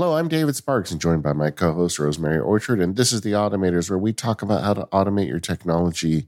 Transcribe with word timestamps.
Hello, 0.00 0.16
I'm 0.16 0.28
David 0.28 0.56
Sparks 0.56 0.90
and 0.90 0.98
joined 0.98 1.22
by 1.22 1.34
my 1.34 1.50
co 1.50 1.74
host, 1.74 1.98
Rosemary 1.98 2.38
Orchard. 2.38 2.80
And 2.80 2.96
this 2.96 3.12
is 3.12 3.20
The 3.20 3.32
Automators, 3.32 3.90
where 3.90 3.98
we 3.98 4.14
talk 4.14 4.40
about 4.40 4.64
how 4.64 4.72
to 4.72 4.86
automate 4.86 5.28
your 5.28 5.40
technology 5.40 6.26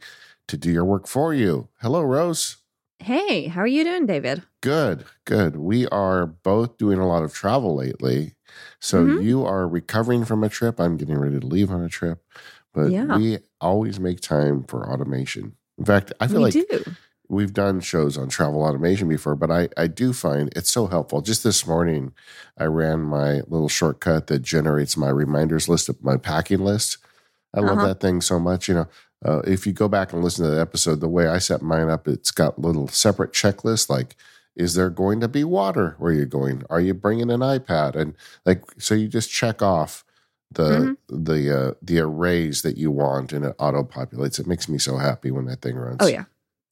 to 0.48 0.58
do 0.58 0.70
your 0.70 0.84
work 0.84 1.06
for 1.06 1.32
you. 1.32 1.68
Hello, 1.80 2.02
Rose. 2.02 2.58
Hey, 2.98 3.46
how 3.46 3.62
are 3.62 3.66
you 3.66 3.82
doing, 3.82 4.04
David? 4.04 4.42
Good, 4.60 5.06
good. 5.24 5.56
We 5.56 5.88
are 5.88 6.26
both 6.26 6.76
doing 6.76 6.98
a 6.98 7.08
lot 7.08 7.22
of 7.22 7.32
travel 7.32 7.74
lately. 7.74 8.34
So 8.78 9.06
Mhm. 9.06 9.24
you 9.24 9.42
are 9.46 9.66
recovering 9.66 10.26
from 10.26 10.44
a 10.44 10.50
trip. 10.50 10.78
I'm 10.78 10.98
getting 10.98 11.16
ready 11.16 11.40
to 11.40 11.46
leave 11.46 11.70
on 11.70 11.82
a 11.82 11.88
trip. 11.88 12.22
But 12.74 12.90
Yeah. 12.92 13.16
we 13.16 13.38
always 13.58 13.98
make 13.98 14.20
time 14.20 14.64
for 14.64 14.86
automation. 14.92 15.56
In 15.78 15.86
fact, 15.86 16.12
I 16.20 16.26
feel 16.26 16.42
we 16.42 16.52
like 16.52 16.68
do. 16.68 16.84
We've 17.32 17.54
done 17.54 17.80
shows 17.80 18.18
on 18.18 18.28
travel 18.28 18.62
automation 18.62 19.08
before, 19.08 19.34
but 19.34 19.50
I, 19.50 19.68
I 19.76 19.86
do 19.86 20.12
find 20.12 20.52
it's 20.54 20.70
so 20.70 20.86
helpful. 20.86 21.22
Just 21.22 21.42
this 21.42 21.66
morning, 21.66 22.12
I 22.58 22.64
ran 22.64 23.00
my 23.00 23.40
little 23.48 23.68
shortcut 23.70 24.26
that 24.26 24.40
generates 24.42 24.96
my 24.98 25.08
reminders 25.08 25.66
list 25.68 25.88
of 25.88 26.02
my 26.04 26.18
packing 26.18 26.60
list. 26.60 26.98
I 27.54 27.60
love 27.60 27.78
Uh-huh. 27.78 27.86
that 27.88 28.00
thing 28.00 28.20
so 28.20 28.38
much. 28.38 28.68
You 28.68 28.74
know, 28.74 28.88
uh, 29.24 29.38
if 29.46 29.66
you 29.66 29.72
go 29.72 29.88
back 29.88 30.12
and 30.12 30.22
listen 30.22 30.44
to 30.44 30.50
the 30.50 30.60
episode, 30.60 31.00
the 31.00 31.08
way 31.08 31.26
I 31.26 31.38
set 31.38 31.62
mine 31.62 31.88
up, 31.88 32.06
it's 32.06 32.30
got 32.32 32.58
little 32.58 32.86
separate 32.88 33.32
checklists 33.32 33.88
like, 33.88 34.14
is 34.54 34.74
there 34.74 34.90
going 34.90 35.20
to 35.20 35.28
be 35.28 35.44
water 35.44 35.96
where 35.98 36.12
you're 36.12 36.26
going? 36.26 36.64
Are 36.68 36.80
you 36.82 36.92
bringing 36.92 37.30
an 37.30 37.40
iPad? 37.40 37.96
And 37.96 38.14
like, 38.44 38.62
so 38.78 38.94
you 38.94 39.08
just 39.08 39.30
check 39.30 39.62
off 39.62 40.04
the 40.50 40.62
Mm-hmm. 41.08 41.24
the 41.24 41.58
uh, 41.60 41.72
the 41.80 41.98
arrays 42.00 42.60
that 42.60 42.76
you 42.76 42.90
want, 42.90 43.32
and 43.32 43.46
it 43.46 43.54
auto 43.58 43.82
populates. 43.84 44.38
It 44.38 44.46
makes 44.46 44.68
me 44.68 44.76
so 44.76 44.98
happy 44.98 45.30
when 45.30 45.46
that 45.46 45.62
thing 45.62 45.76
runs. 45.76 45.96
Oh 46.00 46.06
yeah. 46.06 46.24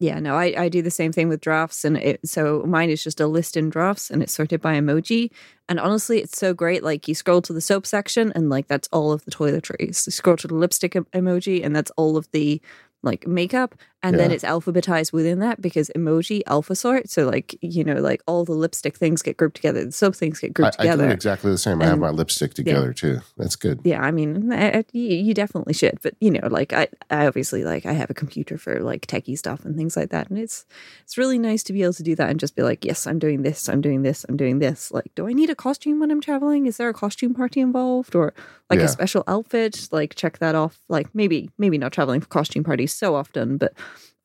Yeah, 0.02 0.18
no, 0.18 0.34
I, 0.34 0.54
I 0.56 0.68
do 0.70 0.80
the 0.80 0.90
same 0.90 1.12
thing 1.12 1.28
with 1.28 1.42
drafts 1.42 1.84
and 1.84 1.98
it 1.98 2.26
so 2.26 2.62
mine 2.66 2.88
is 2.88 3.04
just 3.04 3.20
a 3.20 3.26
list 3.26 3.54
in 3.54 3.68
drafts 3.68 4.10
and 4.10 4.22
it's 4.22 4.32
sorted 4.32 4.62
by 4.62 4.74
emoji. 4.74 5.30
And 5.68 5.78
honestly, 5.78 6.20
it's 6.20 6.38
so 6.38 6.54
great. 6.54 6.82
Like 6.82 7.06
you 7.06 7.14
scroll 7.14 7.42
to 7.42 7.52
the 7.52 7.60
soap 7.60 7.86
section 7.86 8.32
and 8.34 8.48
like 8.48 8.66
that's 8.66 8.88
all 8.92 9.12
of 9.12 9.22
the 9.26 9.30
toiletries. 9.30 10.06
You 10.06 10.12
scroll 10.12 10.38
to 10.38 10.48
the 10.48 10.54
lipstick 10.54 10.96
em- 10.96 11.06
emoji 11.12 11.62
and 11.62 11.76
that's 11.76 11.90
all 11.98 12.16
of 12.16 12.30
the 12.30 12.62
like 13.02 13.26
makeup. 13.26 13.74
And 14.02 14.18
then 14.18 14.30
it's 14.30 14.44
alphabetized 14.44 15.12
within 15.12 15.40
that 15.40 15.60
because 15.60 15.90
emoji 15.94 16.40
alpha 16.46 16.74
sort. 16.74 17.10
So 17.10 17.26
like, 17.28 17.56
you 17.60 17.84
know, 17.84 17.94
like 18.00 18.22
all 18.26 18.44
the 18.44 18.52
lipstick 18.52 18.96
things 18.96 19.20
get 19.20 19.36
grouped 19.36 19.56
together, 19.56 19.84
the 19.84 19.92
soap 19.92 20.16
things 20.16 20.40
get 20.40 20.50
I, 20.50 20.52
grouped 20.52 20.76
I 20.78 20.82
do 20.84 20.90
together. 20.90 21.08
it 21.10 21.12
exactly 21.12 21.50
the 21.50 21.58
same. 21.58 21.82
I 21.82 21.86
have 21.86 21.98
my 21.98 22.10
lipstick 22.10 22.54
together 22.54 22.92
too. 22.94 23.20
That's 23.36 23.56
good. 23.56 23.80
yeah 23.84 24.00
i 24.02 24.10
mean 24.10 24.52
I, 24.52 24.78
I- 24.78 24.84
you 24.92 25.16
you 25.16 25.34
definitely 25.34 25.74
should 25.74 25.98
but 26.02 26.14
you 26.20 26.30
know 26.30 26.46
like 26.48 26.72
I, 26.72 26.88
I 27.10 27.26
obviously 27.26 27.64
like 27.64 27.84
i 27.86 27.92
have 27.92 28.10
a 28.10 28.14
computer 28.14 28.56
for 28.58 28.80
like 28.80 29.06
techie 29.06 29.36
stuff 29.36 29.64
and 29.64 29.76
things 29.76 29.96
like 29.96 30.10
that 30.10 30.28
and 30.30 30.38
it's 30.38 30.64
it's 31.04 31.18
really 31.18 31.38
nice 31.38 31.62
to 31.64 31.72
be 31.72 31.82
able 31.82 31.92
to 31.94 32.02
do 32.02 32.14
that 32.16 32.30
and 32.30 32.38
just 32.40 32.54
be 32.56 32.62
like 32.62 32.84
yes 32.84 33.06
i'm 33.06 33.18
doing 33.18 33.42
this 33.42 33.68
i'm 33.68 33.80
doing 33.80 34.02
this 34.02 34.24
i'm 34.28 34.36
doing 34.36 34.58
this 34.60 34.90
like 34.92 35.10
do 35.14 35.26
i 35.28 35.32
need 35.32 35.50
a 35.50 35.54
costume 35.54 36.00
when 36.00 36.10
i'm 36.10 36.20
traveling 36.20 36.66
is 36.66 36.76
there 36.78 36.88
a 36.88 36.94
costume 36.94 37.34
party 37.34 37.60
involved 37.60 38.14
or 38.14 38.32
like 38.70 38.78
Yeah. 38.78 38.84
a 38.86 38.88
special 38.88 39.24
outfit 39.26 39.88
like 39.90 40.14
check 40.14 40.38
that 40.38 40.54
off 40.54 40.78
like 40.88 41.08
maybe 41.14 41.50
maybe 41.58 41.76
not 41.78 41.92
traveling 41.92 42.20
for 42.20 42.28
costume 42.28 42.64
parties 42.64 42.94
so 42.94 43.14
often 43.14 43.56
but 43.56 43.72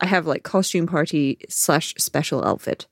i 0.06 0.08
have 0.08 0.28
like 0.28 0.44
costume 0.44 0.88
party 0.88 1.38
slash 1.50 1.94
special 1.98 2.46
outfit 2.46 2.88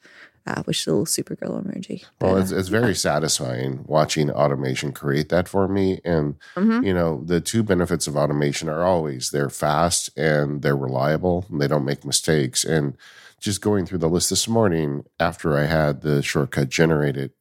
uh, 0.45 0.61
which 0.63 0.81
is 0.81 0.87
a 0.87 0.91
little 0.91 1.05
supergirl 1.05 1.63
emoji 1.63 2.03
Well, 2.19 2.35
it's, 2.35 2.51
it's 2.51 2.67
very 2.67 2.95
satisfying 2.95 3.85
watching 3.87 4.29
automation 4.29 4.91
create 4.91 5.29
that 5.29 5.47
for 5.47 5.69
me. 5.69 6.01
And, 6.03 6.35
mhm. 6.57 6.85
you 6.85 6.93
know, 6.93 7.23
the 7.23 7.39
two 7.39 7.63
benefits 7.63 8.07
of 8.07 8.17
automation 8.17 8.67
are 8.67 8.83
always 8.83 9.29
they're 9.29 9.49
fast 9.49 10.09
and 10.17 10.61
they're 10.61 10.75
reliable 10.75 11.45
and 11.49 11.61
they 11.61 11.67
don't 11.69 11.85
make 11.85 12.03
mistakes. 12.03 12.65
And 12.65 12.97
just 13.39 13.61
going 13.61 13.85
through 13.85 13.99
the 13.99 14.09
list 14.09 14.29
this 14.29 14.47
morning 14.47 15.05
after 15.19 15.57
I 15.57 15.63
had 15.65 16.01
the 16.01 16.21
shortcut 16.21 16.67
generated 16.67 17.31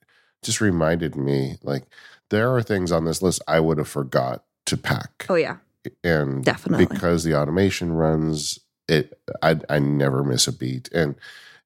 just 0.43 0.61
reminded 0.61 1.17
me 1.17 1.57
like 1.63 1.85
there 2.31 2.55
are 2.55 2.63
things 2.63 2.91
on 2.93 3.05
this 3.05 3.23
list 3.23 3.43
I 3.49 3.61
would 3.61 3.79
have 3.79 3.89
forgot 3.89 4.45
to 4.67 4.77
pack. 4.77 5.27
oh 5.29 5.35
yeah 5.35 5.57
and 6.05 6.45
Definitely. 6.45 6.87
because 6.87 7.25
the 7.25 7.37
automation 7.37 7.93
runs 7.93 8.59
it 8.89 9.19
I, 9.43 9.61
I 9.69 9.79
never 9.79 10.25
miss 10.25 10.47
a 10.47 10.53
beat 10.53 10.89
and 10.93 11.15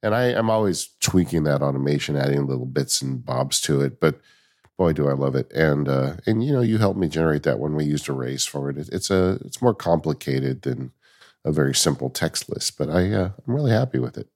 and 0.03 0.15
I, 0.15 0.27
I'm 0.27 0.50
always 0.50 0.91
tweaking 1.00 1.44
that 1.44 1.62
automation, 1.62 2.16
adding 2.16 2.47
little 2.47 2.66
bits 2.66 3.03
and 3.03 3.25
bobs 3.25 3.60
to 3.62 3.81
it. 3.81 3.99
But 3.99 4.21
boy, 4.78 4.93
do 4.93 5.09
I 5.09 5.12
love 5.12 5.34
it! 5.34 5.50
And 5.53 5.88
uh, 5.88 6.15
and 6.27 6.44
you 6.44 6.53
know, 6.53 6.60
you 6.60 6.78
helped 6.78 6.99
me 6.99 7.09
generate 7.09 7.43
that 7.44 7.59
when 7.59 7.75
we 7.75 7.84
used 7.84 8.09
arrays 8.09 8.44
for 8.44 8.71
it. 8.71 8.78
it 8.78 8.88
it's 8.93 9.10
a 9.10 9.38
it's 9.44 9.62
more 9.62 9.75
complicated 9.75 10.62
than 10.62 10.93
a 11.44 11.53
very 11.53 11.75
simple 11.75 12.10
text 12.10 12.49
list, 12.49 12.78
but 12.78 12.88
I 12.88 13.10
uh, 13.12 13.31
I'm 13.47 13.54
really 13.54 13.72
happy 13.72 13.98
with 13.98 14.16
it. 14.16 14.28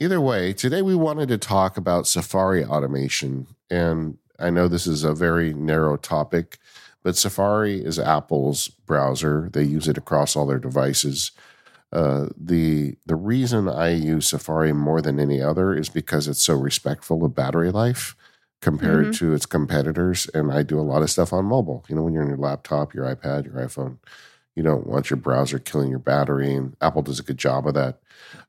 Either 0.00 0.20
way, 0.20 0.52
today 0.52 0.82
we 0.82 0.94
wanted 0.94 1.28
to 1.28 1.38
talk 1.38 1.76
about 1.76 2.06
Safari 2.06 2.64
automation, 2.64 3.46
and 3.70 4.18
I 4.38 4.50
know 4.50 4.66
this 4.66 4.86
is 4.86 5.04
a 5.04 5.14
very 5.14 5.52
narrow 5.52 5.98
topic, 5.98 6.58
but 7.02 7.16
Safari 7.16 7.84
is 7.84 7.98
Apple's 7.98 8.68
browser. 8.68 9.50
They 9.52 9.62
use 9.62 9.86
it 9.86 9.98
across 9.98 10.34
all 10.34 10.46
their 10.46 10.58
devices. 10.58 11.32
Uh, 11.92 12.26
the 12.36 12.96
the 13.06 13.16
reason 13.16 13.68
I 13.68 13.90
use 13.90 14.28
Safari 14.28 14.72
more 14.72 15.00
than 15.00 15.18
any 15.18 15.42
other 15.42 15.74
is 15.74 15.88
because 15.88 16.28
it's 16.28 16.42
so 16.42 16.54
respectful 16.54 17.24
of 17.24 17.34
battery 17.34 17.70
life 17.72 18.14
compared 18.60 19.12
to 19.14 19.32
its 19.34 19.46
competitors, 19.46 20.28
and 20.34 20.52
I 20.52 20.62
do 20.62 20.78
a 20.78 20.82
lot 20.82 21.02
of 21.02 21.10
stuff 21.10 21.32
on 21.32 21.46
mobile. 21.46 21.84
You 21.88 21.96
know, 21.96 22.02
when 22.02 22.12
you're 22.14 22.22
on 22.22 22.28
your 22.28 22.38
laptop, 22.38 22.94
your 22.94 23.04
iPad, 23.06 23.46
your 23.46 23.54
iPhone, 23.54 23.98
you 24.54 24.62
don't 24.62 24.86
want 24.86 25.10
your 25.10 25.16
browser 25.16 25.58
killing 25.58 25.90
your 25.90 25.98
battery, 25.98 26.54
and 26.54 26.76
Apple 26.80 27.02
does 27.02 27.18
a 27.18 27.24
good 27.24 27.38
job 27.38 27.66
of 27.66 27.74
that. 27.74 28.00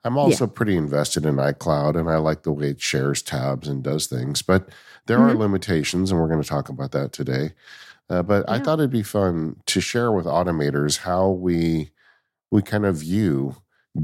I'm 0.04 0.18
also 0.18 0.48
pretty 0.48 0.76
invested 0.76 1.26
in 1.26 1.36
iCloud, 1.38 1.98
and 1.98 2.10
I 2.10 2.18
like 2.18 2.44
the 2.44 2.52
way 2.52 2.70
it 2.72 2.82
shares 2.82 3.22
tabs 3.22 3.68
and 3.68 3.84
does 3.84 4.08
things, 4.08 4.42
but 4.42 4.70
there 5.08 5.20
are 5.20 5.34
Mhm. 5.34 5.40
limitations, 5.40 6.12
and 6.12 6.20
we're 6.20 6.28
going 6.28 6.42
to 6.42 6.48
talk 6.48 6.70
about 6.70 6.92
that 6.92 7.12
today. 7.14 7.54
Uh, 8.10 8.24
but 8.24 8.50
I 8.50 8.60
thought 8.60 8.80
it'd 8.80 8.92
be 8.92 9.04
fun 9.04 9.58
to 9.68 9.82
share 9.82 10.12
with 10.12 10.26
automators 10.26 11.00
how 11.00 11.30
we 11.30 11.92
we 12.52 12.62
kind 12.62 12.86
of 12.86 12.98
view 12.98 13.56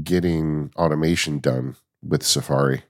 getting 0.02 0.72
automation 0.76 1.38
done 1.38 1.76
with 2.02 2.22
Safari. 2.22 2.84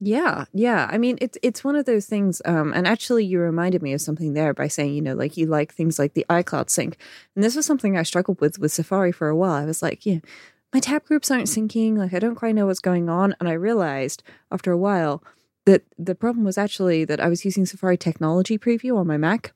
Yeah, 0.00 0.44
yeah. 0.52 0.88
I 0.90 0.98
mean, 0.98 1.16
it's 1.20 1.38
it's 1.42 1.64
one 1.64 1.76
of 1.76 1.86
those 1.86 2.06
things. 2.06 2.42
Um, 2.44 2.72
and 2.74 2.86
actually, 2.86 3.24
you 3.24 3.38
reminded 3.38 3.82
me 3.82 3.92
of 3.92 4.00
something 4.00 4.34
there 4.34 4.52
by 4.52 4.68
saying, 4.68 4.94
you 4.94 5.00
know, 5.00 5.14
like 5.14 5.36
you 5.36 5.46
like 5.46 5.72
things 5.72 5.98
like 5.98 6.14
the 6.14 6.26
iCloud 6.28 6.68
sync, 6.68 6.98
and 7.34 7.42
this 7.44 7.56
was 7.56 7.64
something 7.64 7.96
I 7.96 8.02
struggled 8.02 8.40
with 8.40 8.58
with 8.58 8.72
Safari 8.72 9.12
for 9.12 9.28
a 9.28 9.36
while. 9.36 9.52
I 9.52 9.64
was 9.64 9.82
like, 9.82 10.04
yeah, 10.04 10.18
my 10.74 10.80
tab 10.80 11.04
groups 11.04 11.30
aren't 11.30 11.46
syncing. 11.46 11.96
Like, 11.96 12.12
I 12.12 12.18
don't 12.18 12.34
quite 12.34 12.54
know 12.54 12.66
what's 12.66 12.80
going 12.80 13.08
on. 13.08 13.34
And 13.38 13.48
I 13.48 13.52
realized 13.52 14.22
after 14.50 14.72
a 14.72 14.76
while 14.76 15.22
that 15.64 15.84
the 15.96 16.16
problem 16.16 16.44
was 16.44 16.58
actually 16.58 17.04
that 17.06 17.20
I 17.20 17.28
was 17.28 17.44
using 17.44 17.64
Safari 17.64 17.96
Technology 17.96 18.58
Preview 18.58 18.98
on 18.98 19.06
my 19.06 19.16
Mac. 19.16 19.54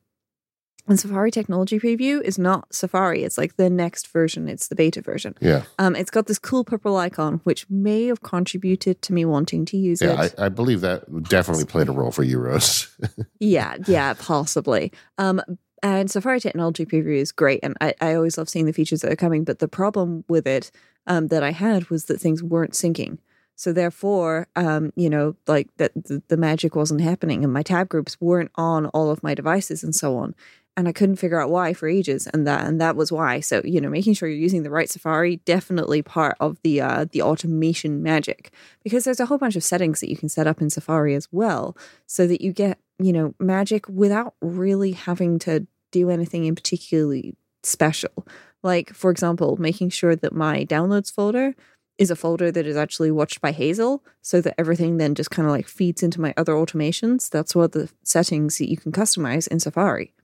And 0.88 0.98
Safari 0.98 1.30
Technology 1.30 1.78
Preview 1.78 2.22
is 2.22 2.38
not 2.38 2.74
Safari. 2.74 3.22
It's 3.22 3.36
like 3.36 3.56
the 3.56 3.68
next 3.68 4.08
version. 4.08 4.48
It's 4.48 4.68
the 4.68 4.74
beta 4.74 5.02
version. 5.02 5.34
Yeah, 5.40 5.64
Um, 5.78 5.94
it's 5.94 6.10
got 6.10 6.26
this 6.26 6.38
cool 6.38 6.64
purple 6.64 6.96
icon, 6.96 7.40
which 7.44 7.68
may 7.68 8.06
have 8.06 8.22
contributed 8.22 9.02
to 9.02 9.12
me 9.12 9.24
wanting 9.26 9.66
to 9.66 9.76
use 9.76 10.00
yeah, 10.00 10.24
it. 10.24 10.34
I, 10.38 10.46
I 10.46 10.48
believe 10.48 10.80
that 10.80 11.24
definitely 11.24 11.66
played 11.66 11.88
a 11.88 11.92
role 11.92 12.10
for 12.10 12.22
you, 12.22 12.38
Rose. 12.38 12.88
yeah, 13.38 13.76
yeah, 13.86 14.14
possibly. 14.14 14.90
Um, 15.18 15.42
and 15.82 16.10
Safari 16.10 16.40
Technology 16.40 16.86
Preview 16.86 17.16
is 17.16 17.32
great, 17.32 17.60
and 17.62 17.76
I, 17.80 17.94
I 18.00 18.14
always 18.14 18.38
love 18.38 18.48
seeing 18.48 18.66
the 18.66 18.72
features 18.72 19.02
that 19.02 19.12
are 19.12 19.16
coming. 19.16 19.44
But 19.44 19.58
the 19.58 19.68
problem 19.68 20.24
with 20.26 20.46
it 20.46 20.70
um, 21.06 21.28
that 21.28 21.42
I 21.42 21.52
had 21.52 21.90
was 21.90 22.06
that 22.06 22.20
things 22.20 22.42
weren't 22.42 22.72
syncing. 22.72 23.18
So 23.54 23.72
therefore, 23.72 24.46
um, 24.54 24.92
you 24.94 25.10
know, 25.10 25.34
like 25.46 25.68
that 25.78 25.92
the, 25.94 26.22
the 26.28 26.36
magic 26.36 26.74
wasn't 26.76 27.00
happening, 27.00 27.44
and 27.44 27.52
my 27.52 27.62
tab 27.62 27.88
groups 27.88 28.16
weren't 28.20 28.52
on 28.54 28.86
all 28.86 29.10
of 29.10 29.22
my 29.22 29.34
devices, 29.34 29.84
and 29.84 29.94
so 29.94 30.16
on. 30.16 30.34
And 30.78 30.86
I 30.86 30.92
couldn't 30.92 31.16
figure 31.16 31.40
out 31.40 31.50
why 31.50 31.72
for 31.72 31.88
ages, 31.88 32.28
and 32.28 32.46
that 32.46 32.64
and 32.64 32.80
that 32.80 32.94
was 32.94 33.10
why. 33.10 33.40
So 33.40 33.60
you 33.64 33.80
know, 33.80 33.90
making 33.90 34.14
sure 34.14 34.28
you're 34.28 34.38
using 34.38 34.62
the 34.62 34.70
right 34.70 34.88
Safari 34.88 35.38
definitely 35.38 36.02
part 36.02 36.36
of 36.38 36.56
the 36.62 36.80
uh, 36.80 37.06
the 37.10 37.20
automation 37.20 38.00
magic 38.00 38.52
because 38.84 39.02
there's 39.02 39.18
a 39.18 39.26
whole 39.26 39.38
bunch 39.38 39.56
of 39.56 39.64
settings 39.64 39.98
that 39.98 40.08
you 40.08 40.16
can 40.16 40.28
set 40.28 40.46
up 40.46 40.60
in 40.60 40.70
Safari 40.70 41.16
as 41.16 41.26
well, 41.32 41.76
so 42.06 42.28
that 42.28 42.40
you 42.40 42.52
get 42.52 42.78
you 43.00 43.12
know 43.12 43.34
magic 43.40 43.88
without 43.88 44.34
really 44.40 44.92
having 44.92 45.40
to 45.40 45.66
do 45.90 46.10
anything 46.10 46.44
in 46.44 46.54
particularly 46.54 47.34
special. 47.64 48.24
Like 48.62 48.94
for 48.94 49.10
example, 49.10 49.56
making 49.56 49.90
sure 49.90 50.14
that 50.14 50.32
my 50.32 50.64
downloads 50.64 51.12
folder 51.12 51.56
is 51.98 52.12
a 52.12 52.16
folder 52.16 52.52
that 52.52 52.66
is 52.68 52.76
actually 52.76 53.10
watched 53.10 53.40
by 53.40 53.50
Hazel 53.50 54.04
so 54.22 54.40
that 54.40 54.54
everything 54.56 54.98
then 54.98 55.16
just 55.16 55.32
kind 55.32 55.46
of 55.48 55.50
like 55.50 55.66
feeds 55.66 56.04
into 56.04 56.20
my 56.20 56.32
other 56.36 56.52
automations. 56.52 57.28
That's 57.28 57.56
what 57.56 57.72
the 57.72 57.90
settings 58.04 58.58
that 58.58 58.70
you 58.70 58.76
can 58.76 58.92
customize 58.92 59.48
in 59.48 59.58
Safari. 59.58 60.14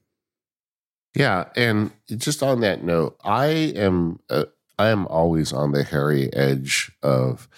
Yeah, 1.15 1.45
and 1.55 1.93
just 2.09 2.43
on 2.43 2.61
that 2.61 2.83
note, 2.83 3.17
I 3.25 3.47
am 3.47 4.19
uh, 4.29 4.47
I 4.79 4.89
am 4.89 5.07
always 5.07 5.53
on 5.53 5.73
the 5.73 5.85
hairy 5.85 6.33
edge 6.33 6.91
of 7.03 7.49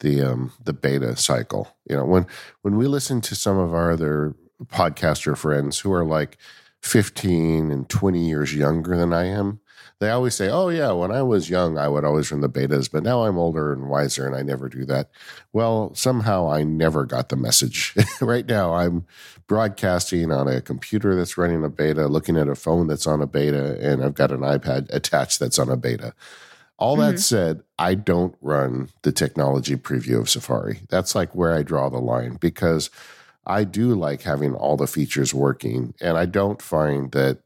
the 0.00 0.20
um 0.22 0.52
the 0.62 0.72
beta 0.72 1.16
cycle. 1.16 1.76
You 1.88 1.96
know, 1.96 2.04
when 2.04 2.26
when 2.62 2.76
we 2.76 2.86
listen 2.86 3.20
to 3.22 3.34
some 3.36 3.58
of 3.58 3.72
our 3.72 3.92
other 3.92 4.34
podcaster 4.66 5.36
friends 5.36 5.80
who 5.80 5.92
are 5.92 6.04
like 6.04 6.38
15 6.82 7.70
and 7.70 7.88
20 7.88 8.28
years 8.28 8.54
younger 8.54 8.96
than 8.96 9.12
I 9.12 9.26
am, 9.26 9.60
they 10.04 10.10
always 10.10 10.34
say, 10.34 10.48
"Oh 10.48 10.68
yeah, 10.68 10.92
when 10.92 11.10
I 11.10 11.22
was 11.22 11.48
young, 11.48 11.78
I 11.78 11.88
would 11.88 12.04
always 12.04 12.30
run 12.30 12.42
the 12.42 12.48
betas, 12.48 12.90
but 12.90 13.02
now 13.02 13.24
I'm 13.24 13.38
older 13.38 13.72
and 13.72 13.88
wiser, 13.88 14.26
and 14.26 14.36
I 14.36 14.42
never 14.42 14.68
do 14.68 14.84
that." 14.84 15.10
Well, 15.52 15.94
somehow 15.94 16.50
I 16.50 16.62
never 16.62 17.06
got 17.06 17.30
the 17.30 17.36
message. 17.36 17.94
right 18.20 18.46
now, 18.46 18.74
I'm 18.74 19.06
broadcasting 19.46 20.30
on 20.30 20.46
a 20.46 20.60
computer 20.60 21.16
that's 21.16 21.38
running 21.38 21.64
a 21.64 21.70
beta, 21.70 22.06
looking 22.06 22.36
at 22.36 22.48
a 22.48 22.54
phone 22.54 22.86
that's 22.86 23.06
on 23.06 23.22
a 23.22 23.26
beta, 23.26 23.78
and 23.80 24.04
I've 24.04 24.14
got 24.14 24.30
an 24.30 24.40
iPad 24.40 24.92
attached 24.92 25.40
that's 25.40 25.58
on 25.58 25.68
a 25.68 25.76
beta. 25.76 26.14
All 26.76 26.96
mm-hmm. 26.96 27.12
that 27.12 27.20
said, 27.20 27.62
I 27.78 27.94
don't 27.94 28.34
run 28.40 28.90
the 29.02 29.12
technology 29.12 29.76
preview 29.76 30.20
of 30.20 30.28
Safari. 30.28 30.80
That's 30.88 31.14
like 31.14 31.34
where 31.34 31.54
I 31.54 31.62
draw 31.62 31.88
the 31.88 31.98
line 31.98 32.34
because 32.34 32.90
I 33.46 33.64
do 33.64 33.94
like 33.94 34.22
having 34.22 34.54
all 34.54 34.76
the 34.76 34.86
features 34.86 35.32
working, 35.32 35.94
and 36.00 36.16
I 36.18 36.26
don't 36.26 36.60
find 36.60 37.12
that 37.12 37.38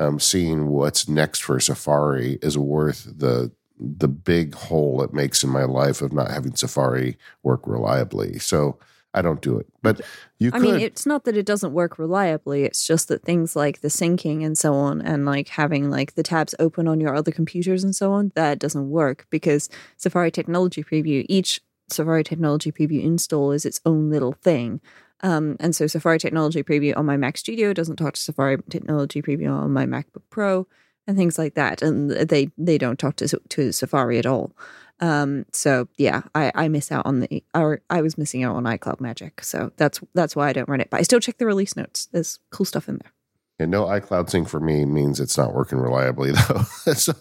um, 0.00 0.18
seeing 0.18 0.68
what's 0.68 1.08
next 1.08 1.42
for 1.42 1.60
Safari 1.60 2.38
is 2.42 2.56
worth 2.56 3.04
the 3.18 3.52
the 3.78 4.08
big 4.08 4.54
hole 4.54 5.02
it 5.02 5.14
makes 5.14 5.42
in 5.42 5.48
my 5.48 5.64
life 5.64 6.02
of 6.02 6.12
not 6.12 6.30
having 6.30 6.54
Safari 6.54 7.16
work 7.42 7.66
reliably. 7.66 8.38
So 8.38 8.78
I 9.14 9.22
don't 9.22 9.40
do 9.40 9.58
it. 9.58 9.66
But 9.82 10.02
you 10.38 10.50
can 10.50 10.60
I 10.60 10.64
could. 10.64 10.72
mean, 10.72 10.80
it's 10.82 11.06
not 11.06 11.24
that 11.24 11.36
it 11.36 11.46
doesn't 11.46 11.72
work 11.72 11.98
reliably. 11.98 12.64
It's 12.64 12.86
just 12.86 13.08
that 13.08 13.24
things 13.24 13.56
like 13.56 13.80
the 13.80 13.88
syncing 13.88 14.44
and 14.44 14.56
so 14.56 14.74
on, 14.74 15.02
and 15.02 15.24
like 15.26 15.48
having 15.48 15.90
like 15.90 16.14
the 16.14 16.22
tabs 16.22 16.54
open 16.58 16.88
on 16.88 17.00
your 17.00 17.14
other 17.14 17.32
computers 17.32 17.82
and 17.84 17.94
so 17.94 18.12
on, 18.12 18.32
that 18.34 18.58
doesn't 18.58 18.90
work 18.90 19.26
because 19.30 19.68
Safari 19.96 20.30
Technology 20.30 20.84
Preview, 20.84 21.26
each 21.28 21.60
Safari 21.88 22.24
Technology 22.24 22.70
Preview 22.70 23.02
install 23.02 23.52
is 23.52 23.64
its 23.66 23.80
own 23.84 24.10
little 24.10 24.32
thing. 24.32 24.80
Um, 25.22 25.56
and 25.60 25.74
so 25.74 25.86
Safari 25.86 26.18
Technology 26.18 26.62
Preview 26.62 26.96
on 26.96 27.06
my 27.06 27.16
Mac 27.16 27.36
Studio 27.36 27.72
doesn't 27.72 27.96
talk 27.96 28.14
to 28.14 28.20
Safari 28.20 28.58
Technology 28.70 29.22
Preview 29.22 29.50
on 29.52 29.72
my 29.72 29.86
MacBook 29.86 30.22
Pro 30.30 30.66
and 31.06 31.16
things 31.16 31.38
like 31.38 31.54
that. 31.54 31.82
And 31.82 32.10
they 32.10 32.50
they 32.56 32.78
don't 32.78 32.98
talk 32.98 33.16
to 33.16 33.28
to 33.28 33.72
Safari 33.72 34.18
at 34.18 34.26
all. 34.26 34.52
Um, 35.00 35.46
so 35.52 35.88
yeah, 35.96 36.22
I, 36.34 36.52
I 36.54 36.68
miss 36.68 36.92
out 36.92 37.06
on 37.06 37.20
the 37.20 37.42
or 37.54 37.80
I 37.88 38.02
was 38.02 38.18
missing 38.18 38.44
out 38.44 38.56
on 38.56 38.64
iCloud 38.64 39.00
Magic. 39.00 39.42
So 39.42 39.72
that's 39.76 40.00
that's 40.14 40.36
why 40.36 40.48
I 40.48 40.52
don't 40.52 40.68
run 40.68 40.80
it. 40.80 40.90
But 40.90 41.00
I 41.00 41.02
still 41.02 41.20
check 41.20 41.38
the 41.38 41.46
release 41.46 41.76
notes. 41.76 42.08
There's 42.12 42.38
cool 42.50 42.66
stuff 42.66 42.88
in 42.88 42.98
there. 42.98 43.12
And 43.58 43.70
no 43.70 43.84
iCloud 43.84 44.30
sync 44.30 44.48
for 44.48 44.58
me 44.60 44.86
means 44.86 45.20
it's 45.20 45.36
not 45.36 45.54
working 45.54 45.78
reliably 45.78 46.30
though. 46.48 46.62
so 46.94 47.12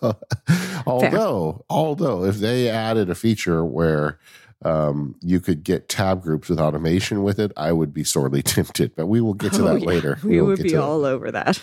although 0.86 1.52
Fair. 1.52 1.66
although 1.70 2.24
if 2.24 2.38
they 2.38 2.70
added 2.70 3.10
a 3.10 3.16
feature 3.16 3.66
where 3.66 4.20
um, 4.64 5.16
you 5.22 5.40
could 5.40 5.64
get 5.64 5.88
tab 5.88 6.22
groups 6.22 6.50
with 6.50 6.60
automation 6.60 7.24
with 7.24 7.40
it, 7.40 7.52
I 7.56 7.72
would 7.72 7.94
be 7.94 8.04
sorely 8.04 8.42
tempted. 8.44 8.96
But 8.96 9.08
we 9.08 9.22
will 9.22 9.34
get 9.34 9.54
to 9.54 9.64
oh, 9.64 9.74
that 9.74 9.82
yeah. 9.82 9.88
later. 9.88 10.20
We, 10.24 10.30
we 10.30 10.42
would 10.42 10.64
be 10.64 10.76
all 10.76 11.02
that. 11.02 11.10
over 11.10 11.32
that. 11.32 11.62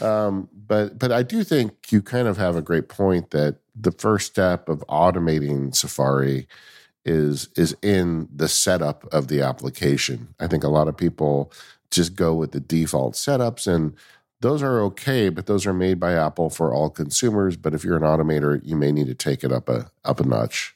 Um, 0.00 0.48
but 0.52 0.98
but 0.98 1.12
I 1.12 1.22
do 1.22 1.42
think 1.42 1.90
you 1.90 2.02
kind 2.02 2.28
of 2.28 2.36
have 2.36 2.56
a 2.56 2.62
great 2.62 2.88
point 2.88 3.30
that 3.30 3.58
the 3.74 3.92
first 3.92 4.26
step 4.26 4.68
of 4.68 4.84
automating 4.88 5.74
Safari 5.74 6.46
is 7.04 7.48
is 7.56 7.76
in 7.82 8.28
the 8.34 8.48
setup 8.48 9.06
of 9.12 9.28
the 9.28 9.40
application. 9.40 10.34
I 10.38 10.46
think 10.48 10.64
a 10.64 10.68
lot 10.68 10.88
of 10.88 10.96
people 10.96 11.52
just 11.90 12.14
go 12.14 12.34
with 12.34 12.52
the 12.52 12.60
default 12.60 13.14
setups 13.14 13.72
and 13.72 13.94
those 14.40 14.62
are 14.62 14.80
okay, 14.80 15.28
but 15.30 15.46
those 15.46 15.66
are 15.66 15.72
made 15.72 15.98
by 15.98 16.12
Apple 16.12 16.50
for 16.50 16.74
all 16.74 16.90
consumers. 16.90 17.56
But 17.56 17.74
if 17.74 17.84
you're 17.84 17.96
an 17.96 18.02
automator, 18.02 18.60
you 18.62 18.76
may 18.76 18.92
need 18.92 19.06
to 19.06 19.14
take 19.14 19.42
it 19.42 19.52
up 19.52 19.68
a 19.68 19.90
up 20.04 20.20
a 20.20 20.24
notch. 20.24 20.74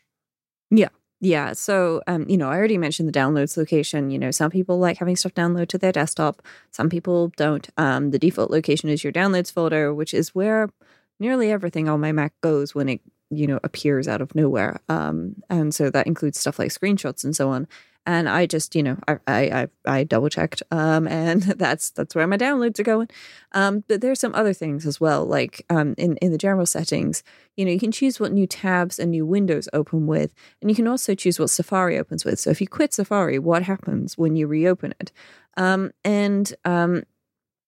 Yeah. 0.71 0.89
Yeah. 1.21 1.53
So, 1.53 2.01
um, 2.07 2.27
you 2.29 2.39
know, 2.39 2.49
I 2.49 2.57
already 2.57 2.79
mentioned 2.79 3.07
the 3.07 3.19
downloads 3.19 3.57
location. 3.57 4.11
You 4.11 4.19
know, 4.19 4.31
some 4.31 4.51
people 4.51 4.79
like 4.79 4.99
having 4.99 5.17
stuff 5.17 5.35
download 5.35 5.69
to 5.69 5.79
their 5.79 5.93
desktop. 5.93 6.41
Some 6.71 6.89
people 6.89 7.29
don't. 7.37 7.69
Um, 7.77 8.11
the 8.11 8.19
default 8.19 8.51
location 8.51 8.89
is 8.89 9.05
your 9.05 9.13
downloads 9.13 9.53
folder, 9.53 9.93
which 9.93 10.15
is 10.15 10.35
where 10.35 10.71
nearly 11.19 11.51
everything 11.51 11.89
on 11.89 12.01
my 12.01 12.13
Mac 12.13 12.33
goes 12.41 12.75
when 12.75 12.89
it, 12.89 13.01
you 13.29 13.47
know, 13.47 13.61
appears 13.63 14.09
out 14.09 14.23
of 14.23 14.35
nowhere. 14.35 14.81
Um, 14.89 15.37
and 15.51 15.75
so 15.75 15.91
that 15.91 16.07
includes 16.07 16.41
stuff 16.41 16.59
like 16.59 16.71
screenshots 16.71 17.23
and 17.23 17.37
so 17.37 17.51
on 17.51 17.69
and 18.07 18.29
I 18.29 18.47
just 18.47 18.75
you 18.75 18.83
know 18.83 18.99
I 19.07 19.19
I 19.27 19.69
I, 19.87 20.05
double 20.05 20.29
checked 20.29 20.63
um 20.71 21.07
and 21.07 21.43
that's 21.59 21.91
that's 21.91 22.15
where 22.15 22.27
my 22.27 22.37
downloads 22.37 22.79
are 22.79 22.85
going 22.85 23.09
um 23.53 23.85
but 23.89 24.01
there's 24.01 24.21
some 24.21 24.35
other 24.35 24.53
things 24.53 24.87
as 24.87 25.01
well 25.01 25.25
like 25.25 25.65
um 25.71 25.95
in 25.99 26.17
in 26.19 26.33
the 26.33 26.39
general 26.39 26.67
settings 26.67 27.23
you 27.57 27.65
know 27.65 27.71
you 27.71 27.81
can 27.81 27.93
choose 27.93 28.19
what 28.19 28.33
new 28.33 28.47
tabs 28.47 28.99
and 28.99 29.11
new 29.11 29.27
windows 29.27 29.69
open 29.73 30.07
with 30.07 30.35
and 30.61 30.71
you 30.71 30.75
can 30.75 30.89
also 30.89 31.15
choose 31.15 31.39
what 31.39 31.51
Safari 31.51 31.99
opens 31.99 32.25
with 32.25 32.39
so 32.39 32.51
if 32.51 32.61
you 32.61 32.67
quit 32.67 32.95
Safari 32.95 33.39
what 33.39 33.63
happens 33.63 34.17
when 34.17 34.37
you 34.37 34.47
reopen 34.47 34.95
it 35.01 35.13
um 35.57 35.91
and 36.05 36.55
um 36.65 37.03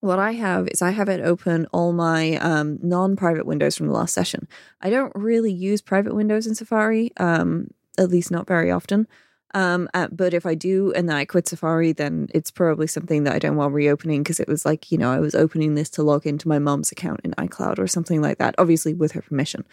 what 0.00 0.18
I 0.18 0.32
have 0.32 0.66
is 0.66 0.82
I 0.82 0.90
have 0.90 1.08
it 1.08 1.20
open 1.20 1.66
all 1.72 1.92
my 1.92 2.34
um, 2.38 2.80
non-private 2.82 3.46
windows 3.46 3.76
from 3.76 3.86
the 3.86 3.92
last 3.92 4.12
session. 4.12 4.48
I 4.80 4.90
don't 4.90 5.12
really 5.14 5.52
use 5.52 5.80
private 5.80 6.12
windows 6.12 6.44
in 6.44 6.56
Safari, 6.56 7.12
um, 7.18 7.68
at 7.96 8.08
least 8.08 8.32
not 8.32 8.48
very 8.48 8.68
often. 8.68 9.06
Um, 9.54 9.88
uh, 9.92 10.08
but 10.10 10.32
if 10.32 10.46
I 10.46 10.54
do 10.54 10.92
and 10.92 11.08
then 11.08 11.16
I 11.16 11.24
quit 11.24 11.48
Safari, 11.48 11.92
then 11.92 12.28
it's 12.34 12.50
probably 12.50 12.86
something 12.86 13.24
that 13.24 13.34
I 13.34 13.38
don't 13.38 13.56
want 13.56 13.74
reopening 13.74 14.22
because 14.22 14.40
it 14.40 14.48
was 14.48 14.64
like, 14.64 14.90
you 14.90 14.98
know, 14.98 15.12
I 15.12 15.18
was 15.18 15.34
opening 15.34 15.74
this 15.74 15.90
to 15.90 16.02
log 16.02 16.26
into 16.26 16.48
my 16.48 16.58
mom's 16.58 16.90
account 16.90 17.20
in 17.22 17.32
iCloud 17.32 17.78
or 17.78 17.86
something 17.86 18.22
like 18.22 18.38
that, 18.38 18.54
obviously 18.58 18.94
with 18.94 19.12
her 19.12 19.22
permission. 19.22 19.64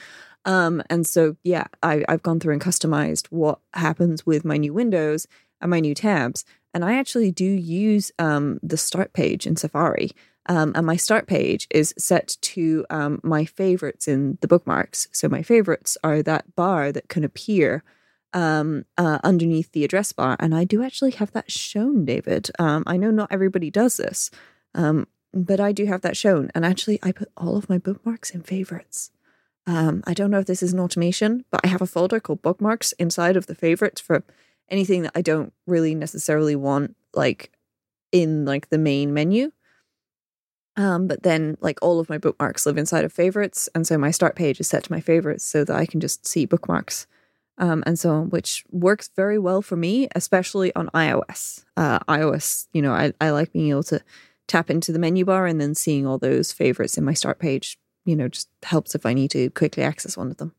Um, 0.46 0.84
and 0.90 1.08
so, 1.08 1.38
yeah, 1.44 1.68
I, 1.82 2.04
I've 2.10 2.24
gone 2.24 2.40
through 2.40 2.54
and 2.54 2.62
customized 2.62 3.28
what 3.28 3.60
happens 3.74 4.26
with 4.26 4.44
my 4.44 4.58
new 4.58 4.74
windows 4.74 5.28
and 5.62 5.70
my 5.70 5.80
new 5.80 5.96
tabs. 5.96 6.46
And 6.74 6.86
I 6.86 6.98
actually 6.98 7.32
do 7.32 7.46
use 7.46 8.12
um, 8.20 8.60
the 8.62 8.78
start 8.78 9.14
page 9.14 9.48
in 9.48 9.56
Safari. 9.56 10.12
Um, 10.46 10.72
and 10.76 10.86
my 10.86 10.96
start 10.96 11.28
page 11.28 11.68
is 11.70 11.94
set 11.98 12.38
to 12.42 12.86
um, 12.90 13.20
my 13.24 13.46
favorites 13.46 14.08
in 14.08 14.38
the 14.42 14.48
bookmarks. 14.48 15.08
So 15.12 15.30
my 15.30 15.44
favorites 15.44 15.98
are 16.04 16.24
that 16.24 16.56
bar 16.56 16.92
that 16.92 17.08
can 17.08 17.24
appear 17.24 17.84
um, 18.34 18.86
uh, 18.98 19.20
underneath 19.24 19.72
the 19.72 19.84
address 19.84 20.12
bar. 20.12 20.36
And 20.40 20.54
I 20.54 20.64
do 20.64 20.84
actually 20.84 21.12
have 21.12 21.32
that 21.32 21.52
shown, 21.52 22.06
David. 22.06 22.50
Um, 22.60 22.84
I 22.86 22.98
know 22.98 23.12
not 23.12 23.32
everybody 23.32 23.70
does 23.70 23.98
this, 23.98 24.30
um, 24.74 25.08
but 25.34 25.60
I 25.60 25.72
do 25.72 25.86
have 25.86 26.02
that 26.02 26.18
shown. 26.18 26.52
And 26.56 26.66
actually, 26.66 27.00
I 27.04 27.12
put 27.12 27.32
all 27.38 27.58
of 27.58 27.70
my 27.70 27.78
bookmarks 27.78 28.30
in 28.30 28.42
favorites. 28.42 29.12
Um, 29.68 30.04
I 30.08 30.14
don't 30.14 30.32
know 30.32 30.40
if 30.40 30.46
this 30.46 30.64
is 30.64 30.74
an 30.74 30.80
automation, 30.80 31.46
but 31.52 31.62
I 31.64 31.68
have 31.68 31.82
a 31.82 31.88
folder 31.88 32.20
called 32.20 32.42
bookmarks 32.42 32.92
inside 32.94 33.38
of 33.38 33.46
the 33.46 33.56
favorites 33.56 34.02
for 34.02 34.24
anything 34.70 35.04
that 35.04 35.12
I 35.16 35.22
don't 35.22 35.54
really 35.68 35.94
necessarily 35.94 36.56
want, 36.56 36.96
like 37.14 37.52
in 38.12 38.46
like 38.46 38.70
the 38.70 38.78
main 38.78 39.14
menu. 39.14 39.52
Um, 40.76 41.08
but 41.08 41.24
then, 41.24 41.58
like 41.60 41.78
all 41.82 42.00
of 42.00 42.10
my 42.10 42.18
bookmarks 42.18 42.66
live 42.66 42.78
inside 42.78 43.04
of 43.04 43.12
favorites, 43.12 43.68
and 43.76 43.86
so 43.86 43.98
my 43.98 44.12
start 44.12 44.36
page 44.36 44.60
is 44.60 44.68
set 44.68 44.86
to 44.86 44.92
my 44.92 45.02
favorites 45.02 45.44
so 45.44 45.64
that 45.66 45.76
I 45.76 45.86
can 45.86 46.00
just 46.00 46.26
see 46.26 46.46
bookmarks 46.46 47.06
um, 47.60 47.84
and 47.86 48.00
so 48.00 48.12
on, 48.12 48.30
which 48.30 48.64
works 48.72 49.10
very 49.16 49.38
well 49.38 49.62
for 49.62 49.76
me, 49.76 50.08
especially 50.16 50.74
on 50.76 50.88
iOS. 50.94 51.66
Uh, 51.78 52.00
iOS, 52.00 52.68
you 52.74 52.82
know, 52.82 52.94
I, 52.94 53.14
I 53.20 53.30
like 53.32 53.52
being 53.52 53.70
able 53.70 53.84
to 53.84 54.02
tap 54.48 54.70
into 54.70 54.92
the 54.92 55.00
menu 55.00 55.26
bar 55.26 55.46
and 55.46 55.60
then 55.62 55.76
seeing 55.76 56.08
all 56.08 56.18
those 56.18 56.52
favorites 56.52 56.98
in 56.98 57.04
my 57.04 57.14
start 57.14 57.40
page, 57.40 57.78
you 58.06 58.16
know, 58.16 58.30
just 58.30 58.50
helps 58.64 58.96
if 58.96 59.06
I 59.06 59.14
need 59.14 59.32
to 59.32 59.50
quickly 59.52 59.84
access 59.84 60.18
one 60.18 60.32
of 60.32 60.38
them. 60.38 60.54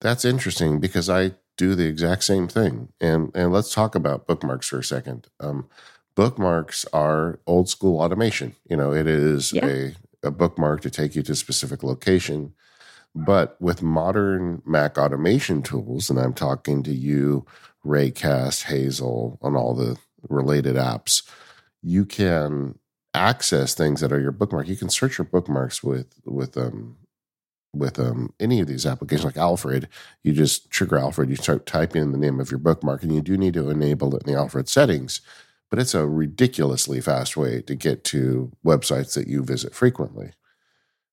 That's 0.00 0.24
interesting 0.24 0.80
because 0.80 1.10
I 1.10 1.32
do 1.56 1.74
the 1.74 1.86
exact 1.86 2.24
same 2.24 2.48
thing. 2.48 2.88
And 3.00 3.30
and 3.34 3.52
let's 3.52 3.72
talk 3.72 3.94
about 3.94 4.26
bookmarks 4.26 4.68
for 4.68 4.78
a 4.78 4.84
second. 4.84 5.28
Um, 5.40 5.68
bookmarks 6.14 6.84
are 6.92 7.40
old 7.46 7.68
school 7.68 8.00
automation. 8.00 8.54
You 8.68 8.76
know, 8.76 8.92
it 8.92 9.06
is 9.06 9.52
yeah. 9.52 9.66
a, 9.66 9.94
a 10.24 10.30
bookmark 10.30 10.80
to 10.82 10.90
take 10.90 11.14
you 11.14 11.22
to 11.24 11.32
a 11.32 11.36
specific 11.36 11.82
location 11.82 12.54
but 13.14 13.60
with 13.60 13.82
modern 13.82 14.62
Mac 14.66 14.98
automation 14.98 15.62
tools, 15.62 16.10
and 16.10 16.18
I'm 16.18 16.34
talking 16.34 16.82
to 16.82 16.92
you, 16.92 17.46
Raycast, 17.84 18.64
Hazel, 18.64 19.38
on 19.40 19.54
all 19.54 19.74
the 19.74 19.96
related 20.28 20.74
apps, 20.76 21.22
you 21.82 22.04
can 22.04 22.78
access 23.12 23.74
things 23.74 24.00
that 24.00 24.12
are 24.12 24.20
your 24.20 24.32
bookmark. 24.32 24.66
You 24.66 24.76
can 24.76 24.90
search 24.90 25.18
your 25.18 25.26
bookmarks 25.26 25.82
with 25.82 26.14
with 26.24 26.56
um 26.56 26.96
with 27.72 27.98
um 28.00 28.32
any 28.40 28.60
of 28.60 28.66
these 28.66 28.86
applications 28.86 29.24
like 29.24 29.36
Alfred. 29.36 29.88
You 30.22 30.32
just 30.32 30.70
trigger 30.70 30.98
Alfred, 30.98 31.30
you 31.30 31.36
start 31.36 31.66
typing 31.66 32.02
in 32.02 32.12
the 32.12 32.18
name 32.18 32.40
of 32.40 32.50
your 32.50 32.58
bookmark, 32.58 33.02
and 33.02 33.14
you 33.14 33.20
do 33.20 33.36
need 33.36 33.54
to 33.54 33.70
enable 33.70 34.16
it 34.16 34.24
in 34.26 34.32
the 34.32 34.38
Alfred 34.38 34.68
settings. 34.68 35.20
But 35.70 35.78
it's 35.78 35.94
a 35.94 36.06
ridiculously 36.06 37.00
fast 37.00 37.36
way 37.36 37.62
to 37.62 37.74
get 37.74 38.04
to 38.04 38.52
websites 38.64 39.14
that 39.14 39.28
you 39.28 39.42
visit 39.44 39.74
frequently. 39.74 40.32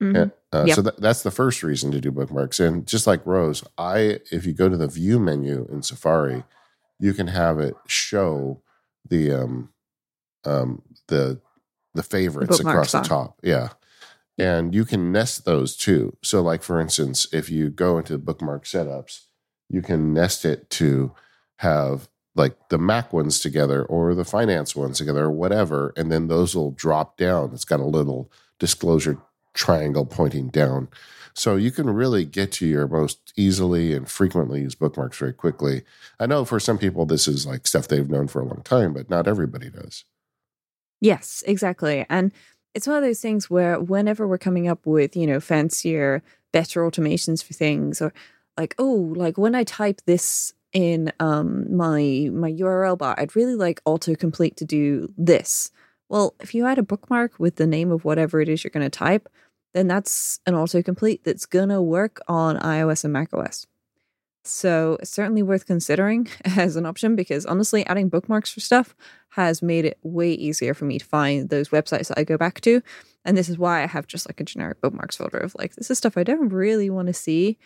Mm-hmm. 0.01 0.29
Uh, 0.53 0.65
yep. 0.65 0.75
So 0.75 0.81
that, 0.81 1.00
that's 1.00 1.24
the 1.24 1.31
first 1.31 1.63
reason 1.63 1.91
to 1.91 2.01
do 2.01 2.12
bookmarks. 2.12 2.60
And 2.60 2.86
just 2.86 3.08
like 3.08 3.25
Rose, 3.25 3.63
I 3.77 4.20
if 4.31 4.46
you 4.46 4.53
go 4.53 4.67
to 4.67 4.77
the 4.77 4.88
View 4.88 5.20
menu 5.20 5.67
in 5.72 5.81
Safari, 5.81 6.43
you 7.00 7.13
can 7.13 7.27
have 7.27 7.60
it 7.60 7.75
show 7.88 8.62
the 9.08 9.31
um, 9.31 9.70
um, 10.43 10.81
the 11.08 11.39
the 11.93 12.03
favorites 12.03 12.60
across 12.60 12.91
the 12.91 13.01
top. 13.01 13.39
Yeah. 13.43 13.70
And 14.38 14.74
you 14.74 14.86
can 14.86 15.12
nest 15.12 15.46
those 15.46 15.75
too. 15.75 16.17
So, 16.24 16.41
like 16.41 16.63
for 16.63 16.79
instance, 16.79 17.27
if 17.31 17.50
you 17.50 17.70
go 17.70 17.98
into 17.98 18.17
bookmark 18.17 18.63
setups, 18.63 19.25
you 19.70 19.81
can 19.81 20.13
nest 20.13 20.46
it 20.46 20.70
to 20.72 21.13
have 21.58 22.10
like 22.36 22.70
the 22.70 22.77
Mac 22.77 23.12
ones 23.13 23.39
together 23.39 23.84
or 23.84 24.15
the 24.15 24.25
finance 24.25 24.75
ones 24.75 24.98
together 24.98 25.25
or 25.25 25.31
whatever. 25.31 25.93
And 25.98 26.12
then 26.12 26.27
those 26.27 26.55
will 26.55 26.72
drop 26.72 27.17
down. 27.17 27.51
It's 27.53 27.65
got 27.65 27.81
a 27.81 27.86
little 27.86 28.31
disclosure 28.58 29.17
triangle 29.53 30.05
pointing 30.05 30.50
down. 30.50 30.88
So 31.34 31.55
you 31.55 31.72
can 31.72 31.89
really 31.89 32.25
get 32.25 32.51
to 32.53 32.65
your 32.65 32.88
most 32.88 33.34
easily 33.38 33.93
and 33.93 34.10
frequently 34.10 34.62
used 34.62 34.79
bookmarks 34.79 35.17
very 35.17 35.34
quickly. 35.34 35.84
I 36.20 36.25
know 36.25 36.43
for 36.46 36.60
some 36.60 36.77
people 36.77 37.05
this 37.05 37.27
is 37.27 37.46
like 37.46 37.67
stuff 37.67 37.88
they've 37.88 38.10
known 38.10 38.27
for 38.27 38.41
a 38.41 38.46
long 38.46 38.62
time, 38.63 38.93
but 38.93 39.10
not 39.10 39.27
everybody 39.27 39.70
does. 39.70 40.03
Yes, 41.00 41.43
exactly. 41.48 42.05
And 42.10 42.31
it's 42.74 42.88
one 42.88 42.98
of 42.98 43.03
those 43.03 43.22
things 43.22 43.50
where 43.50 43.79
whenever 43.79 44.27
we're 44.27 44.38
coming 44.38 44.67
up 44.67 44.86
with, 44.86 45.15
you 45.15 45.25
know, 45.25 45.39
fancier, 45.39 46.22
better 46.51 46.81
automations 46.81 47.43
for 47.43 47.53
things 47.53 48.01
or 48.01 48.13
like, 48.58 48.75
oh, 48.77 49.13
like 49.15 49.38
when 49.38 49.55
I 49.55 49.63
type 49.63 50.01
this 50.05 50.53
in 50.74 51.12
um 51.20 51.75
my 51.75 52.29
my 52.31 52.51
URL 52.51 52.98
bar, 52.98 53.15
I'd 53.17 53.36
really 53.36 53.55
like 53.55 53.84
autocomplete 53.84 54.55
to 54.58 54.65
do 54.65 55.13
this. 55.17 55.72
Well, 56.12 56.36
if 56.41 56.53
you 56.53 56.68
add 56.68 56.77
a 56.77 56.84
bookmark 56.84 57.39
with 57.39 57.56
the 57.56 57.65
name 57.65 57.89
of 57.89 58.03
whatever 58.03 58.41
it 58.41 58.50
is 58.50 58.65
you're 58.65 58.72
going 58.72 58.84
to 58.84 58.89
type, 58.89 59.30
then 59.74 59.88
that's 59.88 60.41
an 60.46 60.56
autocomplete 60.56 61.24
that's 61.24 61.46
going 61.46 61.70
to 61.70 61.82
work 61.82 62.20
on 62.27 62.58
iOS 62.58 63.06
and 63.06 63.13
macOS. 63.13 63.65
So 64.44 64.98
it's 65.00 65.10
certainly 65.10 65.41
worth 65.41 65.65
considering 65.65 66.27
as 66.44 66.75
an 66.75 66.86
option 66.86 67.15
because 67.15 67.46
honestly, 67.46 67.86
adding 67.86 68.10
bookmarks 68.10 68.51
for 68.51 68.60
stuff 68.60 68.94
has 69.30 69.62
made 69.62 69.86
it 69.86 70.00
way 70.03 70.34
easier 70.34 70.74
for 70.74 70.84
me 70.84 71.00
to 71.00 71.06
find 71.06 71.50
those 71.50 71.70
websites 71.70 72.10
that 72.10 72.20
I 72.20 72.25
go 72.25 72.38
back 72.38 72.60
to. 72.62 72.82
And 73.24 73.38
this 73.38 73.48
is 73.48 73.58
why 73.58 73.82
I 73.82 73.88
have 73.88 74.06
just 74.06 74.27
like 74.27 74.41
a 74.41 74.44
generic 74.44 74.82
bookmarks 74.82 75.15
folder 75.15 75.38
of 75.38 75.56
like, 75.58 75.75
this 75.75 75.89
is 75.89 75.98
stuff 75.98 76.18
I 76.18 76.24
don't 76.24 76.50
really 76.50 76.89
want 76.89 77.08
to 77.08 77.13
see, 77.13 77.58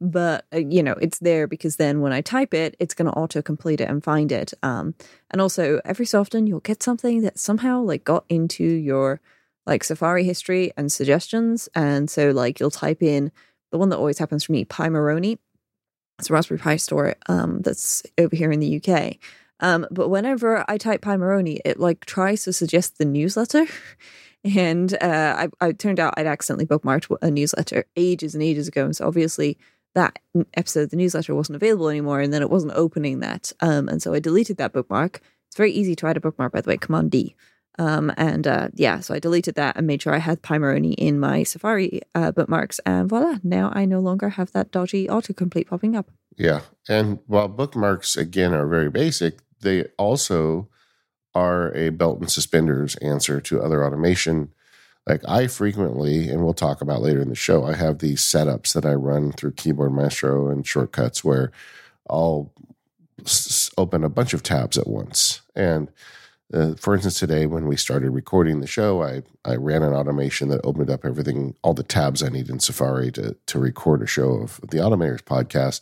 but 0.00 0.46
uh, 0.52 0.58
you 0.58 0.82
know, 0.82 0.94
it's 1.00 1.18
there 1.18 1.46
because 1.46 1.76
then 1.76 2.00
when 2.00 2.12
I 2.12 2.20
type 2.20 2.54
it, 2.54 2.76
it's 2.78 2.94
going 2.94 3.06
to 3.06 3.16
auto 3.16 3.42
complete 3.42 3.80
it 3.80 3.88
and 3.88 4.02
find 4.02 4.32
it. 4.32 4.52
Um, 4.62 4.94
and 5.30 5.40
also, 5.40 5.80
every 5.84 6.06
so 6.06 6.20
often, 6.20 6.46
you'll 6.46 6.60
get 6.60 6.82
something 6.82 7.22
that 7.22 7.38
somehow 7.38 7.80
like 7.80 8.04
got 8.04 8.24
into 8.28 8.64
your 8.64 9.20
like 9.66 9.84
Safari 9.84 10.24
history 10.24 10.72
and 10.76 10.92
suggestions. 10.92 11.68
And 11.74 12.10
so, 12.10 12.30
like, 12.30 12.60
you'll 12.60 12.70
type 12.70 13.02
in 13.02 13.32
the 13.70 13.78
one 13.78 13.88
that 13.88 13.98
always 13.98 14.18
happens 14.18 14.44
for 14.44 14.52
me, 14.52 14.64
Pimoroni. 14.64 15.38
It's 16.18 16.30
a 16.30 16.32
Raspberry 16.32 16.58
Pi 16.58 16.76
store 16.76 17.14
um, 17.28 17.62
that's 17.62 18.02
over 18.18 18.36
here 18.36 18.52
in 18.52 18.60
the 18.60 18.80
UK. 18.80 19.16
Um, 19.60 19.86
but 19.90 20.08
whenever 20.08 20.64
I 20.68 20.76
type 20.76 21.00
Pimoroni, 21.00 21.58
it 21.64 21.80
like 21.80 22.04
tries 22.04 22.44
to 22.44 22.52
suggest 22.52 22.98
the 22.98 23.04
newsletter. 23.04 23.66
And 24.54 24.92
uh, 25.02 25.48
I, 25.60 25.66
I 25.66 25.72
turned 25.72 25.98
out 25.98 26.12
I'd 26.18 26.26
accidentally 26.26 26.66
bookmarked 26.66 27.16
a 27.22 27.30
newsletter 27.30 27.86
ages 27.96 28.34
and 28.34 28.42
ages 28.42 28.68
ago. 28.68 28.84
And 28.84 28.94
so 28.94 29.06
obviously 29.06 29.56
that 29.94 30.18
episode 30.54 30.82
of 30.82 30.90
the 30.90 30.96
newsletter 30.96 31.34
wasn't 31.34 31.56
available 31.56 31.88
anymore. 31.88 32.20
And 32.20 32.32
then 32.32 32.42
it 32.42 32.50
wasn't 32.50 32.72
opening 32.74 33.20
that. 33.20 33.52
Um, 33.60 33.88
and 33.88 34.02
so 34.02 34.12
I 34.12 34.20
deleted 34.20 34.56
that 34.58 34.72
bookmark. 34.72 35.20
It's 35.48 35.56
very 35.56 35.72
easy 35.72 35.94
to 35.96 36.06
add 36.06 36.16
a 36.16 36.20
bookmark, 36.20 36.52
by 36.52 36.60
the 36.60 36.68
way, 36.68 36.76
Command 36.76 37.10
D. 37.10 37.34
Um, 37.78 38.12
and 38.16 38.46
uh, 38.46 38.68
yeah, 38.74 39.00
so 39.00 39.14
I 39.14 39.18
deleted 39.18 39.56
that 39.56 39.76
and 39.76 39.86
made 39.86 40.02
sure 40.02 40.14
I 40.14 40.18
had 40.18 40.42
Pimoroni 40.42 40.94
in 40.96 41.18
my 41.18 41.42
Safari 41.42 42.02
uh, 42.14 42.30
bookmarks. 42.32 42.80
And 42.86 43.08
voila, 43.08 43.38
now 43.42 43.72
I 43.74 43.84
no 43.84 44.00
longer 44.00 44.30
have 44.30 44.52
that 44.52 44.70
dodgy 44.70 45.06
autocomplete 45.08 45.68
popping 45.68 45.96
up. 45.96 46.10
Yeah. 46.36 46.60
And 46.88 47.20
while 47.26 47.48
bookmarks, 47.48 48.16
again, 48.16 48.52
are 48.52 48.66
very 48.66 48.90
basic, 48.90 49.38
they 49.60 49.84
also 49.98 50.68
are 51.34 51.72
a 51.74 51.90
belt 51.90 52.20
and 52.20 52.30
suspenders 52.30 52.94
answer 52.96 53.40
to 53.40 53.60
other 53.60 53.84
automation. 53.84 54.52
Like 55.06 55.22
I 55.28 55.48
frequently, 55.48 56.30
and 56.30 56.42
we'll 56.42 56.54
talk 56.54 56.80
about 56.80 57.02
later 57.02 57.20
in 57.20 57.28
the 57.28 57.34
show, 57.34 57.64
I 57.64 57.74
have 57.74 57.98
these 57.98 58.22
setups 58.22 58.72
that 58.72 58.86
I 58.86 58.94
run 58.94 59.32
through 59.32 59.52
Keyboard 59.52 59.92
Maestro 59.92 60.48
and 60.48 60.66
shortcuts 60.66 61.22
where 61.22 61.52
I'll 62.08 62.50
s- 63.20 63.70
open 63.76 64.02
a 64.02 64.08
bunch 64.08 64.32
of 64.32 64.42
tabs 64.42 64.78
at 64.78 64.86
once. 64.86 65.42
And 65.54 65.90
uh, 66.52 66.74
for 66.74 66.94
instance, 66.94 67.18
today 67.18 67.46
when 67.46 67.66
we 67.66 67.76
started 67.76 68.10
recording 68.10 68.60
the 68.60 68.66
show, 68.66 69.02
I, 69.02 69.22
I 69.44 69.56
ran 69.56 69.82
an 69.82 69.92
automation 69.92 70.48
that 70.48 70.60
opened 70.64 70.90
up 70.90 71.04
everything, 71.04 71.54
all 71.62 71.74
the 71.74 71.82
tabs 71.82 72.22
I 72.22 72.28
need 72.28 72.48
in 72.48 72.60
Safari 72.60 73.10
to, 73.12 73.36
to 73.46 73.58
record 73.58 74.02
a 74.02 74.06
show 74.06 74.34
of 74.34 74.60
the 74.62 74.78
Automators 74.78 75.22
podcast. 75.22 75.80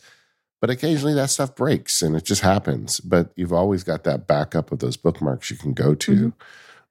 But 0.59 0.69
occasionally 0.69 1.13
that 1.15 1.29
stuff 1.29 1.55
breaks 1.55 2.01
and 2.01 2.15
it 2.15 2.23
just 2.23 2.41
happens. 2.41 2.99
But 3.01 3.31
you've 3.35 3.53
always 3.53 3.83
got 3.83 4.03
that 4.05 4.27
backup 4.27 4.71
of 4.71 4.79
those 4.79 4.97
bookmarks 4.97 5.49
you 5.49 5.57
can 5.57 5.73
go 5.73 5.93
to 5.95 6.11
mm-hmm. 6.11 6.29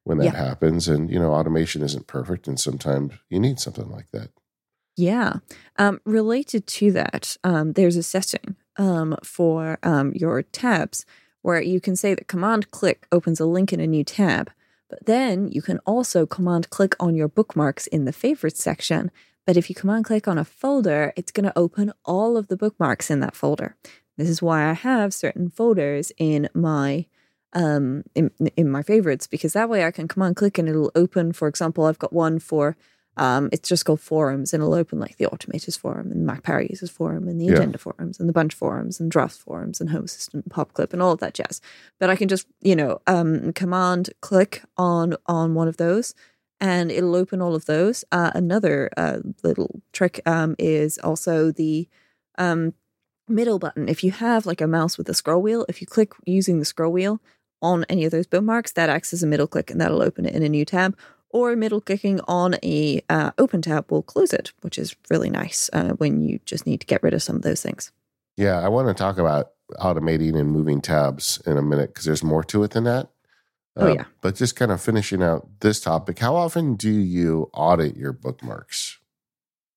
When 0.03 0.17
that 0.19 0.25
yeah. 0.25 0.45
happens. 0.45 0.87
And, 0.87 1.09
you 1.09 1.19
know, 1.19 1.33
automation 1.33 1.81
isn't 1.81 2.07
perfect. 2.07 2.47
And 2.47 2.59
sometimes 2.59 3.13
you 3.29 3.39
need 3.39 3.59
something 3.59 3.89
like 3.89 4.07
that. 4.11 4.29
Yeah. 4.95 5.37
Um, 5.77 5.99
related 6.05 6.67
to 6.67 6.91
that, 6.91 7.37
um, 7.43 7.73
there's 7.73 7.95
a 7.95 8.03
setting 8.03 8.55
um, 8.77 9.17
for 9.23 9.79
um, 9.83 10.13
your 10.13 10.43
tabs 10.43 11.05
where 11.41 11.61
you 11.61 11.81
can 11.81 11.95
say 11.95 12.13
that 12.13 12.27
command 12.27 12.71
click 12.71 13.07
opens 13.11 13.39
a 13.39 13.45
link 13.45 13.73
in 13.73 13.79
a 13.79 13.87
new 13.87 14.03
tab, 14.03 14.51
but 14.89 15.05
then 15.05 15.47
you 15.51 15.61
can 15.61 15.79
also 15.79 16.25
command 16.25 16.69
click 16.69 16.95
on 16.99 17.15
your 17.15 17.27
bookmarks 17.27 17.87
in 17.87 18.05
the 18.05 18.13
favorites 18.13 18.63
section. 18.63 19.11
But 19.45 19.57
if 19.57 19.69
you 19.69 19.75
command 19.75 20.05
click 20.05 20.27
on 20.27 20.37
a 20.37 20.45
folder, 20.45 21.11
it's 21.17 21.31
going 21.31 21.45
to 21.45 21.57
open 21.57 21.91
all 22.05 22.37
of 22.37 22.47
the 22.47 22.55
bookmarks 22.55 23.09
in 23.09 23.19
that 23.19 23.35
folder. 23.35 23.75
This 24.17 24.29
is 24.29 24.41
why 24.41 24.69
I 24.69 24.73
have 24.73 25.13
certain 25.13 25.49
folders 25.49 26.11
in 26.17 26.47
my 26.53 27.07
um 27.53 28.03
in 28.15 28.31
in 28.55 28.69
my 28.69 28.81
favorites 28.81 29.27
because 29.27 29.53
that 29.53 29.69
way 29.69 29.85
I 29.85 29.91
can 29.91 30.07
command 30.07 30.35
click 30.35 30.57
and 30.57 30.67
it'll 30.67 30.91
open 30.95 31.33
for 31.33 31.47
example 31.47 31.85
I've 31.85 31.99
got 31.99 32.13
one 32.13 32.39
for 32.39 32.75
um, 33.15 33.49
it's 33.51 33.69
just 33.69 33.85
called 33.85 34.01
forums, 34.01 34.53
and 34.53 34.61
it'll 34.61 34.73
open 34.73 34.99
like 34.99 35.17
the 35.17 35.25
Automators 35.25 35.77
forum 35.77 36.11
and 36.11 36.25
Mac 36.25 36.43
Power 36.43 36.61
Users 36.61 36.89
forum 36.89 37.27
and 37.27 37.39
the 37.39 37.45
yeah. 37.45 37.53
Agenda 37.53 37.77
forums 37.77 38.19
and 38.19 38.27
the 38.27 38.33
Bunch 38.33 38.53
forums 38.53 38.99
and 38.99 39.11
Draft 39.11 39.37
forums 39.37 39.79
and 39.79 39.91
Home 39.91 40.05
Assistant, 40.05 40.49
PopClip, 40.49 40.93
and 40.93 41.01
all 41.01 41.11
of 41.11 41.19
that 41.19 41.35
jazz. 41.35 41.61
But 41.99 42.09
I 42.09 42.15
can 42.15 42.27
just 42.27 42.47
you 42.61 42.75
know 42.75 43.01
um, 43.05 43.53
command 43.53 44.09
click 44.21 44.63
on 44.77 45.15
on 45.27 45.53
one 45.53 45.67
of 45.67 45.77
those, 45.77 46.15
and 46.59 46.91
it'll 46.91 47.15
open 47.15 47.41
all 47.41 47.55
of 47.55 47.65
those. 47.65 48.03
Uh, 48.11 48.31
another 48.33 48.89
uh, 48.97 49.19
little 49.43 49.81
trick 49.91 50.19
um, 50.25 50.55
is 50.57 50.97
also 50.97 51.51
the 51.51 51.87
um, 52.39 52.73
middle 53.27 53.59
button. 53.59 53.87
If 53.87 54.03
you 54.03 54.11
have 54.11 54.47
like 54.47 54.61
a 54.61 54.67
mouse 54.67 54.97
with 54.97 55.07
a 55.07 55.13
scroll 55.13 55.41
wheel, 55.41 55.67
if 55.69 55.81
you 55.81 55.87
click 55.87 56.13
using 56.25 56.57
the 56.57 56.65
scroll 56.65 56.91
wheel 56.91 57.21
on 57.63 57.85
any 57.89 58.05
of 58.05 58.11
those 58.11 58.27
bookmarks, 58.27 58.73
that 58.73 58.89
acts 58.89 59.13
as 59.13 59.23
a 59.23 59.27
middle 59.27 59.47
click 59.47 59.71
and 59.71 59.81
that'll 59.81 60.03
open 60.03 60.25
it 60.25 60.35
in 60.35 60.43
a 60.43 60.49
new 60.49 60.65
tab 60.65 60.95
or 61.33 61.55
middle 61.55 61.81
clicking 61.81 62.21
on 62.27 62.55
a 62.63 63.01
uh, 63.09 63.31
open 63.37 63.61
tab 63.61 63.91
will 63.91 64.03
close 64.03 64.31
it, 64.31 64.53
which 64.61 64.77
is 64.77 64.95
really 65.09 65.29
nice 65.29 65.69
uh, 65.73 65.89
when 65.93 66.21
you 66.21 66.39
just 66.45 66.65
need 66.65 66.79
to 66.79 66.85
get 66.85 67.01
rid 67.03 67.13
of 67.13 67.23
some 67.23 67.35
of 67.35 67.41
those 67.41 67.61
things. 67.61 67.91
Yeah, 68.37 68.59
I 68.59 68.69
want 68.69 68.87
to 68.87 68.93
talk 68.93 69.17
about 69.17 69.51
automating 69.79 70.37
and 70.39 70.51
moving 70.51 70.79
tabs 70.79 71.41
in 71.45 71.57
a 71.57 71.61
minute 71.61 71.89
because 71.89 72.05
there's 72.05 72.23
more 72.23 72.43
to 72.45 72.63
it 72.63 72.71
than 72.71 72.83
that. 72.83 73.09
Oh, 73.75 73.87
uh, 73.87 73.89
oh, 73.89 73.93
yeah. 73.93 74.05
But 74.21 74.35
just 74.35 74.55
kind 74.55 74.71
of 74.71 74.79
finishing 74.81 75.23
out 75.23 75.47
this 75.59 75.81
topic, 75.81 76.19
how 76.19 76.35
often 76.35 76.75
do 76.75 76.91
you 76.91 77.49
audit 77.53 77.97
your 77.97 78.13
bookmarks? 78.13 78.99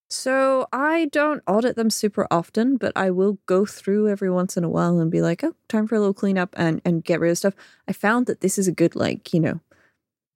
So 0.09 0.69
I 0.73 1.07
don't 1.07 1.43
audit 1.49 1.75
them 1.75 1.91
super 1.91 2.29
often, 2.31 2.77
but 2.77 2.93
I 2.95 3.11
will 3.11 3.39
go 3.47 3.67
through 3.67 4.09
every 4.09 4.31
once 4.31 4.57
in 4.57 4.63
a 4.63 4.69
while 4.69 5.01
and 5.01 5.11
be 5.11 5.21
like, 5.21 5.43
oh, 5.43 5.55
time 5.69 5.89
for 5.89 5.97
a 5.97 5.99
little 5.99 6.15
cleanup 6.15 6.55
and, 6.57 6.81
and 6.85 7.05
get 7.05 7.19
rid 7.19 7.33
of 7.33 7.39
stuff. 7.39 7.55
I 7.89 7.93
found 7.93 8.27
that 8.27 8.41
this 8.41 8.57
is 8.57 8.69
a 8.69 8.73
good, 8.73 8.95
like, 8.95 9.35
you 9.35 9.41
know, 9.41 9.61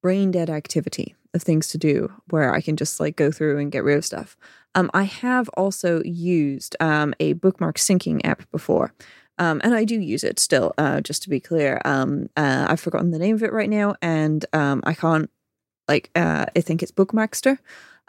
brain 0.03 0.31
dead 0.31 0.49
activity 0.49 1.15
of 1.33 1.41
things 1.41 1.69
to 1.69 1.77
do 1.77 2.11
where 2.29 2.53
I 2.53 2.59
can 2.59 2.75
just 2.75 2.99
like 2.99 3.15
go 3.15 3.31
through 3.31 3.59
and 3.59 3.71
get 3.71 3.85
rid 3.85 3.97
of 3.97 4.03
stuff. 4.05 4.35
Um, 4.75 4.91
I 4.93 5.03
have 5.03 5.47
also 5.49 6.01
used 6.03 6.75
um, 6.81 7.13
a 7.19 7.33
bookmark 7.33 7.77
syncing 7.77 8.19
app 8.25 8.49
before. 8.51 8.93
Um, 9.37 9.61
and 9.63 9.73
I 9.73 9.85
do 9.85 9.99
use 9.99 10.25
it 10.25 10.39
still, 10.39 10.73
uh, 10.77 10.99
just 11.01 11.23
to 11.23 11.29
be 11.29 11.39
clear. 11.39 11.81
Um, 11.85 12.29
uh, 12.35 12.67
I've 12.69 12.81
forgotten 12.81 13.11
the 13.11 13.19
name 13.19 13.35
of 13.35 13.43
it 13.43 13.53
right 13.53 13.69
now, 13.69 13.95
and 14.01 14.45
um, 14.53 14.83
I 14.85 14.93
can't, 14.93 15.31
like, 15.87 16.11
uh, 16.15 16.45
I 16.55 16.61
think 16.61 16.83
it's 16.83 16.91
BookMacster. 16.91 17.57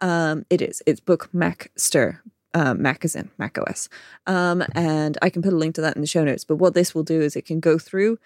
Um, 0.02 0.44
it 0.50 0.60
is. 0.60 0.82
It's 0.84 1.00
BookMacster, 1.00 2.18
uh, 2.52 2.74
Mac 2.74 3.04
is 3.04 3.16
in 3.16 3.30
Mac 3.38 3.56
OS. 3.58 3.88
Um, 4.26 4.62
and 4.74 5.16
I 5.22 5.30
can 5.30 5.42
put 5.42 5.52
a 5.52 5.56
link 5.56 5.76
to 5.76 5.80
that 5.80 5.96
in 5.96 6.02
the 6.02 6.06
show 6.06 6.24
notes. 6.24 6.44
But 6.44 6.56
what 6.56 6.74
this 6.74 6.94
will 6.94 7.04
do 7.04 7.20
is 7.20 7.36
it 7.36 7.46
can 7.46 7.60
go 7.60 7.78
through 7.78 8.18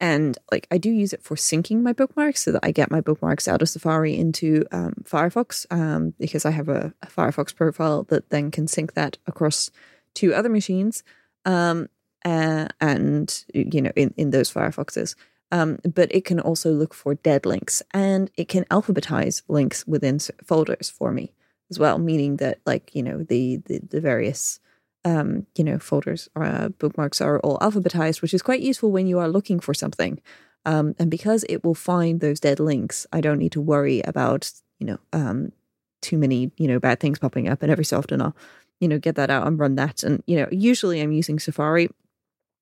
and 0.00 0.36
like 0.50 0.66
I 0.70 0.78
do 0.78 0.90
use 0.90 1.12
it 1.12 1.22
for 1.22 1.36
syncing 1.36 1.80
my 1.80 1.92
bookmarks 1.92 2.42
so 2.42 2.52
that 2.52 2.64
I 2.64 2.72
get 2.72 2.90
my 2.90 3.00
bookmarks 3.00 3.46
out 3.46 3.62
of 3.62 3.68
Safari 3.68 4.16
into 4.16 4.64
um, 4.72 4.94
Firefox 5.04 5.66
um, 5.70 6.14
because 6.18 6.44
I 6.44 6.50
have 6.50 6.68
a, 6.68 6.92
a, 7.02 7.06
Firefox 7.06 7.54
profile 7.54 8.02
that 8.04 8.30
then 8.30 8.50
can 8.50 8.66
sync 8.66 8.94
that 8.94 9.18
across 9.26 9.70
to 10.14 10.34
other 10.34 10.48
machines 10.48 11.04
um, 11.44 11.88
uh, 12.24 12.66
and 12.80 13.44
you 13.54 13.82
know 13.82 13.92
in, 13.94 14.12
in 14.16 14.30
those 14.30 14.52
Firefoxes. 14.52 15.14
Um, 15.52 15.78
but 15.94 16.12
it 16.12 16.24
can 16.24 16.40
also 16.40 16.72
look 16.72 16.94
for 16.94 17.14
dead 17.14 17.46
links 17.46 17.82
and 17.92 18.30
it 18.36 18.48
can 18.48 18.64
alphabetize 18.64 19.42
links 19.46 19.86
within 19.86 20.18
folders 20.42 20.90
for 20.90 21.12
me 21.12 21.32
as 21.70 21.78
well, 21.78 21.98
meaning 21.98 22.36
that 22.36 22.60
like 22.66 22.94
you 22.94 23.02
know 23.02 23.22
the 23.22 23.58
the, 23.66 23.78
the 23.78 24.00
various 24.00 24.58
um, 25.04 25.46
you 25.56 25.64
know, 25.64 25.78
folders, 25.78 26.28
uh, 26.34 26.68
bookmarks 26.68 27.20
are 27.20 27.38
all 27.40 27.58
alphabetized, 27.58 28.22
which 28.22 28.34
is 28.34 28.42
quite 28.42 28.60
useful 28.60 28.90
when 28.90 29.06
you 29.06 29.18
are 29.18 29.28
looking 29.28 29.60
for 29.60 29.74
something. 29.74 30.20
Um, 30.64 30.94
and 30.98 31.10
because 31.10 31.44
it 31.48 31.62
will 31.62 31.74
find 31.74 32.20
those 32.20 32.40
dead 32.40 32.58
links, 32.58 33.06
I 33.12 33.20
don't 33.20 33.38
need 33.38 33.52
to 33.52 33.60
worry 33.60 34.00
about, 34.02 34.50
you 34.78 34.86
know, 34.86 34.98
um, 35.12 35.52
too 36.00 36.16
many, 36.16 36.52
you 36.56 36.68
know, 36.68 36.80
bad 36.80 37.00
things 37.00 37.18
popping 37.18 37.48
up. 37.48 37.62
And 37.62 37.70
every 37.70 37.84
so 37.84 37.98
often 37.98 38.22
I'll, 38.22 38.36
you 38.80 38.88
know, 38.88 38.98
get 38.98 39.16
that 39.16 39.30
out 39.30 39.46
and 39.46 39.58
run 39.58 39.74
that. 39.74 40.02
And, 40.02 40.22
you 40.26 40.36
know, 40.36 40.48
usually 40.50 41.00
I'm 41.00 41.12
using 41.12 41.38
Safari. 41.38 41.90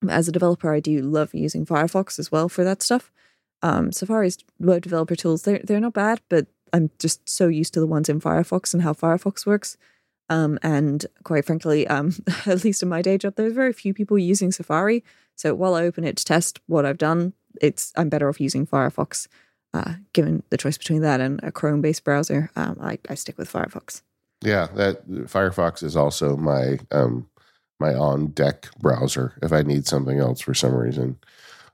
As 0.08 0.28
a 0.28 0.32
developer, 0.32 0.72
I 0.72 0.80
do 0.80 1.00
love 1.00 1.34
using 1.34 1.66
Firefox 1.66 2.18
as 2.18 2.32
well 2.32 2.48
for 2.48 2.64
that 2.64 2.82
stuff. 2.82 3.12
Um, 3.62 3.92
Safari's 3.92 4.38
web 4.58 4.82
developer 4.82 5.14
tools, 5.14 5.42
they're, 5.42 5.60
they're 5.62 5.80
not 5.80 5.92
bad, 5.92 6.20
but 6.28 6.46
I'm 6.72 6.90
just 6.98 7.28
so 7.28 7.48
used 7.48 7.74
to 7.74 7.80
the 7.80 7.86
ones 7.86 8.08
in 8.08 8.20
Firefox 8.20 8.74
and 8.74 8.82
how 8.82 8.92
Firefox 8.92 9.46
works. 9.46 9.76
Um, 10.28 10.58
and 10.62 11.04
quite 11.24 11.44
frankly, 11.44 11.86
um, 11.86 12.14
at 12.46 12.64
least 12.64 12.82
in 12.82 12.88
my 12.88 13.02
day 13.02 13.18
job, 13.18 13.34
there's 13.36 13.52
very 13.52 13.72
few 13.72 13.94
people 13.94 14.18
using 14.18 14.50
Safari. 14.50 15.04
So 15.36 15.54
while 15.54 15.74
I 15.74 15.84
open 15.84 16.04
it 16.04 16.16
to 16.16 16.24
test 16.24 16.60
what 16.66 16.86
I've 16.86 16.98
done, 16.98 17.34
it's 17.60 17.92
I'm 17.96 18.08
better 18.08 18.28
off 18.28 18.40
using 18.40 18.66
Firefox. 18.66 19.28
Uh, 19.74 19.94
given 20.12 20.42
the 20.50 20.58
choice 20.58 20.76
between 20.76 21.00
that 21.00 21.20
and 21.20 21.42
a 21.42 21.50
Chrome-based 21.50 22.04
browser, 22.04 22.50
um, 22.56 22.76
I, 22.80 22.98
I 23.08 23.14
stick 23.14 23.38
with 23.38 23.50
Firefox. 23.50 24.02
Yeah, 24.42 24.66
that 24.74 25.08
Firefox 25.08 25.82
is 25.82 25.96
also 25.96 26.36
my 26.36 26.78
um, 26.90 27.28
my 27.82 27.94
on 27.94 28.28
deck 28.28 28.68
browser 28.78 29.34
if 29.42 29.52
I 29.52 29.62
need 29.62 29.86
something 29.86 30.18
else 30.18 30.40
for 30.40 30.54
some 30.54 30.74
reason. 30.74 31.18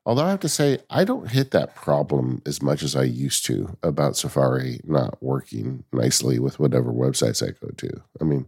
Although 0.07 0.25
I 0.25 0.31
have 0.31 0.41
to 0.41 0.49
say, 0.49 0.79
I 0.89 1.05
don't 1.05 1.31
hit 1.31 1.51
that 1.51 1.75
problem 1.75 2.41
as 2.47 2.63
much 2.63 2.83
as 2.83 2.97
I 2.97 3.03
used 3.03 3.45
to 3.47 3.77
about 3.83 4.17
Safari 4.17 4.81
not 4.85 5.23
working 5.23 5.85
nicely 5.93 6.39
with 6.39 6.59
whatever 6.59 6.91
websites 6.91 7.47
I 7.47 7.53
go 7.61 7.71
to. 7.77 8.03
I 8.21 8.25
mean, 8.25 8.47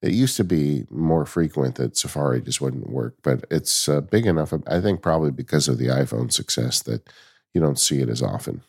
it 0.00 0.12
used 0.12 0.36
to 0.38 0.44
be 0.44 0.86
more 0.88 1.26
frequent 1.26 1.74
that 1.74 1.96
Safari 1.96 2.40
just 2.40 2.62
wouldn't 2.62 2.88
work, 2.88 3.16
but 3.22 3.44
it's 3.50 3.88
uh, 3.88 4.00
big 4.00 4.24
enough, 4.24 4.54
I 4.66 4.80
think, 4.80 5.02
probably 5.02 5.30
because 5.30 5.68
of 5.68 5.76
the 5.76 5.88
iPhone 5.88 6.32
success 6.32 6.82
that 6.84 7.06
you 7.52 7.60
don't 7.60 7.78
see 7.78 8.00
it 8.00 8.08
as 8.08 8.22
often. 8.22 8.62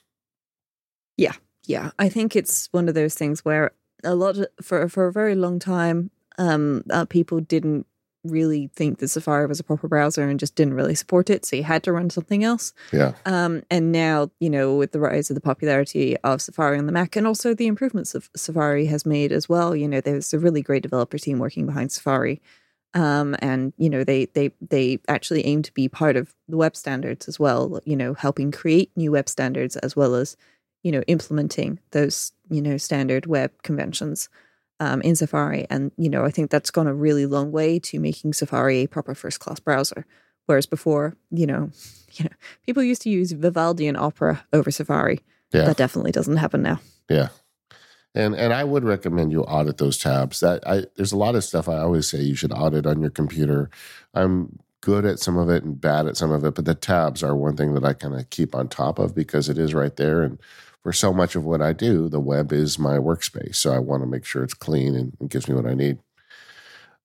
Yeah, 1.16 1.36
yeah. 1.68 1.92
I 2.00 2.10
think 2.10 2.36
it's 2.36 2.68
one 2.72 2.90
of 2.90 2.96
those 2.96 3.16
things 3.16 3.46
where 3.46 3.72
a 4.04 4.16
lot 4.16 4.38
of, 4.38 4.48
for 4.62 4.90
for 4.90 5.08
a 5.08 5.14
very 5.14 5.36
long 5.36 5.60
time, 5.60 6.12
um, 6.38 6.84
uh, 6.90 7.06
people 7.06 7.40
didn't 7.40 7.86
really 8.24 8.70
think 8.76 9.00
that 9.00 9.08
Safari 9.08 9.46
was 9.46 9.60
a 9.60 9.64
proper 9.64 9.88
browser 9.88 10.28
and 10.28 10.40
just 10.40 10.56
didn't 10.56 10.74
really 10.74 10.96
support 10.96 11.30
it. 11.30 11.46
So 11.46 11.56
you 11.56 11.64
had 11.64 11.84
to 11.84 11.94
run 11.94 12.10
something 12.10 12.44
else. 12.44 12.74
Yeah. 12.92 13.14
Um, 13.26 13.64
and 13.72 13.92
now, 13.92 14.30
you 14.40 14.50
know, 14.50 14.76
with 14.76 14.92
the 14.92 15.00
rise 15.00 15.30
of 15.30 15.36
the 15.36 15.42
popularity 15.42 16.18
of 16.18 16.42
Safari 16.42 16.78
on 16.78 16.86
the 16.86 16.92
Mac 16.92 17.16
and 17.16 17.26
also 17.26 17.54
the 17.54 17.68
improvements 17.68 18.16
of 18.16 18.30
Safari 18.36 18.86
has 18.88 19.06
made 19.06 19.32
as 19.32 19.48
well, 19.48 19.76
you 19.76 19.88
know, 19.88 20.02
there's 20.02 20.34
a 20.34 20.40
really 20.40 20.62
great 20.62 20.84
developer 20.84 21.18
team 21.18 21.40
working 21.40 21.66
behind 21.66 21.92
Safari. 21.92 22.42
Um, 22.96 23.36
and 23.38 23.72
you 23.78 23.88
know 23.88 24.04
they 24.04 24.26
they 24.34 24.50
they 24.68 24.98
actually 25.08 25.46
aim 25.46 25.62
to 25.62 25.72
be 25.76 25.88
part 25.88 26.16
of 26.16 26.34
the 26.48 26.58
web 26.58 26.76
standards 26.76 27.28
as 27.28 27.40
well. 27.40 27.80
You 27.86 27.96
know, 27.96 28.16
helping 28.16 28.52
create 28.52 28.90
new 28.96 29.12
web 29.12 29.30
standards 29.30 29.78
as 29.78 29.96
well 29.96 30.16
as 30.16 30.36
you 30.82 30.92
know 30.92 31.02
implementing 31.02 31.80
those 31.92 32.32
you 32.50 32.64
know 32.64 32.78
standard 32.78 33.28
web 33.28 33.52
conventions 33.62 34.28
um, 34.80 35.02
in 35.02 35.16
Safari. 35.16 35.66
And, 35.70 35.92
you 35.98 36.10
know, 36.10 36.26
I 36.26 36.32
think 36.32 36.50
that's 36.50 36.72
gone 36.72 36.88
a 36.88 36.94
really 36.94 37.26
long 37.26 37.52
way 37.52 37.80
to 37.80 38.00
making 38.00 38.34
Safari 38.34 38.84
a 38.84 38.88
proper 38.88 39.14
first 39.14 39.40
class 39.40 39.60
browser. 39.60 40.06
Whereas 40.46 40.66
before, 40.66 41.16
you 41.32 41.46
know, 41.46 41.70
you 42.14 42.26
know, 42.26 42.36
people 42.66 42.84
used 42.84 43.02
to 43.04 43.10
use 43.10 43.32
Vivaldi 43.32 43.88
and 43.88 43.98
Opera 43.98 44.46
over 44.54 44.72
Safari. 44.72 45.22
Yeah. 45.52 45.66
That 45.66 45.78
definitely 45.78 46.12
doesn't 46.12 46.38
happen 46.38 46.62
now. 46.62 46.80
Yeah. 47.10 47.30
And 48.16 48.36
and 48.36 48.54
I 48.54 48.64
would 48.64 48.84
recommend 48.84 49.32
you 49.32 49.44
audit 49.44 49.78
those 49.78 49.98
tabs. 49.98 50.40
That 50.40 50.68
I 50.68 50.86
there's 50.96 51.12
a 51.12 51.18
lot 51.18 51.36
of 51.36 51.44
stuff 51.44 51.70
I 51.70 51.78
always 51.78 52.10
say 52.10 52.20
you 52.20 52.36
should 52.36 52.52
audit 52.52 52.88
on 52.88 53.02
your 53.02 53.12
computer. 53.12 53.70
I'm 54.16 54.60
good 54.82 55.06
at 55.06 55.20
some 55.20 55.38
of 55.38 55.50
it 55.50 55.64
and 55.64 55.80
bad 55.80 56.08
at 56.08 56.18
some 56.18 56.32
of 56.32 56.44
it, 56.44 56.56
but 56.56 56.66
the 56.66 56.74
tabs 56.74 57.22
are 57.22 57.36
one 57.36 57.56
thing 57.56 57.74
that 57.74 57.84
I 57.84 57.94
kind 57.94 58.16
of 58.16 58.30
keep 58.30 58.56
on 58.56 58.68
top 58.68 58.98
of 58.98 59.14
because 59.14 59.50
it 59.50 59.58
is 59.58 59.74
right 59.74 59.96
there 59.96 60.24
and 60.24 60.40
for 60.84 60.94
so 60.94 61.14
much 61.14 61.36
of 61.36 61.44
what 61.44 61.62
I 61.62 61.74
do, 61.74 62.10
the 62.10 62.20
web 62.20 62.52
is 62.54 62.80
my 62.80 62.98
workspace. 62.98 63.56
So 63.56 63.72
I 63.72 63.80
want 63.80 64.02
to 64.02 64.08
make 64.08 64.26
sure 64.26 64.44
it's 64.44 64.54
clean 64.54 64.96
and, 64.96 65.30
gives 65.30 65.48
me 65.48 65.56
what 65.56 65.66
I 65.66 65.74
need. 65.74 66.00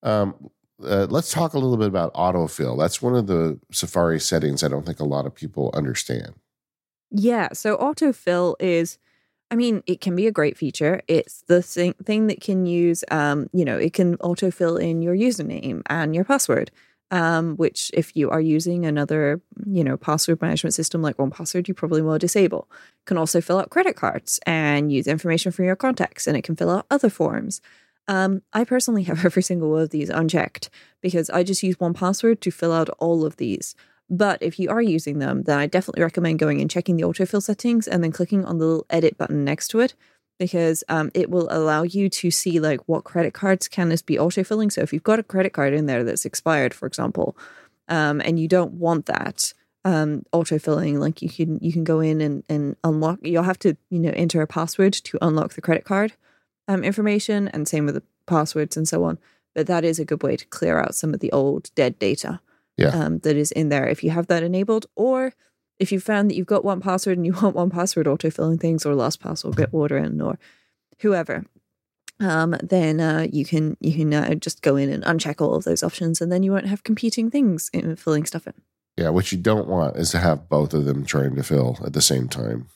Um, 0.02 0.50
uh, 0.84 1.06
let's 1.08 1.32
talk 1.32 1.54
a 1.54 1.58
little 1.58 1.76
bit 1.76 1.88
about 1.88 2.14
autofill. 2.14 2.78
That's 2.78 3.00
one 3.00 3.14
of 3.14 3.26
the 3.26 3.58
Safari 3.72 4.20
settings 4.20 4.62
I 4.62 4.68
don't 4.68 4.84
think 4.84 5.00
a 5.00 5.04
lot 5.04 5.26
of 5.26 5.34
people 5.34 5.70
understand. 5.74 6.34
Yeah. 7.10 7.48
So 7.52 7.76
autofill 7.76 8.56
is, 8.60 8.98
I 9.50 9.56
mean, 9.56 9.82
it 9.86 10.00
can 10.00 10.16
be 10.16 10.26
a 10.26 10.32
great 10.32 10.58
feature. 10.58 11.00
It's 11.06 11.42
the 11.46 11.62
thing, 11.62 11.94
thing 12.04 12.26
that 12.26 12.40
can 12.40 12.66
use, 12.66 13.04
um, 13.10 13.48
you 13.52 13.64
know, 13.64 13.78
it 13.78 13.92
can 13.92 14.16
autofill 14.18 14.80
in 14.80 15.00
your 15.00 15.14
username 15.14 15.82
and 15.86 16.14
your 16.14 16.24
password 16.24 16.70
um, 17.10 17.56
which 17.56 17.90
if 17.94 18.16
you 18.16 18.30
are 18.30 18.40
using 18.40 18.86
another, 18.86 19.40
you 19.66 19.84
know, 19.84 19.96
password 19.96 20.40
management 20.40 20.74
system 20.74 21.02
like 21.02 21.16
1Password, 21.16 21.68
you 21.68 21.74
probably 21.74 22.02
will 22.02 22.18
disable. 22.18 22.68
Can 23.04 23.18
also 23.18 23.40
fill 23.40 23.58
out 23.58 23.70
credit 23.70 23.96
cards 23.96 24.40
and 24.46 24.92
use 24.92 25.06
information 25.06 25.52
from 25.52 25.64
your 25.64 25.76
contacts, 25.76 26.26
and 26.26 26.36
it 26.36 26.42
can 26.42 26.56
fill 26.56 26.70
out 26.70 26.86
other 26.90 27.10
forms. 27.10 27.60
Um, 28.08 28.42
I 28.52 28.64
personally 28.64 29.04
have 29.04 29.24
every 29.24 29.42
single 29.42 29.70
one 29.70 29.82
of 29.82 29.90
these 29.90 30.10
unchecked 30.10 30.70
because 31.00 31.30
I 31.30 31.42
just 31.42 31.62
use 31.62 31.76
1Password 31.76 32.40
to 32.40 32.50
fill 32.50 32.72
out 32.72 32.90
all 32.98 33.24
of 33.24 33.36
these. 33.36 33.74
But 34.10 34.42
if 34.42 34.58
you 34.58 34.68
are 34.68 34.82
using 34.82 35.18
them, 35.18 35.44
then 35.44 35.58
I 35.58 35.66
definitely 35.66 36.02
recommend 36.02 36.38
going 36.38 36.60
and 36.60 36.70
checking 36.70 36.96
the 36.96 37.04
autofill 37.04 37.42
settings 37.42 37.88
and 37.88 38.04
then 38.04 38.12
clicking 38.12 38.44
on 38.44 38.58
the 38.58 38.66
little 38.66 38.86
edit 38.90 39.16
button 39.16 39.44
next 39.44 39.68
to 39.68 39.80
it 39.80 39.94
because 40.38 40.82
um, 40.88 41.10
it 41.14 41.30
will 41.30 41.48
allow 41.50 41.82
you 41.82 42.08
to 42.08 42.30
see 42.30 42.60
like 42.60 42.80
what 42.86 43.04
credit 43.04 43.34
cards 43.34 43.68
can 43.68 43.88
this 43.88 44.02
be 44.02 44.16
autofilling. 44.16 44.72
So 44.72 44.80
if 44.80 44.92
you've 44.92 45.02
got 45.02 45.18
a 45.18 45.22
credit 45.22 45.52
card 45.52 45.74
in 45.74 45.86
there 45.86 46.04
that's 46.04 46.24
expired, 46.24 46.74
for 46.74 46.86
example, 46.86 47.36
um, 47.88 48.20
and 48.24 48.38
you 48.38 48.48
don't 48.48 48.72
want 48.72 49.06
that 49.06 49.52
um, 49.84 50.22
autofilling, 50.32 50.98
like 50.98 51.22
you 51.22 51.28
can 51.28 51.58
you 51.60 51.72
can 51.72 51.84
go 51.84 52.00
in 52.00 52.20
and, 52.20 52.42
and 52.48 52.76
unlock. 52.82 53.18
You'll 53.22 53.42
have 53.42 53.58
to 53.60 53.76
you 53.90 54.00
know 54.00 54.12
enter 54.14 54.42
a 54.42 54.46
password 54.46 54.92
to 54.94 55.18
unlock 55.22 55.54
the 55.54 55.60
credit 55.60 55.84
card 55.84 56.14
um, 56.68 56.82
information, 56.82 57.48
and 57.48 57.68
same 57.68 57.86
with 57.86 57.94
the 57.94 58.02
passwords 58.26 58.76
and 58.76 58.88
so 58.88 59.04
on. 59.04 59.18
But 59.54 59.66
that 59.68 59.84
is 59.84 59.98
a 59.98 60.04
good 60.04 60.22
way 60.22 60.36
to 60.36 60.46
clear 60.46 60.80
out 60.80 60.94
some 60.94 61.14
of 61.14 61.20
the 61.20 61.30
old 61.30 61.70
dead 61.74 61.98
data 61.98 62.40
yeah. 62.76 62.88
um, 62.88 63.18
that 63.18 63.36
is 63.36 63.52
in 63.52 63.68
there 63.68 63.86
if 63.86 64.02
you 64.02 64.10
have 64.10 64.26
that 64.28 64.42
enabled, 64.42 64.86
or 64.96 65.34
if 65.78 65.92
you 65.92 66.00
found 66.00 66.30
that 66.30 66.36
you've 66.36 66.46
got 66.46 66.62
1Password 66.62 67.14
and 67.14 67.26
you 67.26 67.32
want 67.42 67.56
1Password 67.56 68.04
autofilling 68.04 68.60
things 68.60 68.86
or 68.86 68.94
LastPass 68.94 69.44
or 69.44 69.52
Bitwarden 69.52 70.24
or 70.24 70.38
whoever, 71.00 71.44
um, 72.20 72.56
then 72.62 73.00
uh, 73.00 73.26
you 73.32 73.44
can 73.44 73.76
you 73.80 73.92
can 73.92 74.14
uh, 74.14 74.34
just 74.34 74.62
go 74.62 74.76
in 74.76 74.88
and 74.88 75.02
uncheck 75.04 75.40
all 75.40 75.54
of 75.54 75.64
those 75.64 75.82
options, 75.82 76.20
and 76.20 76.30
then 76.30 76.42
you 76.42 76.52
won't 76.52 76.68
have 76.68 76.84
competing 76.84 77.30
things 77.30 77.70
in 77.72 77.96
filling 77.96 78.24
stuff 78.24 78.46
in. 78.46 78.54
Yeah, 78.96 79.08
what 79.08 79.32
you 79.32 79.38
don't 79.38 79.66
want 79.66 79.96
is 79.96 80.10
to 80.12 80.18
have 80.18 80.48
both 80.48 80.72
of 80.72 80.84
them 80.84 81.04
trying 81.04 81.34
to 81.34 81.42
fill 81.42 81.78
at 81.84 81.92
the 81.92 82.02
same 82.02 82.28
time. 82.28 82.68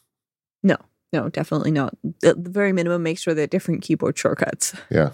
No, 0.65 0.77
no, 1.13 1.29
definitely 1.29 1.71
not. 1.71 1.97
At 2.25 2.43
the 2.43 2.51
very 2.51 2.73
minimum, 2.73 3.05
make 3.05 3.19
sure 3.19 3.35
they're 3.35 3.47
different 3.47 3.83
keyboard 3.83 4.19
shortcuts. 4.19 4.75
Yeah. 4.91 5.11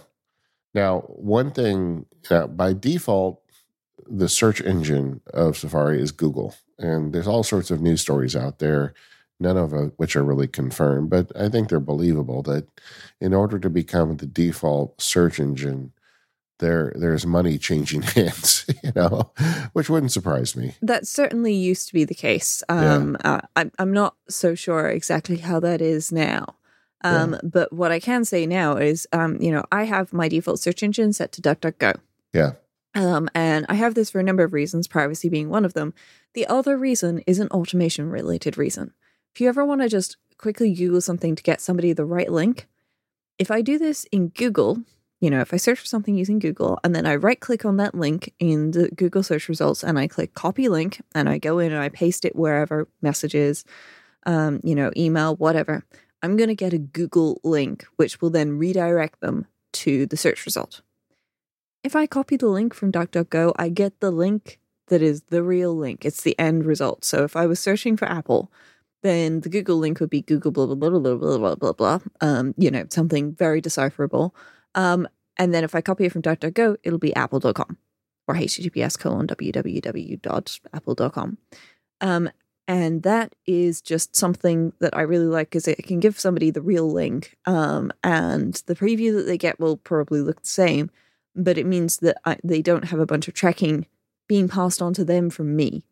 Now, 0.73 1.01
one 1.03 1.53
thing 1.53 2.07
uh, 2.31 2.49
by 2.49 2.73
default, 2.73 3.41
the 4.09 4.29
search 4.29 4.61
engine 4.61 5.21
of 5.33 5.57
Safari 5.57 6.03
is 6.03 6.11
Google. 6.11 6.57
And 6.79 7.13
there's 7.13 7.27
all 7.27 7.43
sorts 7.43 7.71
of 7.71 7.81
news 7.81 8.01
stories 8.01 8.35
out 8.35 8.59
there, 8.59 8.95
none 9.41 9.57
of 9.57 9.73
which 9.97 10.17
are 10.17 10.25
really 10.25 10.49
confirmed, 10.49 11.11
but 11.11 11.31
I 11.37 11.49
think 11.49 11.69
they're 11.69 11.81
believable 11.81 12.43
that 12.43 12.67
in 13.21 13.35
order 13.35 13.59
to 13.59 13.71
become 13.71 14.17
the 14.17 14.27
default 14.27 15.01
search 15.01 15.39
engine, 15.39 15.93
there 16.61 16.93
there's 16.95 17.27
money 17.27 17.59
changing 17.59 18.03
hands, 18.17 18.67
you 18.83 18.93
know, 18.95 19.33
which 19.73 19.91
wouldn't 19.91 20.13
surprise 20.13 20.57
me. 20.57 20.75
That 20.83 21.07
certainly 21.07 21.53
used 21.53 21.89
to 21.89 21.95
be 21.95 22.05
the 22.05 22.15
case. 22.15 22.63
Um, 22.69 23.17
yeah. 23.25 23.33
uh, 23.35 23.41
I'm 23.57 23.73
I'm 23.79 23.93
not 23.93 24.15
so 24.29 24.55
sure 24.55 24.89
exactly 24.89 25.37
how 25.39 25.61
that 25.61 25.81
is 25.81 26.13
now. 26.13 26.57
Um, 27.03 27.35
yeah. 27.35 27.41
But 27.43 27.73
what 27.73 27.93
I 27.93 28.01
can 28.01 28.25
say 28.25 28.47
now 28.47 28.77
is, 28.79 29.07
um, 29.13 29.37
you 29.41 29.51
know, 29.51 29.65
I 29.71 29.85
have 29.85 30.13
my 30.13 30.29
default 30.29 30.59
search 30.59 30.83
engine 30.83 31.13
set 31.13 31.33
to 31.33 31.43
DuckDuckGo. 31.43 31.99
Yeah. 32.33 32.53
Um, 32.95 33.29
and 33.35 33.67
I 33.69 33.75
have 33.75 33.95
this 33.95 34.11
for 34.11 34.21
a 34.21 34.25
number 34.25 34.45
of 34.45 34.53
reasons, 34.53 34.87
privacy 34.87 35.29
being 35.29 35.49
one 35.49 35.65
of 35.65 35.75
them. 35.75 35.95
The 36.35 36.47
other 36.47 36.77
reason 36.77 37.23
is 37.27 37.41
an 37.41 37.49
automation 37.49 38.09
related 38.09 38.57
reason. 38.57 38.93
If 39.35 39.41
you 39.41 39.49
ever 39.49 39.65
want 39.65 39.81
to 39.81 39.89
just 39.89 40.17
quickly 40.39 40.73
Google 40.73 41.01
something 41.01 41.35
to 41.35 41.43
get 41.43 41.61
somebody 41.61 41.93
the 41.93 42.05
right 42.05 42.31
link, 42.31 42.69
if 43.39 43.51
I 43.51 43.63
do 43.63 43.79
this 43.79 44.05
in 44.13 44.29
Google, 44.29 44.83
you 45.21 45.31
know, 45.31 45.41
if 45.41 45.53
I 45.53 45.57
search 45.57 45.81
for 45.81 45.87
something 45.87 46.15
using 46.15 46.39
Google 46.39 46.79
and 46.85 46.95
then 46.95 47.07
I 47.07 47.17
right 47.17 47.41
click 47.41 47.65
on 47.65 47.79
that 47.79 47.95
link 47.95 48.33
in 48.39 48.73
the 48.73 48.89
Google 48.91 49.23
search 49.23 49.49
results 49.49 49.83
and 49.83 49.99
I 49.99 50.07
click 50.07 50.35
copy 50.35 50.69
link 50.69 51.03
and 51.15 51.29
I 51.29 51.39
go 51.39 51.59
in 51.59 51.73
and 51.73 51.81
I 51.81 51.89
paste 51.89 52.25
it 52.25 52.37
wherever 52.37 52.87
messages, 53.03 53.65
um, 54.27 54.61
you 54.63 54.75
know, 54.75 54.93
email, 54.97 55.35
whatever, 55.37 55.85
I'm 56.23 56.37
going 56.37 56.49
to 56.49 56.55
get 56.55 56.73
a 56.73 56.79
Google 56.79 57.41
link, 57.43 57.85
which 57.97 58.21
will 58.21 58.31
then 58.31 58.57
redirect 58.57 59.21
them 59.21 59.47
to 59.73 60.07
the 60.07 60.17
search 60.17 60.47
result. 60.47 60.83
If 61.85 61.95
I 61.95 62.07
copy 62.07 62.37
the 62.39 62.49
link 62.49 62.73
from 62.73 62.91
DuckDuckGo, 62.91 63.53
I 63.57 63.69
get 63.69 64.01
the 64.01 64.11
link 64.11 64.59
that 64.89 65.03
is 65.03 65.25
the 65.25 65.43
real 65.43 65.77
link. 65.77 66.07
It's 66.07 66.23
the 66.23 66.39
end 66.39 66.65
result. 66.65 67.05
So 67.05 67.25
if 67.25 67.37
I 67.37 67.47
was 67.47 67.61
searching 67.61 67.99
for 67.99 68.07
Apple, 68.07 68.51
then 69.03 69.41
the 69.41 69.51
Google 69.51 69.77
link 69.77 70.01
would 70.01 70.09
be 70.09 70.23
Google 70.23 70.51
blah 70.51 70.65
blah 70.65 70.75
blah 70.75 70.89
blah 70.89 71.15
blah 71.15 71.37
blah 71.39 71.55
blah 71.55 71.73
blah. 71.73 71.99
Um, 72.23 72.55
you 72.57 72.71
know, 72.71 72.87
something 72.89 73.35
very 73.35 73.61
decipherable. 73.61 74.35
Um, 74.75 75.07
and 75.37 75.53
then 75.53 75.63
if 75.63 75.75
I 75.75 75.83
copy 75.83 76.07
it 76.07 76.13
from 76.13 76.23
DuckDuckGo, 76.23 76.79
it'll 76.83 76.99
be 76.99 77.15
apple.com 77.15 77.77
or 78.27 78.35
https 78.35 78.99
colon 78.99 79.27
www.apple.com. 79.27 80.19
Um, 82.01 82.31
and 82.67 83.03
that 83.03 83.35
is 83.47 83.83
just 83.83 84.17
something 84.17 84.73
that 84.79 84.97
I 84.97 85.03
really 85.03 85.27
like 85.27 85.51
because 85.51 85.69
it 85.69 85.85
can 85.85 86.01
give 86.01 86.19
somebody 86.19 86.51
the 86.51 86.63
real 86.63 86.91
link. 86.91 87.37
Um, 87.45 87.93
and 88.03 88.55
the 88.67 88.75
preview 88.75 89.15
that 89.17 89.25
they 89.25 89.37
get 89.37 89.61
will 89.61 89.77
probably 89.77 90.23
look 90.23 90.41
the 90.41 90.49
same, 90.49 90.91
but 91.35 91.59
it 91.59 91.67
means 91.67 91.99
that 91.99 92.17
I, 92.25 92.37
they 92.45 92.63
don't 92.63 92.87
have 92.87 93.01
a 93.01 93.07
bunch 93.07 93.29
of 93.29 93.35
tracking 93.35 93.87
being 94.27 94.49
passed 94.49 94.81
on 94.81 94.95
to 94.95 95.05
them 95.05 95.31
from 95.31 95.55
me. 95.55 95.85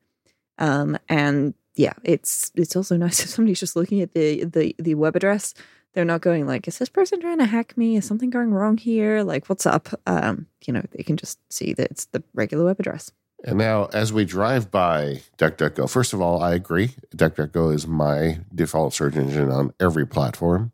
Um, 0.59 0.98
and 1.09 1.55
yeah, 1.74 1.94
it's 2.05 2.50
it's 2.55 2.76
also 2.76 2.96
nice 2.98 3.22
if 3.22 3.31
somebody's 3.31 3.61
just 3.61 3.76
looking 3.76 4.00
at 4.00 4.14
the 4.14 4.44
the 4.44 4.74
the 4.78 4.94
web 4.94 5.16
address 5.16 5.55
they're 5.92 6.05
not 6.05 6.20
going 6.20 6.46
like, 6.46 6.66
is 6.66 6.78
this 6.78 6.88
person 6.88 7.20
trying 7.20 7.38
to 7.38 7.44
hack 7.44 7.76
me? 7.76 7.96
Is 7.96 8.07
something 8.07 8.31
going 8.31 8.52
wrong 8.52 8.76
here? 8.76 9.22
Like, 9.22 9.48
what's 9.48 9.66
up? 9.66 9.88
Um, 10.07 10.46
you 10.66 10.72
know, 10.72 10.83
they 10.92 11.02
can 11.02 11.16
just 11.16 11.38
see 11.52 11.74
that 11.74 11.90
it's 11.90 12.07
the 12.07 12.22
regular 12.35 12.64
web 12.64 12.81
address. 12.81 13.12
And 13.44 13.59
now, 13.59 13.87
as 13.87 14.12
we 14.12 14.24
drive 14.24 14.70
by 14.70 15.20
DuckDuckGo, 15.37 15.90
first 15.90 16.12
of 16.12 16.20
all, 16.20 16.42
I 16.42 16.55
agree. 16.55 16.94
DuckDuckGo 17.14 17.74
is 17.74 17.87
my 17.87 18.40
default 18.55 18.94
search 18.94 19.16
engine 19.16 19.50
on 19.50 19.74
every 19.81 20.07
platform. 20.07 20.72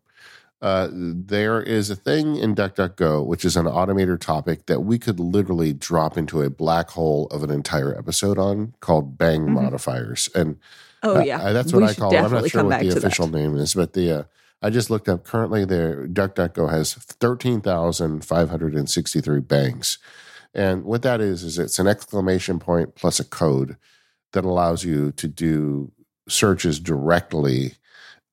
Uh, 0.60 0.88
there 0.92 1.62
is 1.62 1.88
a 1.88 1.94
thing 1.94 2.34
in 2.34 2.52
DuckDuckGo, 2.52 3.24
which 3.24 3.44
is 3.44 3.56
an 3.56 3.66
automator 3.66 4.18
topic 4.18 4.66
that 4.66 4.80
we 4.80 4.98
could 4.98 5.20
literally 5.20 5.72
drop 5.72 6.18
into 6.18 6.42
a 6.42 6.50
black 6.50 6.90
hole 6.90 7.28
of 7.28 7.44
an 7.44 7.50
entire 7.50 7.96
episode 7.96 8.38
on 8.38 8.74
called 8.80 9.16
bang 9.16 9.42
mm-hmm. 9.42 9.54
modifiers. 9.54 10.28
And 10.34 10.58
oh, 11.04 11.18
uh, 11.18 11.22
yeah. 11.22 11.52
that's 11.52 11.72
what 11.72 11.82
we 11.82 11.88
I 11.88 11.94
call 11.94 12.12
it. 12.12 12.18
I'm 12.18 12.32
not 12.32 12.50
sure 12.50 12.64
what 12.64 12.80
the 12.80 12.88
official 12.88 13.28
that. 13.28 13.38
name 13.38 13.56
is, 13.56 13.74
but 13.74 13.92
the, 13.92 14.12
uh, 14.12 14.24
I 14.60 14.70
just 14.70 14.90
looked 14.90 15.08
up 15.08 15.22
currently 15.22 15.64
there, 15.64 16.08
DuckDuckGo 16.08 16.68
has 16.70 16.94
13,563 16.94 19.40
bangs. 19.40 19.98
And 20.54 20.84
what 20.84 21.02
that 21.02 21.20
is, 21.20 21.44
is 21.44 21.60
it's 21.60 21.78
an 21.78 21.86
exclamation 21.86 22.58
point 22.58 22.96
plus 22.96 23.20
a 23.20 23.24
code 23.24 23.76
that 24.32 24.44
allows 24.44 24.82
you 24.82 25.12
to 25.12 25.28
do 25.28 25.92
searches 26.28 26.80
directly 26.80 27.74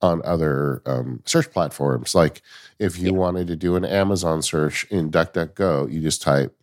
on 0.05 0.21
other 0.23 0.81
um, 0.85 1.21
search 1.25 1.51
platforms. 1.51 2.15
Like 2.15 2.41
if 2.79 2.97
you 2.97 3.07
yeah. 3.07 3.17
wanted 3.17 3.47
to 3.47 3.55
do 3.55 3.75
an 3.75 3.85
Amazon 3.85 4.41
search 4.41 4.85
in 4.85 5.11
DuckDuckGo, 5.11 5.91
you 5.91 6.01
just 6.01 6.21
type 6.21 6.55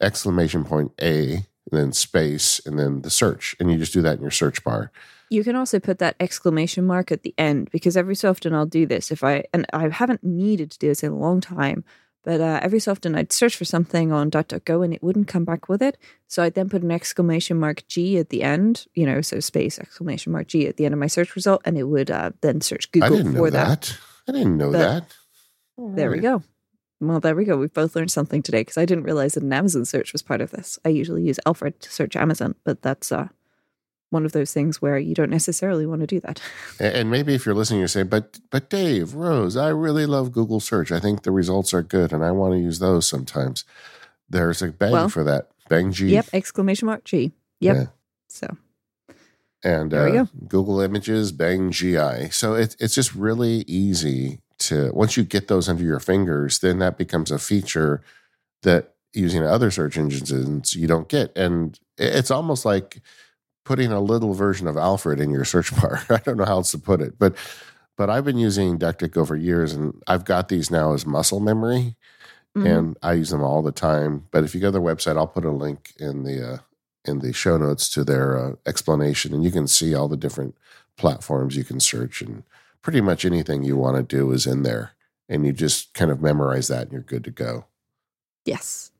exclamation 0.00 0.64
point 0.64 0.92
A, 1.00 1.34
and 1.34 1.44
then 1.70 1.92
space, 1.92 2.60
and 2.66 2.78
then 2.78 3.02
the 3.02 3.10
search, 3.10 3.56
and 3.58 3.70
you 3.70 3.78
just 3.78 3.92
do 3.92 4.02
that 4.02 4.16
in 4.16 4.22
your 4.22 4.30
search 4.30 4.62
bar. 4.64 4.90
You 5.30 5.42
can 5.44 5.56
also 5.56 5.80
put 5.80 5.98
that 5.98 6.16
exclamation 6.20 6.84
mark 6.84 7.10
at 7.10 7.22
the 7.22 7.34
end 7.38 7.70
because 7.70 7.96
every 7.96 8.14
so 8.14 8.28
often 8.28 8.52
I'll 8.54 8.66
do 8.66 8.84
this 8.84 9.10
if 9.10 9.24
I 9.24 9.44
and 9.54 9.64
I 9.72 9.88
haven't 9.88 10.22
needed 10.22 10.70
to 10.72 10.78
do 10.78 10.88
this 10.88 11.02
in 11.02 11.12
a 11.12 11.18
long 11.18 11.40
time. 11.40 11.84
But 12.24 12.40
uh, 12.40 12.60
every 12.62 12.78
so 12.78 12.92
often 12.92 13.14
I'd 13.14 13.32
search 13.32 13.56
for 13.56 13.64
something 13.64 14.12
on 14.12 14.30
DuckDuckGo 14.30 14.84
and 14.84 14.94
it 14.94 15.02
wouldn't 15.02 15.26
come 15.26 15.44
back 15.44 15.68
with 15.68 15.82
it. 15.82 15.98
So 16.28 16.42
I'd 16.42 16.54
then 16.54 16.68
put 16.68 16.82
an 16.82 16.92
exclamation 16.92 17.58
mark 17.58 17.86
G 17.88 18.16
at 18.18 18.28
the 18.28 18.42
end, 18.42 18.86
you 18.94 19.06
know, 19.06 19.20
so 19.20 19.40
space 19.40 19.78
exclamation 19.78 20.32
mark 20.32 20.46
G 20.46 20.68
at 20.68 20.76
the 20.76 20.84
end 20.84 20.94
of 20.94 21.00
my 21.00 21.08
search 21.08 21.34
result, 21.34 21.62
and 21.64 21.76
it 21.76 21.84
would 21.84 22.10
uh, 22.10 22.30
then 22.40 22.60
search 22.60 22.90
Google 22.92 23.32
for 23.32 23.50
that. 23.50 23.82
that. 23.82 23.98
I 24.28 24.32
didn't 24.32 24.56
know 24.56 24.70
but 24.70 24.78
that. 24.78 25.16
there 25.96 26.10
we 26.10 26.20
go. 26.20 26.42
Well, 27.00 27.18
there 27.18 27.34
we 27.34 27.44
go. 27.44 27.56
We've 27.56 27.74
both 27.74 27.96
learned 27.96 28.12
something 28.12 28.42
today 28.42 28.60
because 28.60 28.78
I 28.78 28.84
didn't 28.84 29.04
realize 29.04 29.34
that 29.34 29.42
an 29.42 29.52
Amazon 29.52 29.84
search 29.84 30.12
was 30.12 30.22
part 30.22 30.40
of 30.40 30.52
this. 30.52 30.78
I 30.84 30.90
usually 30.90 31.24
use 31.24 31.40
Alfred 31.44 31.80
to 31.80 31.90
search 31.90 32.14
Amazon, 32.14 32.54
but 32.62 32.82
that's 32.82 33.10
uh, 33.10 33.28
one 34.12 34.24
of 34.24 34.32
those 34.32 34.52
things 34.52 34.80
where 34.80 34.98
you 34.98 35.14
don't 35.14 35.30
necessarily 35.30 35.86
want 35.86 36.00
to 36.02 36.06
do 36.06 36.20
that. 36.20 36.40
And 36.80 37.10
maybe 37.10 37.34
if 37.34 37.46
you're 37.46 37.54
listening, 37.54 37.80
you're 37.80 37.88
saying, 37.88 38.08
"But, 38.08 38.38
but 38.50 38.68
Dave, 38.68 39.14
Rose, 39.14 39.56
I 39.56 39.68
really 39.68 40.06
love 40.06 40.32
Google 40.32 40.60
search. 40.60 40.92
I 40.92 41.00
think 41.00 41.22
the 41.22 41.30
results 41.30 41.72
are 41.72 41.82
good, 41.82 42.12
and 42.12 42.24
I 42.24 42.30
want 42.32 42.54
to 42.54 42.58
use 42.58 42.78
those 42.78 43.08
sometimes." 43.08 43.64
There's 44.28 44.62
a 44.62 44.68
bang 44.68 44.92
well, 44.92 45.08
for 45.08 45.24
that. 45.24 45.48
Bang 45.68 45.92
G. 45.92 46.08
Yep. 46.08 46.28
Exclamation 46.32 46.86
mark 46.86 47.04
G. 47.04 47.32
Yep. 47.60 47.76
Yeah. 47.76 47.86
So. 48.28 48.56
And 49.64 49.94
uh, 49.94 50.24
Google 50.48 50.80
Images, 50.80 51.30
Bang 51.30 51.70
GI. 51.70 52.30
So 52.30 52.54
it's 52.54 52.74
it's 52.80 52.94
just 52.94 53.14
really 53.14 53.64
easy 53.68 54.40
to 54.58 54.90
once 54.92 55.16
you 55.16 55.22
get 55.22 55.46
those 55.48 55.68
under 55.68 55.84
your 55.84 56.00
fingers, 56.00 56.58
then 56.58 56.80
that 56.80 56.98
becomes 56.98 57.30
a 57.30 57.38
feature 57.38 58.02
that 58.62 58.94
using 59.12 59.44
other 59.44 59.70
search 59.70 59.96
engines 59.96 60.74
you 60.74 60.88
don't 60.88 61.08
get, 61.08 61.36
and 61.36 61.78
it's 61.96 62.30
almost 62.30 62.64
like 62.64 63.00
putting 63.64 63.92
a 63.92 64.00
little 64.00 64.34
version 64.34 64.66
of 64.66 64.76
Alfred 64.76 65.20
in 65.20 65.30
your 65.30 65.44
search 65.44 65.74
bar. 65.80 66.02
I 66.10 66.18
don't 66.18 66.36
know 66.36 66.44
how 66.44 66.56
else 66.56 66.70
to 66.72 66.78
put 66.78 67.00
it, 67.00 67.18
but 67.18 67.36
but 67.96 68.08
I've 68.08 68.24
been 68.24 68.38
using 68.38 68.78
DuckDuckGo 68.78 69.26
for 69.26 69.36
years, 69.36 69.74
and 69.74 70.02
I've 70.06 70.24
got 70.24 70.48
these 70.48 70.70
now 70.70 70.94
as 70.94 71.04
muscle 71.04 71.40
memory, 71.40 71.94
mm-hmm. 72.56 72.66
and 72.66 72.96
I 73.02 73.12
use 73.12 73.30
them 73.30 73.42
all 73.42 73.62
the 73.62 73.72
time. 73.72 74.26
But 74.30 74.44
if 74.44 74.54
you 74.54 74.60
go 74.60 74.68
to 74.68 74.72
their 74.72 74.80
website, 74.80 75.16
I'll 75.16 75.26
put 75.26 75.44
a 75.44 75.50
link 75.50 75.92
in 75.98 76.24
the 76.24 76.54
uh, 76.54 76.58
in 77.04 77.18
the 77.18 77.32
show 77.32 77.56
notes 77.56 77.88
to 77.90 78.04
their 78.04 78.38
uh, 78.38 78.52
explanation, 78.66 79.34
and 79.34 79.44
you 79.44 79.50
can 79.50 79.66
see 79.66 79.94
all 79.94 80.08
the 80.08 80.16
different 80.16 80.56
platforms 80.96 81.56
you 81.56 81.64
can 81.64 81.80
search, 81.80 82.22
and 82.22 82.44
pretty 82.80 83.00
much 83.00 83.24
anything 83.24 83.62
you 83.62 83.76
want 83.76 83.96
to 83.96 84.02
do 84.02 84.32
is 84.32 84.46
in 84.46 84.62
there, 84.62 84.92
and 85.28 85.44
you 85.44 85.52
just 85.52 85.94
kind 85.94 86.10
of 86.10 86.22
memorize 86.22 86.68
that, 86.68 86.84
and 86.84 86.92
you're 86.92 87.02
good 87.02 87.24
to 87.24 87.30
go. 87.30 87.66
Yes. 88.44 88.91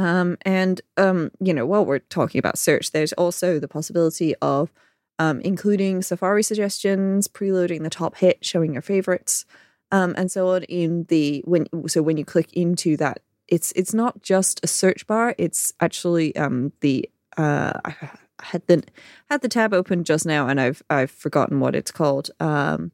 Um, 0.00 0.38
and, 0.42 0.80
um, 0.96 1.30
you 1.40 1.52
know, 1.52 1.66
while 1.66 1.84
we're 1.84 1.98
talking 1.98 2.38
about 2.38 2.56
search, 2.56 2.92
there's 2.92 3.12
also 3.14 3.58
the 3.58 3.68
possibility 3.68 4.34
of 4.36 4.72
um, 5.18 5.42
including 5.42 6.00
Safari 6.00 6.42
suggestions, 6.42 7.28
preloading 7.28 7.82
the 7.82 7.90
top 7.90 8.16
hit, 8.16 8.38
showing 8.42 8.72
your 8.72 8.80
favorites, 8.80 9.44
um, 9.92 10.14
and 10.16 10.32
so 10.32 10.48
on. 10.48 10.62
In 10.64 11.04
the 11.08 11.42
when 11.44 11.66
so 11.86 12.00
when 12.00 12.16
you 12.16 12.24
click 12.24 12.50
into 12.54 12.96
that, 12.96 13.20
it's 13.46 13.72
it's 13.72 13.92
not 13.92 14.22
just 14.22 14.64
a 14.64 14.66
search 14.66 15.06
bar. 15.06 15.34
It's 15.36 15.74
actually 15.80 16.34
um, 16.36 16.72
the 16.80 17.10
uh, 17.36 17.78
I 17.84 17.94
had 18.40 18.66
the 18.66 18.82
had 19.28 19.42
the 19.42 19.48
tab 19.48 19.74
open 19.74 20.04
just 20.04 20.24
now, 20.24 20.48
and 20.48 20.58
I've 20.58 20.82
I've 20.88 21.10
forgotten 21.10 21.60
what 21.60 21.76
it's 21.76 21.90
called. 21.90 22.30
Um, 22.40 22.90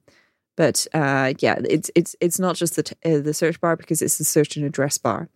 but 0.56 0.84
uh, 0.92 1.34
yeah, 1.38 1.60
it's 1.70 1.92
it's 1.94 2.16
it's 2.20 2.40
not 2.40 2.56
just 2.56 2.74
the 2.74 2.82
t- 2.82 2.96
uh, 3.04 3.20
the 3.20 3.34
search 3.34 3.60
bar 3.60 3.76
because 3.76 4.02
it's 4.02 4.18
the 4.18 4.24
search 4.24 4.56
and 4.56 4.66
address 4.66 4.98
bar. 4.98 5.28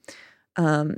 Um, 0.56 0.96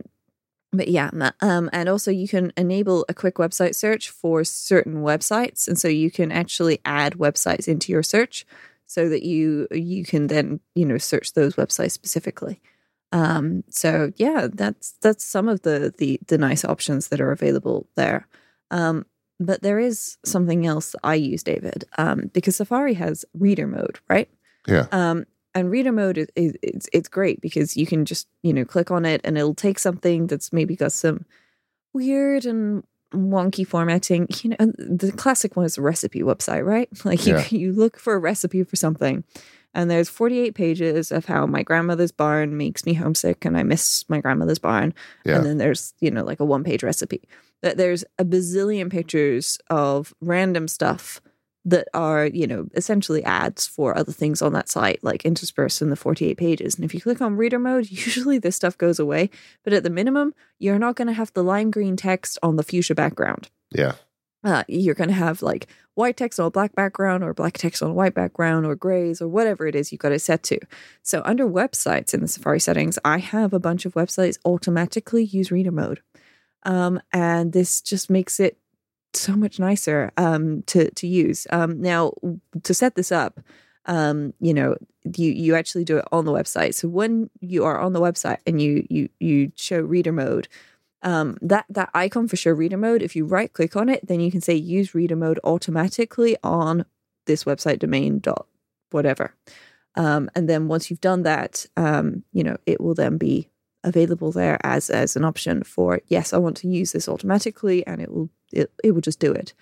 but 0.72 0.88
yeah, 0.88 1.11
um, 1.40 1.68
and 1.72 1.88
also 1.88 2.11
you 2.11 2.26
can 2.26 2.52
enable 2.56 3.04
a 3.08 3.14
quick 3.14 3.35
website 3.37 3.74
search 3.74 4.11
for 4.11 4.42
certain 4.42 5.02
websites, 5.02 5.68
and 5.68 5.78
so 5.78 5.88
you 5.88 6.11
can 6.11 6.32
actually 6.32 6.80
add 6.85 7.14
websites 7.14 7.68
into 7.68 7.92
your 7.92 8.02
search, 8.02 8.46
so 8.87 9.08
that 9.08 9.22
you 9.22 9.68
you 9.70 10.04
can 10.04 10.28
then 10.28 10.61
you 10.74 10.87
know 10.87 10.98
search 10.98 11.35
those 11.35 11.56
websites 11.56 11.92
specifically. 11.92 12.61
Um, 13.12 13.64
so 13.68 14.12
yeah, 14.16 14.48
that's 14.50 14.94
that's 15.02 15.24
some 15.24 15.48
of 15.48 15.62
the 15.62 15.92
the 15.98 16.18
the 16.26 16.38
nice 16.38 16.64
options 16.64 17.08
that 17.08 17.20
are 17.20 17.32
available 17.32 17.87
there. 17.94 18.26
Um, 18.70 19.04
but 19.38 19.62
there 19.62 19.78
is 19.78 20.16
something 20.24 20.66
else 20.66 20.94
I 21.02 21.16
use, 21.16 21.42
David, 21.42 21.85
um, 21.98 22.30
because 22.32 22.56
Safari 22.56 22.94
has 22.94 23.24
reader 23.35 23.66
mode, 23.66 23.98
right? 24.08 24.30
Yeah. 24.66 24.87
Um, 24.92 25.26
and 25.55 25.71
reader 25.71 25.93
mode 25.93 26.19
is, 26.19 26.29
is 26.37 26.57
it's, 26.62 26.88
it's 26.93 27.09
great 27.09 27.41
because 27.41 27.77
you 27.77 27.87
can 27.87 28.05
just 28.05 28.29
you 28.43 28.53
know 28.53 28.65
click 28.65 28.91
on 28.91 29.05
it 29.05 29.21
and 29.25 29.37
it'll 29.37 29.55
take 29.55 29.79
something 29.79 30.27
that's 30.27 30.53
maybe 30.53 30.77
got 30.77 30.93
some 30.93 31.25
weird 31.93 32.45
and 32.47 32.85
wonky 33.12 33.67
formatting 33.67 34.27
you 34.43 34.51
know 34.51 34.73
the 34.79 35.12
classic 35.12 35.57
one 35.57 35.67
is 35.67 35.77
a 35.77 35.83
recipe 35.83 36.21
website 36.21 36.65
right 36.65 36.88
like 37.05 37.27
you, 37.27 37.37
yeah. 37.37 37.47
you 37.51 37.73
look 37.73 37.99
for 37.99 38.15
a 38.15 38.19
recipe 38.19 38.62
for 38.65 38.77
something 38.77 39.25
and 39.75 39.91
there's 39.91 40.09
48 40.09 40.55
pages 40.55 41.11
of 41.11 41.27
how 41.27 41.47
my 41.47 41.62
grandmother's 41.62 42.12
barn 42.12 42.57
makes 42.57 42.87
me 42.87 42.95
homesick 42.95 43.45
and 43.45 43.57
i 43.57 43.62
miss 43.62 44.09
my 44.09 44.21
grandmother's 44.21 44.59
barn 44.59 44.95
yeah. 45.25 45.37
and 45.37 45.47
then 45.47 45.59
there's 45.59 45.93
you 46.01 46.11
know 46.11 46.25
like 46.25 46.41
a 46.41 46.45
one 46.45 46.65
page 46.65 46.83
recipe 46.83 47.29
But 47.61 47.77
there's 47.77 48.03
a 48.19 48.25
bazillion 48.25 48.91
pictures 48.91 49.59
of 49.69 50.15
random 50.23 50.69
stuff 50.69 51.21
that 51.64 51.88
are, 51.94 52.27
you 52.27 52.46
know, 52.46 52.66
essentially 52.75 53.22
ads 53.25 53.66
for 53.66 53.96
other 53.96 54.12
things 54.12 54.42
on 54.42 54.53
that 54.53 54.68
site, 54.68 55.03
like 55.03 55.25
interspersed 55.25 55.81
in 55.81 55.90
the 55.90 55.96
48 55.96 56.37
pages. 56.37 56.75
And 56.75 56.85
if 56.85 56.94
you 56.94 57.01
click 57.01 57.20
on 57.20 57.37
reader 57.37 57.59
mode, 57.59 57.90
usually 57.90 58.38
this 58.38 58.57
stuff 58.57 58.77
goes 58.77 58.98
away. 58.98 59.31
But 59.64 59.72
at 59.72 59.83
the 59.83 59.90
minimum, 59.90 60.35
you're 60.59 60.79
not 60.79 60.96
going 60.96 61.09
to 61.09 61.14
have 61.14 61.33
the 61.35 61.44
lime 61.44 61.70
green 61.70 61.96
text 61.96 62.38
on 62.42 62.57
the 62.57 62.62
fuchsia 62.62 62.94
background. 62.94 63.48
Yeah. 63.70 63.92
Uh, 64.44 64.64
you're 64.66 64.96
going 64.96 65.09
to 65.09 65.14
have 65.14 65.40
like 65.40 65.68
white 65.94 66.16
text 66.16 66.40
on 66.40 66.46
a 66.46 66.51
black 66.51 66.75
background 66.75 67.22
or 67.22 67.33
black 67.33 67.59
text 67.59 67.81
on 67.81 67.90
a 67.90 67.94
white 67.94 68.14
background 68.14 68.66
or 68.66 68.75
grays 68.75 69.22
or 69.22 69.29
whatever 69.29 69.66
it 69.66 69.77
is 69.77 69.92
you've 69.92 70.01
got 70.01 70.11
it 70.11 70.18
set 70.18 70.42
to. 70.42 70.59
So 71.03 71.22
under 71.25 71.46
websites 71.46 72.12
in 72.12 72.20
the 72.20 72.29
Safari 72.29 72.59
settings, 72.59 72.98
I 73.05 73.18
have 73.18 73.53
a 73.53 73.61
bunch 73.61 73.87
of 73.87 73.94
websites 73.94 74.38
automatically 74.44 75.25
use 75.25 75.53
reader 75.53 75.70
mode. 75.70 76.01
Um, 76.64 77.01
and 77.12 77.53
this 77.53 77.81
just 77.81 78.11
makes 78.11 78.40
it 78.40 78.59
so 79.14 79.37
much 79.37 79.59
nicer 79.59 80.12
um, 80.16 80.62
to 80.62 80.90
to 80.90 81.07
use. 81.07 81.46
Um, 81.51 81.81
now, 81.81 82.12
to 82.62 82.75
set 82.75 82.94
this 82.94 83.12
up, 83.12 83.40
um, 83.87 84.35
you 84.40 84.55
know, 84.55 84.77
you 85.16 85.31
you 85.31 85.55
actually 85.55 85.85
do 85.85 85.98
it 85.98 86.05
on 86.12 86.25
the 86.25 86.33
website. 86.33 86.75
So 86.75 86.88
when 86.88 87.31
you 87.40 87.64
are 87.64 87.79
on 87.79 87.92
the 87.92 88.01
website 88.01 88.38
and 88.46 88.61
you 88.61 88.87
you 88.88 89.09
you 89.20 89.53
show 89.57 89.81
reader 89.81 90.12
mode, 90.12 90.48
um, 91.03 91.37
that 91.42 91.66
that 91.68 91.90
icon 91.94 92.29
for 92.29 92.37
show 92.37 92.53
reader 92.53 92.77
mode, 92.79 93.03
if 93.03 93.16
you 93.16 93.25
right 93.25 93.53
click 93.53 93.77
on 93.77 93.88
it, 93.88 94.07
then 94.07 94.20
you 94.20 94.31
can 94.31 94.40
say 94.40 94.55
use 94.55 94.94
reader 94.94 95.16
mode 95.16 95.40
automatically 95.44 96.37
on 96.42 96.85
this 97.27 97.44
website 97.44 97.79
domain 97.79 98.18
dot 98.18 98.46
whatever. 98.90 99.35
Um, 99.94 100.31
and 100.35 100.48
then 100.48 100.68
once 100.68 100.90
you've 100.90 101.01
done 101.01 101.22
that, 101.22 101.66
um, 101.77 102.25
you 102.33 102.44
know, 102.44 102.57
it 102.66 102.81
will 102.81 102.94
then 102.94 103.18
be 103.18 103.48
available 103.85 104.33
there 104.33 104.59
as 104.64 104.90
as 104.90 105.16
an 105.16 105.25
option 105.25 105.62
for 105.62 106.01
yes, 106.09 106.33
I 106.33 106.38
want 106.38 106.57
to 106.59 106.68
use 106.68 106.92
this 106.92 107.09
automatically, 107.09 107.87
and 107.87 108.01
it 108.01 108.11
will 108.11 108.31
it, 108.53 108.73
it 108.83 108.92
will 108.92 109.01
just 109.01 109.21
do 109.21 109.33
it. 109.33 109.55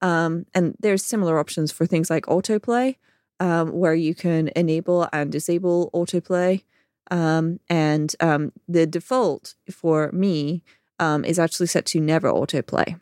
Um, 0.00 0.46
and 0.54 0.76
there's 0.80 1.04
similar 1.04 1.38
options 1.38 1.72
for 1.72 1.86
things 1.86 2.10
like 2.10 2.26
autoplay, 2.26 2.96
um, 3.40 3.72
where 3.72 3.94
you 3.94 4.14
can 4.14 4.50
enable 4.54 5.08
and 5.12 5.32
disable 5.32 5.90
autoplay. 5.94 6.62
Um, 7.10 7.60
and 7.68 8.14
um, 8.20 8.52
the 8.66 8.86
default 8.86 9.54
for 9.70 10.10
me 10.12 10.62
um, 10.98 11.24
is 11.24 11.38
actually 11.38 11.66
set 11.66 11.84
to 11.86 12.00
never 12.00 12.30
autoplay, 12.30 12.98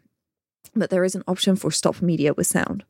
but 0.74 0.90
there 0.90 1.04
is 1.04 1.14
an 1.14 1.24
option 1.28 1.56
for 1.56 1.70
stop 1.70 2.02
media 2.02 2.34
with 2.34 2.46
sound. 2.46 2.84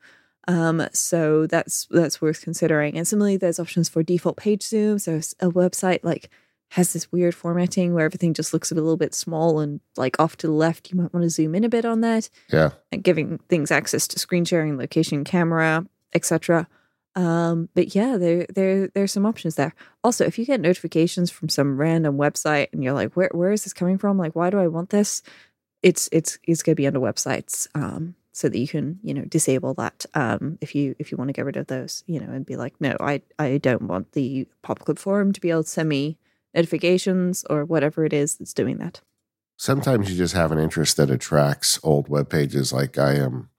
Um, 0.49 0.87
so 0.92 1.47
that's 1.47 1.87
that's 1.90 2.21
worth 2.21 2.42
considering. 2.42 2.97
And 2.97 3.07
similarly, 3.07 3.37
there's 3.37 3.61
options 3.61 3.88
for 3.88 4.03
default 4.03 4.37
page 4.37 4.62
zoom. 4.62 4.99
So 4.99 5.16
a 5.40 5.51
website 5.51 6.01
like 6.03 6.31
has 6.72 6.94
this 6.94 7.12
weird 7.12 7.35
formatting 7.35 7.92
where 7.92 8.06
everything 8.06 8.32
just 8.32 8.54
looks 8.54 8.72
a 8.72 8.74
little 8.74 8.96
bit 8.96 9.14
small 9.14 9.61
and 9.61 9.78
like 9.98 10.18
off 10.18 10.38
to 10.38 10.46
the 10.46 10.52
left. 10.54 10.90
You 10.90 10.98
might 10.98 11.12
want 11.12 11.22
to 11.22 11.28
zoom 11.28 11.54
in 11.54 11.64
a 11.64 11.68
bit 11.68 11.85
on 11.85 12.00
that. 12.00 12.30
Yeah. 12.50 12.70
And 12.90 13.04
giving 13.04 13.37
things 13.50 13.70
access 13.70 14.08
to 14.08 14.18
screen 14.18 14.46
sharing, 14.46 14.78
location, 14.78 15.22
camera, 15.22 15.87
etc. 16.14 16.66
Um, 17.14 17.68
but 17.74 17.94
yeah, 17.94 18.16
there 18.16 18.46
there 18.48 18.88
there's 18.88 19.12
some 19.12 19.26
options 19.26 19.56
there. 19.56 19.74
Also, 20.02 20.24
if 20.24 20.38
you 20.38 20.46
get 20.46 20.62
notifications 20.62 21.30
from 21.30 21.50
some 21.50 21.76
random 21.76 22.16
website 22.16 22.68
and 22.72 22.82
you're 22.82 22.94
like, 22.94 23.12
where 23.12 23.28
where 23.35 23.52
is 23.52 23.64
this 23.64 23.74
coming 23.74 23.98
from? 23.98 24.16
Like, 24.16 24.35
why 24.35 24.48
do 24.48 24.58
I 24.58 24.68
want 24.68 24.88
this? 24.88 25.22
It's 25.82 26.08
it's 26.11 26.38
it's 26.44 26.62
gonna 26.62 26.74
be 26.74 26.87
under 26.87 27.00
websites. 27.00 27.68
Um, 27.74 28.14
so 28.35 28.48
that 28.48 28.56
you 28.56 28.66
can 28.66 28.98
you 29.02 29.12
know 29.12 29.26
disable 29.26 29.74
that 29.74 30.06
um, 30.14 30.56
if 30.62 30.74
you 30.74 30.94
if 30.98 31.12
you 31.12 31.18
want 31.18 31.28
to 31.28 31.35
get 31.35 31.44
rid 31.44 31.58
of 31.58 31.66
those 31.66 32.02
you 32.06 32.18
know 32.18 32.32
and 32.32 32.46
be 32.46 32.56
like 32.56 32.72
no 32.80 32.96
I 32.98 33.20
I 33.38 33.58
don't 33.58 33.82
want 33.82 34.12
the 34.12 34.48
PopClip 34.64 34.98
forum 34.98 35.35
to 35.35 35.40
be 35.42 35.50
able 35.50 35.64
to 35.64 35.68
send 35.68 35.90
me 35.90 36.16
notifications 36.55 37.45
or 37.49 37.65
whatever 37.65 38.05
it 38.05 38.12
is 38.12 38.37
that's 38.37 38.55
doing 38.55 38.79
that. 38.79 39.01
Sometimes 39.57 40.11
you 40.11 40.17
just 40.17 40.35
have 40.35 40.51
an 40.53 40.59
interest 40.59 40.97
that 40.97 41.11
attracts 41.11 41.79
old 41.83 42.09
web 42.09 42.29
pages. 42.29 42.73
Like 42.73 42.99
I 42.99 43.15
am, 43.15 43.51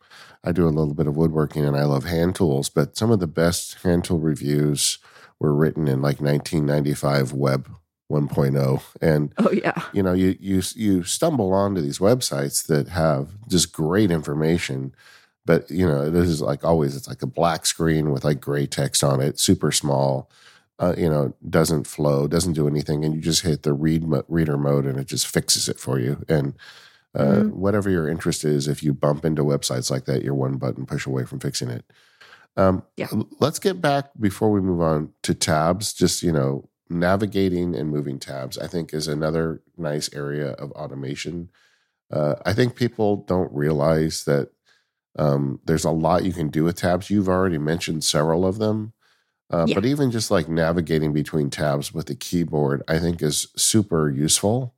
I 0.43 0.51
do 0.51 0.67
a 0.67 0.69
little 0.69 0.93
bit 0.93 1.07
of 1.07 1.15
woodworking 1.15 1.65
and 1.65 1.77
I 1.77 1.83
love 1.83 2.03
hand 2.03 2.35
tools, 2.35 2.69
but 2.69 2.97
some 2.97 3.11
of 3.11 3.19
the 3.19 3.27
best 3.27 3.81
hand 3.83 4.03
tool 4.03 4.19
reviews 4.19 4.97
were 5.39 5.53
written 5.53 5.87
in 5.87 6.01
like 6.01 6.19
1995 6.19 7.33
web 7.33 7.69
1.0 8.11 8.83
and 9.01 9.33
oh 9.37 9.51
yeah 9.51 9.81
you 9.91 10.03
know 10.03 10.13
you 10.13 10.35
you 10.39 10.61
you 10.75 11.03
stumble 11.03 11.51
onto 11.53 11.81
these 11.81 11.99
websites 11.99 12.67
that 12.67 12.89
have 12.89 13.29
just 13.47 13.73
great 13.73 14.11
information 14.11 14.93
but 15.45 15.69
you 15.71 15.87
know 15.87 16.11
this 16.11 16.27
is 16.27 16.41
like 16.41 16.63
always 16.63 16.95
it's 16.95 17.07
like 17.07 17.23
a 17.23 17.27
black 17.27 17.65
screen 17.65 18.11
with 18.11 18.23
like 18.23 18.39
gray 18.39 18.67
text 18.67 19.03
on 19.03 19.19
it 19.19 19.39
super 19.39 19.71
small 19.71 20.29
uh, 20.79 20.95
you 20.97 21.09
know, 21.09 21.33
doesn't 21.49 21.87
flow, 21.87 22.27
doesn't 22.27 22.53
do 22.53 22.67
anything, 22.67 23.05
and 23.05 23.15
you 23.15 23.21
just 23.21 23.43
hit 23.43 23.63
the 23.63 23.73
read 23.73 24.03
mo- 24.03 24.25
reader 24.27 24.57
mode, 24.57 24.85
and 24.85 24.99
it 24.99 25.07
just 25.07 25.27
fixes 25.27 25.69
it 25.69 25.79
for 25.79 25.99
you. 25.99 26.23
And 26.27 26.53
uh, 27.15 27.23
mm-hmm. 27.23 27.49
whatever 27.49 27.89
your 27.89 28.09
interest 28.09 28.43
is, 28.43 28.67
if 28.67 28.81
you 28.81 28.93
bump 28.93 29.23
into 29.23 29.43
websites 29.43 29.91
like 29.91 30.05
that, 30.05 30.23
you're 30.23 30.33
one 30.33 30.57
button 30.57 30.85
push 30.85 31.05
away 31.05 31.25
from 31.25 31.39
fixing 31.39 31.69
it. 31.69 31.85
Um, 32.57 32.83
yeah. 32.97 33.07
Let's 33.39 33.59
get 33.59 33.81
back 33.81 34.11
before 34.19 34.51
we 34.51 34.61
move 34.61 34.81
on 34.81 35.13
to 35.23 35.33
tabs. 35.33 35.93
Just 35.93 36.23
you 36.23 36.31
know, 36.31 36.69
navigating 36.89 37.75
and 37.75 37.89
moving 37.89 38.19
tabs, 38.19 38.57
I 38.57 38.67
think, 38.67 38.93
is 38.93 39.07
another 39.07 39.61
nice 39.77 40.09
area 40.13 40.51
of 40.51 40.71
automation. 40.71 41.49
Uh, 42.11 42.35
I 42.45 42.53
think 42.53 42.75
people 42.75 43.17
don't 43.17 43.51
realize 43.51 44.25
that 44.25 44.49
um, 45.17 45.59
there's 45.65 45.85
a 45.85 45.91
lot 45.91 46.25
you 46.25 46.33
can 46.33 46.49
do 46.49 46.63
with 46.63 46.77
tabs. 46.77 47.09
You've 47.09 47.29
already 47.29 47.57
mentioned 47.57 48.03
several 48.03 48.45
of 48.45 48.57
them. 48.57 48.93
Uh, 49.53 49.65
yeah. 49.67 49.75
But 49.75 49.85
even 49.85 50.09
just 50.09 50.31
like 50.31 50.49
navigating 50.49 51.13
between 51.13 51.51
tabs 51.51 51.93
with 51.93 52.07
the 52.07 52.15
keyboard, 52.15 52.81
I 52.87 52.97
think 52.97 53.21
is 53.21 53.47
super 53.55 54.09
useful. 54.09 54.73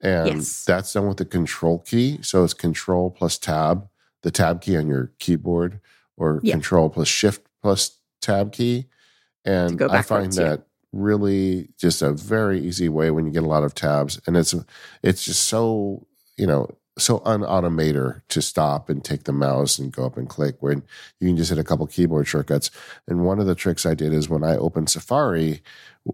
And 0.00 0.38
yes. 0.38 0.64
that's 0.64 0.92
done 0.92 1.06
with 1.06 1.18
the 1.18 1.24
control 1.24 1.78
key. 1.78 2.18
So 2.20 2.42
it's 2.42 2.52
control 2.52 3.10
plus 3.12 3.38
tab, 3.38 3.88
the 4.22 4.32
tab 4.32 4.60
key 4.60 4.76
on 4.76 4.88
your 4.88 5.12
keyboard, 5.20 5.78
or 6.16 6.40
yeah. 6.42 6.54
control 6.54 6.90
plus 6.90 7.06
shift 7.06 7.46
plus 7.62 8.00
tab 8.20 8.50
key. 8.50 8.86
And 9.44 9.80
I 9.80 10.02
find 10.02 10.32
that 10.32 10.58
yeah. 10.58 10.64
really 10.92 11.68
just 11.78 12.02
a 12.02 12.12
very 12.12 12.58
easy 12.58 12.88
way 12.88 13.12
when 13.12 13.24
you 13.26 13.32
get 13.32 13.44
a 13.44 13.48
lot 13.48 13.62
of 13.62 13.72
tabs. 13.72 14.20
And 14.26 14.36
it's 14.36 14.52
it's 15.04 15.24
just 15.24 15.44
so, 15.44 16.08
you 16.36 16.48
know, 16.48 16.68
so 16.98 17.20
unautomator 17.20 18.20
to 18.28 18.42
stop 18.42 18.88
and 18.88 19.02
take 19.02 19.24
the 19.24 19.32
mouse 19.32 19.78
and 19.78 19.92
go 19.92 20.04
up 20.04 20.16
and 20.16 20.28
click 20.28 20.56
when 20.60 20.82
you 21.20 21.28
can 21.28 21.36
just 21.36 21.50
hit 21.50 21.58
a 21.58 21.64
couple 21.64 21.86
keyboard 21.86 22.26
shortcuts. 22.26 22.70
And 23.08 23.24
one 23.24 23.38
of 23.38 23.46
the 23.46 23.54
tricks 23.54 23.86
I 23.86 23.94
did 23.94 24.12
is 24.12 24.28
when 24.28 24.44
I 24.44 24.56
open 24.56 24.86
Safari, 24.86 25.62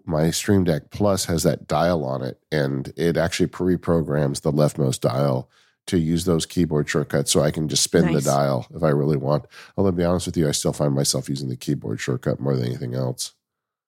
my 0.05 0.31
Stream 0.31 0.65
Deck 0.65 0.91
Plus 0.91 1.25
has 1.25 1.43
that 1.43 1.67
dial 1.67 2.05
on 2.05 2.23
it, 2.23 2.39
and 2.53 2.93
it 2.97 3.17
actually 3.17 3.49
pre-programs 3.49 4.41
the 4.41 4.53
leftmost 4.53 5.01
dial 5.01 5.51
to 5.87 5.99
use 5.99 6.27
those 6.27 6.47
keyboard 6.47 6.89
shortcuts 6.89 7.33
so 7.33 7.41
I 7.41 7.51
can 7.51 7.67
just 7.67 7.83
spin 7.83 8.05
nice. 8.07 8.17
the 8.17 8.31
dial 8.31 8.67
if 8.75 8.83
I 8.83 8.91
really 8.91 9.17
want. 9.17 9.47
Although 9.77 9.91
to 9.91 9.97
be 9.97 10.05
honest 10.05 10.27
with 10.27 10.37
you, 10.37 10.47
I 10.47 10.53
still 10.53 10.75
find 10.75 10.95
myself 10.95 11.29
using 11.29 11.49
the 11.49 11.57
keyboard 11.57 11.99
shortcut 11.99 12.41
more 12.41 12.57
than 12.57 12.67
anything 12.67 12.95
else. 12.95 13.33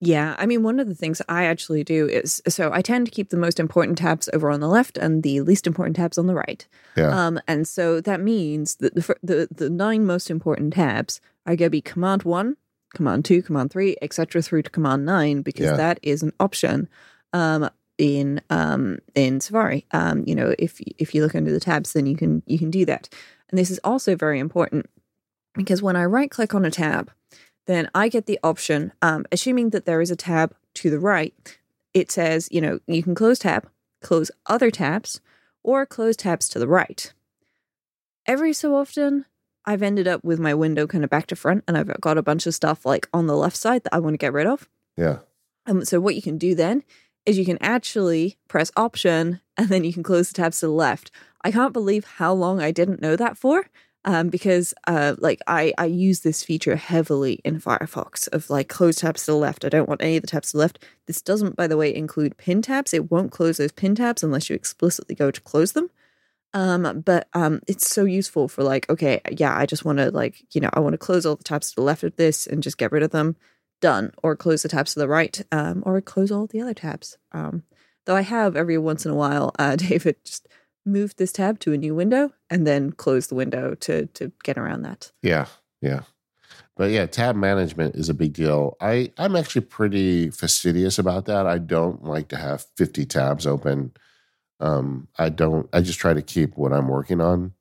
Yeah, 0.02 0.34
I 0.38 0.46
mean, 0.46 0.62
one 0.62 0.80
of 0.80 0.88
the 0.88 0.94
things 0.94 1.20
I 1.28 1.44
actually 1.44 1.84
do 1.84 2.06
is 2.06 2.42
so 2.48 2.72
I 2.72 2.80
tend 2.80 3.06
to 3.06 3.12
keep 3.12 3.28
the 3.28 3.36
most 3.36 3.60
important 3.60 3.98
tabs 3.98 4.30
over 4.32 4.50
on 4.50 4.60
the 4.60 4.68
left 4.68 4.96
and 4.96 5.22
the 5.22 5.42
least 5.42 5.66
important 5.66 5.96
tabs 5.96 6.16
on 6.16 6.26
the 6.26 6.34
right. 6.34 6.66
Yeah. 6.96 7.08
Um, 7.08 7.38
and 7.46 7.68
so 7.68 8.00
that 8.00 8.20
means 8.20 8.76
that 8.76 8.94
the 8.94 9.14
the, 9.22 9.48
the 9.50 9.68
nine 9.68 10.06
most 10.06 10.30
important 10.30 10.72
tabs 10.72 11.20
are 11.44 11.54
going 11.54 11.66
to 11.66 11.70
be 11.70 11.82
Command 11.82 12.22
One, 12.22 12.56
Command 12.94 13.26
Two, 13.26 13.42
Command 13.42 13.70
Three, 13.70 13.96
etc., 14.00 14.40
through 14.40 14.62
to 14.62 14.70
Command 14.70 15.04
Nine 15.04 15.42
because 15.42 15.66
yeah. 15.66 15.76
that 15.76 16.00
is 16.02 16.22
an 16.22 16.32
option. 16.40 16.88
Um, 17.32 17.68
in 17.98 18.40
um 18.48 18.98
in 19.14 19.42
Safari, 19.42 19.86
um, 19.90 20.24
you 20.26 20.34
know, 20.34 20.54
if 20.58 20.80
if 20.96 21.14
you 21.14 21.22
look 21.22 21.34
under 21.34 21.52
the 21.52 21.60
tabs, 21.60 21.92
then 21.92 22.06
you 22.06 22.16
can 22.16 22.42
you 22.46 22.58
can 22.58 22.70
do 22.70 22.86
that. 22.86 23.10
And 23.50 23.58
this 23.58 23.70
is 23.70 23.78
also 23.84 24.16
very 24.16 24.38
important 24.38 24.88
because 25.54 25.82
when 25.82 25.96
I 25.96 26.06
right 26.06 26.30
click 26.30 26.54
on 26.54 26.64
a 26.64 26.70
tab, 26.70 27.10
then 27.70 27.88
I 27.94 28.08
get 28.08 28.26
the 28.26 28.38
option, 28.42 28.92
um, 29.00 29.24
assuming 29.32 29.70
that 29.70 29.86
there 29.86 30.00
is 30.00 30.10
a 30.10 30.16
tab 30.16 30.54
to 30.74 30.90
the 30.90 30.98
right, 30.98 31.58
it 31.94 32.10
says, 32.10 32.48
you 32.50 32.60
know, 32.60 32.80
you 32.86 33.02
can 33.02 33.14
close 33.14 33.38
tab, 33.38 33.68
close 34.00 34.30
other 34.46 34.70
tabs, 34.70 35.20
or 35.62 35.86
close 35.86 36.16
tabs 36.16 36.48
to 36.50 36.58
the 36.58 36.68
right. 36.68 37.12
Every 38.26 38.52
so 38.52 38.76
often, 38.76 39.26
I've 39.64 39.82
ended 39.82 40.08
up 40.08 40.24
with 40.24 40.38
my 40.38 40.54
window 40.54 40.86
kind 40.86 41.04
of 41.04 41.10
back 41.10 41.26
to 41.28 41.36
front, 41.36 41.64
and 41.66 41.76
I've 41.76 42.00
got 42.00 42.18
a 42.18 42.22
bunch 42.22 42.46
of 42.46 42.54
stuff 42.54 42.86
like 42.86 43.08
on 43.12 43.26
the 43.26 43.36
left 43.36 43.56
side 43.56 43.84
that 43.84 43.94
I 43.94 43.98
want 43.98 44.14
to 44.14 44.18
get 44.18 44.32
rid 44.32 44.46
of. 44.46 44.68
Yeah. 44.96 45.18
Um, 45.66 45.84
so 45.84 46.00
what 46.00 46.14
you 46.14 46.22
can 46.22 46.38
do 46.38 46.54
then 46.54 46.82
is 47.26 47.38
you 47.38 47.44
can 47.44 47.58
actually 47.60 48.38
press 48.48 48.72
Option, 48.76 49.40
and 49.56 49.68
then 49.68 49.84
you 49.84 49.92
can 49.92 50.02
close 50.02 50.28
the 50.28 50.34
tabs 50.34 50.60
to 50.60 50.66
the 50.66 50.72
left. 50.72 51.10
I 51.44 51.50
can't 51.50 51.72
believe 51.72 52.04
how 52.04 52.32
long 52.32 52.60
I 52.60 52.70
didn't 52.70 53.02
know 53.02 53.16
that 53.16 53.36
for 53.36 53.66
um, 54.04 54.28
because 54.28 54.72
uh, 54.86 55.14
like 55.18 55.40
I 55.46 55.72
I 55.76 55.86
use 55.86 56.20
this 56.20 56.42
feature 56.42 56.76
heavily 56.76 57.40
in 57.44 57.60
Firefox 57.60 58.28
of 58.32 58.48
like 58.48 58.68
close 58.68 58.96
tabs 58.96 59.24
to 59.24 59.32
the 59.32 59.36
left. 59.36 59.64
I 59.64 59.68
don't 59.68 59.88
want 59.88 60.02
any 60.02 60.16
of 60.16 60.22
the 60.22 60.26
tabs 60.26 60.50
to 60.50 60.56
the 60.56 60.60
left. 60.60 60.84
This 61.06 61.20
doesn't, 61.20 61.56
by 61.56 61.66
the 61.66 61.76
way, 61.76 61.94
include 61.94 62.36
pin 62.36 62.62
tabs. 62.62 62.94
It 62.94 63.10
won't 63.10 63.32
close 63.32 63.58
those 63.58 63.72
pin 63.72 63.94
tabs 63.94 64.22
unless 64.22 64.48
you 64.48 64.56
explicitly 64.56 65.14
go 65.14 65.30
to 65.30 65.40
close 65.40 65.72
them. 65.72 65.90
Um, 66.52 67.02
but 67.04 67.28
um, 67.34 67.60
it's 67.68 67.88
so 67.88 68.04
useful 68.04 68.48
for 68.48 68.62
like, 68.62 68.88
okay, 68.90 69.20
yeah, 69.30 69.56
I 69.56 69.66
just 69.66 69.84
want 69.84 69.98
to 69.98 70.10
like, 70.10 70.44
you 70.52 70.60
know, 70.60 70.70
I 70.72 70.80
want 70.80 70.94
to 70.94 70.98
close 70.98 71.24
all 71.24 71.36
the 71.36 71.44
tabs 71.44 71.70
to 71.70 71.76
the 71.76 71.82
left 71.82 72.02
of 72.02 72.16
this 72.16 72.46
and 72.46 72.62
just 72.62 72.78
get 72.78 72.92
rid 72.92 73.02
of 73.02 73.10
them. 73.10 73.36
Done. 73.80 74.12
Or 74.22 74.36
close 74.36 74.62
the 74.62 74.68
tabs 74.68 74.94
to 74.94 75.00
the 75.00 75.08
right. 75.08 75.40
Um, 75.52 75.82
or 75.86 76.00
close 76.00 76.30
all 76.30 76.46
the 76.46 76.60
other 76.60 76.74
tabs. 76.74 77.18
Um, 77.32 77.62
though 78.04 78.16
I 78.16 78.22
have 78.22 78.56
every 78.56 78.78
once 78.78 79.04
in 79.04 79.12
a 79.12 79.16
while, 79.16 79.54
uh, 79.58 79.76
David 79.76 80.16
just 80.24 80.48
move 80.84 81.14
this 81.16 81.32
tab 81.32 81.58
to 81.60 81.72
a 81.72 81.78
new 81.78 81.94
window 81.94 82.32
and 82.48 82.66
then 82.66 82.92
close 82.92 83.26
the 83.26 83.34
window 83.34 83.74
to 83.76 84.06
to 84.06 84.32
get 84.42 84.58
around 84.58 84.82
that. 84.82 85.12
Yeah, 85.22 85.46
yeah. 85.80 86.02
But 86.76 86.90
yeah, 86.90 87.06
tab 87.06 87.36
management 87.36 87.94
is 87.94 88.08
a 88.08 88.14
big 88.14 88.32
deal. 88.32 88.76
I 88.80 89.12
I'm 89.18 89.36
actually 89.36 89.62
pretty 89.62 90.30
fastidious 90.30 90.98
about 90.98 91.26
that. 91.26 91.46
I 91.46 91.58
don't 91.58 92.04
like 92.04 92.28
to 92.28 92.36
have 92.36 92.64
50 92.76 93.04
tabs 93.06 93.46
open. 93.46 93.92
Um, 94.60 95.08
I 95.18 95.28
don't. 95.28 95.68
I 95.72 95.80
just 95.80 95.98
try 95.98 96.14
to 96.14 96.22
keep 96.22 96.56
what 96.56 96.72
I'm 96.72 96.88
working 96.88 97.20
on. 97.20 97.52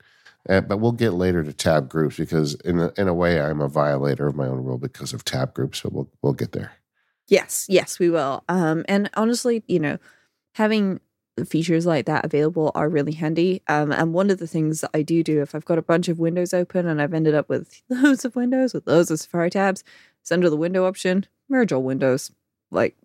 Uh, 0.48 0.62
but 0.62 0.78
we'll 0.78 0.92
get 0.92 1.12
later 1.12 1.44
to 1.44 1.52
tab 1.52 1.88
groups 1.88 2.16
because 2.16 2.54
in 2.54 2.80
a, 2.80 2.92
in 2.96 3.08
a 3.08 3.14
way 3.14 3.40
I'm 3.40 3.60
a 3.60 3.68
violator 3.68 4.26
of 4.26 4.36
my 4.36 4.46
own 4.46 4.64
rule 4.64 4.78
because 4.78 5.12
of 5.12 5.24
tab 5.24 5.52
groups. 5.52 5.82
But 5.82 5.92
we'll 5.92 6.10
we'll 6.22 6.32
get 6.32 6.52
there. 6.52 6.72
Yes, 7.28 7.66
yes, 7.68 7.98
we 7.98 8.10
will. 8.10 8.42
Um, 8.48 8.84
and 8.88 9.10
honestly, 9.14 9.62
you 9.68 9.78
know, 9.78 9.98
having 10.54 11.00
features 11.44 11.86
like 11.86 12.06
that 12.06 12.24
available 12.24 12.72
are 12.74 12.88
really 12.88 13.12
handy. 13.12 13.62
Um, 13.68 13.92
and 13.92 14.12
one 14.12 14.30
of 14.30 14.38
the 14.38 14.46
things 14.46 14.80
that 14.80 14.90
I 14.94 15.02
do 15.02 15.22
do 15.22 15.42
if 15.42 15.54
I've 15.54 15.64
got 15.64 15.78
a 15.78 15.82
bunch 15.82 16.08
of 16.08 16.18
windows 16.18 16.54
open 16.54 16.86
and 16.86 17.00
I've 17.00 17.14
ended 17.14 17.34
up 17.34 17.48
with 17.48 17.82
loads 17.88 18.24
of 18.24 18.36
windows 18.36 18.74
with 18.74 18.86
loads 18.86 19.10
of 19.10 19.20
Safari 19.20 19.50
tabs, 19.50 19.84
is 20.24 20.32
under 20.32 20.50
the 20.50 20.56
window 20.56 20.86
option, 20.86 21.26
merge 21.48 21.72
all 21.72 21.82
windows. 21.82 22.30
Like 22.70 22.96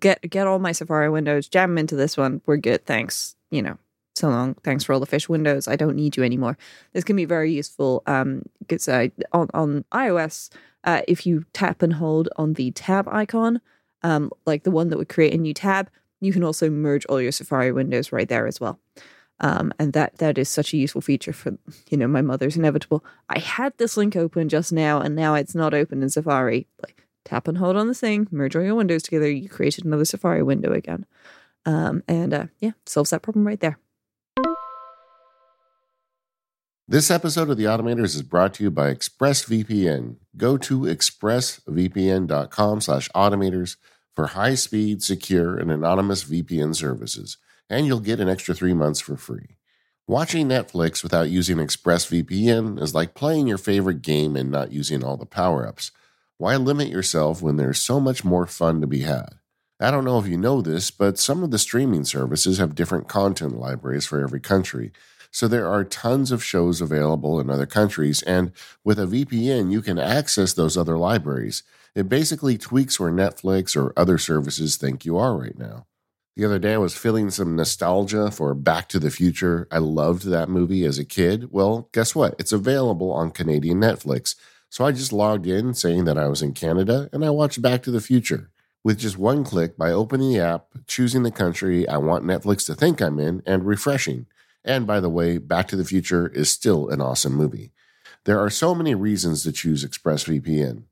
get 0.00 0.30
get 0.30 0.46
all 0.46 0.58
my 0.58 0.72
Safari 0.72 1.10
windows, 1.10 1.48
jam 1.48 1.70
them 1.70 1.78
into 1.78 1.96
this 1.96 2.16
one. 2.16 2.40
We're 2.46 2.56
good. 2.56 2.84
Thanks. 2.86 3.36
You 3.50 3.62
know, 3.62 3.78
so 4.14 4.28
long. 4.28 4.54
Thanks 4.62 4.84
for 4.84 4.92
all 4.92 5.00
the 5.00 5.06
fish 5.06 5.28
windows. 5.28 5.68
I 5.68 5.76
don't 5.76 5.96
need 5.96 6.16
you 6.16 6.22
anymore. 6.22 6.56
This 6.92 7.04
can 7.04 7.16
be 7.16 7.24
very 7.24 7.52
useful. 7.52 8.02
Um, 8.06 8.42
because 8.60 8.88
I 8.88 9.12
on 9.32 9.48
on 9.54 9.84
iOS, 9.92 10.50
uh, 10.84 11.02
if 11.06 11.26
you 11.26 11.44
tap 11.52 11.82
and 11.82 11.94
hold 11.94 12.28
on 12.36 12.54
the 12.54 12.70
tab 12.72 13.08
icon, 13.08 13.60
um, 14.02 14.30
like 14.46 14.64
the 14.64 14.70
one 14.70 14.88
that 14.88 14.98
would 14.98 15.08
create 15.08 15.34
a 15.34 15.38
new 15.38 15.54
tab, 15.54 15.90
you 16.22 16.32
can 16.32 16.44
also 16.44 16.70
merge 16.70 17.04
all 17.06 17.20
your 17.20 17.32
Safari 17.32 17.72
windows 17.72 18.12
right 18.12 18.28
there 18.28 18.46
as 18.46 18.60
well. 18.60 18.78
Um, 19.40 19.72
and 19.78 19.92
that 19.92 20.18
that 20.18 20.38
is 20.38 20.48
such 20.48 20.72
a 20.72 20.76
useful 20.76 21.00
feature 21.00 21.32
for 21.32 21.58
you 21.90 21.96
know 21.96 22.06
my 22.06 22.22
mother's 22.22 22.56
inevitable. 22.56 23.04
I 23.28 23.40
had 23.40 23.76
this 23.76 23.96
link 23.96 24.14
open 24.14 24.48
just 24.48 24.72
now, 24.72 25.00
and 25.00 25.16
now 25.16 25.34
it's 25.34 25.54
not 25.54 25.74
open 25.74 26.02
in 26.02 26.10
Safari. 26.10 26.68
Like 26.80 27.04
tap 27.24 27.48
and 27.48 27.58
hold 27.58 27.76
on 27.76 27.88
the 27.88 27.94
thing, 27.94 28.28
merge 28.30 28.54
all 28.54 28.62
your 28.62 28.76
windows 28.76 29.02
together. 29.02 29.28
You 29.28 29.48
created 29.48 29.84
another 29.84 30.04
Safari 30.04 30.44
window 30.44 30.72
again, 30.72 31.06
um, 31.66 32.04
and 32.06 32.32
uh, 32.32 32.46
yeah, 32.60 32.72
solves 32.86 33.10
that 33.10 33.22
problem 33.22 33.44
right 33.44 33.58
there. 33.58 33.78
This 36.86 37.10
episode 37.10 37.50
of 37.50 37.56
The 37.56 37.64
Automators 37.64 38.14
is 38.14 38.22
brought 38.22 38.54
to 38.54 38.64
you 38.64 38.70
by 38.70 38.94
ExpressVPN. 38.94 40.16
Go 40.36 40.56
to 40.58 40.80
expressvpn.com 40.80 42.80
for 44.14 44.28
high-speed, 44.28 45.02
secure, 45.02 45.56
and 45.56 45.70
anonymous 45.70 46.24
VPN 46.24 46.74
services, 46.74 47.38
and 47.68 47.86
you'll 47.86 48.00
get 48.00 48.20
an 48.20 48.28
extra 48.28 48.54
three 48.54 48.74
months 48.74 49.00
for 49.00 49.16
free. 49.16 49.56
Watching 50.06 50.48
Netflix 50.48 51.02
without 51.02 51.30
using 51.30 51.58
ExpressVPN 51.58 52.80
is 52.82 52.94
like 52.94 53.14
playing 53.14 53.46
your 53.46 53.58
favorite 53.58 54.02
game 54.02 54.36
and 54.36 54.50
not 54.50 54.72
using 54.72 55.04
all 55.04 55.16
the 55.16 55.24
power-ups. 55.24 55.92
Why 56.38 56.56
limit 56.56 56.88
yourself 56.88 57.40
when 57.40 57.56
there's 57.56 57.80
so 57.80 58.00
much 58.00 58.24
more 58.24 58.46
fun 58.46 58.80
to 58.80 58.86
be 58.86 59.02
had? 59.02 59.36
I 59.80 59.90
don't 59.90 60.04
know 60.04 60.18
if 60.18 60.26
you 60.26 60.36
know 60.36 60.60
this, 60.60 60.90
but 60.90 61.18
some 61.18 61.42
of 61.42 61.50
the 61.50 61.58
streaming 61.58 62.04
services 62.04 62.58
have 62.58 62.74
different 62.74 63.08
content 63.08 63.56
libraries 63.56 64.06
for 64.06 64.20
every 64.20 64.40
country. 64.40 64.92
So 65.32 65.48
there 65.48 65.66
are 65.66 65.82
tons 65.82 66.30
of 66.30 66.44
shows 66.44 66.80
available 66.80 67.40
in 67.40 67.50
other 67.50 67.66
countries, 67.66 68.22
and 68.22 68.52
with 68.84 69.00
a 69.00 69.06
VPN, 69.06 69.72
you 69.72 69.80
can 69.80 69.98
access 69.98 70.52
those 70.52 70.76
other 70.76 70.98
libraries. 70.98 71.62
It 71.94 72.08
basically 72.08 72.58
tweaks 72.58 73.00
where 73.00 73.10
Netflix 73.10 73.74
or 73.74 73.92
other 73.96 74.18
services 74.18 74.76
think 74.76 75.04
you 75.04 75.16
are 75.16 75.36
right 75.36 75.58
now. 75.58 75.86
The 76.36 76.44
other 76.44 76.58
day, 76.58 76.74
I 76.74 76.78
was 76.78 76.94
feeling 76.94 77.30
some 77.30 77.56
nostalgia 77.56 78.30
for 78.30 78.54
Back 78.54 78.88
to 78.90 78.98
the 78.98 79.10
Future. 79.10 79.68
I 79.70 79.78
loved 79.78 80.26
that 80.26 80.50
movie 80.50 80.84
as 80.84 80.98
a 80.98 81.04
kid. 81.04 81.48
Well, 81.50 81.88
guess 81.92 82.14
what? 82.14 82.34
It's 82.38 82.52
available 82.52 83.10
on 83.10 83.30
Canadian 83.30 83.78
Netflix. 83.80 84.34
So 84.70 84.86
I 84.86 84.92
just 84.92 85.12
logged 85.12 85.46
in 85.46 85.74
saying 85.74 86.04
that 86.04 86.16
I 86.16 86.28
was 86.28 86.40
in 86.40 86.54
Canada 86.54 87.10
and 87.12 87.22
I 87.22 87.30
watched 87.30 87.60
Back 87.60 87.82
to 87.82 87.90
the 87.90 88.00
Future. 88.00 88.50
With 88.84 88.98
just 88.98 89.18
one 89.18 89.44
click 89.44 89.76
by 89.76 89.92
opening 89.92 90.32
the 90.32 90.40
app, 90.40 90.68
choosing 90.86 91.22
the 91.22 91.30
country 91.30 91.86
I 91.86 91.98
want 91.98 92.24
Netflix 92.24 92.66
to 92.66 92.74
think 92.74 93.00
I'm 93.00 93.20
in, 93.20 93.42
and 93.46 93.66
refreshing. 93.66 94.26
And 94.64 94.86
by 94.86 95.00
the 95.00 95.08
way, 95.08 95.38
Back 95.38 95.68
to 95.68 95.76
the 95.76 95.84
Future 95.84 96.28
is 96.28 96.50
still 96.50 96.88
an 96.88 97.00
awesome 97.00 97.34
movie. 97.34 97.72
There 98.24 98.38
are 98.38 98.50
so 98.50 98.74
many 98.74 98.94
reasons 98.94 99.42
to 99.42 99.52
choose 99.52 99.84
ExpressVPN. 99.84 100.84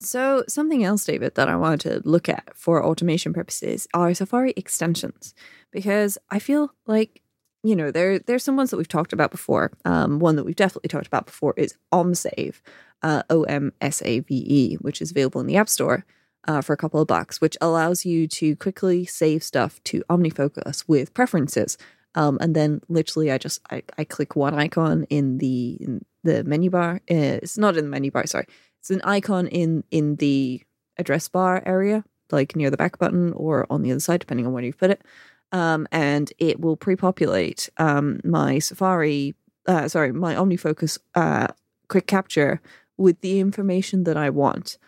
So, 0.00 0.44
something 0.46 0.84
else, 0.84 1.04
David, 1.04 1.34
that 1.36 1.48
I 1.48 1.56
wanted 1.56 1.80
to 1.80 2.08
look 2.08 2.28
at 2.28 2.50
for 2.54 2.84
automation 2.84 3.32
purposes 3.32 3.88
are 3.94 4.12
Safari 4.12 4.52
extensions, 4.56 5.34
because 5.72 6.18
I 6.30 6.38
feel 6.38 6.70
like 6.86 7.22
you 7.62 7.74
know 7.74 7.90
there 7.90 8.18
there's 8.18 8.44
some 8.44 8.56
ones 8.56 8.70
that 8.70 8.76
we've 8.76 8.88
talked 8.88 9.14
about 9.14 9.30
before. 9.30 9.72
Um, 9.84 10.18
one 10.18 10.36
that 10.36 10.44
we've 10.44 10.54
definitely 10.54 10.88
talked 10.88 11.06
about 11.06 11.26
before 11.26 11.54
is 11.56 11.78
OmSave, 11.92 12.60
uh, 13.02 13.22
O 13.30 13.44
M 13.44 13.72
S 13.80 14.02
A 14.02 14.20
V 14.20 14.44
E, 14.46 14.74
which 14.76 15.00
is 15.00 15.12
available 15.12 15.40
in 15.40 15.46
the 15.46 15.56
App 15.56 15.68
Store 15.68 16.04
uh, 16.46 16.60
for 16.60 16.74
a 16.74 16.76
couple 16.76 17.00
of 17.00 17.08
bucks, 17.08 17.40
which 17.40 17.56
allows 17.62 18.04
you 18.04 18.28
to 18.28 18.54
quickly 18.56 19.06
save 19.06 19.42
stuff 19.42 19.82
to 19.84 20.02
OmniFocus 20.10 20.84
with 20.86 21.14
preferences. 21.14 21.78
Um, 22.14 22.36
and 22.40 22.54
then 22.54 22.82
literally, 22.88 23.30
I 23.30 23.38
just 23.38 23.60
I, 23.70 23.82
I 23.96 24.04
click 24.04 24.36
one 24.36 24.54
icon 24.54 25.04
in 25.04 25.38
the 25.38 25.78
in 25.80 26.04
the 26.22 26.44
menu 26.44 26.68
bar. 26.68 26.96
Uh, 27.10 27.40
it's 27.40 27.56
not 27.56 27.78
in 27.78 27.84
the 27.84 27.90
menu 27.90 28.10
bar, 28.10 28.26
sorry 28.26 28.46
it's 28.86 28.90
an 28.92 29.02
icon 29.02 29.48
in 29.48 29.82
in 29.90 30.14
the 30.16 30.62
address 30.96 31.28
bar 31.28 31.60
area, 31.66 32.04
like 32.30 32.54
near 32.54 32.70
the 32.70 32.76
back 32.76 32.98
button 32.98 33.32
or 33.32 33.66
on 33.68 33.82
the 33.82 33.90
other 33.90 33.98
side, 33.98 34.20
depending 34.20 34.46
on 34.46 34.52
where 34.52 34.62
you 34.62 34.72
put 34.72 34.90
it. 34.90 35.02
Um, 35.50 35.88
and 35.90 36.32
it 36.38 36.60
will 36.60 36.76
pre-populate 36.76 37.68
um, 37.78 38.20
my 38.22 38.60
Safari, 38.60 39.34
uh, 39.66 39.88
sorry, 39.88 40.12
my 40.12 40.34
OmniFocus 40.36 40.98
uh, 41.16 41.48
quick 41.88 42.06
capture 42.06 42.60
with 42.96 43.20
the 43.22 43.40
information 43.40 44.04
that 44.04 44.16
I 44.16 44.30
want. 44.30 44.78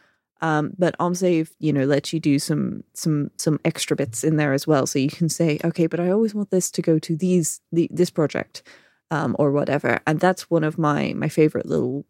Um, 0.41 0.75
but 0.79 0.97
OmSave, 0.99 1.51
you 1.59 1.73
know, 1.73 1.85
lets 1.85 2.13
you 2.13 2.21
do 2.21 2.39
some 2.39 2.85
some 2.95 3.33
some 3.37 3.59
extra 3.65 3.97
bits 3.97 4.23
in 4.23 4.37
there 4.37 4.53
as 4.53 4.65
well. 4.65 4.87
So 4.87 5.01
you 5.01 5.11
can 5.11 5.29
say, 5.29 5.59
okay, 5.65 5.89
but 5.89 5.99
I 5.99 6.11
always 6.11 6.37
want 6.37 6.51
this 6.51 6.71
to 6.71 6.83
go 6.83 7.01
to 7.01 7.17
these 7.17 7.61
the, 7.73 7.89
this 7.91 8.11
project 8.11 8.63
um, 9.11 9.35
or 9.41 9.51
whatever. 9.51 9.99
And 10.07 10.21
that's 10.21 10.49
one 10.49 10.63
of 10.63 10.79
my 10.79 11.15
my 11.17 11.29
favorite 11.29 11.67
little 11.67 12.07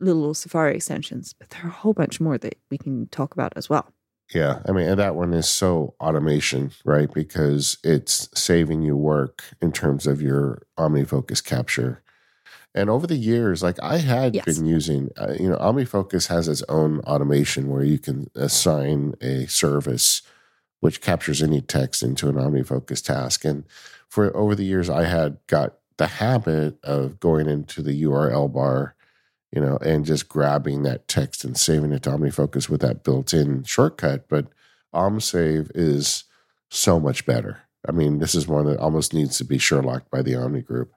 little 0.00 0.34
Safari 0.34 0.76
extensions, 0.76 1.34
but 1.38 1.50
there 1.50 1.64
are 1.64 1.68
a 1.68 1.72
whole 1.72 1.92
bunch 1.92 2.20
more 2.20 2.38
that 2.38 2.58
we 2.70 2.78
can 2.78 3.08
talk 3.08 3.34
about 3.34 3.52
as 3.56 3.68
well. 3.68 3.92
Yeah, 4.34 4.60
I 4.68 4.72
mean, 4.72 4.86
and 4.86 4.98
that 4.98 5.14
one 5.14 5.32
is 5.32 5.48
so 5.48 5.94
automation, 6.00 6.72
right? 6.84 7.12
Because 7.12 7.78
it's 7.82 8.28
saving 8.38 8.82
you 8.82 8.94
work 8.96 9.42
in 9.62 9.72
terms 9.72 10.06
of 10.06 10.20
your 10.20 10.62
OmniFocus 10.78 11.42
capture. 11.42 12.02
And 12.74 12.90
over 12.90 13.06
the 13.06 13.16
years, 13.16 13.62
like 13.62 13.82
I 13.82 13.98
had 13.98 14.34
yes. 14.34 14.44
been 14.44 14.66
using, 14.66 15.08
uh, 15.16 15.34
you 15.40 15.48
know, 15.48 15.56
OmniFocus 15.56 16.28
has 16.28 16.46
its 16.46 16.62
own 16.68 17.00
automation 17.00 17.70
where 17.70 17.82
you 17.82 17.98
can 17.98 18.30
assign 18.34 19.14
a 19.22 19.46
service 19.46 20.22
which 20.80 21.00
captures 21.00 21.42
any 21.42 21.60
text 21.60 22.02
into 22.02 22.28
an 22.28 22.36
OmniFocus 22.36 23.02
task. 23.02 23.44
And 23.44 23.64
for 24.08 24.36
over 24.36 24.54
the 24.54 24.64
years, 24.64 24.88
I 24.88 25.04
had 25.04 25.38
got 25.46 25.74
the 25.96 26.06
habit 26.06 26.78
of 26.84 27.18
going 27.18 27.48
into 27.48 27.82
the 27.82 28.02
URL 28.04 28.52
bar 28.52 28.94
you 29.52 29.60
know, 29.60 29.78
and 29.78 30.04
just 30.04 30.28
grabbing 30.28 30.82
that 30.82 31.08
text 31.08 31.44
and 31.44 31.56
saving 31.56 31.92
it 31.92 32.02
to 32.02 32.10
OmniFocus 32.10 32.68
with 32.68 32.80
that 32.82 33.02
built-in 33.02 33.64
shortcut. 33.64 34.28
But 34.28 34.46
OmSave 34.94 35.70
is 35.74 36.24
so 36.70 37.00
much 37.00 37.24
better. 37.24 37.62
I 37.88 37.92
mean, 37.92 38.18
this 38.18 38.34
is 38.34 38.46
one 38.46 38.66
that 38.66 38.78
almost 38.78 39.14
needs 39.14 39.38
to 39.38 39.44
be 39.44 39.58
Sherlock 39.58 40.10
by 40.10 40.22
the 40.22 40.34
Omni 40.34 40.62
Group. 40.62 40.92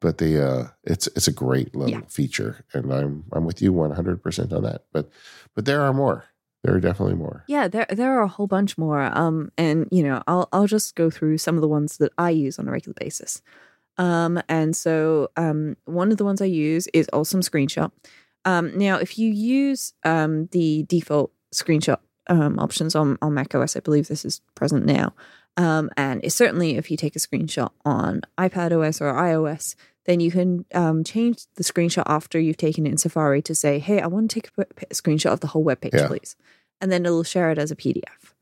But 0.00 0.18
the 0.18 0.46
uh, 0.46 0.68
it's 0.84 1.08
it's 1.08 1.26
a 1.26 1.32
great 1.32 1.74
little 1.74 2.00
yeah. 2.00 2.06
feature, 2.08 2.64
and 2.72 2.92
I'm 2.92 3.24
I'm 3.32 3.44
with 3.44 3.60
you 3.60 3.72
100 3.72 4.22
percent 4.22 4.52
on 4.52 4.62
that. 4.62 4.84
But 4.92 5.10
but 5.56 5.64
there 5.64 5.82
are 5.82 5.92
more. 5.92 6.26
There 6.62 6.74
are 6.74 6.80
definitely 6.80 7.16
more. 7.16 7.44
Yeah, 7.48 7.66
there 7.66 7.86
there 7.90 8.16
are 8.16 8.22
a 8.22 8.28
whole 8.28 8.46
bunch 8.46 8.78
more. 8.78 9.02
Um, 9.02 9.50
and 9.58 9.88
you 9.90 10.04
know, 10.04 10.22
I'll 10.28 10.48
I'll 10.52 10.68
just 10.68 10.94
go 10.94 11.10
through 11.10 11.38
some 11.38 11.56
of 11.56 11.62
the 11.62 11.68
ones 11.68 11.96
that 11.96 12.12
I 12.16 12.30
use 12.30 12.60
on 12.60 12.68
a 12.68 12.70
regular 12.70 12.94
basis. 12.94 13.42
Um, 13.98 14.40
and 14.48 14.74
so 14.74 15.30
um, 15.36 15.76
one 15.84 16.10
of 16.10 16.16
the 16.18 16.24
ones 16.24 16.40
I 16.40 16.46
use 16.46 16.86
is 16.94 17.08
Awesome 17.12 17.40
Screenshot. 17.40 17.90
Um, 18.44 18.78
now, 18.78 18.96
if 18.96 19.18
you 19.18 19.30
use 19.30 19.92
um, 20.04 20.46
the 20.52 20.84
default 20.84 21.32
screenshot 21.52 21.98
um, 22.28 22.58
options 22.58 22.94
on, 22.94 23.18
on 23.20 23.34
Mac 23.34 23.54
OS, 23.54 23.76
I 23.76 23.80
believe 23.80 24.08
this 24.08 24.24
is 24.24 24.40
present 24.54 24.86
now. 24.86 25.14
Um, 25.56 25.90
and 25.96 26.20
it's 26.22 26.36
certainly 26.36 26.76
if 26.76 26.90
you 26.90 26.96
take 26.96 27.16
a 27.16 27.18
screenshot 27.18 27.70
on 27.84 28.22
iPad 28.38 28.72
OS 28.72 29.00
or 29.00 29.12
iOS, 29.12 29.74
then 30.06 30.20
you 30.20 30.30
can 30.30 30.64
um, 30.72 31.02
change 31.04 31.42
the 31.56 31.64
screenshot 31.64 32.04
after 32.06 32.38
you've 32.38 32.56
taken 32.56 32.86
it 32.86 32.90
in 32.90 32.96
Safari 32.96 33.42
to 33.42 33.54
say, 33.54 33.78
hey, 33.78 34.00
I 34.00 34.06
want 34.06 34.30
to 34.30 34.40
take 34.40 34.50
a, 34.56 34.62
a 34.82 34.94
screenshot 34.94 35.32
of 35.32 35.40
the 35.40 35.48
whole 35.48 35.64
web 35.64 35.80
page, 35.80 35.92
yeah. 35.94 36.06
please. 36.06 36.36
And 36.80 36.92
then 36.92 37.04
it'll 37.04 37.24
share 37.24 37.50
it 37.50 37.58
as 37.58 37.70
a 37.72 37.76
PDF. 37.76 38.32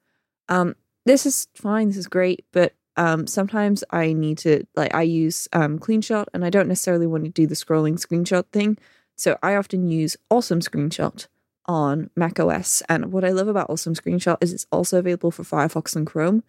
Um, 0.48 0.76
this 1.06 1.24
is 1.24 1.48
fine, 1.54 1.88
this 1.88 1.96
is 1.96 2.06
great, 2.06 2.44
but 2.52 2.74
um, 2.96 3.26
sometimes 3.26 3.84
I 3.90 4.12
need 4.12 4.38
to 4.38 4.66
like 4.74 4.94
I 4.94 5.02
use 5.02 5.48
um, 5.52 5.78
CleanShot 5.78 6.26
and 6.32 6.44
I 6.44 6.50
don't 6.50 6.68
necessarily 6.68 7.06
want 7.06 7.24
to 7.24 7.30
do 7.30 7.46
the 7.46 7.54
scrolling 7.54 7.94
screenshot 7.94 8.46
thing. 8.52 8.78
So 9.16 9.38
I 9.42 9.54
often 9.54 9.88
use 9.88 10.16
Awesome 10.30 10.60
Screenshot 10.60 11.26
on 11.66 12.10
Mac 12.16 12.38
OS. 12.38 12.82
And 12.88 13.12
what 13.12 13.24
I 13.24 13.30
love 13.30 13.48
about 13.48 13.70
Awesome 13.70 13.94
Screenshot 13.94 14.36
is 14.40 14.52
it's 14.52 14.66
also 14.70 14.98
available 14.98 15.30
for 15.30 15.42
Firefox 15.42 15.96
and 15.96 16.06
Chrome. 16.06 16.44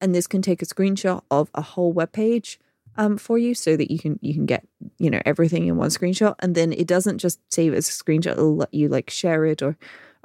And 0.00 0.14
this 0.14 0.26
can 0.26 0.42
take 0.42 0.62
a 0.62 0.66
screenshot 0.66 1.22
of 1.30 1.50
a 1.54 1.62
whole 1.62 1.92
web 1.92 2.12
page 2.12 2.58
um, 2.96 3.16
for 3.18 3.38
you 3.38 3.54
so 3.54 3.76
that 3.76 3.90
you 3.90 3.98
can 3.98 4.18
you 4.22 4.34
can 4.34 4.46
get 4.46 4.66
you 4.98 5.10
know 5.10 5.20
everything 5.24 5.66
in 5.66 5.76
one 5.76 5.90
screenshot. 5.90 6.34
And 6.40 6.54
then 6.54 6.72
it 6.72 6.86
doesn't 6.86 7.18
just 7.18 7.40
save 7.52 7.74
as 7.74 7.88
a 7.88 7.92
screenshot; 7.92 8.32
it'll 8.32 8.56
let 8.56 8.74
you 8.74 8.88
like 8.88 9.10
share 9.10 9.44
it 9.46 9.62
or 9.62 9.76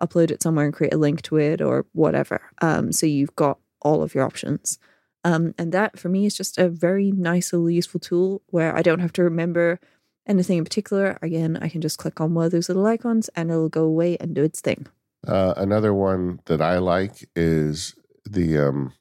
upload 0.01 0.31
it 0.31 0.41
somewhere 0.41 0.65
and 0.65 0.73
create 0.73 0.93
a 0.93 0.97
link 0.97 1.21
to 1.23 1.37
it 1.37 1.61
or 1.61 1.85
whatever. 1.93 2.41
Um, 2.61 2.91
so 2.91 3.05
you've 3.05 3.35
got 3.35 3.59
all 3.81 4.01
of 4.01 4.15
your 4.15 4.25
options. 4.25 4.79
Um, 5.23 5.53
and 5.57 5.71
that 5.71 5.99
for 5.99 6.09
me 6.09 6.25
is 6.25 6.35
just 6.35 6.57
a 6.57 6.67
very 6.69 7.11
nice 7.11 7.53
little 7.53 7.69
useful 7.69 7.99
tool 7.99 8.41
where 8.47 8.75
I 8.75 8.81
don't 8.81 8.99
have 8.99 9.13
to 9.13 9.23
remember 9.23 9.79
anything 10.27 10.57
in 10.57 10.63
particular. 10.63 11.17
Again, 11.21 11.57
I 11.61 11.69
can 11.69 11.81
just 11.81 11.97
click 11.97 12.19
on 12.19 12.33
one 12.33 12.45
of 12.45 12.51
those 12.51 12.69
little 12.69 12.85
icons 12.85 13.29
and 13.35 13.49
it'll 13.51 13.69
go 13.69 13.83
away 13.83 14.17
and 14.19 14.33
do 14.33 14.43
its 14.43 14.61
thing. 14.61 14.87
Uh, 15.27 15.53
another 15.57 15.93
one 15.93 16.39
that 16.45 16.61
I 16.61 16.79
like 16.79 17.29
is 17.35 17.93
the 18.27 18.57
um, 18.57 18.93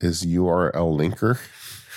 is 0.00 0.24
URL 0.24 0.72
linker. 0.98 1.38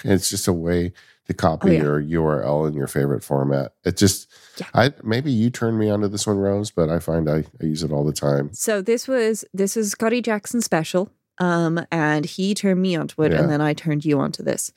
It's 0.03 0.30
just 0.30 0.47
a 0.47 0.53
way 0.53 0.93
to 1.26 1.34
copy 1.34 1.70
Oh, 1.70 1.72
yeah. 1.72 1.82
your 1.82 2.03
URL 2.03 2.68
in 2.68 2.76
your 2.76 2.86
favorite 2.86 3.24
format. 3.24 3.74
It 3.84 3.97
just, 3.97 4.28
Yeah. 4.58 4.68
I 4.76 4.93
maybe 5.03 5.32
you 5.32 5.49
turned 5.49 5.80
me 5.80 5.89
onto 5.89 6.08
this 6.08 6.28
one, 6.28 6.38
Rose, 6.38 6.70
but 6.70 6.91
I 6.91 6.99
find 6.99 7.28
I, 7.28 7.45
I 7.60 7.66
use 7.66 7.82
it 7.82 7.91
all 7.91 8.03
the 8.05 8.14
time. 8.14 8.51
So 8.53 8.80
this 8.84 9.08
was 9.08 9.43
this 9.55 9.76
is 9.76 9.89
Scotty 9.89 10.22
Jackson 10.22 10.62
special. 10.62 11.10
Um, 11.39 11.85
and 11.91 12.25
he 12.25 12.53
turned 12.55 12.81
me 12.81 12.95
onto 12.95 13.21
it, 13.23 13.31
Yeah. 13.31 13.39
and 13.41 13.49
then 13.49 13.61
I 13.61 13.73
turned 13.73 14.03
you 14.05 14.19
onto 14.19 14.41
this. 14.43 14.71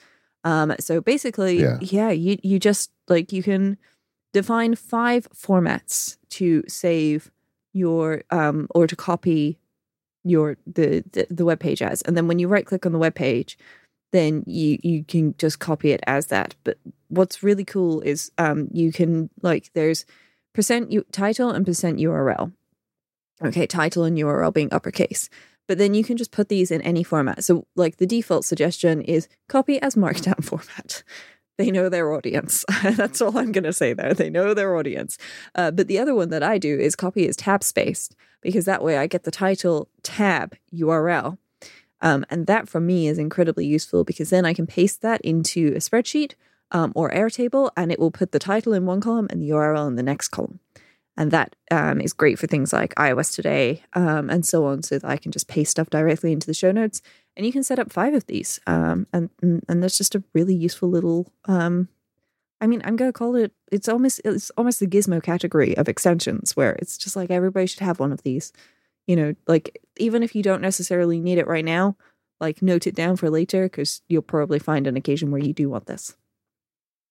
Um, 0.45 0.75
so 0.81 1.01
basically, 1.01 1.61
Yeah. 1.61 1.79
yeah, 1.81 2.11
you 2.11 2.39
you 2.43 2.59
just 2.59 2.91
like 3.09 3.33
you 3.33 3.43
can 3.43 3.79
define 4.33 4.75
five 4.75 5.29
formats 5.35 6.17
to 6.31 6.63
save 6.69 7.31
your 7.73 8.23
um 8.31 8.67
or 8.75 8.87
to 8.87 8.97
copy 8.97 9.59
your 10.25 10.57
the 10.67 11.03
the, 11.13 11.27
the 11.31 11.45
web 11.45 11.61
page 11.61 11.81
as, 11.83 12.03
and 12.03 12.17
then 12.17 12.29
when 12.29 12.39
you 12.39 12.49
right 12.49 12.67
click 12.67 12.85
on 12.87 12.93
the 12.93 12.99
web 12.99 13.15
page, 13.15 13.57
then 14.13 14.43
you 14.47 14.79
you 14.83 15.05
can 15.05 15.35
just 15.39 15.59
copy 15.61 15.93
it 15.93 16.01
as 16.07 16.27
that. 16.27 16.55
But 16.65 16.79
what's 17.09 17.43
really 17.43 17.65
cool 17.65 18.01
is 18.03 18.31
um 18.39 18.69
you 18.73 18.93
can 18.93 19.31
like 19.43 19.71
there's 19.75 20.05
percent 20.55 20.91
u- 20.93 21.07
title 21.13 21.51
and 21.51 21.65
percent 21.65 21.99
URL. 21.99 22.53
Okay, 23.43 23.67
title 23.67 24.05
and 24.05 24.19
URL 24.19 24.53
being 24.53 24.73
uppercase. 24.73 25.31
But 25.71 25.79
then 25.79 25.95
you 25.95 26.03
can 26.03 26.17
just 26.17 26.33
put 26.33 26.49
these 26.49 26.73
in 26.73 26.83
any 26.83 27.05
format. 27.05 27.45
So, 27.45 27.65
like 27.77 27.99
the 27.99 28.07
default 28.07 28.45
suggestion 28.45 29.03
is 29.03 29.29
copy 29.49 29.81
as 29.81 29.95
markdown 29.95 30.43
format. 30.45 31.05
They 31.59 31.71
know 31.71 31.89
their 31.89 32.13
audience. 32.13 32.65
That's 32.83 33.23
all 33.23 33.39
I'm 33.39 33.53
going 33.53 33.63
to 33.63 33.73
say 33.73 33.93
there. 33.93 34.13
They 34.13 34.31
know 34.31 34.53
their 34.53 34.75
audience. 34.75 35.17
Uh, 35.55 35.71
but 35.71 35.87
the 35.87 36.01
other 36.01 36.13
one 36.13 36.31
that 36.31 36.43
I 36.43 36.59
do 36.59 36.77
is 36.77 36.97
copy 36.97 37.29
as 37.29 37.37
tab 37.37 37.63
spaced 37.63 38.17
because 38.41 38.65
that 38.65 38.83
way 38.83 38.99
I 38.99 39.07
get 39.07 39.23
the 39.23 39.31
title 39.31 39.89
tab 40.03 40.57
URL. 40.75 41.39
Um, 42.01 42.27
and 42.31 42.49
that 42.49 42.69
for 42.69 42.81
me 42.81 43.07
is 43.07 43.17
incredibly 43.17 43.65
useful 43.65 44.03
because 44.03 44.31
then 44.31 44.45
I 44.45 44.55
can 44.55 44.67
paste 44.67 45.03
that 45.03 45.21
into 45.21 45.69
a 45.69 45.79
spreadsheet 45.79 46.33
um, 46.73 46.91
or 46.97 47.13
Airtable 47.13 47.71
and 47.77 47.93
it 47.93 48.01
will 48.01 48.11
put 48.11 48.33
the 48.33 48.41
title 48.41 48.73
in 48.73 48.87
one 48.87 49.01
column 49.01 49.29
and 49.31 49.41
the 49.41 49.51
URL 49.51 49.87
in 49.87 49.95
the 49.95 50.03
next 50.03 50.31
column. 50.31 50.59
And 51.21 51.33
that 51.33 51.55
um, 51.71 52.01
is 52.01 52.15
great 52.15 52.39
for 52.39 52.47
things 52.47 52.73
like 52.73 52.95
iOS 52.95 53.35
Today 53.35 53.83
um, 53.93 54.31
and 54.31 54.47
so 54.47 54.65
on, 54.65 54.83
so 54.83 54.99
that 54.99 55.07
I 55.07 55.19
can 55.19 55.31
just 55.31 55.49
paste 55.49 55.73
stuff 55.73 55.91
directly 55.91 56.33
into 56.33 56.47
the 56.47 56.55
show 56.55 56.73
notes. 56.73 57.03
And 57.37 57.45
you 57.45 57.53
can 57.53 57.63
set 57.63 57.79
up 57.79 57.93
five 57.93 58.15
of 58.15 58.25
these, 58.25 58.59
um, 58.67 59.07
and, 59.13 59.29
and 59.43 59.83
that's 59.83 59.99
just 59.99 60.15
a 60.15 60.25
really 60.33 60.55
useful 60.55 60.89
little. 60.89 61.31
Um, 61.45 61.89
I 62.63 62.67
mean, 62.67 62.81
I'm 62.87 62.97
gonna 62.97 63.13
call 63.13 63.37
it. 63.37 63.53
It's 63.71 63.87
almost 63.87 64.23
it's 64.25 64.49
almost 64.57 64.81
the 64.81 64.87
Gizmo 64.87 65.23
category 65.23 65.77
of 65.77 65.91
extensions, 65.91 66.57
where 66.57 66.73
it's 66.79 66.97
just 66.97 67.17
like 67.17 67.31
everybody 67.31 67.67
should 67.67 67.81
have 67.81 68.01
one 68.01 68.13
of 68.13 68.23
these. 68.23 68.51
You 69.07 69.17
know, 69.17 69.35
like 69.47 69.79
even 69.99 70.23
if 70.23 70.35
you 70.35 70.43
don't 70.43 70.63
necessarily 70.63 71.21
need 71.21 71.37
it 71.37 71.47
right 71.47 71.65
now, 71.67 71.99
like 72.41 72.63
note 72.63 72.87
it 72.87 72.95
down 72.95 73.17
for 73.17 73.29
later 73.29 73.65
because 73.65 74.01
you'll 74.09 74.23
probably 74.23 74.59
find 74.59 74.87
an 74.87 74.97
occasion 74.97 75.31
where 75.31 75.45
you 75.45 75.53
do 75.53 75.69
want 75.69 75.85
this. 75.85 76.17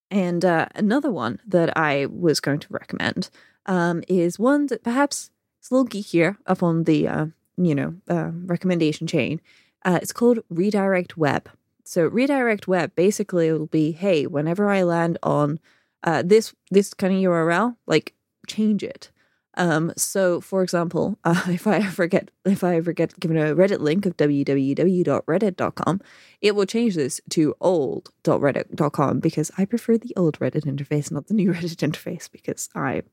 And 0.10 0.44
uh, 0.44 0.66
another 0.74 1.12
one 1.12 1.40
that 1.48 1.78
I 1.78 2.08
was 2.08 2.40
going 2.40 2.60
to 2.62 2.68
recommend 2.72 3.30
um, 3.70 4.04
is 4.08 4.38
one 4.38 4.66
that 4.66 4.84
perhaps 4.84 5.30
is 5.62 5.72
a 5.72 5.76
little 5.76 5.88
geekier 5.88 6.36
up 6.48 6.62
on 6.62 6.84
the 6.84 7.08
uh, 7.08 7.28
you 7.56 7.76
know 7.76 7.96
uh, 8.10 8.32
recommendation 8.46 9.08
chain. 9.08 9.40
Uh, 9.86 10.00
it's 10.02 10.12
called 10.12 10.40
Redirect 10.50 11.16
Web. 11.16 11.50
So 11.86 12.06
Redirect 12.08 12.68
Web 12.68 12.94
basically 12.96 13.52
will 13.52 13.68
be, 13.68 13.92
hey, 13.94 14.28
whenever 14.28 14.70
I 14.70 14.84
land 14.84 15.18
on 15.24 15.60
uh, 16.04 16.24
this 16.26 16.54
this 16.70 16.94
kind 16.94 17.14
of 17.14 17.20
URL, 17.22 17.78
like 17.88 18.14
change 18.48 18.84
it. 18.84 19.12
Um, 19.56 19.92
so, 19.98 20.40
for 20.40 20.64
example, 20.64 21.18
uh, 21.24 21.44
if 21.48 21.68
I 21.68 21.78
ever 21.78 22.08
get 22.08 22.32
if 22.46 22.64
I 22.64 22.76
ever 22.78 22.92
get 22.92 23.20
given 23.20 23.38
a 23.38 23.56
Reddit 23.56 23.82
link 23.82 24.06
of 24.06 24.18
www.reddit.com, 24.18 26.02
it 26.42 26.56
will 26.56 26.66
change 26.66 26.96
this 26.96 27.22
to 27.30 27.56
old.reddit.com 27.62 29.20
because 29.20 29.52
I 29.58 29.66
prefer 29.66 29.98
the 29.98 30.14
old 30.18 30.40
Reddit 30.40 30.66
interface, 30.66 31.12
not 31.12 31.28
the 31.28 31.36
new 31.36 31.52
Reddit 31.54 31.88
interface, 31.88 32.32
because 32.32 32.70
I 32.74 33.04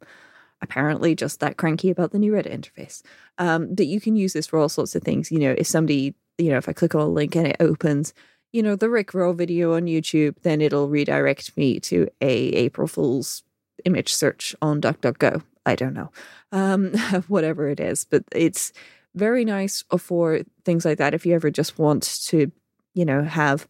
apparently 0.63 1.15
just 1.15 1.41
that 1.41 1.57
cranky 1.57 1.91
about 1.91 2.13
the 2.13 2.19
new 2.19 2.33
Reddit 2.33 2.53
interface. 2.55 3.03
Um, 3.39 3.75
but 3.75 3.87
you 3.87 4.01
can 4.01 4.17
use 4.17 4.33
this 4.33 4.47
for 4.47 4.59
all 4.59 4.69
sorts 4.69 4.95
of 4.95 5.03
things. 5.03 5.31
You 5.31 5.39
know, 5.39 5.55
if 5.57 5.67
somebody, 5.67 6.15
you 6.39 6.51
know, 6.51 6.57
if 6.57 6.69
I 6.69 6.73
click 6.73 6.95
on 6.95 7.03
a 7.03 7.07
link 7.07 7.37
and 7.37 7.49
it 7.49 7.57
opens, 7.61 8.15
you 8.53 8.63
know, 8.63 8.77
the 8.77 8.91
Rick 8.91 9.13
Roll 9.15 9.33
video 9.33 9.75
on 9.75 9.83
YouTube, 9.83 10.41
then 10.43 10.61
it'll 10.61 10.89
redirect 10.89 11.57
me 11.57 11.79
to 11.81 12.09
a 12.21 12.49
April 12.49 12.89
Fool's 12.89 13.43
image 13.85 14.15
search 14.15 14.55
on 14.63 14.81
DuckDuckGo. 14.81 15.43
I 15.67 15.75
don't 15.75 15.95
know, 15.95 16.11
um, 16.53 16.95
whatever 17.29 17.69
it 17.69 17.81
is, 17.81 18.05
but 18.05 18.25
it's 18.33 18.73
very 19.15 19.45
nice 19.45 19.83
for 19.99 20.41
things 20.65 20.85
like 20.85 20.99
that. 20.99 21.13
If 21.13 21.27
you 21.27 21.35
ever 21.35 21.51
just 21.51 21.79
want 21.79 22.05
to, 22.27 22.53
you 22.95 23.05
know, 23.05 23.25
have 23.25 23.67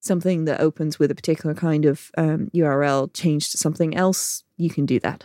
something 0.00 0.44
that 0.44 0.60
opens 0.60 0.98
with 0.98 1.10
a 1.10 1.14
particular 1.14 1.54
kind 1.54 1.84
of 1.84 2.10
um, 2.18 2.50
URL 2.54 3.12
changed 3.14 3.52
to 3.52 3.58
something 3.58 3.96
else, 3.96 4.44
you 4.56 4.70
can 4.70 4.86
do 4.86 5.00
that. 5.00 5.24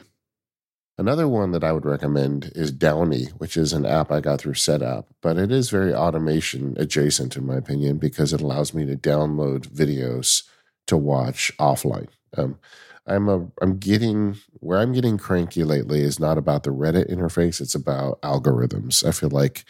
Another 0.97 1.27
one 1.27 1.51
that 1.51 1.63
I 1.63 1.71
would 1.71 1.85
recommend 1.85 2.51
is 2.53 2.71
Downie, 2.71 3.25
which 3.37 3.57
is 3.57 3.73
an 3.73 3.85
app 3.85 4.11
I 4.11 4.19
got 4.19 4.39
through 4.39 4.53
Setapp, 4.53 5.05
but 5.21 5.37
it 5.37 5.51
is 5.51 5.71
very 5.71 5.93
automation 5.93 6.75
adjacent 6.77 7.35
in 7.35 7.47
my 7.47 7.55
opinion 7.55 7.97
because 7.97 8.31
it 8.31 8.41
allows 8.41 8.75
me 8.75 8.85
to 8.85 8.95
download 8.95 9.67
videos 9.67 10.43
to 10.85 10.95
watch 10.95 11.51
offline. 11.57 12.09
Um, 12.37 12.59
I'm 13.07 13.27
a 13.27 13.47
I'm 13.61 13.79
getting 13.79 14.37
where 14.59 14.79
I'm 14.79 14.93
getting 14.93 15.17
cranky 15.17 15.63
lately 15.63 16.01
is 16.01 16.19
not 16.19 16.37
about 16.37 16.63
the 16.63 16.69
Reddit 16.69 17.11
interface, 17.11 17.59
it's 17.59 17.75
about 17.75 18.21
algorithms. 18.21 19.05
I 19.05 19.11
feel 19.11 19.29
like 19.29 19.65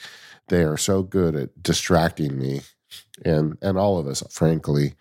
they 0.49 0.63
are 0.63 0.78
so 0.78 1.03
good 1.03 1.36
at 1.36 1.63
distracting 1.63 2.38
me 2.38 2.61
and 3.24 3.57
and 3.61 3.78
all 3.78 3.97
of 3.97 4.07
us, 4.07 4.24
frankly, 4.30 4.95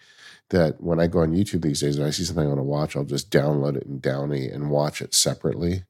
that 0.51 0.81
when 0.81 1.01
I 1.01 1.09
go 1.09 1.21
on 1.21 1.33
YouTube 1.33 1.63
these 1.63 1.81
days 1.81 1.99
and 1.99 2.07
I 2.07 2.11
see 2.11 2.25
something 2.25 2.45
I 2.45 2.49
want 2.49 2.61
to 2.61 2.65
watch, 2.65 2.97
I'll 2.97 3.05
just 3.05 3.31
download 3.31 3.77
it 3.77 3.85
in 3.85 3.99
Downie 4.01 4.49
and 4.49 4.71
watch 4.71 5.03
it 5.03 5.15
separately 5.15 5.83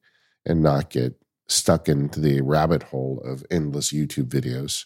and 0.45 0.61
not 0.61 0.89
get 0.89 1.15
stuck 1.47 1.87
into 1.89 2.19
the 2.19 2.41
rabbit 2.41 2.83
hole 2.83 3.21
of 3.25 3.45
endless 3.51 3.91
YouTube 3.91 4.27
videos. 4.27 4.85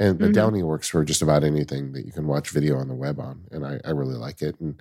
And 0.00 0.18
but 0.18 0.30
Mhm. 0.30 0.34
Downie 0.34 0.62
works 0.62 0.88
for 0.88 1.04
just 1.04 1.22
about 1.22 1.44
anything 1.44 1.92
that 1.92 2.06
you 2.06 2.12
can 2.12 2.26
watch 2.26 2.50
video 2.50 2.76
on 2.78 2.88
the 2.88 2.94
web 2.94 3.18
on, 3.20 3.44
and 3.50 3.66
I, 3.66 3.80
I 3.84 3.90
really 3.90 4.14
like 4.16 4.42
it. 4.42 4.58
And 4.60 4.80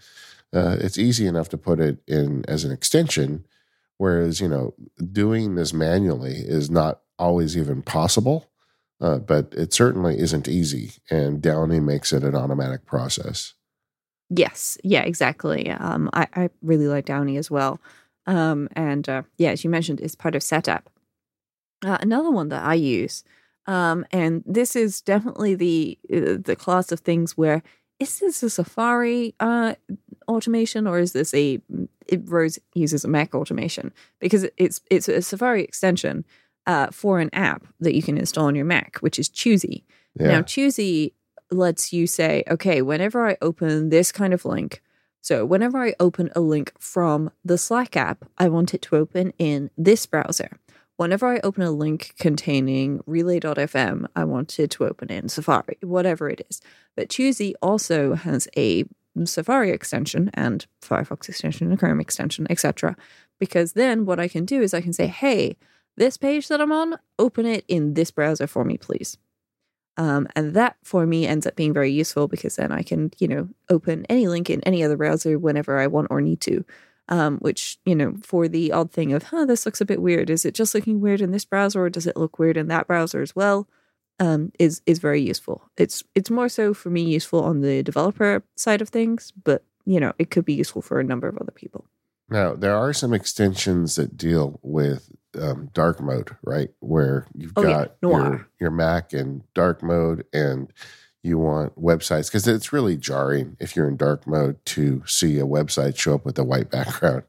uh, 0.53 0.77
it's 0.79 0.97
easy 0.97 1.25
enough 1.27 1.49
to 1.49 1.57
put 1.57 1.79
it 1.79 1.99
in 2.07 2.45
as 2.47 2.63
an 2.63 2.71
extension, 2.71 3.45
whereas 3.97 4.39
you 4.39 4.47
know 4.47 4.73
doing 5.11 5.55
this 5.55 5.73
manually 5.73 6.35
is 6.37 6.69
not 6.69 7.01
always 7.19 7.57
even 7.57 7.81
possible. 7.81 8.45
Uh, 8.99 9.19
but 9.19 9.53
it 9.55 9.73
certainly 9.73 10.17
isn't 10.19 10.47
easy, 10.47 10.93
and 11.11 11.39
Downie 11.41 11.79
makes 11.79 12.11
it 12.11 12.23
an 12.23 12.35
automatic 12.35 12.83
process. 12.85 13.53
Yes, 14.29 14.77
yeah, 14.83 15.03
exactly. 15.03 15.69
Um, 15.69 16.09
I, 16.13 16.27
I 16.35 16.49
really 16.61 16.87
like 16.87 17.05
Downie 17.05 17.37
as 17.37 17.49
well. 17.49 17.79
Um, 18.27 18.69
and 18.73 19.07
uh, 19.07 19.23
yeah, 19.37 19.51
as 19.51 19.63
you 19.63 19.69
mentioned, 19.69 20.01
it's 20.01 20.15
part 20.15 20.35
of 20.35 20.41
Setapp. 20.41 20.83
Uh, 21.85 21.97
another 22.01 22.29
one 22.29 22.49
that 22.49 22.63
I 22.63 22.73
use, 22.73 23.23
um, 23.65 24.05
and 24.11 24.43
this 24.45 24.75
is 24.75 25.01
definitely 25.01 25.55
the 25.55 25.97
uh, 26.13 26.37
the 26.43 26.55
class 26.55 26.91
of 26.91 26.99
things 26.99 27.37
where 27.37 27.63
is 27.99 28.19
this 28.19 28.43
a 28.43 28.49
Safari 28.49 29.33
uh, 29.39 29.75
automation 30.27 30.87
or 30.87 30.99
is 30.99 31.13
this 31.13 31.33
a 31.33 31.59
it 32.07 32.21
Rose 32.25 32.59
uses 32.73 33.03
a 33.05 33.07
Mac 33.07 33.33
automation 33.33 33.93
because 34.19 34.45
it's 34.57 34.81
it's 34.89 35.07
a 35.07 35.21
Safari 35.21 35.63
extension 35.63 36.25
uh, 36.67 36.87
for 36.91 37.19
an 37.19 37.29
app 37.33 37.65
that 37.79 37.95
you 37.95 38.03
can 38.03 38.17
install 38.17 38.45
on 38.45 38.55
your 38.55 38.65
Mac, 38.65 38.97
which 38.97 39.17
is 39.17 39.29
Choosy. 39.29 39.85
Yeah, 40.19 40.27
Now, 40.27 40.41
Choosy 40.41 41.13
lets 41.49 41.93
you 41.93 42.07
say, 42.07 42.43
okay, 42.49 42.81
whenever 42.81 43.25
I 43.25 43.37
open 43.41 43.89
this 43.89 44.11
kind 44.11 44.33
of 44.33 44.43
link, 44.43 44.81
so 45.27 45.43
whenever 45.45 45.83
I 45.83 45.93
open 45.99 46.29
a 46.37 46.39
link 46.39 46.71
from 46.79 47.31
the 47.43 47.57
Slack 47.57 47.97
app, 47.97 48.23
I 48.37 48.47
want 48.47 48.73
it 48.73 48.81
to 48.83 48.95
open 48.95 49.33
in 49.37 49.69
this 49.77 50.05
browser. 50.05 50.57
Whenever 50.95 51.27
I 51.27 51.41
open 51.43 51.63
a 51.63 51.71
link 51.71 52.13
containing 52.17 53.03
relay.fm, 53.05 54.05
I 54.15 54.23
want 54.23 54.57
it 54.57 54.71
to 54.71 54.85
open 54.85 55.11
in 55.11 55.27
Safari, 55.27 55.79
whatever 55.81 56.29
it 56.29 56.47
is. 56.49 56.61
But 56.95 57.09
Choosy 57.09 57.55
also 57.61 58.15
has 58.15 58.47
a 58.55 58.85
Safari 59.25 59.71
extension 59.71 60.31
and 60.33 60.65
Firefox 60.81 61.27
extension 61.27 61.71
and 61.71 61.77
Chrome 61.77 61.99
extension, 61.99 62.47
etc. 62.49 62.95
Because 63.37 63.73
then 63.73 64.05
what 64.05 64.21
I 64.21 64.29
can 64.29 64.45
do 64.45 64.61
is 64.61 64.73
I 64.73 64.79
can 64.79 64.93
say, 64.93 65.07
hey, 65.07 65.57
this 65.97 66.15
page 66.15 66.47
that 66.47 66.61
I'm 66.61 66.71
on, 66.71 66.99
open 67.19 67.45
it 67.45 67.65
in 67.67 67.95
this 67.95 68.11
browser 68.11 68.47
for 68.47 68.63
me, 68.63 68.77
please. 68.77 69.17
Um, 69.97 70.27
and 70.35 70.53
that 70.53 70.77
for 70.83 71.05
me 71.05 71.25
ends 71.25 71.47
up 71.47 71.55
being 71.55 71.73
very 71.73 71.91
useful 71.91 72.27
because 72.27 72.55
then 72.55 72.71
I 72.71 72.83
can, 72.83 73.11
you 73.17 73.27
know, 73.27 73.49
open 73.69 74.05
any 74.07 74.27
link 74.27 74.49
in 74.49 74.61
any 74.61 74.83
other 74.83 74.95
browser 74.95 75.39
whenever 75.39 75.79
I 75.79 75.87
want 75.87 76.07
or 76.11 76.21
need 76.21 76.39
to. 76.41 76.63
Um, 77.09 77.37
which, 77.37 77.79
you 77.85 77.95
know, 77.95 78.15
for 78.21 78.49
the 78.49 78.73
odd 78.73 78.91
thing 78.91 79.13
of, 79.13 79.23
huh, 79.23 79.45
this 79.45 79.65
looks 79.65 79.79
a 79.79 79.85
bit 79.85 80.01
weird. 80.01 80.29
Is 80.29 80.43
it 80.43 80.53
just 80.53 80.75
looking 80.75 80.99
weird 80.99 81.21
in 81.21 81.31
this 81.31 81.45
browser 81.45 81.83
or 81.83 81.89
does 81.89 82.05
it 82.05 82.17
look 82.17 82.37
weird 82.37 82.57
in 82.57 82.67
that 82.67 82.85
browser 82.85 83.21
as 83.21 83.33
well? 83.33 83.67
Um, 84.19 84.51
is 84.59 84.81
is 84.85 84.99
very 84.99 85.21
useful. 85.21 85.69
It's 85.77 86.03
it's 86.15 86.31
more 86.31 86.49
so 86.49 86.73
for 86.73 86.89
me 86.89 87.03
useful 87.03 87.43
on 87.43 87.61
the 87.61 87.83
developer 87.83 88.43
side 88.55 88.81
of 88.81 88.89
things, 88.89 89.31
but 89.43 89.63
you 89.85 89.99
know, 90.01 90.11
it 90.19 90.31
could 90.31 90.43
be 90.43 90.53
useful 90.53 90.81
for 90.81 90.99
a 90.99 91.03
number 91.03 91.29
of 91.29 91.37
other 91.37 91.51
people. 91.51 91.85
Now, 92.29 92.55
there 92.55 92.75
are 92.75 92.91
some 92.93 93.13
extensions 93.13 93.95
that 93.95 94.17
deal 94.17 94.59
with 94.61 95.09
um, 95.39 95.69
dark 95.73 95.99
mode, 96.01 96.35
right? 96.43 96.69
Where 96.79 97.27
you've 97.35 97.53
Oh, 97.55 97.63
got 97.63 97.95
Noir. 98.01 98.19
your, 98.19 98.47
your 98.59 98.71
Mac 98.71 99.13
in 99.13 99.43
dark 99.53 99.83
mode 99.83 100.25
and 100.33 100.71
you 101.23 101.37
want 101.37 101.79
websites 101.79 102.27
because 102.27 102.47
it's 102.47 102.71
really 102.71 102.95
jarring 102.95 103.57
if 103.59 103.75
you're 103.75 103.87
in 103.87 103.97
dark 103.97 104.25
mode 104.27 104.63
to 104.65 105.03
see 105.05 105.39
a 105.39 105.45
website 105.45 105.97
show 105.97 106.15
up 106.15 106.25
with 106.25 106.37
a 106.39 106.43
white 106.43 106.69
background. 106.71 107.23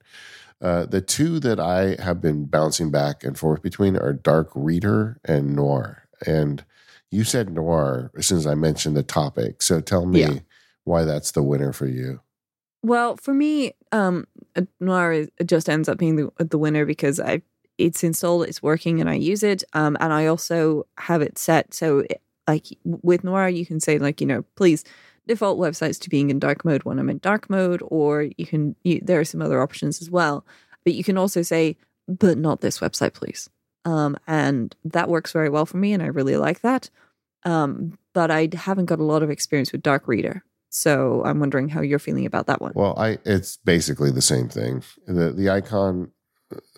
Uh, 0.61 0.87
the 0.87 1.01
two 1.01 1.39
that 1.41 1.61
I 1.61 1.97
have 2.03 2.21
been 2.21 2.47
bouncing 2.47 2.91
back 2.91 3.23
and 3.25 3.39
forth 3.39 3.63
between 3.63 3.97
are 3.97 4.13
Dark 4.13 4.51
Reader 4.55 5.21
and 5.25 5.55
Noir. 5.55 6.05
And 6.27 6.65
you 7.11 7.25
said 7.25 7.51
Noir 7.53 8.11
as 8.19 8.27
soon 8.27 8.39
as 8.39 8.47
I 8.47 8.55
mentioned 8.55 8.97
the 8.97 9.03
topic. 9.05 9.63
So 9.63 9.81
tell 9.81 10.05
me 10.07 10.21
Yeah. 10.21 10.39
why 10.85 11.05
that's 11.05 11.31
the 11.31 11.43
winner 11.45 11.73
for 11.73 11.87
you. 11.87 12.21
Well, 12.83 13.17
for 13.17 13.35
me, 13.35 13.73
um, 13.93 14.27
uh, 14.57 14.63
Noir 14.81 15.27
just 15.45 15.69
ends 15.69 15.89
up 15.89 15.99
being 15.99 16.17
the 16.17 16.31
the 16.45 16.59
winner 16.59 16.85
because 16.85 17.19
I 17.21 17.43
it's 17.79 18.05
installed, 18.05 18.47
it's 18.47 18.63
working, 18.63 19.01
and 19.01 19.09
I 19.09 19.15
use 19.15 19.43
it. 19.43 19.65
Um, 19.73 19.97
and 20.01 20.13
I 20.13 20.27
also 20.27 20.87
have 20.99 21.23
it 21.23 21.39
set 21.39 21.73
so 21.73 22.01
it, 22.01 22.21
like 22.47 22.67
with 22.85 23.25
Noir, 23.25 23.49
you 23.49 23.65
can 23.65 23.81
say 23.81 23.99
like 23.99 24.21
you 24.21 24.27
know 24.27 24.43
please 24.57 24.85
default 25.27 25.59
websites 25.59 26.01
to 26.01 26.11
being 26.11 26.31
in 26.31 26.39
dark 26.39 26.65
mode 26.65 26.83
when 26.83 26.99
I'm 26.99 27.11
in 27.11 27.19
dark 27.19 27.49
mode, 27.49 27.83
or 27.87 28.29
you 28.37 28.47
can 28.47 28.75
you, 28.83 29.01
there 29.03 29.21
are 29.21 29.25
some 29.25 29.43
other 29.43 29.63
options 29.63 30.03
as 30.03 30.11
well. 30.11 30.45
But 30.85 30.95
you 30.95 31.05
can 31.05 31.19
also 31.19 31.43
say, 31.43 31.77
but 32.09 32.39
not 32.39 32.61
this 32.61 32.79
website, 32.79 33.15
please. 33.15 33.49
Um, 33.85 34.17
and 34.27 34.75
that 34.85 35.09
works 35.09 35.33
very 35.33 35.49
well 35.49 35.67
for 35.67 35.77
me, 35.77 35.93
and 35.93 36.03
I 36.03 36.07
really 36.07 36.37
like 36.37 36.61
that. 36.63 36.91
Um, 37.45 37.99
but 38.15 38.31
I 38.31 38.49
haven't 38.53 38.87
got 38.87 38.99
a 38.99 39.05
lot 39.05 39.23
of 39.23 39.31
experience 39.31 39.71
with 39.71 39.83
Dark 39.83 40.09
Reader, 40.09 40.43
so 40.71 41.23
I'm 41.25 41.39
wondering 41.39 41.69
how 41.69 41.83
you're 41.83 41.99
feeling 41.99 42.27
about 42.27 42.47
that 42.47 42.61
one. 42.61 42.73
Well, 42.75 42.99
I 42.99 43.19
it's 43.25 43.59
basically 43.59 44.11
the 44.11 44.23
same 44.23 44.49
thing. 44.49 44.83
The 45.07 45.33
the 45.33 45.51
icon 45.51 46.11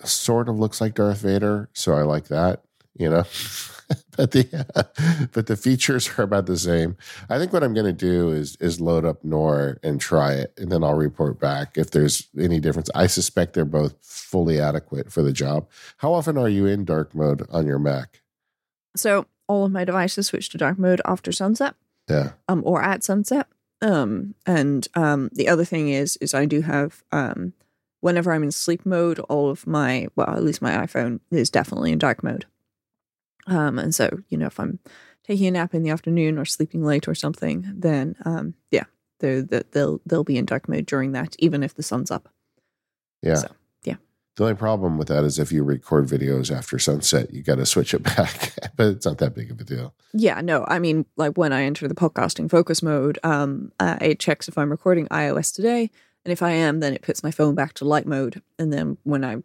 sort 0.04 0.48
of 0.48 0.58
looks 0.58 0.80
like 0.80 0.94
Darth 0.94 1.20
Vader, 1.22 1.68
so 1.72 1.94
I 1.94 2.02
like 2.02 2.28
that, 2.28 2.62
you 2.96 3.08
know. 3.08 3.24
but 4.16 4.30
the 4.32 5.28
but 5.32 5.46
the 5.46 5.56
features 5.56 6.10
are 6.18 6.22
about 6.22 6.46
the 6.46 6.56
same. 6.56 6.96
I 7.28 7.38
think 7.38 7.52
what 7.52 7.62
I'm 7.62 7.74
going 7.74 7.86
to 7.86 7.92
do 7.92 8.30
is 8.30 8.56
is 8.56 8.80
load 8.80 9.04
up 9.04 9.24
Noir 9.24 9.78
and 9.82 10.00
try 10.00 10.32
it, 10.32 10.54
and 10.56 10.70
then 10.70 10.84
I'll 10.84 10.94
report 10.94 11.40
back 11.40 11.76
if 11.76 11.90
there's 11.90 12.28
any 12.38 12.60
difference. 12.60 12.90
I 12.94 13.06
suspect 13.06 13.54
they're 13.54 13.64
both 13.64 13.94
fully 14.02 14.60
adequate 14.60 15.12
for 15.12 15.22
the 15.22 15.32
job. 15.32 15.68
How 15.98 16.12
often 16.12 16.38
are 16.38 16.48
you 16.48 16.66
in 16.66 16.84
dark 16.84 17.14
mode 17.14 17.46
on 17.50 17.66
your 17.66 17.78
Mac? 17.78 18.22
So 18.96 19.26
all 19.48 19.64
of 19.64 19.72
my 19.72 19.84
devices 19.84 20.28
switch 20.28 20.48
to 20.50 20.58
dark 20.58 20.78
mode 20.78 21.00
after 21.04 21.32
sunset, 21.32 21.74
Yeah, 22.08 22.32
um, 22.48 22.62
or 22.64 22.82
at 22.82 23.02
sunset. 23.02 23.46
Um, 23.82 24.34
and 24.44 24.86
um, 24.94 25.30
the 25.32 25.48
other 25.48 25.64
thing 25.64 25.88
is, 25.88 26.16
is 26.18 26.34
I 26.34 26.44
do 26.44 26.60
have 26.60 27.02
um, 27.12 27.54
whenever 28.00 28.32
I'm 28.32 28.42
in 28.42 28.50
sleep 28.52 28.84
mode, 28.86 29.18
all 29.20 29.50
of 29.50 29.66
my 29.66 30.08
well, 30.16 30.30
at 30.30 30.42
least 30.42 30.62
my 30.62 30.72
iPhone 30.86 31.20
is 31.30 31.50
definitely 31.50 31.92
in 31.92 31.98
dark 31.98 32.22
mode. 32.22 32.46
Um, 33.46 33.78
and 33.78 33.94
so 33.94 34.20
you 34.28 34.38
know, 34.38 34.46
if 34.46 34.60
I'm 34.60 34.78
taking 35.24 35.46
a 35.46 35.50
nap 35.52 35.74
in 35.74 35.82
the 35.82 35.90
afternoon 35.90 36.38
or 36.38 36.44
sleeping 36.44 36.84
late 36.84 37.08
or 37.08 37.14
something, 37.14 37.70
then 37.74 38.16
um, 38.24 38.54
yeah, 38.70 38.84
they're, 39.20 39.42
they're- 39.42 39.64
they'll 39.72 40.00
they'll 40.06 40.24
be 40.24 40.36
in 40.38 40.44
dark 40.44 40.68
mode 40.68 40.86
during 40.86 41.12
that, 41.12 41.36
even 41.38 41.62
if 41.62 41.74
the 41.74 41.82
sun's 41.82 42.10
up. 42.10 42.28
yeah. 43.22 43.34
So, 43.36 43.48
yeah. 43.84 43.96
The 44.36 44.44
only 44.44 44.54
problem 44.56 44.96
with 44.96 45.08
that 45.08 45.24
is 45.24 45.38
if 45.38 45.52
you 45.52 45.62
record 45.64 46.06
videos 46.06 46.54
after 46.56 46.78
sunset, 46.78 47.32
you 47.34 47.42
got 47.42 47.56
to 47.56 47.66
switch 47.66 47.92
it 47.94 48.02
back. 48.16 48.52
but 48.76 48.86
it's 48.88 49.04
not 49.06 49.18
that 49.18 49.34
big 49.34 49.50
of 49.50 49.60
a 49.60 49.64
deal. 49.64 49.92
Yeah, 50.14 50.40
no, 50.40 50.64
I 50.68 50.78
mean, 50.78 51.04
like 51.16 51.36
when 51.36 51.52
I 51.52 51.62
enter 51.64 51.88
the 51.88 51.94
podcasting 51.94 52.50
focus 52.50 52.82
mode, 52.82 53.18
um, 53.22 53.72
uh, 53.80 53.98
it 54.00 54.18
checks 54.20 54.48
if 54.48 54.56
I'm 54.56 54.70
recording 54.70 55.06
iOS 55.08 55.54
today, 55.54 55.90
and 56.24 56.32
if 56.32 56.42
I 56.42 56.50
am, 56.50 56.80
then 56.80 56.92
it 56.92 57.02
puts 57.02 57.22
my 57.22 57.30
phone 57.30 57.54
back 57.54 57.74
to 57.74 57.84
light 57.84 58.06
mode, 58.06 58.42
and 58.58 58.72
then 58.72 58.98
when 59.04 59.24
I 59.24 59.42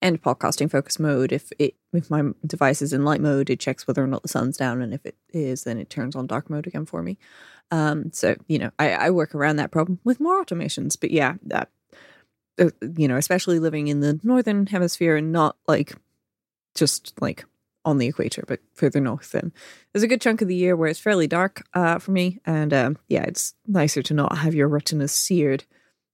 end 0.00 0.22
podcasting 0.22 0.70
focus 0.70 0.98
mode, 0.98 1.32
if 1.32 1.50
it 1.58 1.74
if 1.92 2.10
my 2.10 2.22
device 2.46 2.82
is 2.82 2.92
in 2.92 3.04
light 3.04 3.20
mode, 3.20 3.50
it 3.50 3.60
checks 3.60 3.86
whether 3.86 4.02
or 4.02 4.06
not 4.06 4.22
the 4.22 4.28
sun's 4.28 4.56
down, 4.56 4.82
and 4.82 4.94
if 4.94 5.04
it 5.04 5.16
is, 5.30 5.64
then 5.64 5.78
it 5.78 5.90
turns 5.90 6.14
on 6.14 6.26
dark 6.26 6.50
mode 6.50 6.66
again 6.66 6.86
for 6.86 7.02
me. 7.02 7.18
Um, 7.70 8.12
so 8.12 8.36
you 8.46 8.58
know, 8.58 8.70
I, 8.78 8.92
I 8.92 9.10
work 9.10 9.34
around 9.34 9.56
that 9.56 9.70
problem 9.70 10.00
with 10.04 10.20
more 10.20 10.42
automations, 10.42 10.98
but 10.98 11.10
yeah, 11.10 11.34
that 11.42 11.70
uh, 12.58 12.70
you 12.96 13.08
know, 13.08 13.16
especially 13.16 13.58
living 13.58 13.88
in 13.88 14.00
the 14.00 14.18
northern 14.22 14.66
hemisphere 14.66 15.16
and 15.16 15.32
not 15.32 15.56
like 15.66 15.94
just 16.74 17.12
like 17.20 17.44
on 17.84 17.98
the 17.98 18.06
equator, 18.06 18.44
but 18.46 18.60
further 18.74 19.00
north. 19.00 19.34
And 19.34 19.52
there's 19.92 20.02
a 20.02 20.08
good 20.08 20.20
chunk 20.20 20.42
of 20.42 20.48
the 20.48 20.54
year 20.54 20.76
where 20.76 20.88
it's 20.88 21.00
fairly 21.00 21.26
dark 21.26 21.66
uh, 21.74 21.98
for 21.98 22.10
me, 22.10 22.38
and 22.44 22.72
um, 22.72 22.98
yeah, 23.08 23.22
it's 23.22 23.54
nicer 23.66 24.02
to 24.02 24.14
not 24.14 24.38
have 24.38 24.54
your 24.54 24.68
retinas 24.68 25.12
seared, 25.12 25.64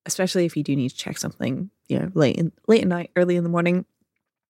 especially 0.07 0.45
if 0.45 0.57
you 0.57 0.63
do 0.63 0.77
need 0.77 0.91
to 0.91 0.97
check 0.97 1.19
something, 1.19 1.71
you 1.89 1.99
know, 1.99 2.11
late 2.15 2.37
in 2.37 2.53
late 2.69 2.83
at 2.83 2.89
night, 2.89 3.11
early 3.17 3.37
in 3.37 3.45
the 3.45 3.51
morning, 3.51 3.85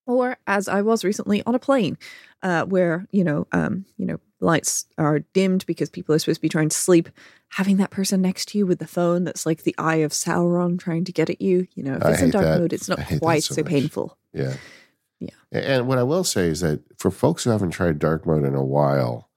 or 0.07 0.36
as 0.46 0.68
I 0.68 0.82
was 0.82 1.05
recently 1.05 1.42
on 1.44 1.55
a 1.55 1.59
plane, 1.59 1.98
uh, 2.42 2.64
where 2.64 3.07
you 3.11 3.24
know, 3.24 3.46
um, 3.52 3.84
you 3.96 4.07
know, 4.07 4.20
lights 4.40 4.86
are 4.98 5.20
dimmed 5.20 5.66
because 5.66 5.90
people 5.90 6.14
are 6.14 6.18
supposed 6.18 6.38
to 6.38 6.42
be 6.42 6.48
trying 6.48 6.68
to 6.68 6.76
sleep. 6.76 7.09
Having 7.50 7.76
that 7.78 7.90
person 7.90 8.20
next 8.20 8.48
to 8.48 8.59
you 8.59 8.66
with 8.66 8.78
the 8.78 8.86
phone 8.86 9.24
that's 9.24 9.46
like 9.46 9.62
the 9.62 9.74
eye 9.78 9.96
of 9.96 10.12
Sauron 10.12 10.78
trying 10.78 11.05
to 11.05 11.12
get 11.12 11.30
at 11.30 11.40
you, 11.40 11.68
you 11.74 11.82
know, 11.82 11.94
if 11.94 12.05
it's 12.05 12.22
in 12.22 12.30
dark 12.30 12.44
that. 12.44 12.61
mode, 12.61 12.72
it's 12.72 12.88
not 12.88 12.98
I 12.98 13.02
hate 13.02 13.14
that 13.14 13.20
quite 13.20 13.44
so 13.44 13.55
so 13.55 13.62
painful. 13.62 14.18
Yeah. 14.32 14.57
Yeah. 15.20 15.30
And 15.52 15.88
what 15.88 15.98
I 15.98 16.02
will 16.02 16.24
say 16.24 16.48
is 16.48 16.61
that 16.61 16.80
for 16.98 17.11
folks 17.11 17.44
who 17.44 17.50
haven't 17.50 17.70
tried 17.70 17.98
dark 17.98 18.26
mode 18.26 18.44
in 18.44 18.55
a 18.55 18.64
while, 18.64 19.30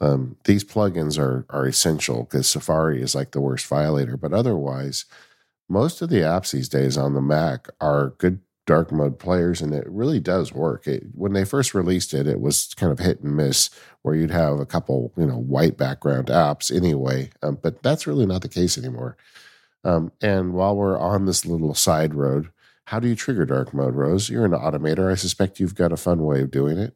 um, 0.00 0.36
these 0.44 0.64
plugins 0.64 1.18
are 1.18 1.44
are 1.50 1.66
essential 1.66 2.24
because 2.24 2.48
Safari 2.48 3.02
is 3.02 3.14
like 3.14 3.32
the 3.32 3.40
worst 3.40 3.66
violator. 3.66 4.16
But 4.16 4.32
otherwise, 4.32 5.04
most 5.70 6.02
of 6.02 6.10
the 6.10 6.18
apps 6.18 6.50
these 6.50 6.68
days 6.68 6.98
on 6.98 7.14
the 7.14 7.20
Mac 7.20 7.68
are 7.80 8.14
good 8.18 8.40
dark 8.66 8.92
mode 8.92 9.18
players, 9.18 9.60
and 9.60 9.72
it 9.72 9.88
really 9.88 10.20
does 10.20 10.52
work. 10.52 10.86
It, 10.86 11.04
when 11.14 11.32
they 11.32 11.44
first 11.44 11.74
released 11.74 12.12
it, 12.12 12.26
it 12.26 12.40
was 12.40 12.74
kind 12.74 12.92
of 12.92 12.98
hit 12.98 13.20
and 13.20 13.36
miss, 13.36 13.70
where 14.02 14.14
you'd 14.14 14.30
have 14.30 14.58
a 14.58 14.66
couple, 14.66 15.12
you 15.16 15.26
know, 15.26 15.38
white 15.38 15.76
background 15.76 16.26
apps 16.26 16.74
anyway. 16.74 17.30
Um, 17.42 17.58
but 17.62 17.82
that's 17.82 18.06
really 18.06 18.26
not 18.26 18.42
the 18.42 18.48
case 18.48 18.76
anymore. 18.76 19.16
Um, 19.84 20.12
and 20.20 20.52
while 20.52 20.76
we're 20.76 20.98
on 20.98 21.26
this 21.26 21.46
little 21.46 21.74
side 21.74 22.14
road, 22.14 22.50
how 22.84 23.00
do 23.00 23.08
you 23.08 23.14
trigger 23.14 23.46
dark 23.46 23.72
mode, 23.72 23.94
Rose? 23.94 24.28
You're 24.28 24.44
an 24.44 24.52
automator. 24.52 25.10
I 25.10 25.14
suspect 25.14 25.60
you've 25.60 25.74
got 25.74 25.92
a 25.92 25.96
fun 25.96 26.24
way 26.24 26.40
of 26.40 26.50
doing 26.50 26.78
it. 26.78 26.94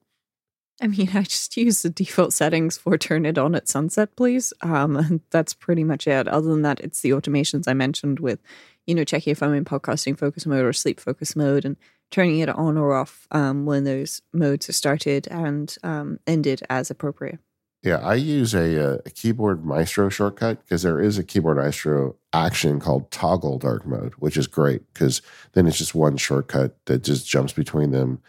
I 0.80 0.88
mean, 0.88 1.08
I 1.14 1.22
just 1.22 1.56
use 1.56 1.82
the 1.82 1.90
default 1.90 2.32
settings 2.32 2.76
for 2.76 2.98
turn 2.98 3.26
it 3.26 3.38
on 3.38 3.54
at 3.54 3.68
sunset, 3.68 4.16
please. 4.16 4.52
Um, 4.60 5.20
that's 5.30 5.54
pretty 5.54 5.84
much 5.84 6.06
it. 6.06 6.26
Other 6.26 6.48
than 6.48 6.62
that, 6.62 6.80
it's 6.80 7.00
the 7.00 7.10
automations 7.10 7.68
I 7.68 7.74
mentioned 7.74 8.20
with, 8.20 8.40
you 8.86 8.94
know, 8.94 9.04
checking 9.04 9.30
if 9.30 9.42
I'm 9.42 9.54
in 9.54 9.64
podcasting 9.64 10.18
focus 10.18 10.46
mode 10.46 10.64
or 10.64 10.72
sleep 10.72 10.98
focus 10.98 11.36
mode 11.36 11.64
and 11.64 11.76
turning 12.10 12.40
it 12.40 12.48
on 12.48 12.76
or 12.76 12.94
off 12.94 13.26
um, 13.30 13.66
when 13.66 13.84
those 13.84 14.20
modes 14.32 14.68
are 14.68 14.72
started 14.72 15.28
and 15.28 15.76
um, 15.82 16.18
ended 16.26 16.62
as 16.68 16.90
appropriate. 16.90 17.38
Yeah, 17.82 17.98
I 17.98 18.14
use 18.14 18.54
a, 18.54 18.94
uh, 18.94 18.98
a 19.04 19.10
keyboard 19.10 19.66
maestro 19.66 20.08
shortcut 20.08 20.64
because 20.64 20.82
there 20.82 21.00
is 21.00 21.18
a 21.18 21.22
keyboard 21.22 21.58
maestro 21.58 22.16
action 22.32 22.80
called 22.80 23.10
toggle 23.10 23.58
dark 23.58 23.84
mode, 23.84 24.14
which 24.14 24.38
is 24.38 24.46
great 24.46 24.82
because 24.92 25.20
then 25.52 25.66
it's 25.66 25.76
just 25.76 25.94
one 25.94 26.16
shortcut 26.16 26.76
that 26.86 27.04
just 27.04 27.28
jumps 27.28 27.52
between 27.52 27.90
them. 27.90 28.22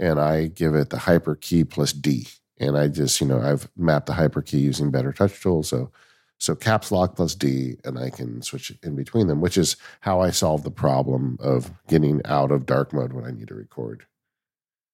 And 0.00 0.18
I 0.18 0.46
give 0.46 0.74
it 0.74 0.90
the 0.90 0.98
hyper 0.98 1.36
key 1.36 1.62
plus 1.62 1.92
D. 1.92 2.26
And 2.58 2.76
I 2.76 2.88
just, 2.88 3.20
you 3.20 3.26
know, 3.26 3.40
I've 3.40 3.68
mapped 3.76 4.06
the 4.06 4.14
hyper 4.14 4.42
key 4.42 4.58
using 4.58 4.90
BetterTouchTool. 4.90 5.64
So, 5.64 5.92
so 6.38 6.56
caps 6.56 6.90
lock 6.90 7.16
plus 7.16 7.34
D, 7.34 7.76
and 7.84 7.98
I 7.98 8.10
can 8.10 8.42
switch 8.42 8.72
in 8.82 8.96
between 8.96 9.28
them, 9.28 9.40
which 9.40 9.58
is 9.58 9.76
how 10.00 10.20
I 10.20 10.30
solve 10.30 10.64
the 10.64 10.70
problem 10.70 11.36
of 11.38 11.70
getting 11.86 12.22
out 12.24 12.50
of 12.50 12.66
dark 12.66 12.92
mode 12.92 13.12
when 13.12 13.24
I 13.26 13.30
need 13.30 13.48
to 13.48 13.54
record. 13.54 14.06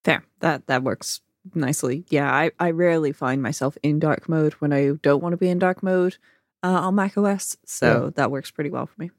Fair. 0.04 0.24
That 0.40 0.66
that 0.66 0.82
works 0.82 1.20
nicely. 1.54 2.04
Yeah, 2.09 2.32
I, 2.32 2.50
I 2.59 2.72
rarely 2.72 3.12
find 3.12 3.42
myself 3.42 3.78
in 3.82 4.00
dark 4.00 4.28
mode 4.28 4.54
when 4.54 4.72
I 4.72 4.90
don't 5.02 5.22
want 5.22 5.34
to 5.34 5.36
be 5.36 5.48
in 5.48 5.61
dark 5.61 5.82
mode 5.82 6.16
uh, 6.62 6.80
on 6.80 6.96
Mac 6.96 7.16
OS. 7.16 7.57
So 7.64 8.11
that 8.16 8.30
works 8.30 8.50
pretty 8.50 8.70
well 8.70 8.86
for 8.86 9.00
me. 9.00 9.11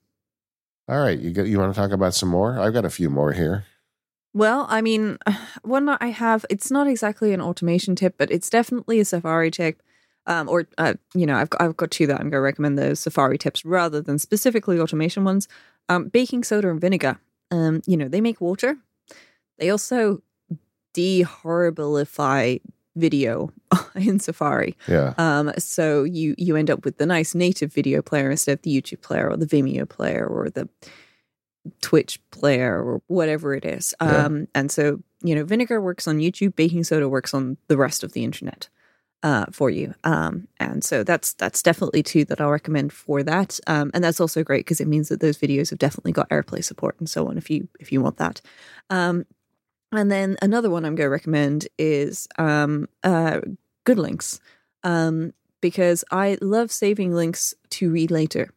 All 0.89 1.01
right, 1.01 1.19
you 1.19 1.31
got, 1.31 1.47
you 1.47 1.59
want 1.59 1.73
to 1.73 1.79
talk 1.79 1.91
about 1.91 2.13
some 2.13 2.29
more? 2.29 2.59
I've 2.59 2.73
got 2.73 2.85
a 2.85 2.89
few 2.89 3.09
more 3.09 3.33
here. 3.33 3.65
Well, 4.38 4.67
I 4.69 4.81
mean, 4.81 5.17
one 5.63 5.89
I 5.89 6.07
have, 6.07 6.45
it's 6.47 6.69
not 6.69 6.88
exactly 6.88 7.33
an 7.33 7.41
automation 7.41 7.95
tip, 7.95 8.15
but 8.19 8.29
it's 8.29 8.51
definitely 8.51 8.99
a 8.99 9.05
Safari 9.05 9.49
tip. 9.49 9.81
Um, 10.27 10.47
or, 10.47 10.67
uh, 10.77 10.93
you 11.15 11.25
know, 11.25 11.35
I've 11.35 11.49
got, 11.49 11.61
I've 11.61 11.77
got 11.77 11.89
two 11.89 12.05
that 12.05 12.15
I'm 12.15 12.29
going 12.29 12.33
to 12.33 12.41
recommend 12.41 12.77
those 12.77 12.99
Safari 12.99 13.38
tips 13.38 13.65
rather 13.65 13.99
than 13.99 14.19
specifically 14.19 14.79
automation 14.79 15.23
ones. 15.23 15.47
Um, 15.89 16.09
baking 16.09 16.43
soda 16.43 16.69
and 16.69 16.79
vinegar. 16.79 17.17
Um, 17.49 17.81
you 17.88 17.97
know, 17.97 18.09
they 18.09 18.21
make 18.21 18.39
water. 18.39 18.77
They 19.57 19.71
also 19.71 20.21
dehorriblify 20.93 22.61
video 22.95 23.51
in 23.95 24.19
Safari. 24.19 24.75
Yeah. 24.88 25.13
Um, 25.17 25.51
so 25.57 26.03
you 26.03 26.35
you 26.38 26.55
end 26.57 26.69
up 26.69 26.83
with 26.83 26.97
the 26.97 27.05
nice 27.05 27.33
native 27.33 27.73
video 27.73 28.01
player 28.01 28.29
instead 28.29 28.59
of 28.59 28.61
the 28.63 28.81
YouTube 28.81 29.01
player 29.01 29.29
or 29.29 29.38
the 29.38 29.45
Vimeo 29.45 29.88
player 29.88 30.27
or 30.27 30.49
the 30.49 30.67
Twitch 31.82 32.20
player 32.32 32.82
or 32.84 33.01
whatever 33.07 33.53
it 33.53 33.65
is. 33.65 33.93
Yeah. 34.01 34.26
Um, 34.26 34.47
and 34.53 34.72
so 34.72 34.99
you 35.22 35.36
know, 35.36 35.43
vinegar 35.43 35.82
works 35.82 36.07
on 36.07 36.20
YouTube, 36.20 36.55
baking 36.55 36.84
soda 36.84 37.09
works 37.09 37.34
on 37.34 37.57
the 37.68 37.78
rest 37.78 38.03
of 38.03 38.13
the 38.13 38.24
internet 38.24 38.70
uh, 39.24 39.45
for 39.51 39.70
you. 39.70 39.95
Um, 40.03 40.47
and 40.59 40.84
so 40.84 41.03
that's 41.03 41.34
that's 41.34 41.63
definitely 41.63 42.03
two 42.03 42.26
that 42.26 42.39
I'll 42.39 42.51
recommend 42.51 42.93
for 42.93 43.24
that. 43.24 43.59
Um, 43.68 43.91
and 43.93 44.03
that's 44.03 44.20
also 44.20 44.43
great 44.43 44.65
because 44.65 44.80
it 44.80 44.88
means 44.88 45.09
that 45.09 45.20
those 45.20 45.38
videos 45.38 45.72
have 45.72 45.80
definitely 45.80 46.11
got 46.11 46.30
AirPlay 46.30 46.63
support 46.63 46.95
and 46.99 47.09
so 47.09 47.28
on 47.28 47.38
if 47.38 47.49
you 47.49 47.68
if 47.80 47.91
you 47.91 48.01
want 48.01 48.18
that. 48.18 48.41
Um, 48.89 49.26
and 49.91 50.11
then 50.11 50.38
another 50.41 50.70
one 50.70 50.86
I'm 50.86 50.95
going 50.95 51.07
to 51.07 51.11
recommend 51.11 51.68
is 51.78 52.28
um, 52.38 52.88
uh, 53.03 53.39
GoodLinks. 53.86 54.39
Um, 54.84 55.34
because 55.59 56.03
I 56.11 56.38
love 56.39 56.72
saving 56.72 57.13
links 57.13 57.55
to 57.72 57.89
read 57.89 58.11
later. 58.11 58.51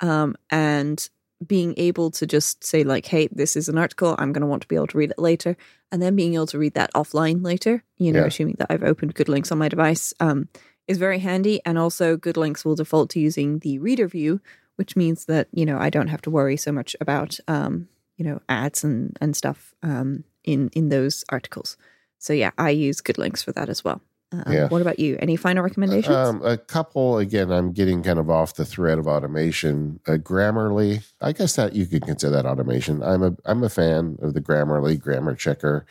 Um, 0.00 0.34
and 0.50 1.08
being 1.46 1.74
able 1.76 2.10
to 2.12 2.26
just 2.26 2.64
say, 2.64 2.84
like, 2.84 3.06
hey, 3.06 3.28
this 3.32 3.56
is 3.56 3.68
an 3.68 3.78
article, 3.78 4.14
I'm 4.18 4.32
going 4.32 4.42
to 4.42 4.46
want 4.46 4.62
to 4.62 4.68
be 4.68 4.76
able 4.76 4.86
to 4.88 4.98
read 4.98 5.10
it 5.10 5.18
later. 5.18 5.56
And 5.90 6.00
then 6.00 6.16
being 6.16 6.34
able 6.34 6.46
to 6.48 6.58
read 6.58 6.74
that 6.74 6.92
offline 6.94 7.44
later, 7.44 7.84
you 7.98 8.12
know, 8.12 8.20
Yeah. 8.20 8.26
assuming 8.26 8.56
that 8.58 8.68
I've 8.70 8.82
opened 8.82 9.14
GoodLinks 9.14 9.52
on 9.52 9.58
my 9.58 9.68
device, 9.68 10.14
um, 10.20 10.48
is 10.88 10.98
very 10.98 11.18
handy. 11.18 11.60
And 11.64 11.78
also, 11.78 12.16
GoodLinks 12.16 12.64
will 12.64 12.74
default 12.74 13.10
to 13.10 13.20
using 13.20 13.58
the 13.60 13.78
reader 13.78 14.08
view, 14.08 14.40
which 14.76 14.96
means 14.96 15.26
that, 15.26 15.48
you 15.52 15.66
know, 15.66 15.78
I 15.78 15.90
don't 15.90 16.08
have 16.08 16.22
to 16.22 16.30
worry 16.30 16.56
so 16.56 16.72
much 16.72 16.96
about, 17.00 17.38
um, 17.46 17.88
you 18.16 18.24
know, 18.24 18.40
ads 18.48 18.84
and, 18.84 19.16
and 19.20 19.36
stuff 19.36 19.74
um, 19.82 20.24
in, 20.44 20.70
in 20.74 20.88
those 20.88 21.24
articles. 21.28 21.76
So, 22.18 22.32
yeah, 22.32 22.50
I 22.58 22.70
use 22.70 23.00
GoodLinks 23.00 23.44
for 23.44 23.52
that 23.52 23.68
as 23.68 23.84
well. 23.84 24.00
Um, 24.32 24.52
Yeah. 24.52 24.68
What 24.68 24.80
about 24.80 24.98
you? 24.98 25.16
Any 25.20 25.36
final 25.36 25.62
recommendations? 25.62 26.14
Um, 26.14 26.42
a 26.44 26.56
couple 26.56 27.18
again. 27.18 27.50
I'm 27.50 27.72
getting 27.72 28.02
kind 28.02 28.18
of 28.18 28.30
off 28.30 28.54
the 28.54 28.64
thread 28.64 28.98
of 28.98 29.06
automation. 29.06 30.00
Uh, 30.06 30.12
Grammarly, 30.12 31.04
I 31.20 31.32
guess 31.32 31.56
that 31.56 31.74
you 31.74 31.86
could 31.86 32.02
consider 32.02 32.32
that 32.32 32.46
automation. 32.46 33.02
I'm 33.02 33.22
a 33.22 33.36
I'm 33.44 33.62
a 33.62 33.68
fan 33.68 34.18
of 34.22 34.34
the 34.34 34.40
Grammarly 34.40 35.00
grammar 35.00 35.34
checker. 35.34 35.86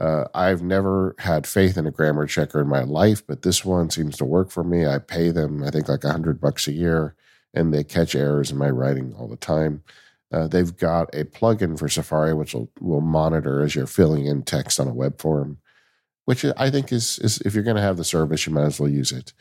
Uh, 0.00 0.24
I've 0.32 0.62
never 0.62 1.16
had 1.18 1.46
faith 1.46 1.76
in 1.76 1.86
a 1.86 1.90
grammar 1.90 2.26
checker 2.26 2.60
in 2.60 2.68
my 2.68 2.82
life, 2.82 3.26
but 3.26 3.42
this 3.42 3.64
one 3.64 3.90
seems 3.90 4.16
to 4.18 4.24
work 4.24 4.50
for 4.50 4.62
me. 4.62 4.86
I 4.86 4.98
pay 4.98 5.30
them, 5.30 5.64
I 5.64 5.70
think, 5.70 5.88
like 5.88 6.04
a 6.04 6.12
hundred 6.12 6.40
bucks 6.40 6.68
a 6.68 6.72
year, 6.72 7.16
and 7.52 7.74
they 7.74 7.82
catch 7.82 8.14
errors 8.14 8.52
in 8.52 8.58
my 8.58 8.70
writing 8.70 9.12
all 9.18 9.26
the 9.26 9.36
time. 9.36 9.82
Uh, 10.30 10.46
they've 10.46 10.76
got 10.76 11.12
a 11.14 11.24
plugin 11.24 11.78
for 11.78 11.88
Safari 11.88 12.34
which 12.34 12.52
will, 12.54 12.70
will 12.80 13.00
monitor 13.00 13.62
as 13.62 13.74
you're 13.74 13.86
filling 13.86 14.26
in 14.26 14.42
text 14.42 14.78
on 14.78 14.86
a 14.86 14.92
web 14.92 15.18
form 15.20 15.58
which 16.28 16.44
I 16.58 16.68
think 16.68 16.92
is 16.92 17.18
is 17.20 17.40
if 17.46 17.54
you're 17.54 17.64
going 17.64 17.76
to 17.76 17.88
have 17.88 17.96
the 17.96 18.04
service, 18.04 18.46
you 18.46 18.52
might 18.52 18.66
as 18.66 18.78
well 18.78 18.90
use 18.90 19.12
it. 19.12 19.32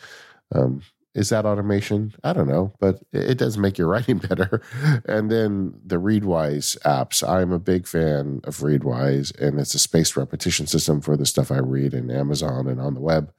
Um, 0.55 0.83
is 1.13 1.27
that 1.29 1.45
automation? 1.45 2.13
I 2.23 2.31
don't 2.31 2.47
know, 2.47 2.71
but 2.79 3.03
it, 3.11 3.37
does 3.37 3.57
make 3.57 3.77
your 3.77 3.87
writing 3.93 4.19
better. 4.19 4.61
And 5.03 5.29
then 5.29 5.73
the 5.85 5.97
Readwise 5.97 6.79
apps. 6.83 7.27
I'm 7.27 7.51
a 7.51 7.59
big 7.59 7.87
fan 7.87 8.39
of 8.45 8.59
Readwise, 8.59 9.37
and 9.37 9.59
it's 9.59 9.73
a 9.73 9.79
spaced 9.79 10.15
repetition 10.15 10.65
system 10.65 11.01
for 11.01 11.17
the 11.17 11.25
stuff 11.25 11.51
I 11.51 11.57
read 11.57 11.93
in 11.93 12.09
Amazon 12.09 12.69
and 12.69 12.79
on 12.79 12.93
the 12.93 13.01
web. 13.01 13.33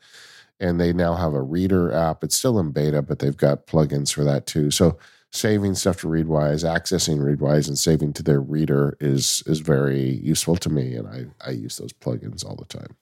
And 0.60 0.78
they 0.78 0.92
now 0.92 1.14
have 1.14 1.32
a 1.32 1.40
reader 1.40 1.90
app. 1.90 2.22
It's 2.22 2.36
still 2.36 2.58
in 2.58 2.72
beta, 2.72 3.00
but 3.00 3.20
they've 3.20 3.34
got 3.34 3.66
plugins 3.66 4.12
for 4.12 4.24
that 4.24 4.46
too. 4.46 4.70
So 4.70 4.98
saving 5.32 5.76
stuff 5.76 6.02
to 6.02 6.06
Readwise, 6.06 6.64
accessing 6.64 7.20
Readwise, 7.20 7.66
and 7.66 7.78
saving 7.78 8.12
to 8.12 8.22
their 8.22 8.42
reader 8.42 8.94
is 9.00 9.42
is 9.46 9.60
very 9.60 10.20
useful 10.22 10.56
to 10.56 10.68
me, 10.68 10.96
and 10.96 11.08
I 11.08 11.48
I 11.48 11.52
use 11.52 11.78
those 11.78 11.94
plugins 11.94 12.44
all 12.44 12.56
the 12.56 12.66
time. 12.66 12.94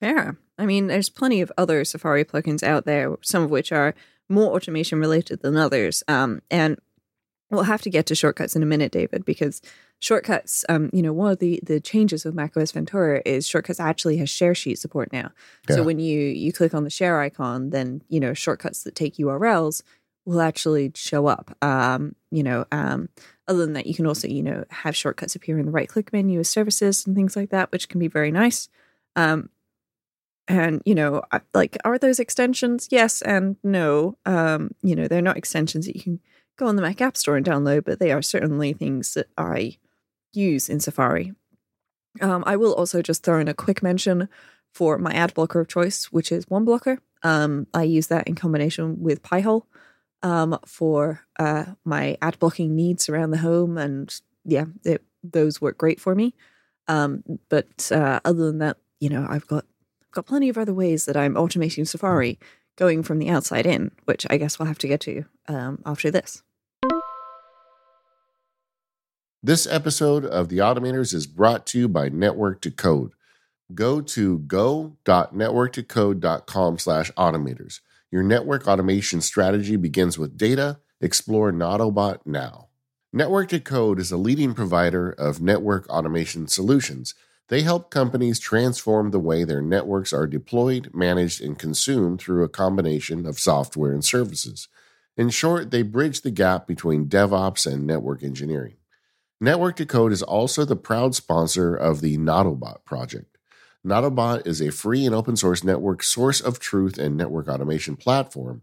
Yeah. 0.00 0.32
I 0.58 0.66
mean, 0.66 0.86
there's 0.86 1.08
plenty 1.08 1.40
of 1.40 1.52
other 1.56 1.84
Safari 1.84 2.24
plugins 2.24 2.62
out 2.62 2.84
there, 2.84 3.16
some 3.22 3.42
of 3.42 3.50
which 3.50 3.72
are 3.72 3.94
more 4.28 4.54
automation 4.54 4.98
related 4.98 5.42
than 5.42 5.56
others. 5.56 6.02
Um, 6.08 6.42
and 6.50 6.78
we'll 7.50 7.64
have 7.64 7.82
to 7.82 7.90
get 7.90 8.06
to 8.06 8.14
shortcuts 8.14 8.56
in 8.56 8.62
a 8.62 8.66
minute, 8.66 8.92
David, 8.92 9.24
because 9.24 9.60
shortcuts, 9.98 10.64
um, 10.68 10.90
you 10.92 11.02
know, 11.02 11.12
one 11.12 11.32
of 11.32 11.38
the, 11.38 11.60
the 11.62 11.80
changes 11.80 12.24
with 12.24 12.34
macOS 12.34 12.72
Ventura 12.72 13.22
is 13.24 13.46
shortcuts 13.46 13.80
actually 13.80 14.16
has 14.18 14.28
share 14.30 14.54
sheet 14.54 14.78
support 14.78 15.12
now. 15.12 15.30
Yeah. 15.68 15.76
So 15.76 15.82
when 15.82 15.98
you, 15.98 16.20
you 16.20 16.52
click 16.52 16.74
on 16.74 16.84
the 16.84 16.90
share 16.90 17.20
icon, 17.20 17.70
then, 17.70 18.02
you 18.08 18.20
know, 18.20 18.34
shortcuts 18.34 18.82
that 18.82 18.94
take 18.94 19.16
URLs 19.16 19.82
will 20.24 20.40
actually 20.40 20.92
show 20.94 21.26
up. 21.26 21.56
Um, 21.62 22.16
you 22.30 22.42
know, 22.42 22.66
um, 22.72 23.08
other 23.46 23.60
than 23.60 23.74
that, 23.74 23.86
you 23.86 23.94
can 23.94 24.06
also, 24.06 24.26
you 24.26 24.42
know, 24.42 24.64
have 24.70 24.96
shortcuts 24.96 25.36
appear 25.36 25.58
in 25.58 25.66
the 25.66 25.72
right 25.72 25.88
click 25.88 26.12
menu 26.12 26.40
as 26.40 26.50
services 26.50 27.06
and 27.06 27.14
things 27.14 27.36
like 27.36 27.50
that, 27.50 27.70
which 27.70 27.88
can 27.88 28.00
be 28.00 28.08
very 28.08 28.32
nice. 28.32 28.68
Um, 29.14 29.50
and 30.48 30.82
you 30.84 30.94
know 30.94 31.22
like 31.54 31.76
are 31.84 31.98
those 31.98 32.20
extensions? 32.20 32.88
Yes 32.90 33.22
and 33.22 33.56
no. 33.62 34.16
Um 34.24 34.70
you 34.82 34.94
know 34.96 35.08
they're 35.08 35.22
not 35.22 35.36
extensions 35.36 35.86
that 35.86 35.96
you 35.96 36.02
can 36.02 36.20
go 36.56 36.66
on 36.66 36.76
the 36.76 36.82
mac 36.82 37.00
app 37.00 37.16
store 37.16 37.36
and 37.36 37.44
download 37.44 37.84
but 37.84 37.98
they 37.98 38.12
are 38.12 38.22
certainly 38.22 38.72
things 38.72 39.14
that 39.14 39.26
i 39.36 39.76
use 40.32 40.68
in 40.68 40.80
safari. 40.80 41.32
Um 42.20 42.44
i 42.46 42.56
will 42.56 42.74
also 42.74 43.02
just 43.02 43.22
throw 43.22 43.38
in 43.40 43.48
a 43.48 43.54
quick 43.54 43.82
mention 43.82 44.28
for 44.72 44.98
my 44.98 45.12
ad 45.12 45.34
blocker 45.34 45.60
of 45.60 45.68
choice 45.68 46.06
which 46.06 46.30
is 46.32 46.46
1Blocker 46.46 46.98
um 47.22 47.66
i 47.74 47.82
use 47.82 48.08
that 48.08 48.26
in 48.28 48.34
combination 48.34 49.00
with 49.02 49.22
pi-hole 49.22 49.66
um 50.22 50.58
for 50.66 51.20
uh 51.38 51.64
my 51.84 52.16
ad 52.22 52.38
blocking 52.38 52.74
needs 52.74 53.08
around 53.08 53.30
the 53.30 53.38
home 53.38 53.78
and 53.78 54.20
yeah 54.44 54.66
it, 54.84 55.02
those 55.22 55.60
work 55.60 55.76
great 55.76 56.00
for 56.00 56.14
me. 56.14 56.34
Um 56.88 57.22
but 57.48 57.90
uh 57.92 58.20
other 58.24 58.46
than 58.46 58.58
that 58.58 58.76
you 59.00 59.08
know 59.08 59.26
i've 59.28 59.46
got 59.46 59.64
got 60.16 60.26
plenty 60.26 60.48
of 60.48 60.58
other 60.58 60.74
ways 60.74 61.04
that 61.04 61.16
I'm 61.16 61.34
automating 61.34 61.86
Safari 61.86 62.40
going 62.76 63.04
from 63.04 63.18
the 63.18 63.28
outside 63.28 63.66
in, 63.66 63.90
which 64.04 64.26
I 64.28 64.36
guess 64.36 64.58
we'll 64.58 64.66
have 64.66 64.78
to 64.78 64.88
get 64.88 65.00
to 65.02 65.24
um, 65.46 65.80
after 65.86 66.10
this. 66.10 66.42
This 69.42 69.66
episode 69.66 70.24
of 70.24 70.48
The 70.48 70.56
Automators 70.58 71.12
is 71.14 71.26
brought 71.26 71.66
to 71.66 71.78
you 71.78 71.88
by 71.88 72.08
Network 72.08 72.62
to 72.62 72.70
Code. 72.70 73.12
Go 73.74 74.00
to 74.00 74.38
go.networktocode.com 74.40 76.78
slash 76.78 77.10
automators. 77.12 77.80
Your 78.10 78.22
network 78.22 78.66
automation 78.66 79.20
strategy 79.20 79.76
begins 79.76 80.18
with 80.18 80.38
data. 80.38 80.80
Explore 81.00 81.52
Nautobot 81.52 82.20
now. 82.24 82.68
Network 83.12 83.50
to 83.50 83.60
Code 83.60 84.00
is 84.00 84.10
a 84.10 84.16
leading 84.16 84.54
provider 84.54 85.10
of 85.10 85.40
network 85.40 85.88
automation 85.88 86.48
solutions. 86.48 87.14
They 87.48 87.62
help 87.62 87.90
companies 87.90 88.40
transform 88.40 89.10
the 89.10 89.20
way 89.20 89.44
their 89.44 89.62
networks 89.62 90.12
are 90.12 90.26
deployed, 90.26 90.90
managed, 90.92 91.40
and 91.40 91.58
consumed 91.58 92.20
through 92.20 92.42
a 92.42 92.48
combination 92.48 93.24
of 93.24 93.38
software 93.38 93.92
and 93.92 94.04
services. 94.04 94.68
In 95.16 95.30
short, 95.30 95.70
they 95.70 95.82
bridge 95.82 96.22
the 96.22 96.30
gap 96.30 96.66
between 96.66 97.08
DevOps 97.08 97.70
and 97.70 97.86
network 97.86 98.22
engineering. 98.22 98.76
Network 99.40 99.76
to 99.76 99.86
Code 99.86 100.12
is 100.12 100.22
also 100.22 100.64
the 100.64 100.76
proud 100.76 101.14
sponsor 101.14 101.74
of 101.74 102.00
the 102.00 102.18
Nautobot 102.18 102.84
project. 102.84 103.36
Nautobot 103.86 104.46
is 104.46 104.60
a 104.60 104.72
free 104.72 105.06
and 105.06 105.14
open 105.14 105.36
source 105.36 105.62
network 105.62 106.02
source 106.02 106.40
of 106.40 106.58
truth 106.58 106.98
and 106.98 107.16
network 107.16 107.46
automation 107.46 107.96
platform. 107.96 108.62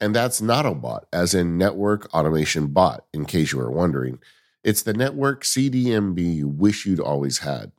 And 0.00 0.14
that's 0.14 0.40
Nautobot, 0.40 1.04
as 1.12 1.34
in 1.34 1.56
Network 1.56 2.12
Automation 2.12 2.66
Bot, 2.68 3.04
in 3.12 3.24
case 3.26 3.52
you 3.52 3.58
were 3.58 3.70
wondering. 3.70 4.18
It's 4.64 4.82
the 4.82 4.92
network 4.92 5.44
CMDB 5.44 6.34
you 6.34 6.48
wish 6.48 6.84
you'd 6.84 6.98
always 6.98 7.38
had. 7.38 7.70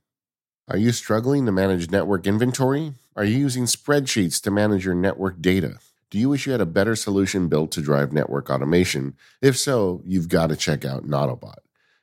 Are 0.68 0.78
you 0.78 0.93
struggling 0.93 1.45
to 1.45 1.51
manage 1.51 1.91
network 1.91 2.26
inventory? 2.26 2.93
Are 3.16 3.24
you 3.24 3.38
using 3.38 3.66
spreadsheets 3.66 4.41
to 4.41 4.49
manage 4.49 4.84
your 4.84 4.95
network 4.95 5.39
data? 5.39 5.78
Do 6.09 6.18
you 6.18 6.30
wish 6.30 6.47
you 6.47 6.53
had 6.53 6.61
a 6.61 6.66
better 6.66 6.95
solution 6.95 7.49
built 7.49 7.72
to 7.74 7.84
drive 7.84 8.11
network 8.11 8.49
automation? 8.49 9.16
If 9.43 9.59
so, 9.59 10.01
you've 10.05 10.28
got 10.28 10.47
to 10.47 10.55
check 10.55 10.84
out 10.84 11.05
Nautobot. 11.05 11.59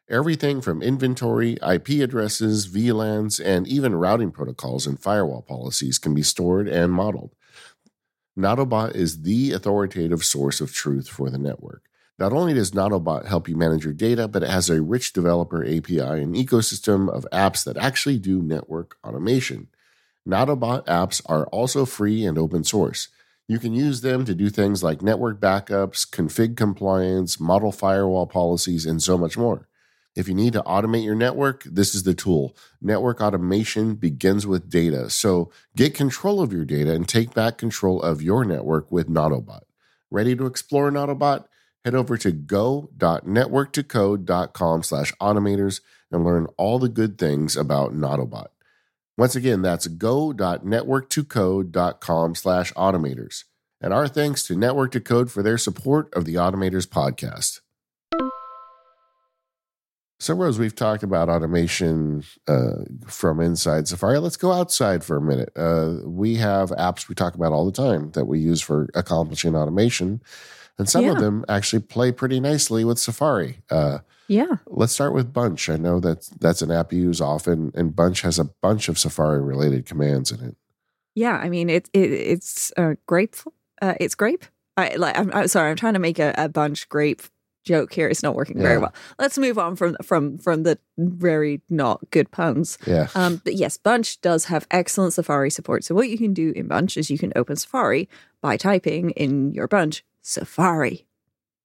Everything 0.09 0.61
from 0.61 0.81
inventory, 0.81 1.59
IP 1.61 1.89
addresses, 2.03 2.69
VLANs, 2.69 3.45
and 3.45 3.67
even 3.67 3.97
routing 3.97 4.31
protocols 4.31 4.87
and 4.87 5.01
firewall 5.01 5.43
policies 5.43 5.99
can 5.99 6.15
be 6.15 6.23
stored 6.23 6.69
and 6.69 6.93
modeled. 6.93 7.35
Nautobot 8.39 8.95
is 8.95 9.23
the 9.23 9.51
authoritative 9.51 10.25
source 10.25 10.61
of 10.61 10.73
truth 10.73 11.09
for 11.09 11.31
the 11.31 11.39
network. 11.39 11.83
Not 12.19 12.33
only 12.33 12.55
does 12.55 12.73
Nautobot 12.73 13.27
help 13.27 13.49
you 13.49 13.57
manage 13.57 13.85
your 13.85 13.95
data, 13.95 14.29
but 14.29 14.43
it 14.43 14.51
has 14.51 14.69
a 14.69 14.83
rich 14.83 15.13
developer 15.13 15.65
API 15.65 16.01
and 16.01 16.35
ecosystem 16.35 17.09
of 17.09 17.27
apps 17.33 17.65
that 17.65 17.77
actually 17.77 18.19
do 18.19 18.43
network 18.43 18.97
automation. 19.05 19.69
Nautobot 20.29 20.85
apps 20.87 21.21
are 21.27 21.47
also 21.47 21.85
free 21.85 22.25
and 22.25 22.39
open 22.39 22.65
source. 22.65 23.09
You 23.49 23.59
can 23.59 23.75
use 23.75 24.03
them 24.03 24.25
to 24.25 24.35
do 24.35 24.51
things 24.51 24.83
like 24.83 25.03
network 25.03 25.41
backups, 25.41 26.09
config 26.09 26.57
compliance, 26.57 27.41
model 27.41 27.73
firewall 27.73 28.27
policies, 28.27 28.87
and 28.87 29.03
so 29.03 29.19
much 29.19 29.37
more. 29.37 29.67
If 30.15 30.29
you 30.29 30.35
need 30.35 30.53
to 30.53 30.63
automate 30.63 31.05
your 31.05 31.15
network, 31.15 31.65
this 31.65 31.95
is 31.95 32.03
the 32.03 32.15
tool. 32.15 32.55
Network 32.81 33.21
automation 33.21 33.95
begins 33.95 34.47
with 34.47 34.71
data. 34.71 35.09
So 35.09 35.51
get 35.75 35.95
control 35.95 36.43
of 36.43 36.53
your 36.53 36.67
data 36.67 36.93
and 36.93 37.09
take 37.09 37.35
back 37.35 37.57
control 37.57 38.01
of 38.03 38.23
your 38.23 38.45
network 38.45 38.93
with 38.93 39.09
Nautobot. 39.09 39.63
Ready 40.11 40.37
to 40.37 40.47
explore 40.47 40.91
Nautobot? 40.91 41.47
Head 41.85 41.95
over 41.95 42.17
to 42.17 42.33
go.networktocode.com 42.33 44.83
slash 44.83 45.13
automators 45.21 45.83
and 46.11 46.25
learn 46.25 46.47
all 46.57 46.79
the 46.79 46.89
good 46.89 47.19
things 47.19 47.55
about 47.57 47.93
Nautobot. 47.93 48.47
Once 49.19 49.37
again, 49.37 49.61
that's 49.63 49.87
go.networktocode.com 49.89 52.35
slash 52.35 52.73
automators. 52.73 53.45
And 53.81 53.93
our 53.93 54.07
thanks 54.07 54.45
to 54.45 54.57
Network 54.57 54.93
to 54.93 55.01
Code 55.01 55.29
for 55.31 55.43
their 55.43 55.59
support 55.59 56.15
of 56.15 56.25
the 56.25 56.37
Automators 56.37 56.87
podcast. 56.87 57.61
So, 60.21 60.35
Rose, 60.35 60.57
we've 60.57 60.77
talked 60.77 61.03
about 61.03 61.29
automation 61.29 62.23
uh, 62.47 62.85
from 63.09 63.41
inside 63.41 63.89
Safari. 63.89 64.21
Let's 64.21 64.37
go 64.37 64.53
outside 64.53 65.03
for 65.03 65.17
a 65.17 65.21
minute. 65.21 65.51
Uh, 65.57 65.97
we 66.05 66.37
have 66.37 66.71
apps 66.71 67.09
we 67.09 67.17
talk 67.17 67.35
about 67.35 67.51
all 67.51 67.67
the 67.67 67.73
time 67.73 68.13
that 68.13 68.27
we 68.27 68.39
use 68.39 68.61
for 68.61 68.89
accomplishing 68.95 69.57
automation, 69.57 70.23
and 70.79 70.89
some 70.89 71.05
of 71.07 71.19
them 71.19 71.45
actually 71.49 71.83
play 71.83 72.13
pretty 72.13 72.41
nicely 72.41 72.85
with 72.85 72.99
Safari. 72.99 73.59
Uh, 73.71 73.99
Yeah. 74.29 74.57
let's 74.67 74.93
start 74.93 75.13
with 75.15 75.33
Bunch. 75.33 75.69
I 75.69 75.77
know 75.77 76.01
that 76.01 76.29
that's 76.41 76.63
an 76.63 76.71
app 76.71 76.93
you 76.93 77.03
use 77.03 77.21
often, 77.21 77.71
and 77.75 77.95
Bunch 77.95 78.23
has 78.23 78.39
a 78.39 78.45
bunch 78.63 78.89
of 78.89 78.99
Safari 78.99 79.41
related 79.43 79.85
commands 79.87 80.31
in 80.33 80.41
it. 80.45 80.57
Yeah. 81.15 81.37
I 81.37 81.49
mean, 81.51 81.69
it, 81.69 81.89
it 81.93 82.11
it's 82.11 82.73
uh, 82.77 82.95
grateful. 83.07 83.53
Uh, 83.81 83.95
it's 84.01 84.15
grape. 84.15 84.45
I 84.77 84.95
like. 84.97 85.19
I'm, 85.19 85.31
I'm 85.35 85.49
sorry. 85.49 85.71
I'm 85.71 85.77
trying 85.77 85.93
to 85.95 85.99
make 86.01 86.19
a, 86.19 86.33
a 86.39 86.49
bunch 86.49 86.89
grape 86.89 87.23
joke 87.65 87.93
here. 87.93 88.09
It's 88.09 88.23
not 88.23 88.35
working 88.35 88.59
very 88.59 88.79
well. 88.79 88.93
Let's 89.19 89.37
move 89.39 89.59
on 89.59 89.77
from 89.77 89.97
from 90.03 90.39
from 90.39 90.63
the 90.63 90.79
very 90.97 91.61
not 91.69 92.01
good 92.11 92.31
puns. 92.31 92.79
Yeah. 92.87 93.09
Um, 93.15 93.43
but 93.45 93.55
yes, 93.55 93.77
Bunch 93.77 94.21
does 94.23 94.47
have 94.47 94.67
excellent 94.71 95.13
Safari 95.13 95.51
support. 95.51 95.85
So 95.85 95.95
what 95.95 96.09
you 96.09 96.17
can 96.17 96.33
do 96.33 96.53
in 96.57 96.67
Bunch 96.69 96.97
is 96.97 97.11
you 97.11 97.19
can 97.19 97.33
open 97.37 97.57
Safari 97.57 98.09
by 98.41 98.57
typing 98.57 99.11
in 99.11 99.53
your 99.53 99.69
Bunch 99.69 100.03
Safari. 100.23 101.07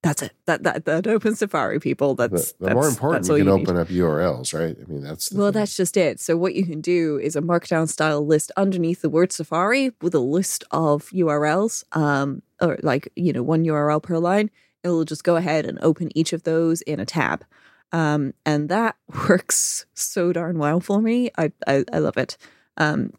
That's 0.02 0.22
it. 0.22 0.32
That 0.46 0.62
that 0.62 0.84
that 0.84 1.06
opens 1.08 1.40
Safari, 1.40 1.80
people. 1.80 2.14
That's 2.14 2.52
But, 2.52 2.66
but 2.66 2.74
more 2.74 2.86
important, 2.88 3.24
that's 3.24 3.28
you 3.30 3.44
can 3.44 3.46
you 3.52 3.56
need. 3.58 3.62
open 3.68 3.76
up 3.76 3.88
URLs, 3.88 4.54
right? 4.56 4.76
I 4.80 4.84
mean, 4.92 5.02
that's 5.02 5.28
the 5.30 5.38
Well, 5.38 5.50
thing. 5.50 5.60
that's 5.60 5.76
just 5.76 5.96
it. 5.96 6.20
So 6.20 6.36
what 6.36 6.54
you 6.54 6.64
can 6.64 6.80
do 6.80 7.18
is 7.18 7.34
a 7.34 7.40
markdown 7.42 7.88
style 7.88 8.24
list 8.24 8.52
underneath 8.56 9.02
the 9.02 9.10
word 9.10 9.32
Safari 9.32 9.90
with 10.00 10.14
a 10.14 10.20
list 10.20 10.62
of 10.70 11.08
URLs, 11.10 11.82
um, 11.96 12.42
or 12.62 12.78
like 12.82 13.08
you 13.16 13.32
know 13.32 13.42
one 13.42 13.64
URL 13.64 14.00
per 14.00 14.18
line. 14.18 14.50
It 14.84 14.88
will 14.90 15.04
just 15.04 15.24
go 15.24 15.34
ahead 15.34 15.66
and 15.66 15.78
open 15.82 16.16
each 16.16 16.32
of 16.32 16.44
those 16.44 16.80
in 16.82 17.00
a 17.00 17.04
tab, 17.06 17.44
um, 17.90 18.34
and 18.46 18.68
that 18.68 18.94
works 19.28 19.84
so 19.94 20.32
darn 20.32 20.58
well 20.58 20.78
for 20.78 21.02
me. 21.02 21.30
I 21.36 21.50
I, 21.66 21.84
I 21.92 21.98
love 21.98 22.16
it. 22.16 22.36
Um, 22.76 23.14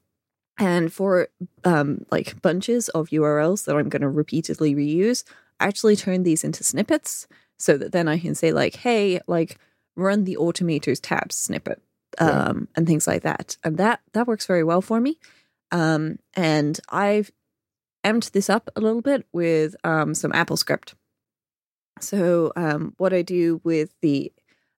and 0.60 0.92
for 0.92 1.30
um, 1.64 2.06
like 2.12 2.42
bunches 2.42 2.90
of 2.90 3.10
URLs 3.10 3.66
that 3.66 3.76
I'm 3.76 3.90
going 3.90 4.02
to 4.02 4.10
repeatedly 4.10 4.76
reuse, 4.76 5.24
I 5.60 5.68
actually 5.68 5.96
turn 5.96 6.24
these 6.24 6.44
into 6.44 6.64
snippets 6.64 7.28
so 7.58 7.78
that 7.78 7.94
then 7.94 8.08
I 8.08 8.20
can 8.20 8.36
say 8.36 8.52
like, 8.52 8.76
hey, 8.76 9.20
like 9.26 9.58
run 9.96 10.26
the 10.26 10.38
automators 10.40 11.00
tab 11.02 11.32
snippet 11.32 11.82
um, 12.18 12.68
and 12.76 12.86
things 12.86 13.08
like 13.08 13.24
that. 13.24 13.58
And 13.64 13.78
that 13.78 14.02
that 14.14 14.28
works 14.28 14.46
very 14.46 14.64
well 14.64 14.82
for 14.82 15.00
me. 15.00 15.18
Um, 15.72 16.20
and 16.36 16.80
I've 16.90 17.32
amped 18.04 18.32
this 18.32 18.50
up 18.50 18.70
a 18.76 18.82
little 18.82 19.02
bit 19.02 19.26
with 19.32 19.76
um, 19.84 20.14
some 20.14 20.32
AppleScript. 20.32 20.94
So 22.02 22.52
um, 22.56 22.94
what 22.98 23.14
I 23.14 23.22
do 23.22 23.62
with 23.64 23.94
the 24.02 24.32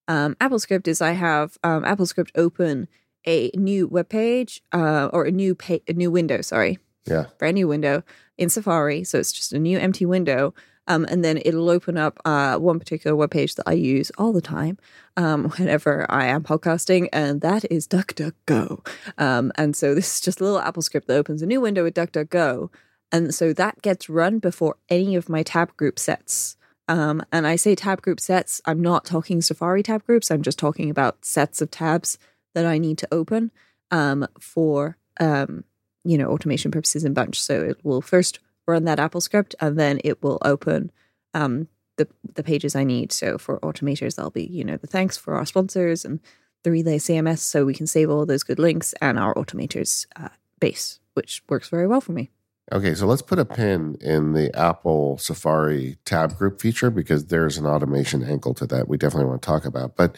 um, 0.07 0.35
AppleScript 0.35 0.87
is 0.87 1.01
I 1.01 1.11
have 1.11 1.57
um, 1.63 1.83
AppleScript 1.83 2.31
open 2.35 2.87
a 3.25 3.51
new 3.55 3.87
web 3.87 4.09
page 4.09 4.61
uh, 4.71 5.09
or 5.13 5.25
a 5.25 5.31
new 5.31 5.55
pa- 5.55 5.79
a 5.87 5.93
new 5.93 6.11
window. 6.11 6.41
Sorry, 6.41 6.79
yeah. 7.05 7.25
brand 7.37 7.55
new 7.55 7.67
window 7.67 8.03
in 8.37 8.49
Safari. 8.49 9.03
So 9.03 9.19
it's 9.19 9.31
just 9.31 9.53
a 9.53 9.59
new 9.59 9.77
empty 9.77 10.05
window. 10.05 10.53
Um, 10.87 11.05
and 11.05 11.23
then 11.23 11.39
it'll 11.45 11.69
open 11.69 11.97
up 11.97 12.19
uh, 12.25 12.57
one 12.57 12.79
particular 12.79 13.15
web 13.15 13.31
page 13.31 13.55
that 13.55 13.67
I 13.67 13.73
use 13.73 14.11
all 14.17 14.33
the 14.33 14.41
time 14.41 14.77
um, 15.15 15.49
whenever 15.51 16.05
I 16.09 16.25
am 16.25 16.43
podcasting, 16.43 17.07
and 17.13 17.39
that 17.41 17.63
is 17.71 17.87
DuckDuckGo. 17.87 18.85
Um, 19.17 19.51
and 19.55 19.75
so 19.75 19.93
this 19.93 20.15
is 20.15 20.21
just 20.21 20.41
a 20.41 20.43
little 20.43 20.59
AppleScript 20.59 21.05
that 21.05 21.17
opens 21.17 21.41
a 21.41 21.45
new 21.45 21.61
window 21.61 21.83
with 21.83 21.93
DuckDuckGo. 21.93 22.69
And 23.11 23.33
so 23.33 23.53
that 23.53 23.81
gets 23.81 24.09
run 24.09 24.39
before 24.39 24.77
any 24.89 25.15
of 25.15 25.29
my 25.29 25.43
tab 25.43 25.75
group 25.77 25.99
sets. 25.99 26.57
Um, 26.87 27.23
and 27.31 27.45
I 27.45 27.55
say 27.55 27.75
tab 27.75 28.01
group 28.01 28.19
sets, 28.19 28.59
I'm 28.65 28.81
not 28.81 29.05
talking 29.05 29.41
Safari 29.41 29.83
tab 29.83 30.05
groups, 30.05 30.31
I'm 30.31 30.41
just 30.41 30.59
talking 30.59 30.89
about 30.89 31.23
sets 31.23 31.61
of 31.61 31.71
tabs 31.71 32.17
that 32.53 32.65
I 32.65 32.77
need 32.77 32.97
to 32.99 33.07
open 33.11 33.51
um, 33.91 34.27
for 34.39 34.97
um, 35.19 35.63
you 36.03 36.17
know 36.17 36.29
automation 36.29 36.71
purposes 36.71 37.03
in 37.03 37.13
bunch. 37.13 37.41
So 37.41 37.61
it 37.61 37.83
will 37.83 38.01
first 38.01 38.39
run 38.67 38.85
that 38.85 38.99
AppleScript 38.99 39.55
and 39.59 39.77
then 39.77 39.99
it 40.03 40.21
will 40.23 40.39
open 40.43 40.91
um, 41.33 41.67
the 41.97 42.07
the 42.35 42.43
pages 42.43 42.75
i 42.75 42.83
need. 42.83 43.11
So 43.11 43.37
for 43.37 43.59
automators 43.59 44.15
that'll 44.15 44.31
be 44.31 44.45
you 44.45 44.63
know 44.63 44.77
the 44.77 44.87
thanks 44.87 45.17
for 45.17 45.35
our 45.35 45.45
sponsors 45.45 46.05
and 46.05 46.19
the 46.63 46.71
relay 46.71 46.99
cms 46.99 47.39
so 47.39 47.65
we 47.65 47.73
can 47.73 47.87
save 47.87 48.11
all 48.11 48.23
those 48.23 48.43
good 48.43 48.59
links 48.59 48.93
and 49.01 49.17
our 49.17 49.33
automators 49.33 50.05
uh, 50.15 50.29
base 50.59 50.99
which 51.13 51.43
works 51.49 51.69
very 51.69 51.87
well 51.87 52.01
for 52.01 52.11
me. 52.11 52.29
Okay, 52.71 52.95
so 52.95 53.05
let's 53.05 53.21
put 53.21 53.39
a 53.39 53.45
pin 53.45 53.97
in 53.99 54.33
the 54.33 54.55
Apple 54.57 55.17
Safari 55.17 55.97
tab 56.05 56.37
group 56.37 56.61
feature 56.61 56.89
because 56.89 57.25
there's 57.25 57.57
an 57.57 57.65
automation 57.65 58.23
angle 58.23 58.53
to 58.53 58.67
that 58.67 58.87
we 58.87 58.97
definitely 58.97 59.27
want 59.27 59.41
to 59.41 59.45
talk 59.45 59.65
about. 59.65 59.97
But 59.97 60.17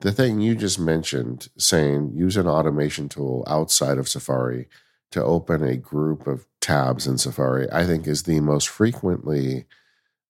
the 0.00 0.12
thing 0.12 0.40
you 0.40 0.54
just 0.54 0.78
mentioned, 0.78 1.48
saying 1.58 2.12
use 2.14 2.36
an 2.36 2.46
automation 2.46 3.08
tool 3.08 3.44
outside 3.46 3.98
of 3.98 4.08
Safari 4.08 4.68
to 5.10 5.22
open 5.22 5.62
a 5.62 5.76
group 5.76 6.26
of 6.26 6.46
tabs 6.60 7.06
in 7.06 7.18
Safari, 7.18 7.66
I 7.72 7.86
think 7.86 8.06
is 8.06 8.24
the 8.24 8.40
most 8.40 8.68
frequently 8.68 9.66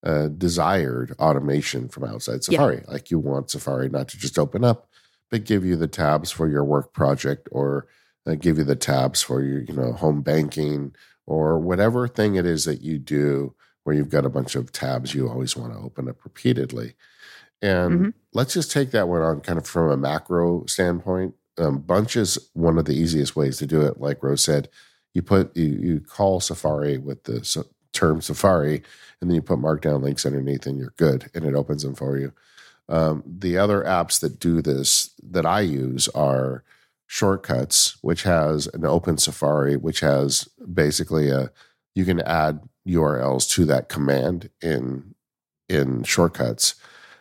uh, 0.04 0.28
desired 0.28 1.14
automation 1.18 1.88
from 1.88 2.04
outside 2.04 2.40
Yeah. 2.48 2.58
Safari. 2.58 2.84
Like 2.86 3.10
you 3.10 3.18
want 3.18 3.50
Safari 3.50 3.88
not 3.88 4.08
to 4.08 4.18
just 4.18 4.38
open 4.38 4.64
up, 4.64 4.88
but 5.30 5.44
give 5.44 5.64
you 5.64 5.76
the 5.76 5.88
tabs 5.88 6.30
for 6.30 6.48
your 6.48 6.64
work 6.64 6.92
project 6.92 7.48
or 7.50 7.86
uh, 8.26 8.36
give 8.36 8.58
you 8.58 8.64
the 8.64 8.76
tabs 8.76 9.20
for 9.22 9.42
your, 9.42 9.62
you 9.62 9.74
know, 9.74 9.92
home 9.92 10.22
banking 10.22 10.94
or 11.26 11.58
whatever 11.58 12.08
thing 12.08 12.36
it 12.36 12.46
is 12.46 12.64
that 12.64 12.80
you 12.80 12.98
do 12.98 13.54
where 13.84 13.96
you've 13.96 14.10
got 14.10 14.24
a 14.24 14.30
bunch 14.30 14.54
of 14.54 14.70
tabs 14.72 15.14
you 15.14 15.28
always 15.28 15.56
want 15.56 15.72
to 15.72 15.78
open 15.78 16.08
up 16.08 16.24
repeatedly. 16.24 16.94
And 17.62 18.00
Mhm. 18.00 18.14
let's 18.34 18.54
just 18.54 18.70
take 18.70 18.90
that 18.92 19.08
one 19.08 19.22
on 19.22 19.40
kind 19.40 19.58
of 19.58 19.66
from 19.66 19.90
a 19.90 19.96
macro 19.96 20.64
standpoint. 20.66 21.34
Um, 21.58 21.78
Bunch 21.78 22.16
is 22.16 22.38
one 22.54 22.78
of 22.78 22.84
the 22.84 22.94
easiest 22.96 23.34
ways 23.34 23.56
to 23.58 23.66
do 23.66 23.80
it. 23.82 24.00
Like 24.00 24.22
Rose 24.22 24.42
said, 24.42 24.68
you 25.14 25.22
put 25.22 25.56
you, 25.56 25.64
you 25.66 26.00
call 26.00 26.38
Safari 26.40 26.98
with 26.98 27.24
the 27.24 27.40
s- 27.40 27.56
term 27.92 28.20
Safari, 28.20 28.82
and 29.20 29.28
then 29.28 29.34
you 29.34 29.42
put 29.42 29.58
markdown 29.58 30.02
links 30.02 30.24
underneath, 30.24 30.66
and 30.66 30.78
you're 30.78 30.94
good, 30.96 31.30
and 31.34 31.44
it 31.44 31.54
opens 31.56 31.82
them 31.82 31.94
for 31.96 32.16
you. 32.16 32.32
Um, 32.88 33.22
the 33.26 33.58
other 33.58 33.82
apps 33.82 34.20
that 34.20 34.38
do 34.38 34.62
this 34.62 35.10
that 35.22 35.44
I 35.44 35.60
use 35.62 36.08
are 36.10 36.62
Shortcuts, 37.06 37.96
which 38.02 38.22
has 38.22 38.66
an 38.68 38.84
open 38.84 39.18
Safari, 39.18 39.76
which 39.76 40.00
has 40.00 40.48
basically 40.72 41.30
a 41.30 41.50
you 41.94 42.04
can 42.04 42.20
add 42.20 42.60
URLs 42.86 43.48
to 43.50 43.64
that 43.64 43.88
command 43.88 44.50
in 44.62 45.14
in 45.68 46.04
Shortcuts, 46.04 46.74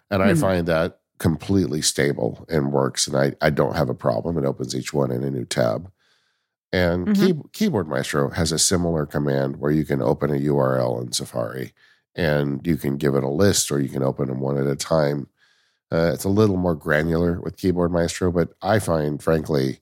and 0.09 0.21
I 0.23 0.33
Hmm. 0.33 0.39
find 0.41 0.67
that 0.67 0.99
completely 1.19 1.81
stable 1.81 2.45
and 2.49 2.71
works, 2.71 3.07
and 3.07 3.17
I 3.17 3.33
I 3.41 3.49
don't 3.49 3.75
have 3.75 3.89
a 3.89 3.93
problem. 3.95 4.37
It 4.37 4.45
opens 4.45 4.75
each 4.75 4.93
one 4.93 5.11
in 5.11 5.23
a 5.23 5.31
new 5.31 5.45
tab. 5.45 5.91
And 6.73 7.07
Mhm. 7.07 7.15
key, 7.15 7.41
Keyboard 7.53 7.87
Maestro 7.87 8.29
has 8.29 8.51
a 8.51 8.59
similar 8.59 9.05
command 9.05 9.57
where 9.57 9.71
you 9.71 9.85
can 9.85 10.01
open 10.01 10.31
a 10.31 10.37
URL 10.37 10.99
in 11.01 11.11
Safari 11.13 11.73
and 12.15 12.65
you 12.67 12.75
can 12.77 12.97
give 12.97 13.15
it 13.15 13.23
a 13.23 13.29
list 13.29 13.71
or 13.71 13.79
you 13.79 13.89
can 13.89 14.03
open 14.03 14.27
them 14.27 14.41
one 14.41 14.57
at 14.57 14.67
a 14.67 14.75
time. 14.75 15.27
Uh, 15.91 16.11
it's 16.13 16.25
a 16.25 16.29
little 16.29 16.57
more 16.57 16.75
granular 16.75 17.39
with 17.39 17.55
Keyboard 17.57 17.91
Maestro, 17.91 18.31
but 18.31 18.53
I 18.61 18.79
find, 18.79 19.23
frankly, 19.23 19.79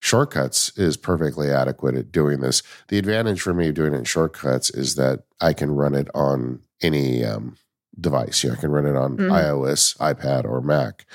Shortcuts 0.00 0.72
is 0.78 0.96
perfectly 0.96 1.50
adequate 1.50 1.94
at 1.94 2.12
doing 2.12 2.40
this. 2.40 2.62
The 2.88 2.98
advantage 2.98 3.40
for 3.42 3.54
me 3.54 3.68
of 3.68 3.74
doing 3.74 3.94
it 3.94 3.98
in 3.98 4.04
Shortcuts 4.04 4.70
is 4.70 4.94
that 4.96 5.24
I 5.40 5.52
can 5.52 5.70
run 5.70 5.94
it 5.94 6.08
on 6.14 6.60
any 6.82 7.24
um, 7.24 7.56
device. 8.00 8.42
You 8.42 8.50
know, 8.50 8.56
I 8.56 8.60
can 8.60 8.70
run 8.70 8.86
it 8.86 8.96
on 8.96 9.16
Mhm. 9.16 9.30
iOS, 9.30 9.96
iPad, 9.98 10.44
or 10.44 10.60
Mac. 10.60 11.06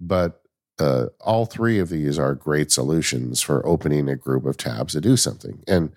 But 0.00 0.40
uh, 0.78 1.06
all 1.20 1.44
three 1.46 1.78
of 1.80 1.88
these 1.88 2.18
are 2.20 2.34
great 2.34 2.70
solutions 2.70 3.42
for 3.42 3.66
opening 3.66 4.08
a 4.08 4.14
group 4.14 4.44
of 4.46 4.56
tabs 4.56 4.92
to 4.92 5.00
do 5.00 5.16
something. 5.16 5.62
And 5.66 5.90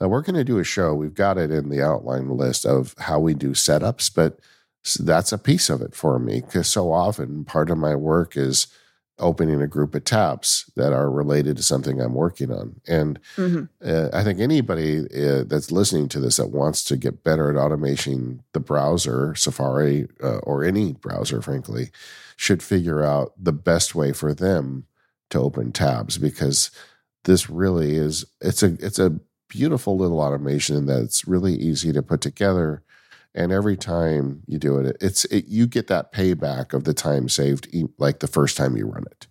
uh, 0.00 0.08
we're 0.08 0.22
going 0.22 0.36
to 0.36 0.44
do 0.44 0.58
a 0.58 0.64
show. 0.64 0.94
We've 0.94 1.14
got 1.14 1.38
it 1.38 1.50
in 1.50 1.68
the 1.70 1.82
outline 1.82 2.28
list 2.36 2.64
of 2.64 2.94
how 2.98 3.18
we 3.18 3.34
do 3.34 3.50
setups, 3.50 4.14
but 4.14 4.38
that's 5.00 5.32
a 5.32 5.38
piece 5.38 5.68
of 5.68 5.82
it 5.82 5.94
for 5.94 6.18
me 6.20 6.40
because 6.40 6.68
so 6.68 6.92
often 6.92 7.44
part 7.44 7.68
of 7.70 7.78
my 7.78 7.94
work 7.96 8.36
is 8.36 8.68
opening 9.18 9.60
a 9.60 9.66
group 9.66 9.94
of 9.94 10.04
tabs 10.04 10.70
that 10.74 10.92
are 10.92 11.10
related 11.10 11.56
to 11.56 11.62
something 11.62 12.00
I'm 12.00 12.14
working 12.14 12.50
on. 12.50 12.80
And 12.88 13.20
Mhm. 13.36 13.68
uh, 13.84 14.08
I 14.12 14.24
think 14.24 14.40
anybody 14.40 15.00
uh, 15.00 15.44
that's 15.44 15.70
listening 15.70 16.08
to 16.08 16.20
this 16.20 16.36
that 16.36 16.50
wants 16.50 16.82
to 16.84 16.96
get 16.96 17.22
better 17.22 17.50
at 17.50 17.56
automating 17.56 18.40
the 18.52 18.60
browser, 18.60 19.34
Safari, 19.34 20.08
uh, 20.22 20.38
or 20.38 20.64
any 20.64 20.94
browser, 20.94 21.40
frankly, 21.42 21.90
should 22.36 22.62
figure 22.62 23.02
out 23.02 23.32
the 23.40 23.52
best 23.52 23.94
way 23.94 24.12
for 24.12 24.34
them 24.34 24.84
to 25.30 25.38
open 25.38 25.72
tabs 25.72 26.18
because 26.18 26.70
this 27.24 27.48
really 27.48 27.94
is 27.96 28.24
it's 28.40 28.62
a 28.62 28.76
it's 28.80 28.98
a 28.98 29.18
beautiful 29.48 29.96
little 29.96 30.20
automation 30.20 30.86
that's 30.86 31.26
really 31.28 31.54
easy 31.54 31.92
to 31.92 32.02
put 32.02 32.20
together 32.20 32.82
and 33.34 33.52
every 33.52 33.76
time 33.76 34.42
you 34.46 34.58
do 34.58 34.78
it 34.78 34.96
it's 35.00 35.24
it, 35.26 35.46
you 35.46 35.66
get 35.66 35.86
that 35.86 36.12
payback 36.12 36.72
of 36.72 36.84
the 36.84 36.94
time 36.94 37.28
saved 37.28 37.66
like 37.98 38.20
the 38.20 38.26
first 38.26 38.56
time 38.56 38.76
you 38.76 38.86
run 38.86 39.04
it 39.10 39.26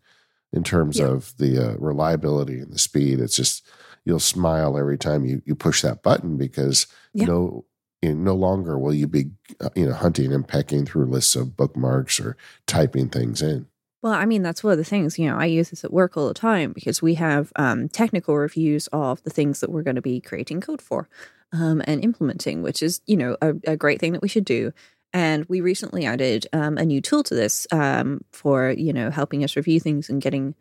in 0.53 0.63
terms 0.63 0.99
Yeah. 0.99 1.07
of 1.07 1.33
the 1.37 1.71
uh, 1.71 1.75
reliability 1.77 2.59
and 2.59 2.71
the 2.73 2.79
speed 2.79 3.19
it's 3.19 3.35
just 3.35 3.65
you'll 4.05 4.19
smile 4.19 4.77
every 4.77 4.97
time 4.97 5.25
you 5.25 5.41
you 5.45 5.55
push 5.55 5.81
that 5.81 6.03
button 6.03 6.37
because 6.37 6.87
Yeah. 7.13 7.27
no 7.27 7.65
you 8.01 8.15
know, 8.15 8.31
no 8.31 8.35
longer 8.35 8.79
will 8.79 8.93
you 8.93 9.07
be 9.07 9.25
uh, 9.59 9.69
you 9.75 9.85
know 9.85 9.93
hunting 9.93 10.33
and 10.33 10.47
pecking 10.47 10.85
through 10.85 11.05
lists 11.05 11.35
of 11.35 11.55
bookmarks 11.55 12.19
or 12.19 12.35
typing 12.65 13.09
things 13.09 13.41
in 13.41 13.67
Well, 14.01 14.13
I 14.13 14.25
mean, 14.25 14.41
that's 14.41 14.63
one 14.63 14.71
of 14.71 14.79
the 14.79 14.83
things, 14.83 15.19
you 15.19 15.29
know, 15.29 15.37
I 15.37 15.45
use 15.45 15.69
this 15.69 15.83
at 15.83 15.93
work 15.93 16.17
all 16.17 16.27
the 16.27 16.33
time 16.33 16.71
because 16.73 17.03
we 17.03 17.13
have 17.15 17.51
um, 17.55 17.87
technical 17.87 18.35
reviews 18.35 18.87
of 18.91 19.21
the 19.21 19.29
things 19.29 19.59
that 19.59 19.69
we're 19.69 19.83
going 19.83 19.95
to 19.97 20.01
be 20.01 20.19
creating 20.19 20.59
code 20.61 20.81
for 20.81 21.07
um, 21.51 21.81
and 21.85 22.03
implementing, 22.03 22.61
which 22.61 22.81
is, 22.81 23.01
you 23.05 23.17
know, 23.17 23.37
a, 23.41 23.53
a 23.65 23.77
great 23.77 23.99
thing 23.99 24.13
that 24.13 24.21
we 24.21 24.29
should 24.29 24.45
do. 24.45 24.71
And 25.13 25.45
we 25.45 25.59
recently 25.59 26.05
added 26.05 26.47
um, 26.53 26.77
a 26.77 26.85
new 26.85 27.01
tool 27.01 27.23
to 27.23 27.35
this 27.35 27.67
um, 27.71 28.23
for, 28.31 28.71
you 28.71 28.93
know, 28.93 29.09
helping 29.09 29.43
us 29.43 29.55
review 29.55 29.79
things 29.79 30.09
and 30.09 30.21
getting 30.21 30.55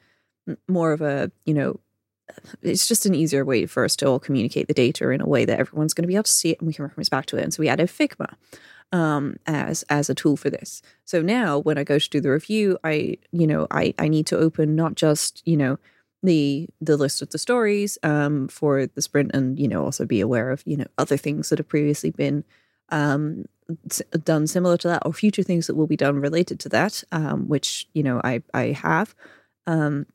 more 0.67 0.93
of 0.93 1.01
a, 1.01 1.31
you 1.45 1.55
know, 1.55 1.79
it's 2.63 2.89
just 2.89 3.07
an 3.07 3.15
easier 3.15 3.45
way 3.45 3.67
for 3.67 3.85
us 3.85 3.97
to 3.97 4.07
all 4.07 4.19
communicate 4.19 4.69
the 4.69 4.75
data 4.75 5.09
in 5.11 5.21
a 5.21 5.27
way 5.27 5.45
that 5.45 5.59
everyone's 5.59 5.95
going 5.95 6.03
to 6.03 6.09
be 6.09 6.15
able 6.15 6.25
to 6.25 6.31
see 6.31 6.51
it 6.51 6.61
and 6.61 6.67
we 6.67 6.73
can 6.73 6.85
reference 6.85 7.09
back 7.09 7.27
to 7.27 7.37
it. 7.37 7.45
And 7.45 7.55
so 7.55 7.61
we 7.61 7.69
added 7.69 7.89
Figma 7.89 8.35
um, 8.93 9.37
as 9.47 9.85
as 9.85 10.11
a 10.11 10.15
tool 10.15 10.37
for 10.37 10.51
this. 10.51 10.83
So 11.05 11.23
now 11.23 11.59
when 11.59 11.79
I 11.79 11.85
go 11.85 11.99
to 11.99 12.11
do 12.11 12.21
the 12.21 12.31
review, 12.31 12.79
I 12.85 13.19
you 13.33 13.47
know 13.47 13.67
I 13.71 13.95
I 13.99 14.09
need 14.09 14.27
to 14.27 14.39
open 14.39 14.77
not 14.77 14.95
just 14.95 15.43
you 15.45 15.57
know 15.57 15.79
the 16.23 16.69
the 16.81 16.97
list 16.97 17.23
of 17.23 17.31
the 17.31 17.39
stories 17.39 17.99
um, 18.03 18.49
for 18.49 18.87
the 18.87 19.03
sprint 19.03 19.31
and 19.35 19.59
you 19.59 19.69
know 19.69 19.85
also 19.85 20.05
be 20.05 20.21
aware 20.21 20.51
of 20.51 20.63
you 20.67 20.77
know 20.77 20.87
other 20.99 21.17
things 21.17 21.49
that 21.49 21.59
have 21.59 21.69
previously 21.69 22.11
been 22.11 22.45
um, 22.91 23.47
done 24.25 24.47
similar 24.47 24.77
to 24.77 24.89
that 24.89 25.03
or 25.07 25.13
future 25.13 25.43
things 25.43 25.67
that 25.67 25.77
will 25.77 25.87
be 25.87 25.97
done 25.97 26.21
related 26.21 26.61
to 26.61 26.69
that 26.69 27.03
um, 27.13 27.49
which 27.49 27.89
you 27.95 28.03
know 28.03 28.21
i 28.25 28.43
i 28.53 28.67
have. 28.67 29.15
Um, 29.67 30.07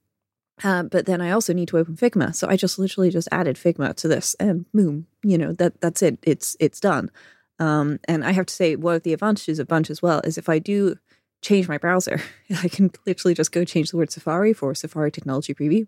uh, 0.64 0.84
but 0.84 1.06
then 1.06 1.22
i 1.22 1.32
also 1.32 1.54
need 1.54 1.68
to 1.70 1.78
open 1.78 1.96
figma. 1.96 2.36
So 2.36 2.48
i 2.48 2.56
just 2.56 2.78
literally 2.78 3.10
just 3.10 3.28
added 3.32 3.56
figma 3.56 3.96
to 3.96 4.08
this 4.08 4.36
and 4.40 4.72
boom 4.74 5.08
you 5.24 5.38
know 5.38 5.54
that 5.54 5.82
that's 5.82 6.02
it. 6.02 6.20
It's 6.24 6.56
it's 6.60 6.80
done. 6.80 7.10
Um, 7.58 8.00
and 8.08 8.26
i 8.26 8.32
have 8.32 8.46
to 8.48 8.54
say 8.54 8.76
one 8.76 8.96
of 8.96 9.04
the 9.04 9.14
advantages 9.14 9.60
of 9.60 9.68
bunch 9.68 9.90
as 9.90 10.02
well 10.02 10.20
is 10.26 10.38
if 10.38 10.50
i 10.50 10.60
do 10.60 10.98
change 11.46 11.68
my 11.68 11.78
browser 11.78 12.20
i 12.64 12.68
can 12.68 12.92
literally 13.06 13.34
just 13.34 13.52
go 13.52 13.64
change 13.64 13.92
the 13.92 13.98
word 13.98 14.12
safari 14.12 14.54
for 14.54 14.74
safari 14.74 15.12
technology 15.12 15.54
preview 15.54 15.86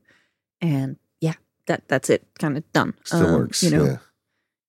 and 0.62 0.98
yeah 1.20 1.34
that 1.66 1.88
that's 1.88 2.10
it 2.10 2.26
kind 2.40 2.58
of 2.58 2.74
done 2.74 2.94
Still 3.04 3.40
works. 3.40 3.64
you 3.64 3.72
know 3.72 3.86
yeah. 3.86 3.98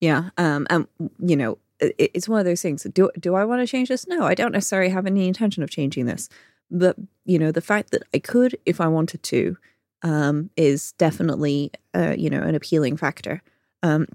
yeah 0.01 0.30
um 0.39 0.66
and 0.70 0.86
you 1.18 1.36
know 1.36 1.59
it, 1.80 2.11
it's 2.14 2.28
one 2.28 2.41
of 2.41 2.47
those 2.47 2.62
things. 2.62 2.86
Do 2.93 3.11
do 3.18 3.34
I 3.34 3.45
want 3.45 3.62
to 3.62 3.66
change 3.66 3.89
this? 3.89 4.07
No, 4.07 4.24
I 4.24 4.34
don't 4.34 4.53
necessarily 4.53 4.91
have 4.91 5.07
any 5.07 5.26
intention 5.26 5.62
of 5.62 5.70
changing 5.70 6.07
this. 6.07 6.28
But 6.70 6.97
you 7.24 7.39
know, 7.39 7.53
the 7.53 7.61
fact 7.61 7.91
that 7.93 8.03
I 8.12 8.18
could, 8.18 8.57
if 8.66 8.80
I 8.80 8.89
wanted 8.89 9.22
to, 9.24 9.57
um, 10.03 10.51
is 10.57 10.93
definitely 10.93 11.72
uh, 11.95 12.14
you 12.16 12.30
know 12.30 12.43
an 12.43 12.55
appealing 12.55 12.97
factor. 12.97 13.43
Um, 13.82 14.07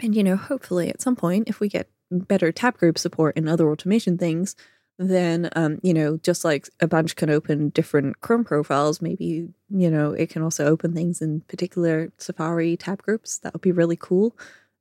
and 0.00 0.14
you 0.14 0.22
know, 0.22 0.36
hopefully 0.36 0.88
at 0.88 1.02
some 1.02 1.16
point, 1.16 1.48
if 1.48 1.60
we 1.60 1.68
get 1.68 1.88
better 2.10 2.52
tab 2.52 2.78
group 2.78 2.98
support 2.98 3.36
and 3.36 3.48
other 3.48 3.70
automation 3.70 4.18
things, 4.18 4.54
then 4.98 5.50
um, 5.56 5.78
you 5.82 5.94
know, 5.94 6.18
just 6.18 6.44
like 6.44 6.68
a 6.80 6.86
bunch 6.86 7.16
can 7.16 7.30
open 7.30 7.70
different 7.70 8.20
Chrome 8.20 8.44
profiles, 8.44 9.02
maybe 9.02 9.48
you 9.70 9.90
know 9.90 10.12
it 10.12 10.30
can 10.30 10.42
also 10.42 10.66
open 10.66 10.94
things 10.94 11.20
in 11.20 11.40
particular 11.42 12.12
Safari 12.18 12.76
tab 12.76 13.02
groups. 13.02 13.38
That 13.38 13.52
would 13.52 13.62
be 13.62 13.72
really 13.72 13.96
cool, 13.96 14.36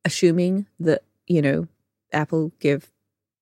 assuming 0.06 0.68
that 0.80 1.04
you 1.28 1.42
know 1.42 1.68
Apple 2.14 2.52
give, 2.60 2.92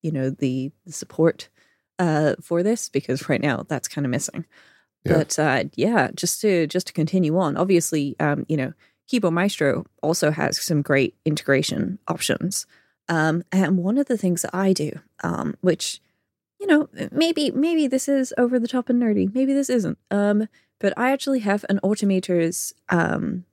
you 0.01 0.11
know, 0.11 0.29
the, 0.29 0.71
the 0.85 0.93
support 0.93 1.49
uh, 1.97 2.35
for 2.41 2.63
this 2.63 2.89
because 2.89 3.29
right 3.29 3.41
now 3.41 3.65
that's 3.67 3.87
kind 3.87 4.05
of 4.05 4.11
missing. 4.11 4.45
Yeah. 5.05 5.17
But 5.17 5.39
uh, 5.39 5.63
yeah, 5.75 6.09
just 6.13 6.41
to 6.41 6.67
just 6.67 6.87
to 6.87 6.93
continue 6.93 7.37
on, 7.37 7.57
obviously, 7.57 8.15
um, 8.19 8.45
you 8.49 8.57
know, 8.57 8.73
Keyboard 9.07 9.33
Maestro 9.33 9.85
also 10.03 10.31
has 10.31 10.61
some 10.61 10.81
great 10.81 11.15
integration 11.25 11.99
options. 12.07 12.65
Um, 13.07 13.43
and 13.51 13.77
one 13.77 13.97
of 13.97 14.05
the 14.05 14.17
things 14.17 14.43
that 14.43 14.53
I 14.53 14.73
do, 14.73 14.91
um, 15.23 15.55
which 15.61 15.99
you 16.59 16.67
know, 16.67 16.89
maybe 17.11 17.51
maybe 17.51 17.87
this 17.87 18.07
is 18.09 18.33
over 18.37 18.59
the 18.59 18.67
top 18.67 18.89
and 18.89 19.01
nerdy, 19.01 19.33
maybe 19.33 19.53
this 19.53 19.69
isn't. 19.69 19.97
Um, 20.11 20.47
but 20.79 20.93
I 20.97 21.11
actually 21.11 21.39
have 21.39 21.65
an 21.69 21.79
Automator's 21.83 22.73
um, 22.89 23.45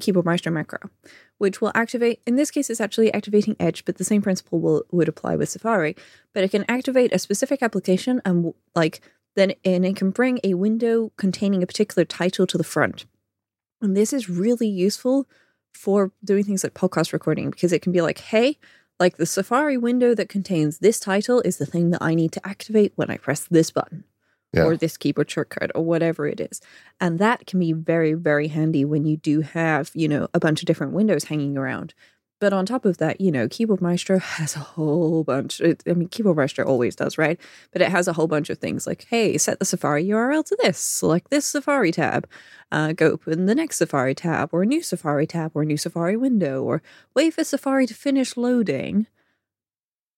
Keyboard 0.00 0.24
Maestro 0.24 0.52
macro, 0.52 0.90
which 1.38 1.60
will 1.60 1.72
activate, 1.74 2.20
in 2.26 2.36
this 2.36 2.50
case, 2.50 2.70
it's 2.70 2.80
actually 2.80 3.12
activating 3.12 3.56
Edge, 3.60 3.84
but 3.84 3.98
the 3.98 4.04
same 4.04 4.22
principle 4.22 4.60
will, 4.60 4.84
would 4.90 5.08
apply 5.08 5.36
with 5.36 5.48
Safari. 5.48 5.96
But 6.32 6.44
it 6.44 6.50
can 6.50 6.64
activate 6.68 7.12
a 7.12 7.18
specific 7.18 7.62
application 7.62 8.20
and 8.24 8.52
like 8.74 9.00
then 9.36 9.52
and 9.64 9.84
it 9.84 9.96
can 9.96 10.10
bring 10.10 10.38
a 10.44 10.54
window 10.54 11.12
containing 11.16 11.62
a 11.62 11.66
particular 11.66 12.04
title 12.04 12.46
to 12.46 12.58
the 12.58 12.64
front. 12.64 13.06
And 13.80 13.96
this 13.96 14.12
is 14.12 14.28
really 14.28 14.68
useful 14.68 15.28
for 15.72 16.12
doing 16.24 16.44
things 16.44 16.64
like 16.64 16.74
podcast 16.74 17.12
recording 17.12 17.50
because 17.50 17.72
it 17.72 17.82
can 17.82 17.92
be 17.92 18.00
like, 18.00 18.18
hey, 18.18 18.58
like 19.04 19.18
the 19.18 19.26
Safari 19.26 19.76
window 19.76 20.14
that 20.14 20.30
contains 20.30 20.78
this 20.78 20.98
title 20.98 21.42
is 21.42 21.58
the 21.58 21.66
thing 21.66 21.90
that 21.90 22.02
I 22.02 22.14
need 22.14 22.32
to 22.32 22.46
activate 22.48 22.94
when 22.96 23.10
I 23.10 23.18
press 23.18 23.46
this 23.50 23.70
button 23.70 24.04
yeah. 24.54 24.62
or 24.62 24.78
this 24.78 24.96
keyboard 24.96 25.30
shortcut 25.30 25.70
or 25.74 25.84
whatever 25.84 26.26
it 26.26 26.40
is. 26.40 26.62
And 27.02 27.18
that 27.18 27.46
can 27.46 27.60
be 27.60 27.74
very, 27.74 28.14
very 28.14 28.48
handy 28.48 28.82
when 28.82 29.04
you 29.04 29.18
do 29.18 29.42
have, 29.42 29.90
you 29.92 30.08
know, 30.08 30.28
a 30.32 30.40
bunch 30.40 30.62
of 30.62 30.66
different 30.66 30.94
windows 30.94 31.24
hanging 31.24 31.58
around. 31.58 31.92
But 32.44 32.52
on 32.52 32.66
top 32.66 32.84
of 32.84 32.98
that, 32.98 33.22
you 33.22 33.32
know, 33.32 33.48
Keyboard 33.48 33.80
Maestro 33.80 34.18
has 34.18 34.54
a 34.54 34.58
whole 34.58 35.24
bunch. 35.24 35.62
It, 35.62 35.82
I 35.86 35.94
mean, 35.94 36.08
Keyboard 36.08 36.36
Maestro 36.36 36.66
always 36.66 36.94
does, 36.94 37.16
right? 37.16 37.40
But 37.72 37.80
it 37.80 37.88
has 37.88 38.06
a 38.06 38.12
whole 38.12 38.26
bunch 38.26 38.50
of 38.50 38.58
things 38.58 38.86
like, 38.86 39.06
hey, 39.08 39.38
set 39.38 39.60
the 39.60 39.64
Safari 39.64 40.04
URL 40.04 40.44
to 40.44 40.58
this, 40.60 40.76
select 40.76 41.30
this 41.30 41.46
Safari 41.46 41.90
tab, 41.90 42.28
uh, 42.70 42.92
go 42.92 43.12
open 43.12 43.46
the 43.46 43.54
next 43.54 43.78
Safari 43.78 44.14
tab, 44.14 44.50
or 44.52 44.62
a 44.62 44.66
new 44.66 44.82
Safari 44.82 45.26
tab, 45.26 45.52
or 45.54 45.62
a 45.62 45.64
new 45.64 45.78
Safari 45.78 46.18
window, 46.18 46.62
or 46.62 46.82
wait 47.14 47.32
for 47.32 47.44
Safari 47.44 47.86
to 47.86 47.94
finish 47.94 48.36
loading 48.36 49.06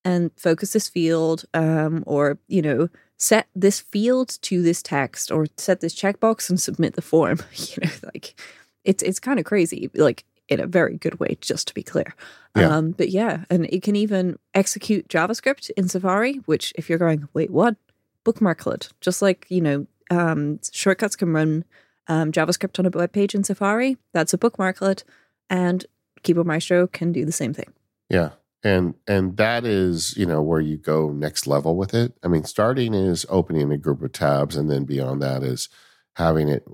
and 0.05 0.33
focus 0.37 0.73
this 0.73 0.89
field, 0.89 1.45
um, 1.55 2.03
or, 2.09 2.41
you 2.49 2.61
know, 2.61 2.89
set 3.19 3.47
this 3.55 3.79
field 3.79 4.37
to 4.43 4.63
this 4.63 4.83
text 4.83 5.31
or 5.31 5.47
set 5.57 5.81
this 5.81 5.95
checkbox 5.95 6.51
and 6.51 6.61
submit 6.61 6.95
the 6.97 7.03
form. 7.03 7.39
you 7.55 7.77
know, 7.85 7.91
like 8.03 8.35
it's 8.83 9.05
it's 9.05 9.21
kind 9.21 9.39
of 9.39 9.45
crazy, 9.45 9.89
like 9.95 10.25
in 10.49 10.61
a 10.61 10.67
very 10.67 10.97
good 10.97 11.19
way, 11.19 11.37
just 11.41 11.69
to 11.69 11.75
be 11.75 11.83
clear. 11.83 12.15
Yeah. 12.57 12.77
Um, 12.77 12.93
but 12.93 13.11
yeah, 13.11 13.45
and 13.51 13.67
it 13.67 13.83
can 13.83 13.97
even 13.97 14.39
execute 14.55 15.09
JavaScript 15.09 15.71
in 15.77 15.89
Safari, 15.89 16.37
which 16.47 16.73
if 16.77 16.89
you're 16.89 16.99
going, 16.99 17.29
wait, 17.35 17.51
what? 17.51 17.77
Bookmarklet, 18.25 18.91
just 19.01 19.23
like 19.23 19.47
you 19.49 19.61
know, 19.61 19.87
um, 20.11 20.59
shortcuts 20.73 21.15
can 21.15 21.33
run 21.33 21.65
um, 22.09 22.33
JavaScript 22.33 22.79
on 22.79 22.87
a 22.87 22.91
web 22.91 23.13
page 23.13 23.35
in 23.35 23.45
Safari. 23.45 23.99
That's 24.13 24.35
a 24.35 24.39
bookmarklet, 24.39 25.05
and 25.49 25.87
Keyboard 26.23 26.47
Maestro 26.47 26.87
can 26.87 27.13
do 27.13 27.25
the 27.25 27.33
same 27.33 27.55
thing. 27.55 27.73
Yeah, 28.09 28.31
and 28.67 28.95
and 29.07 29.37
that 29.37 29.65
is 29.65 30.17
you 30.17 30.27
know 30.27 30.43
where 30.43 30.61
you 30.61 30.77
go 30.77 31.11
next 31.11 31.47
level 31.47 31.77
with 31.77 31.95
it 31.95 32.13
i 32.25 32.29
mean 32.29 32.43
starting 32.43 32.95
is 32.95 33.25
opening 33.29 33.71
a 33.71 33.79
group 33.79 34.03
of 34.03 34.13
tabs 34.13 34.57
and 34.57 34.71
then 34.71 34.85
beyond 34.85 35.23
that 35.23 35.43
is 35.43 35.69
having 36.17 36.49
it 36.49 36.67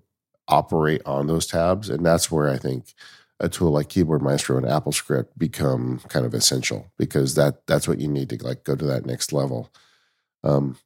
operate 0.49 1.03
on 1.05 1.27
those 1.27 1.47
tabs 1.47 1.91
and 1.91 2.05
that's 2.05 2.31
where 2.31 2.49
i 2.49 2.57
think 2.57 2.95
a 3.43 3.49
tool 3.49 3.73
like 3.73 3.91
keyboard 3.91 4.23
maestro 4.23 4.57
and 4.57 4.65
applescript 4.67 5.37
become 5.37 6.01
kind 6.09 6.25
of 6.25 6.33
essential 6.33 6.91
because 6.97 7.35
that 7.35 7.67
that's 7.67 7.87
what 7.87 8.01
you 8.01 8.09
need 8.09 8.31
to 8.31 8.43
like 8.43 8.65
go 8.65 8.75
to 8.75 8.85
that 8.87 9.05
next 9.05 9.33
level. 9.33 9.71
Um, 10.43 10.79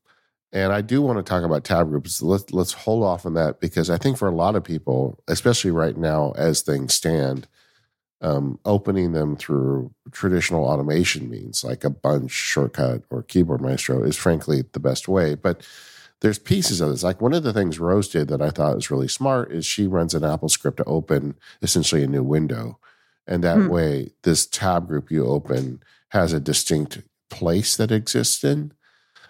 and 0.52 0.72
i 0.72 0.80
do 0.80 1.02
want 1.02 1.18
to 1.18 1.22
talk 1.22 1.44
about 1.44 1.64
tab 1.64 1.88
groups. 1.88 2.22
Let's 2.22 2.52
let's 2.52 2.72
hold 2.72 3.04
off 3.04 3.26
on 3.26 3.34
that 3.34 3.60
because 3.60 3.90
i 3.90 3.98
think 3.98 4.16
for 4.16 4.26
a 4.26 4.34
lot 4.34 4.56
of 4.56 4.64
people 4.64 5.18
especially 5.28 5.70
right 5.70 5.96
now 5.96 6.32
as 6.36 6.62
things 6.62 6.94
stand 6.94 7.46
um, 8.22 8.58
opening 8.64 9.12
them 9.12 9.36
through 9.36 9.92
traditional 10.10 10.64
automation 10.64 11.28
means 11.28 11.62
like 11.62 11.84
a 11.84 11.90
bunch 11.90 12.30
shortcut 12.30 13.02
or 13.10 13.22
keyboard 13.22 13.60
maestro 13.60 14.02
is 14.02 14.16
frankly 14.16 14.64
the 14.72 14.80
best 14.80 15.06
way. 15.06 15.34
But 15.34 15.66
there's 16.20 16.38
pieces 16.38 16.80
of 16.80 16.90
this 16.90 17.02
like 17.02 17.20
one 17.20 17.34
of 17.34 17.42
the 17.42 17.52
things 17.52 17.78
rose 17.78 18.08
did 18.08 18.28
that 18.28 18.42
i 18.42 18.50
thought 18.50 18.74
was 18.74 18.90
really 18.90 19.08
smart 19.08 19.52
is 19.52 19.66
she 19.66 19.86
runs 19.86 20.14
an 20.14 20.22
AppleScript 20.22 20.76
to 20.76 20.84
open 20.84 21.34
essentially 21.62 22.02
a 22.02 22.08
new 22.08 22.22
window 22.22 22.78
and 23.26 23.42
that 23.42 23.58
hmm. 23.58 23.68
way 23.68 24.10
this 24.22 24.46
tab 24.46 24.86
group 24.86 25.10
you 25.10 25.26
open 25.26 25.82
has 26.10 26.32
a 26.32 26.40
distinct 26.40 27.02
place 27.30 27.76
that 27.76 27.90
exists 27.90 28.44
in 28.44 28.72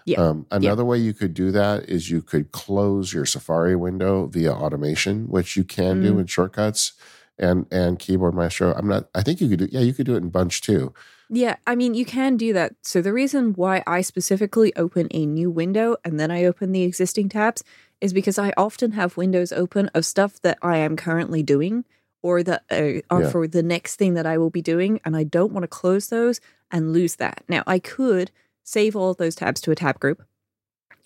yeah. 0.08 0.20
Um, 0.20 0.46
another 0.52 0.84
yeah. 0.84 0.86
way 0.86 0.98
you 0.98 1.12
could 1.12 1.34
do 1.34 1.50
that 1.50 1.88
is 1.88 2.12
you 2.12 2.22
could 2.22 2.52
close 2.52 3.12
your 3.12 3.26
Safari 3.26 3.74
window 3.74 4.26
via 4.28 4.52
automation, 4.52 5.24
which 5.26 5.56
you 5.56 5.64
can 5.64 6.00
mm. 6.00 6.04
do 6.04 6.18
in 6.20 6.26
shortcuts 6.26 6.92
and 7.38 7.66
and 7.70 7.98
keyboard 7.98 8.34
maestro 8.34 8.72
i'm 8.74 8.88
not 8.88 9.08
i 9.14 9.22
think 9.22 9.40
you 9.40 9.48
could 9.48 9.58
do 9.58 9.68
yeah 9.70 9.80
you 9.80 9.92
could 9.92 10.06
do 10.06 10.14
it 10.14 10.22
in 10.22 10.28
bunch 10.28 10.60
too 10.60 10.92
yeah 11.28 11.56
i 11.66 11.74
mean 11.74 11.94
you 11.94 12.04
can 12.04 12.36
do 12.36 12.52
that 12.52 12.74
so 12.82 13.00
the 13.00 13.12
reason 13.12 13.52
why 13.54 13.82
i 13.86 14.00
specifically 14.00 14.74
open 14.76 15.08
a 15.10 15.26
new 15.26 15.50
window 15.50 15.96
and 16.04 16.18
then 16.18 16.30
i 16.30 16.44
open 16.44 16.72
the 16.72 16.82
existing 16.82 17.28
tabs 17.28 17.62
is 18.00 18.12
because 18.12 18.38
i 18.38 18.52
often 18.56 18.92
have 18.92 19.16
windows 19.16 19.52
open 19.52 19.88
of 19.94 20.04
stuff 20.04 20.40
that 20.40 20.58
i 20.62 20.76
am 20.76 20.96
currently 20.96 21.42
doing 21.42 21.84
or 22.22 22.42
that 22.42 22.62
uh, 22.70 23.00
are 23.14 23.22
yeah. 23.22 23.30
for 23.30 23.46
the 23.46 23.62
next 23.62 23.96
thing 23.96 24.14
that 24.14 24.26
i 24.26 24.38
will 24.38 24.50
be 24.50 24.62
doing 24.62 25.00
and 25.04 25.16
i 25.16 25.24
don't 25.24 25.52
want 25.52 25.64
to 25.64 25.68
close 25.68 26.08
those 26.08 26.40
and 26.70 26.92
lose 26.92 27.16
that 27.16 27.42
now 27.48 27.62
i 27.66 27.78
could 27.78 28.30
save 28.62 28.96
all 28.96 29.10
of 29.10 29.16
those 29.16 29.34
tabs 29.34 29.60
to 29.60 29.70
a 29.70 29.76
tab 29.76 29.98
group 30.00 30.24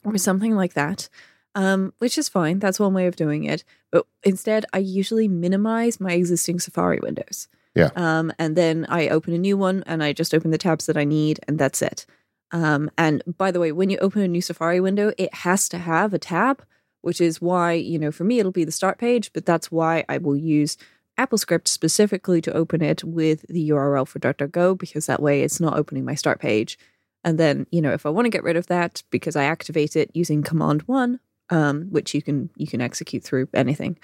or 0.05 0.16
something 0.16 0.55
like 0.55 0.75
that 0.75 1.09
um, 1.55 1.93
which 1.99 2.16
is 2.18 2.29
fine. 2.29 2.59
That's 2.59 2.81
one 2.81 2.95
way 2.95 3.07
of 3.07 3.16
doing 3.16 3.45
it. 3.45 3.64
But 3.91 4.07
instead, 4.23 4.66
I 4.73 4.79
usually 4.79 5.29
minimize 5.29 6.01
my 6.01 6.12
existing 6.12 6.61
Safari 6.61 7.01
windows. 7.03 7.49
Yeah. 7.75 7.91
Um, 7.95 8.33
and 8.39 8.57
then 8.57 8.87
I 8.89 9.09
open 9.09 9.33
a 9.33 9.39
new 9.39 9.57
one 9.57 9.85
and 9.87 10.03
I 10.03 10.12
just 10.12 10.35
open 10.35 10.51
the 10.51 10.59
tabs 10.59 10.87
that 10.87 10.97
I 10.97 11.05
need, 11.05 11.41
and 11.47 11.59
that's 11.59 11.83
it. 11.83 12.07
Um, 12.53 12.91
and 12.99 13.23
by 13.39 13.51
the 13.51 13.61
way, 13.61 13.73
when 13.73 13.91
you 13.91 13.99
open 13.99 14.23
a 14.23 14.29
new 14.29 14.43
Safari 14.43 14.81
window, 14.81 15.12
it 15.16 15.33
has 15.35 15.68
to 15.68 15.79
have 15.79 16.12
a 16.12 16.18
tab, 16.18 16.64
which 17.01 17.21
is 17.21 17.41
why, 17.41 17.73
you 17.73 17.99
know, 17.99 18.11
for 18.11 18.25
me, 18.25 18.41
it'll 18.41 18.51
be 18.51 18.64
the 18.64 18.73
start 18.73 18.99
page, 18.99 19.33
but 19.33 19.47
that's 19.47 19.71
why 19.71 20.05
I 20.09 20.18
will 20.18 20.37
use 20.37 20.77
AppleScript 21.18 21.68
specifically 21.68 22.41
to 22.41 22.53
open 22.53 22.83
it 22.83 23.05
with 23.05 23.43
the 23.49 23.71
URL 23.71 24.07
for 24.07 24.18
DuckDuckGo, 24.18 24.77
because 24.79 25.07
that 25.07 25.23
way 25.23 25.43
it's 25.43 25.61
not 25.61 25.77
opening 25.77 26.05
my 26.05 26.14
start 26.14 26.41
page. 26.41 26.79
And 27.23 27.39
then, 27.39 27.66
you 27.71 27.83
know, 27.83 27.93
if 27.93 28.07
I 28.07 28.11
want 28.11 28.27
to 28.27 28.31
get 28.31 28.43
rid 28.43 28.57
of 28.57 28.66
that 28.68 29.03
because 29.11 29.37
I 29.37 29.45
activate 29.45 29.95
it 29.95 30.11
using 30.14 30.43
Command 30.43 30.83
1, 30.83 31.21
um, 31.51 31.83
which 31.91 32.14
you 32.14 32.23
can 32.23 32.49
you 32.57 32.66
can 32.66 32.81
execute 32.81 33.23
through 33.23 33.49
anything. 33.53 33.99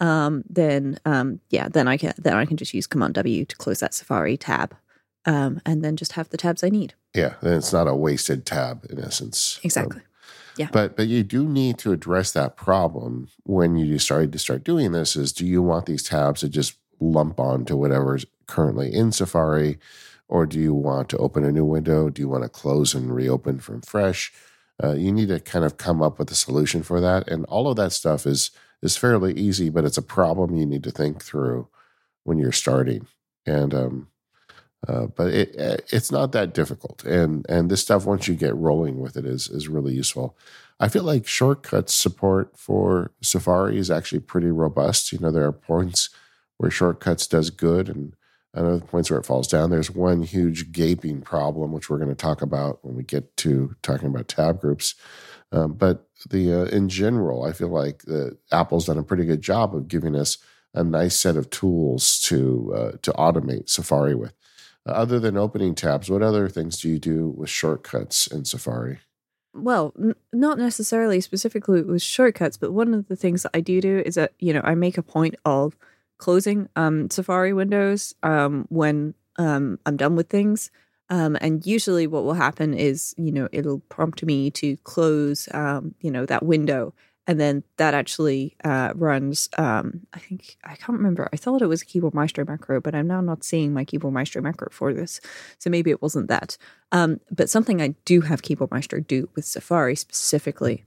Um, 0.00 0.42
then 0.48 0.98
um, 1.04 1.40
yeah, 1.50 1.68
then 1.68 1.86
I 1.86 1.96
can 1.96 2.14
then 2.16 2.34
I 2.34 2.46
can 2.46 2.56
just 2.56 2.74
use 2.74 2.86
Command 2.86 3.14
W 3.14 3.44
to 3.44 3.56
close 3.56 3.80
that 3.80 3.94
Safari 3.94 4.36
tab, 4.36 4.74
um, 5.26 5.60
and 5.64 5.84
then 5.84 5.96
just 5.96 6.12
have 6.12 6.30
the 6.30 6.36
tabs 6.36 6.64
I 6.64 6.70
need. 6.70 6.94
Yeah, 7.14 7.34
then 7.42 7.54
it's 7.54 7.72
not 7.72 7.86
a 7.86 7.94
wasted 7.94 8.46
tab 8.46 8.86
in 8.88 8.98
essence. 8.98 9.60
Exactly. 9.62 10.00
Yeah. 10.56 10.68
But 10.72 10.96
but 10.96 11.06
you 11.06 11.22
do 11.22 11.48
need 11.48 11.78
to 11.78 11.92
address 11.92 12.32
that 12.32 12.56
problem 12.56 13.28
when 13.44 13.76
you 13.76 13.98
started 13.98 14.32
to 14.32 14.38
start 14.38 14.64
doing 14.64 14.92
this. 14.92 15.16
Is 15.16 15.32
do 15.32 15.46
you 15.46 15.62
want 15.62 15.86
these 15.86 16.02
tabs 16.02 16.40
to 16.40 16.48
just 16.48 16.76
lump 16.98 17.38
on 17.38 17.60
onto 17.60 17.76
whatever's 17.76 18.26
currently 18.46 18.92
in 18.92 19.12
Safari, 19.12 19.78
or 20.28 20.46
do 20.46 20.58
you 20.58 20.74
want 20.74 21.08
to 21.10 21.18
open 21.18 21.44
a 21.44 21.52
new 21.52 21.64
window? 21.64 22.08
Do 22.08 22.22
you 22.22 22.28
want 22.28 22.42
to 22.42 22.48
close 22.48 22.94
and 22.94 23.14
reopen 23.14 23.60
from 23.60 23.82
fresh? 23.82 24.32
Uh, 24.82 24.94
you 24.94 25.12
need 25.12 25.28
to 25.28 25.40
kind 25.40 25.64
of 25.64 25.76
come 25.76 26.00
up 26.00 26.18
with 26.18 26.30
a 26.30 26.34
solution 26.34 26.82
for 26.82 27.00
that, 27.00 27.28
and 27.28 27.44
all 27.46 27.68
of 27.68 27.76
that 27.76 27.92
stuff 27.92 28.26
is 28.26 28.50
is 28.82 28.96
fairly 28.96 29.34
easy, 29.34 29.70
but 29.70 29.84
it's 29.84 29.98
a 29.98 30.02
problem 30.02 30.54
you 30.54 30.66
need 30.66 30.84
to 30.84 30.90
think 30.90 31.22
through 31.22 31.68
when 32.24 32.38
you're 32.38 32.52
starting. 32.52 33.06
And 33.46 33.74
um, 33.74 34.08
uh, 34.86 35.06
but 35.06 35.28
it 35.28 35.54
uh, 35.58 35.76
it's 35.92 36.10
not 36.10 36.32
that 36.32 36.54
difficult, 36.54 37.04
and 37.04 37.44
and 37.48 37.70
this 37.70 37.82
stuff 37.82 38.06
once 38.06 38.28
you 38.28 38.34
get 38.34 38.54
rolling 38.56 38.98
with 38.98 39.16
it 39.16 39.26
is 39.26 39.48
is 39.48 39.68
really 39.68 39.92
useful. 39.92 40.36
I 40.78 40.88
feel 40.88 41.02
like 41.02 41.26
shortcuts 41.26 41.94
support 41.94 42.56
for 42.56 43.12
Safari 43.20 43.76
is 43.76 43.90
actually 43.90 44.20
pretty 44.20 44.50
robust. 44.50 45.12
You 45.12 45.18
know, 45.18 45.30
there 45.30 45.44
are 45.44 45.52
points 45.52 46.08
where 46.56 46.70
shortcuts 46.70 47.26
does 47.26 47.50
good, 47.50 47.88
and 47.90 48.14
other 48.54 48.80
points 48.80 49.10
where 49.10 49.20
it 49.20 49.26
falls 49.26 49.46
down. 49.46 49.70
There's 49.70 49.90
one 49.90 50.22
huge 50.22 50.72
gaping 50.72 51.20
problem, 51.20 51.72
which 51.72 51.88
we're 51.88 51.98
going 51.98 52.08
to 52.08 52.14
talk 52.14 52.42
about 52.42 52.84
when 52.84 52.96
we 52.96 53.02
get 53.02 53.36
to 53.38 53.76
talking 53.82 54.08
about 54.08 54.28
tab 54.28 54.60
groups. 54.60 54.94
Um, 55.52 55.72
but 55.72 56.06
the 56.28 56.62
uh, 56.62 56.64
in 56.66 56.88
general, 56.88 57.44
I 57.44 57.52
feel 57.52 57.68
like 57.68 58.02
uh, 58.10 58.30
Apple's 58.52 58.86
done 58.86 58.98
a 58.98 59.02
pretty 59.02 59.24
good 59.24 59.42
job 59.42 59.74
of 59.74 59.88
giving 59.88 60.14
us 60.14 60.38
a 60.74 60.84
nice 60.84 61.16
set 61.16 61.36
of 61.36 61.50
tools 61.50 62.20
to 62.20 62.72
uh, 62.74 62.92
to 63.02 63.12
automate 63.12 63.68
Safari 63.68 64.14
with. 64.14 64.32
Uh, 64.86 64.92
other 64.92 65.18
than 65.18 65.36
opening 65.36 65.74
tabs, 65.74 66.08
what 66.08 66.22
other 66.22 66.48
things 66.48 66.80
do 66.80 66.88
you 66.88 66.98
do 66.98 67.28
with 67.36 67.50
shortcuts 67.50 68.26
in 68.26 68.44
Safari? 68.44 69.00
Well, 69.52 69.92
n- 69.98 70.14
not 70.32 70.58
necessarily 70.58 71.20
specifically 71.20 71.82
with 71.82 72.02
shortcuts, 72.02 72.56
but 72.56 72.72
one 72.72 72.94
of 72.94 73.08
the 73.08 73.16
things 73.16 73.42
that 73.42 73.50
I 73.52 73.60
do 73.60 73.80
do 73.80 74.02
is 74.06 74.14
that 74.14 74.32
you 74.38 74.52
know 74.52 74.62
I 74.62 74.74
make 74.74 74.98
a 74.98 75.02
point 75.02 75.34
of 75.44 75.76
closing 76.18 76.68
um, 76.76 77.10
Safari 77.10 77.52
windows 77.52 78.14
um, 78.22 78.66
when 78.68 79.14
um, 79.36 79.78
I'm 79.86 79.96
done 79.96 80.14
with 80.14 80.28
things. 80.28 80.70
Um, 81.10 81.36
and 81.40 81.66
usually, 81.66 82.06
what 82.06 82.24
will 82.24 82.34
happen 82.34 82.72
is, 82.72 83.14
you 83.18 83.32
know, 83.32 83.48
it'll 83.50 83.80
prompt 83.88 84.22
me 84.22 84.50
to 84.52 84.76
close, 84.78 85.48
um, 85.52 85.94
you 86.00 86.10
know, 86.10 86.24
that 86.26 86.44
window, 86.44 86.94
and 87.26 87.38
then 87.40 87.64
that 87.76 87.94
actually 87.94 88.56
uh, 88.64 88.92
runs. 88.94 89.48
Um, 89.58 90.06
I 90.14 90.20
think 90.20 90.56
I 90.64 90.76
can't 90.76 90.96
remember. 90.98 91.28
I 91.32 91.36
thought 91.36 91.62
it 91.62 91.66
was 91.66 91.82
a 91.82 91.86
Keyboard 91.86 92.14
Maestro 92.14 92.44
macro, 92.46 92.80
but 92.80 92.94
I'm 92.94 93.08
now 93.08 93.20
not 93.20 93.42
seeing 93.42 93.72
my 93.72 93.84
Keyboard 93.84 94.14
Maestro 94.14 94.40
macro 94.40 94.68
for 94.70 94.94
this, 94.94 95.20
so 95.58 95.68
maybe 95.68 95.90
it 95.90 96.00
wasn't 96.00 96.28
that. 96.28 96.56
Um, 96.92 97.20
but 97.30 97.50
something 97.50 97.82
I 97.82 97.94
do 98.04 98.20
have 98.20 98.42
Keyboard 98.42 98.70
Maestro 98.70 99.00
do 99.00 99.28
with 99.34 99.44
Safari 99.44 99.96
specifically 99.96 100.84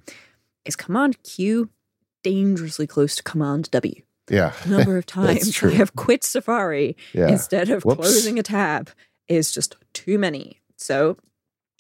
is 0.64 0.78
Command 0.78 1.22
Q 1.24 1.70
dangerously 2.24 2.88
close 2.88 3.16
to 3.18 3.24
Command 3.24 3.70
W 3.72 4.02
Yeah, 4.30 4.54
number 4.66 4.98
of 4.98 5.06
times 5.22 5.62
I 5.62 5.72
have 5.72 5.96
quit 5.98 6.24
Safari 6.24 6.96
yeah, 7.14 7.28
instead 7.28 7.70
of 7.70 7.84
Whoops. 7.84 8.00
closing 8.00 8.40
a 8.40 8.44
tab 8.44 8.90
is 9.28 9.52
just 9.52 9.76
too 9.94 10.18
many. 10.18 10.62
So 10.78 11.18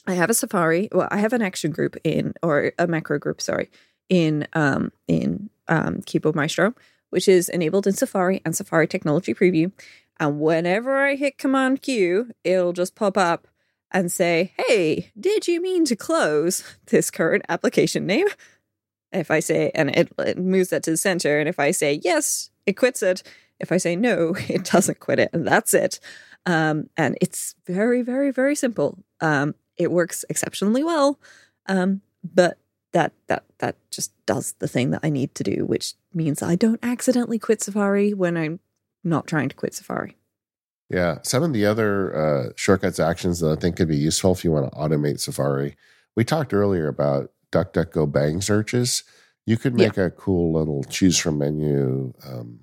I 0.05 0.13
have 0.13 0.29
a 0.29 0.33
Safari. 0.33 0.89
Well, 0.91 1.07
I 1.11 1.17
have 1.17 1.33
an 1.33 1.41
action 1.41 1.71
group 1.71 1.95
in 2.03 2.33
or 2.41 2.73
a 2.77 2.87
macro 2.87 3.19
group, 3.19 3.41
sorry, 3.41 3.69
in 4.09 4.47
um 4.53 4.91
in 5.07 5.49
um 5.67 6.01
Keyboard 6.05 6.35
Maestro, 6.35 6.73
which 7.09 7.27
is 7.27 7.49
enabled 7.49 7.87
in 7.87 7.93
Safari 7.93 8.41
and 8.45 8.55
Safari 8.55 8.87
Technology 8.87 9.33
Preview. 9.33 9.71
And 10.19 10.39
whenever 10.39 10.97
I 10.97 11.15
hit 11.15 11.37
Command 11.37 11.81
Q, 11.81 12.31
it'll 12.43 12.73
just 12.73 12.95
pop 12.95 13.17
up 13.17 13.47
and 13.91 14.11
say, 14.11 14.53
"Hey, 14.57 15.11
did 15.19 15.47
you 15.47 15.61
mean 15.61 15.85
to 15.85 15.95
close 15.95 16.63
this 16.87 17.09
current 17.09 17.45
application 17.49 18.05
name?" 18.05 18.27
If 19.11 19.29
I 19.29 19.39
say, 19.41 19.71
and 19.75 19.95
it, 19.95 20.11
it 20.17 20.39
moves 20.39 20.69
that 20.69 20.83
to 20.83 20.91
the 20.91 20.97
center, 20.97 21.39
and 21.39 21.47
if 21.47 21.59
I 21.59 21.71
say 21.71 22.01
yes, 22.03 22.49
it 22.65 22.73
quits 22.73 23.03
it. 23.03 23.23
If 23.59 23.71
I 23.71 23.77
say 23.77 23.95
no, 23.95 24.35
it 24.49 24.65
doesn't 24.65 24.99
quit 24.99 25.19
it, 25.19 25.29
and 25.33 25.47
that's 25.47 25.73
it. 25.73 25.99
Um, 26.45 26.89
and 26.97 27.17
it's 27.21 27.55
very, 27.65 28.01
very, 28.01 28.31
very 28.31 28.55
simple. 28.55 28.97
Um, 29.21 29.55
it 29.77 29.91
works 29.91 30.25
exceptionally 30.29 30.83
well, 30.83 31.19
um, 31.67 32.01
but 32.23 32.57
that 32.91 33.13
that 33.27 33.43
that 33.59 33.75
just 33.89 34.11
does 34.25 34.53
the 34.59 34.67
thing 34.67 34.91
that 34.91 34.99
I 35.03 35.09
need 35.09 35.33
to 35.35 35.43
do, 35.43 35.65
which 35.65 35.93
means 36.13 36.41
I 36.43 36.55
don't 36.55 36.79
accidentally 36.83 37.39
quit 37.39 37.61
Safari 37.61 38.13
when 38.13 38.37
I'm 38.37 38.59
not 39.03 39.25
trying 39.25 39.49
to 39.49 39.55
quit 39.55 39.73
Safari. 39.73 40.15
Yeah, 40.89 41.19
some 41.23 41.41
of 41.43 41.53
the 41.53 41.65
other 41.65 42.15
uh, 42.15 42.49
shortcuts 42.55 42.99
actions 42.99 43.39
that 43.39 43.51
I 43.57 43.59
think 43.59 43.77
could 43.77 43.87
be 43.87 43.97
useful 43.97 44.31
if 44.33 44.43
you 44.43 44.51
want 44.51 44.71
to 44.71 44.77
automate 44.77 45.19
Safari. 45.19 45.75
We 46.15 46.23
talked 46.23 46.53
earlier 46.53 46.87
about 46.87 47.31
DuckDuckGo 47.51 48.11
bang 48.11 48.41
searches. 48.41 49.03
You 49.45 49.57
could 49.57 49.73
Yeah. 49.77 49.87
make 49.87 49.97
a 49.97 50.11
cool 50.11 50.53
little 50.53 50.83
choose 50.83 51.17
from 51.17 51.39
menu 51.39 52.13
um, 52.25 52.59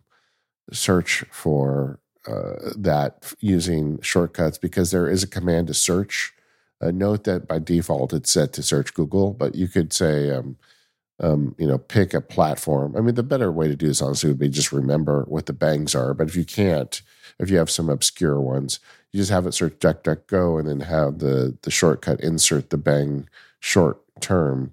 search 0.73 1.25
for 1.33 1.99
uh, 2.27 2.73
that 2.77 3.33
using 3.41 4.01
shortcuts 4.03 4.59
because 4.59 4.91
there 4.91 5.09
is 5.09 5.23
a 5.23 5.29
command 5.29 5.69
to 5.69 5.75
search. 5.75 6.33
Uh, 6.81 6.91
note 6.91 7.25
that 7.25 7.47
by 7.47 7.59
default 7.59 8.13
it's 8.13 8.31
set 8.31 8.53
to 8.55 8.63
search 8.63 8.95
Google, 8.95 9.33
but 9.33 9.55
you 9.55 9.69
could 9.69 9.93
say, 9.93 10.31
um, 10.31 10.57
um, 11.21 11.55
you 11.59 11.67
know, 11.67 11.77
pick 11.79 12.15
a 12.15 12.21
platform. 12.21 12.97
I 12.97 13.01
mean, 13.01 13.15
the 13.15 13.23
better 13.23 13.53
way 13.53 13.69
to 13.69 13.77
do 13.77 13.87
this 13.87 14.01
honestly 14.01 14.31
would 14.31 14.39
be 14.39 14.49
just 14.49 14.73
remember 14.73 15.25
what 15.29 15.47
the 15.47 15.53
bangs 15.53 15.95
are. 15.95 16.15
But 16.15 16.29
if 16.29 16.37
you 16.37 16.45
can't, 16.45 17.03
if 17.39 17.51
you 17.51 17.59
have 17.59 17.71
some 17.71 17.91
obscure 17.91 18.41
ones, 18.41 18.81
you 19.13 19.21
just 19.21 19.31
have 19.31 19.47
it 19.47 19.53
search 19.53 19.75
DuckDuckGo 19.75 20.59
and 20.59 20.69
then 20.69 20.81
have 20.81 21.19
the 21.19 21.57
the 21.63 21.71
shortcut 21.71 22.21
insert 22.21 22.71
the 22.71 22.79
bang 22.79 23.29
short 23.59 24.01
term 24.21 24.73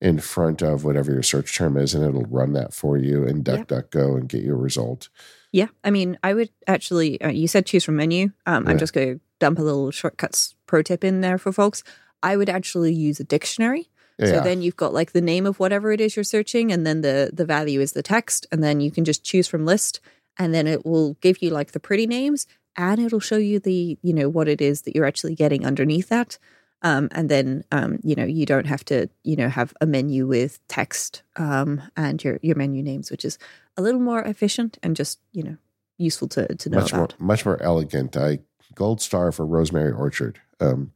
in 0.00 0.18
front 0.18 0.62
of 0.62 0.84
whatever 0.84 1.12
your 1.12 1.22
search 1.22 1.56
term 1.56 1.76
is, 1.76 1.94
and 1.94 2.04
it'll 2.04 2.22
run 2.22 2.52
that 2.52 2.74
for 2.74 2.96
you 2.96 3.24
in. 3.24 3.44
DuckDuckGo 3.44 4.16
and 4.16 4.28
get 4.28 4.42
you 4.42 4.54
a 4.54 4.58
result. 4.58 5.08
Yeah, 5.54 5.68
I 5.84 5.90
mean, 5.90 6.18
I 6.24 6.34
would 6.34 6.50
actually. 6.66 7.20
Uh, 7.20 7.28
you 7.28 7.46
said 7.46 7.64
choose 7.64 7.84
from 7.84 7.94
menu. 7.94 8.32
Um, 8.44 8.64
Yeah. 8.64 8.70
I'm 8.72 8.78
just 8.78 8.92
going 8.92 9.14
to 9.14 9.20
dump 9.38 9.60
a 9.60 9.62
little 9.62 9.92
shortcuts 9.92 10.56
pro 10.66 10.82
tip 10.82 11.04
in 11.04 11.20
there 11.20 11.38
for 11.38 11.52
folks. 11.52 11.84
I 12.24 12.36
would 12.36 12.48
actually 12.48 12.92
use 12.92 13.20
a 13.20 13.24
dictionary. 13.24 13.88
Yeah, 14.18 14.26
So 14.26 14.40
then 14.40 14.62
you've 14.62 14.76
got 14.76 14.92
like 14.92 15.12
the 15.12 15.20
name 15.20 15.46
of 15.46 15.60
whatever 15.60 15.92
it 15.92 16.00
is 16.00 16.16
you're 16.16 16.24
searching, 16.24 16.72
and 16.72 16.84
then 16.84 17.02
the 17.02 17.30
the 17.32 17.44
value 17.44 17.80
is 17.80 17.92
the 17.92 18.02
text, 18.02 18.48
and 18.50 18.64
then 18.64 18.80
you 18.80 18.90
can 18.90 19.04
just 19.04 19.22
choose 19.22 19.46
from 19.46 19.64
list, 19.64 20.00
and 20.36 20.52
then 20.52 20.66
it 20.66 20.84
will 20.84 21.14
give 21.20 21.40
you 21.40 21.50
like 21.50 21.70
the 21.70 21.78
pretty 21.78 22.08
names, 22.08 22.48
and 22.76 22.98
it'll 23.00 23.20
show 23.20 23.36
you 23.36 23.60
the 23.60 23.96
you 24.02 24.12
know 24.12 24.28
what 24.28 24.48
it 24.48 24.60
is 24.60 24.82
that 24.82 24.96
you're 24.96 25.06
actually 25.06 25.36
getting 25.36 25.64
underneath 25.64 26.08
that. 26.08 26.36
Um, 26.84 27.08
and 27.12 27.28
then 27.28 27.64
um, 27.72 27.98
you 28.04 28.14
know 28.14 28.24
you 28.24 28.46
don't 28.46 28.66
have 28.66 28.84
to 28.84 29.08
you 29.24 29.36
know 29.36 29.48
have 29.48 29.74
a 29.80 29.86
menu 29.86 30.26
with 30.26 30.60
text 30.68 31.22
um, 31.36 31.82
and 31.96 32.22
your 32.22 32.38
your 32.42 32.56
menu 32.56 32.82
names, 32.82 33.10
which 33.10 33.24
is 33.24 33.38
a 33.76 33.82
little 33.82 34.00
more 34.00 34.22
efficient 34.22 34.78
and 34.82 34.94
just 34.94 35.18
you 35.32 35.42
know 35.42 35.56
useful 35.98 36.28
to 36.28 36.54
to 36.54 36.70
know 36.70 36.78
much 36.80 36.92
more 36.92 37.08
much 37.18 37.44
more 37.46 37.60
elegant. 37.62 38.16
I 38.16 38.38
gold 38.74 39.00
star 39.00 39.32
for 39.32 39.46
Rosemary 39.46 39.92
Orchard. 39.92 40.40
Um, 40.60 40.92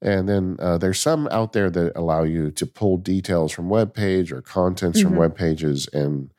and 0.00 0.28
then 0.28 0.56
uh, 0.58 0.78
there's 0.78 1.00
some 1.00 1.28
out 1.30 1.52
there 1.52 1.70
that 1.70 1.92
allow 1.96 2.22
you 2.24 2.50
to 2.52 2.66
pull 2.66 2.96
details 2.96 3.52
from 3.52 3.68
web 3.68 3.94
page 3.94 4.32
or 4.32 4.42
contents 4.42 5.00
from 5.00 5.12
Mhm. 5.12 5.16
web 5.18 5.36
pages, 5.36 5.88
and 5.92 6.31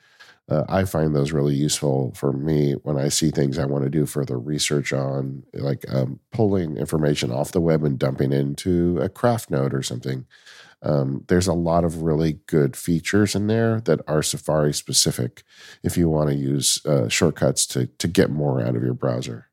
uh, 0.49 0.63
I 0.67 0.83
find 0.83 1.15
those 1.15 1.31
really 1.31 1.55
useful 1.55 2.13
for 2.15 2.33
me 2.33 2.73
when 2.83 2.97
I 2.97 3.07
see 3.07 3.31
things 3.31 3.57
I 3.57 3.65
want 3.65 3.85
to 3.85 3.89
do 3.89 4.05
further 4.05 4.37
research 4.37 4.91
on, 4.91 5.43
like 5.53 5.85
um, 5.89 6.19
pulling 6.31 6.75
information 6.75 7.31
off 7.31 7.53
the 7.53 7.61
web 7.61 7.83
and 7.83 7.97
dumping 7.97 8.33
into 8.33 8.99
a 8.99 9.07
craft 9.07 9.49
node 9.49 9.73
or 9.73 9.81
something. 9.81 10.25
Um, 10.81 11.23
there's 11.29 11.47
a 11.47 11.53
lot 11.53 11.85
of 11.85 12.01
really 12.01 12.39
good 12.45 12.75
features 12.75 13.35
in 13.35 13.47
there 13.47 13.79
that 13.81 14.01
are 14.05 14.21
Safari 14.21 14.73
specific 14.73 15.43
if 15.81 15.95
you 15.95 16.09
want 16.09 16.29
to 16.29 16.35
use 16.35 16.85
uh, 16.85 17.07
shortcuts 17.07 17.65
to 17.67 17.87
to 17.87 18.07
get 18.09 18.29
more 18.29 18.61
out 18.61 18.75
of 18.75 18.83
your 18.83 18.93
browser. 18.93 19.47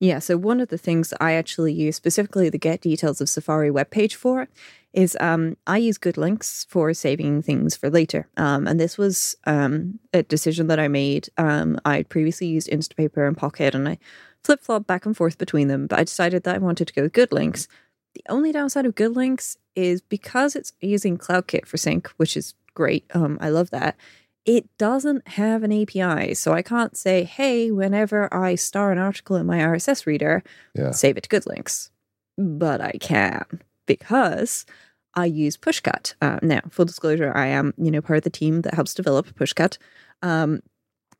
Yeah, 0.00 0.18
so 0.18 0.36
one 0.36 0.60
of 0.60 0.68
the 0.68 0.78
things 0.78 1.12
I 1.20 1.32
actually 1.32 1.74
use 1.74 1.96
specifically 1.96 2.48
the 2.48 2.58
get 2.58 2.80
details 2.80 3.20
of 3.20 3.28
Safari 3.28 3.70
webpage 3.70 4.14
for 4.14 4.48
is 4.94 5.16
um, 5.20 5.56
I 5.66 5.76
use 5.78 5.98
GoodLinks 5.98 6.66
for 6.68 6.94
saving 6.94 7.42
things 7.42 7.76
for 7.76 7.90
later. 7.90 8.26
Um, 8.36 8.66
and 8.66 8.78
this 8.80 8.96
was 8.96 9.36
um, 9.44 9.98
a 10.12 10.22
decision 10.22 10.68
that 10.68 10.78
I 10.80 10.88
made. 10.88 11.28
Um, 11.36 11.78
I 11.84 12.04
previously 12.04 12.46
used 12.46 12.70
Instapaper 12.70 13.26
and 13.26 13.36
Pocket 13.36 13.74
and 13.74 13.88
I 13.88 13.98
flip 14.42 14.60
flop 14.62 14.86
back 14.86 15.04
and 15.04 15.16
forth 15.16 15.36
between 15.36 15.68
them, 15.68 15.86
but 15.88 15.98
I 15.98 16.04
decided 16.04 16.44
that 16.44 16.54
I 16.54 16.58
wanted 16.58 16.86
to 16.88 16.94
go 16.94 17.02
with 17.02 17.12
GoodLinks. 17.12 17.66
The 18.14 18.22
only 18.28 18.52
downside 18.52 18.86
of 18.86 18.94
GoodLinks 18.94 19.56
is 19.74 20.00
because 20.00 20.54
it's 20.54 20.72
using 20.80 21.18
CloudKit 21.18 21.66
for 21.66 21.76
sync, 21.76 22.08
which 22.16 22.36
is 22.36 22.54
great. 22.74 23.04
Um, 23.14 23.36
I 23.40 23.48
love 23.48 23.70
that 23.70 23.96
it 24.44 24.68
doesn't 24.78 25.26
have 25.28 25.62
an 25.62 25.72
API. 25.72 26.34
So 26.34 26.52
I 26.52 26.60
can't 26.62 26.96
say, 26.96 27.24
hey, 27.24 27.70
whenever 27.70 28.32
I 28.32 28.54
star 28.56 28.92
an 28.92 28.98
article 28.98 29.36
in 29.36 29.46
my 29.46 29.58
RSS 29.58 30.06
reader, 30.06 30.44
Yeah. 30.74 30.90
save 30.92 31.16
it 31.16 31.22
to 31.24 31.30
GoodLinks. 31.30 31.88
But 32.36 32.80
I 32.80 32.92
can 33.00 33.62
because 33.86 34.66
I 35.14 35.26
use 35.26 35.56
Pushcut. 35.56 36.14
Uh, 36.20 36.38
now, 36.42 36.60
full 36.70 36.84
disclosure, 36.84 37.32
I 37.34 37.46
am, 37.46 37.72
you 37.76 37.90
know, 37.90 38.00
part 38.00 38.18
of 38.18 38.24
the 38.24 38.30
team 38.30 38.62
that 38.62 38.74
helps 38.74 38.94
develop 38.94 39.34
Pushcut. 39.34 39.78
Um, 40.22 40.60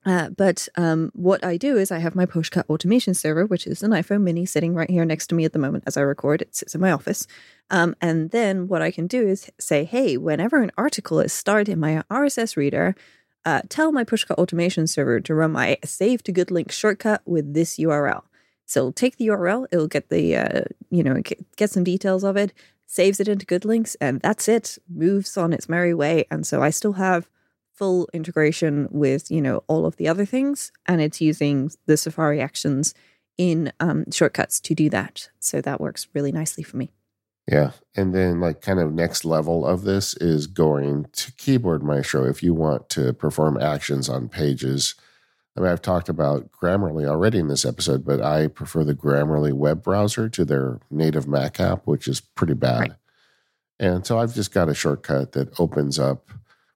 Uh, 0.06 0.28
but 0.36 0.68
um, 0.76 1.10
what 1.14 1.42
I 1.42 1.56
do 1.56 1.78
is 1.78 1.90
I 1.90 1.98
have 1.98 2.14
my 2.14 2.26
Pushcut 2.26 2.68
automation 2.68 3.14
server, 3.14 3.46
which 3.46 3.66
is 3.66 3.82
an 3.82 3.92
iPhone 3.92 4.20
mini 4.20 4.44
sitting 4.44 4.74
right 4.74 4.90
here 4.90 5.06
next 5.06 5.28
to 5.28 5.34
me 5.34 5.46
at 5.46 5.54
the 5.54 5.58
moment 5.58 5.84
as 5.86 5.96
I 5.96 6.02
record. 6.02 6.42
It 6.42 6.54
sits 6.54 6.74
in 6.74 6.80
my 6.82 6.92
office. 6.92 7.26
Um, 7.70 7.96
and 8.02 8.30
then 8.30 8.68
what 8.68 8.82
I 8.82 8.90
can 8.90 9.06
do 9.06 9.26
is 9.26 9.50
say, 9.58 9.84
hey, 9.84 10.18
whenever 10.18 10.60
an 10.62 10.72
article 10.76 11.20
is 11.20 11.32
started 11.32 11.72
in 11.72 11.80
my 11.80 12.02
RSS 12.10 12.54
reader, 12.54 12.94
uh, 13.46 13.62
tell 13.70 13.92
my 13.92 14.04
Pushcut 14.04 14.36
automation 14.36 14.86
server 14.86 15.20
to 15.20 15.34
run 15.34 15.52
my 15.52 15.78
save 15.84 16.22
to 16.24 16.32
good 16.32 16.50
link 16.50 16.70
shortcut 16.70 17.22
with 17.24 17.54
this 17.54 17.78
URL. 17.78 18.24
So 18.66 18.90
take 18.90 19.16
the 19.16 19.28
URL, 19.28 19.66
it'll 19.70 19.88
get 19.88 20.08
the, 20.08 20.36
uh, 20.36 20.62
you 20.90 21.02
know, 21.02 21.20
get 21.56 21.70
some 21.70 21.84
details 21.84 22.24
of 22.24 22.36
it, 22.36 22.52
saves 22.86 23.20
it 23.20 23.28
into 23.28 23.46
GoodLinks, 23.46 23.96
and 24.00 24.20
that's 24.20 24.48
it, 24.48 24.78
moves 24.88 25.36
on 25.36 25.52
its 25.52 25.68
merry 25.68 25.94
way. 25.94 26.24
And 26.30 26.46
so 26.46 26.62
I 26.62 26.70
still 26.70 26.94
have 26.94 27.28
full 27.72 28.08
integration 28.12 28.88
with, 28.90 29.30
you 29.30 29.42
know, 29.42 29.64
all 29.66 29.84
of 29.84 29.96
the 29.96 30.08
other 30.08 30.24
things, 30.24 30.72
and 30.86 31.00
it's 31.00 31.20
using 31.20 31.70
the 31.86 31.96
Safari 31.96 32.40
actions 32.40 32.94
in 33.36 33.72
um, 33.80 34.10
shortcuts 34.10 34.60
to 34.60 34.74
do 34.74 34.88
that. 34.90 35.28
So 35.40 35.60
that 35.60 35.80
works 35.80 36.06
really 36.14 36.32
nicely 36.32 36.62
for 36.62 36.76
me. 36.76 36.92
Yeah. 37.50 37.72
And 37.94 38.14
then, 38.14 38.40
like, 38.40 38.62
kind 38.62 38.80
of 38.80 38.92
next 38.92 39.24
level 39.24 39.66
of 39.66 39.82
this 39.82 40.16
is 40.16 40.46
going 40.46 41.06
to 41.12 41.32
Keyboard 41.32 41.82
Maestro 41.82 42.24
if 42.24 42.42
you 42.42 42.54
want 42.54 42.88
to 42.90 43.12
perform 43.12 43.60
actions 43.60 44.08
on 44.08 44.28
pages. 44.28 44.94
I 45.56 45.60
mean, 45.60 45.70
I've 45.70 45.82
talked 45.82 46.08
about 46.08 46.50
Grammarly 46.50 47.06
already 47.06 47.38
in 47.38 47.48
this 47.48 47.64
episode, 47.64 48.04
but 48.04 48.20
I 48.20 48.48
prefer 48.48 48.82
the 48.82 48.94
Grammarly 48.94 49.52
web 49.52 49.82
browser 49.82 50.28
to 50.28 50.44
their 50.44 50.80
native 50.90 51.28
Mac 51.28 51.60
app, 51.60 51.86
which 51.86 52.08
is 52.08 52.20
pretty 52.20 52.54
bad. 52.54 52.80
Right. 52.80 52.92
And 53.78 54.06
so 54.06 54.18
I've 54.18 54.34
just 54.34 54.52
got 54.52 54.68
a 54.68 54.74
shortcut 54.74 55.32
that 55.32 55.58
opens 55.60 55.98
up. 55.98 56.28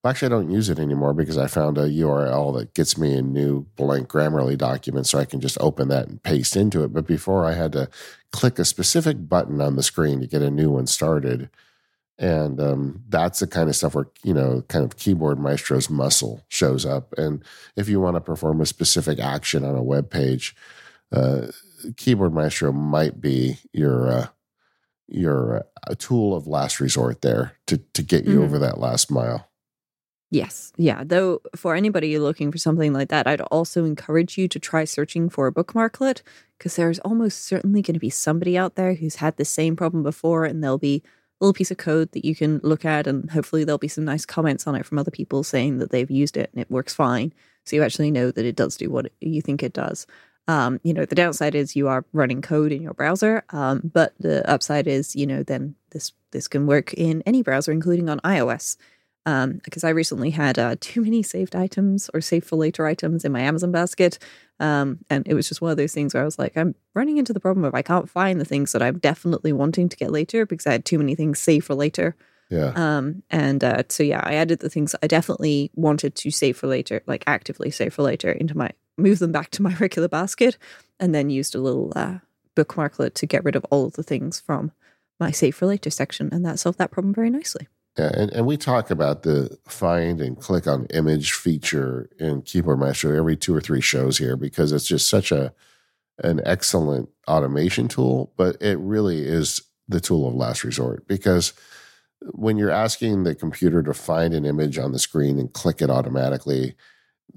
Well, 0.03 0.11
actually, 0.13 0.27
I 0.27 0.39
don't 0.39 0.51
use 0.51 0.69
it 0.69 0.79
anymore 0.79 1.13
because 1.13 1.37
I 1.37 1.49
found 1.49 1.77
a 1.77 1.89
URL 1.89 2.57
that 2.57 2.75
gets 2.75 2.97
me 2.97 3.15
a 3.15 3.23
new 3.23 3.67
blank 3.75 4.09
Grammarly 4.09 4.57
document 4.57 5.09
so 5.09 5.19
I 5.19 5.25
can 5.25 5.41
just 5.41 5.59
open 5.61 5.89
that 5.89 6.07
and 6.07 6.23
paste 6.23 6.55
into 6.55 6.85
it. 6.85 6.93
But 6.93 7.07
before 7.07 7.45
I 7.45 7.55
had 7.55 7.73
to 7.73 7.89
click 8.31 8.61
a 8.61 8.65
specific 8.65 9.29
button 9.29 9.61
on 9.61 9.75
the 9.75 9.83
screen 9.83 10.21
to 10.21 10.29
get 10.29 10.43
a 10.43 10.51
new 10.51 10.71
one 10.71 10.87
started. 10.87 11.51
And 12.19 12.61
um, 12.61 13.05
that's 13.09 13.39
the 13.39 13.47
kind 13.47 13.69
of 13.69 13.77
stuff 13.77 13.95
where, 13.95 14.09
you 14.25 14.35
know, 14.35 14.65
kind 14.69 14.85
of 14.85 14.97
Keyboard 14.97 15.39
Maestro's 15.39 15.89
muscle 15.89 16.45
shows 16.49 16.85
up. 16.85 17.13
And 17.17 17.45
if 17.77 17.89
you 17.89 18.01
want 18.01 18.17
to 18.17 18.21
perform 18.21 18.61
a 18.61 18.67
specific 18.67 19.21
action 19.21 19.65
on 19.65 19.77
a 19.77 19.83
web 19.83 20.11
page, 20.11 20.57
uh, 21.13 21.47
keyboard 21.97 22.35
maestro 22.35 22.73
might 22.73 23.21
be 23.21 23.59
your 23.73 24.09
uh, 24.09 24.27
your 25.07 25.65
uh, 25.87 25.95
tool 25.99 26.37
of 26.37 26.47
last 26.47 26.81
resort 26.81 27.23
there 27.23 27.53
to 27.67 27.79
to 27.95 28.03
get 28.03 28.25
you 28.25 28.35
mm-hmm. 28.35 28.43
over 28.43 28.59
that 28.59 28.79
last 28.79 29.11
mile. 29.11 29.49
Yes. 30.31 30.75
Yeah. 30.77 31.05
Though 31.07 31.41
for 31.57 31.75
anybody 31.75 32.19
looking 32.19 32.53
for 32.53 32.59
something 32.59 32.93
like 32.93 33.09
that, 33.09 33.27
I'd 33.27 33.41
also 33.41 33.87
encourage 33.87 34.37
you 34.37 34.47
to 34.49 34.59
try 34.59 34.85
searching 34.85 35.31
for 35.31 35.47
a 35.47 35.53
bookmarklet 35.53 36.21
because 36.59 36.77
there's 36.77 36.99
almost 36.99 37.47
certainly 37.47 37.81
going 37.81 37.95
to 37.95 38.01
be 38.01 38.11
somebody 38.11 38.59
out 38.59 38.75
there 38.75 38.95
who's 38.95 39.17
had 39.17 39.39
the 39.39 39.47
same 39.47 39.75
problem 39.75 40.03
before 40.03 40.45
and 40.45 40.63
they'll 40.63 40.77
be 40.77 41.03
little 41.41 41.53
piece 41.53 41.71
of 41.71 41.77
code 41.77 42.13
that 42.13 42.25
you 42.25 42.35
can 42.35 42.61
look 42.63 42.85
at 42.85 43.07
and 43.07 43.31
hopefully 43.31 43.65
there'll 43.65 43.79
be 43.79 43.89
some 43.89 44.05
nice 44.05 44.27
comments 44.27 44.67
on 44.67 44.75
it 44.75 44.85
from 44.85 44.99
other 44.99 45.11
people 45.11 45.45
saying 45.45 45.79
that 45.79 45.91
they've 45.91 46.11
used 46.11 46.37
it 46.37 46.51
and 46.53 46.61
it 46.61 46.71
works 46.71 46.95
fine. 46.95 47.33
So 47.65 47.77
you 47.77 47.83
actually 47.83 48.11
know 48.11 48.31
that 48.31 48.45
it 48.45 48.57
does 48.57 48.77
do 48.77 48.91
what 48.91 49.13
you 49.21 49.43
think 49.43 49.63
it 49.63 49.73
does. 49.73 50.07
Um, 50.49 50.81
you 50.83 50.95
know, 50.95 51.05
the 51.05 51.15
downside 51.15 51.55
is 51.55 51.77
you 51.77 51.89
are 51.89 52.07
running 52.13 52.41
code 52.41 52.73
in 52.73 52.81
your 52.81 52.95
browser, 52.95 53.45
um, 53.51 53.83
but 53.93 54.15
the 54.19 54.49
upside 54.51 54.87
is, 54.87 55.15
you 55.15 55.27
know, 55.27 55.43
then 55.43 55.75
this 55.91 56.13
this 56.31 56.49
can 56.49 56.67
work 56.67 56.95
in 56.95 57.23
any 57.27 57.43
browser, 57.43 57.71
including 57.71 58.09
on 58.09 58.21
iOS 58.21 58.77
because 59.29 59.85
um, 59.85 59.89
I 59.89 59.91
recently 59.91 60.31
had 60.31 60.59
uh, 60.59 60.77
too 60.81 61.03
many 61.03 61.23
saved 61.23 61.55
items 61.55 62.09
or 62.15 62.21
save 62.21 62.45
for 62.45 62.57
later 62.57 62.87
items 62.87 63.25
in 63.25 63.33
my 63.33 63.41
Amazon 63.41 63.73
basket. 63.73 64.19
Um, 64.61 65.01
and 65.11 65.27
it 65.27 65.35
was 65.35 65.49
just 65.49 65.61
one 65.61 65.71
of 65.71 65.77
those 65.77 65.93
things 65.93 66.15
where 66.15 66.23
I 66.23 66.25
was 66.25 66.39
like, 66.39 66.57
I'm 66.57 66.75
running 66.95 67.19
into 67.19 67.33
the 67.33 67.41
problem 67.41 67.65
of 67.65 67.75
I 67.75 67.83
can't 67.83 68.09
find 68.09 68.41
the 68.41 68.45
things 68.45 68.73
that 68.73 68.83
I'm 68.83 68.99
definitely 68.99 69.53
wanting 69.53 69.89
to 69.89 69.97
get 69.97 70.11
later 70.11 70.47
because 70.47 70.67
I 70.67 70.73
had 70.73 70.85
too 70.85 70.99
many 70.99 71.15
things 71.15 71.39
saved 71.39 71.67
for 71.67 71.75
later. 71.75 72.17
Yeah. 72.49 72.73
Um, 72.75 73.23
and 73.29 73.63
uh, 73.63 73.83
so, 73.89 74.03
yeah, 74.03 74.23
I 74.25 74.35
added 74.35 74.61
the 74.61 74.71
things 74.71 74.95
I 75.03 75.07
definitely 75.07 75.71
wanted 75.75 76.15
to 76.15 76.31
save 76.31 76.57
for 76.57 76.67
later, 76.67 77.03
like 77.07 77.25
actively 77.27 77.71
save 77.71 77.95
for 77.95 78.03
later, 78.03 78.33
into 78.33 78.57
my, 78.57 78.71
move 78.97 79.19
them 79.19 79.33
back 79.33 79.51
to 79.51 79.63
my 79.63 79.75
regular 79.81 80.09
basket, 80.09 80.57
and 80.99 81.15
then 81.15 81.29
used 81.29 81.55
a 81.55 81.61
little 81.61 81.93
uh, 81.95 82.19
bookmarklet 82.57 83.15
to 83.15 83.27
get 83.27 83.45
rid 83.45 83.57
of 83.57 83.67
all 83.71 83.85
of 83.85 83.93
the 83.93 84.03
things 84.03 84.41
from 84.41 84.73
my 85.21 85.31
save 85.31 85.57
for 85.57 85.67
later 85.67 85.91
section. 85.91 86.31
And 86.33 86.47
that 86.47 86.59
solved 86.59 86.79
that 86.79 86.91
problem 86.91 87.13
very 87.13 87.31
nicely. 87.31 87.69
Yeah, 87.99 88.11
and, 88.15 88.31
and 88.33 88.47
we 88.47 88.57
talk 88.57 88.91
about 88.91 89.25
the 89.25 89.59
find 89.67 90.21
and 90.21 90.39
click 90.39 90.69
on 90.69 90.87
image 90.87 91.33
feature 91.33 92.09
in 92.21 92.43
Keyboard 92.43 92.79
Maestro 92.79 93.17
every 93.17 93.37
two 93.37 93.55
or 93.55 93.61
three 93.61 93.81
shows 93.81 94.19
here 94.19 94.37
because 94.37 94.71
it's 94.71 94.87
just 94.87 95.09
such 95.09 95.33
a 95.33 95.53
an 96.23 96.41
excellent 96.45 97.09
automation 97.29 97.89
tool, 97.89 98.33
but 98.37 98.57
it 98.61 98.79
really 98.79 99.21
is 99.21 99.63
the 99.89 100.01
tool 100.01 100.29
of 100.29 100.35
last 100.35 100.65
resort 100.65 101.07
because 101.09 101.53
when 102.33 102.57
you're 102.57 102.71
asking 102.71 103.23
the 103.25 103.35
computer 103.35 103.83
to 103.83 103.95
find 103.95 104.35
an 104.35 104.45
image 104.45 104.79
on 104.79 104.93
the 104.93 104.99
screen 104.99 105.39
and 105.39 105.53
click 105.53 105.81
it 105.81 105.91
automatically, 105.91 106.75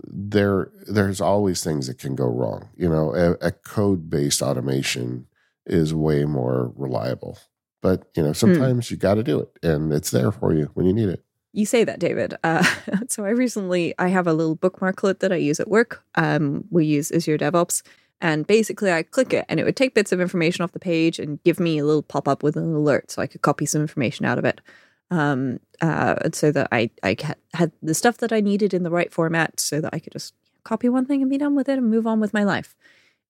there 0.04 0.72
there's 0.88 1.22
always 1.22 1.64
things 1.64 1.88
that 1.88 1.98
can 2.00 2.16
go 2.16 2.28
wrong. 2.28 2.70
You 2.76 2.90
know, 2.90 3.16
a, 3.16 3.32
a 3.48 3.52
code 3.52 4.10
based 4.10 4.42
automation 4.42 5.28
is 5.66 5.94
way 5.94 6.26
more 6.26 6.72
reliable. 6.76 7.38
But 7.82 8.08
you 8.16 8.24
know, 8.24 8.30
hmm. 8.30 8.34
sometimes 8.34 8.88
mm. 8.88 8.92
you 8.92 8.98
got 8.98 9.16
to 9.16 9.24
do 9.24 9.40
it, 9.42 9.50
and 9.64 9.92
it's 9.92 10.12
there 10.12 10.32
for 10.32 10.54
you 10.54 10.70
when 10.74 10.86
you 10.86 10.94
need 10.94 11.10
it. 11.10 11.24
You 11.54 11.66
say 11.66 11.84
that, 11.84 12.00
David. 12.00 12.36
Uh, 12.44 12.64
so 13.10 13.26
I 13.26 13.30
recently 13.30 13.94
I 14.00 14.08
have 14.08 14.28
a 14.28 14.34
little 14.34 14.56
bookmarklet 14.56 15.20
that 15.20 15.32
I 15.32 15.38
use 15.38 15.60
at 15.60 15.68
work. 15.68 16.04
Um, 16.16 16.66
we 16.70 16.86
use 16.86 17.12
Azure 17.12 17.38
DevOps, 17.38 17.82
and 18.22 18.46
basically 18.48 18.92
I 18.92 19.04
click 19.04 19.34
it, 19.34 19.46
and 19.50 19.60
it 19.60 19.64
would 19.64 19.76
take 19.76 19.96
bits 19.96 20.12
of 20.12 20.22
information 20.22 20.64
off 20.64 20.72
the 20.72 20.80
page 20.80 21.20
and 21.20 21.44
give 21.44 21.60
me 21.60 21.80
a 21.80 21.86
little 21.86 22.04
pop 22.04 22.28
up 22.28 22.44
with 22.44 22.56
an 22.56 22.74
alert, 22.74 23.12
so 23.12 23.22
I 23.22 23.28
could 23.28 23.42
copy 23.42 23.66
some 23.66 23.82
information 23.82 24.26
out 24.26 24.38
of 24.38 24.46
it. 24.46 24.62
Um, 25.10 25.60
uh, 25.82 26.30
so 26.32 26.52
that 26.52 26.70
I 26.72 26.92
I 27.04 27.18
had 27.54 27.72
the 27.82 27.94
stuff 27.94 28.18
that 28.18 28.32
I 28.32 28.40
needed 28.40 28.74
in 28.74 28.84
the 28.84 28.92
right 28.92 29.12
format, 29.12 29.60
so 29.60 29.82
that 29.82 29.94
I 29.94 30.00
could 30.00 30.14
just 30.14 30.34
copy 30.64 30.88
one 30.88 31.06
thing 31.06 31.22
and 31.22 31.30
be 31.30 31.40
done 31.40 31.56
with 31.56 31.68
it 31.68 31.80
and 31.80 31.90
move 31.90 32.06
on 32.06 32.20
with 32.20 32.34
my 32.34 32.44
life 32.44 32.76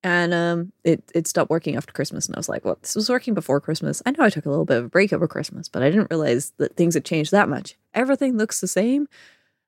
and 0.03 0.33
um, 0.33 0.71
it 0.83 1.03
it 1.13 1.27
stopped 1.27 1.49
working 1.49 1.75
after 1.75 1.93
Christmas. 1.93 2.27
And 2.27 2.35
I 2.35 2.39
was 2.39 2.49
like, 2.49 2.65
"Well, 2.65 2.77
this 2.81 2.95
was 2.95 3.09
working 3.09 3.33
before 3.33 3.61
Christmas. 3.61 4.01
I 4.05 4.11
know 4.11 4.23
I 4.23 4.29
took 4.29 4.45
a 4.45 4.49
little 4.49 4.65
bit 4.65 4.77
of 4.77 4.85
a 4.85 4.89
break 4.89 5.13
over 5.13 5.27
Christmas, 5.27 5.67
but 5.69 5.83
I 5.83 5.89
didn't 5.89 6.09
realize 6.11 6.53
that 6.57 6.75
things 6.75 6.93
had 6.95 7.05
changed 7.05 7.31
that 7.31 7.49
much. 7.49 7.75
Everything 7.93 8.37
looks 8.37 8.59
the 8.61 8.67
same." 8.67 9.07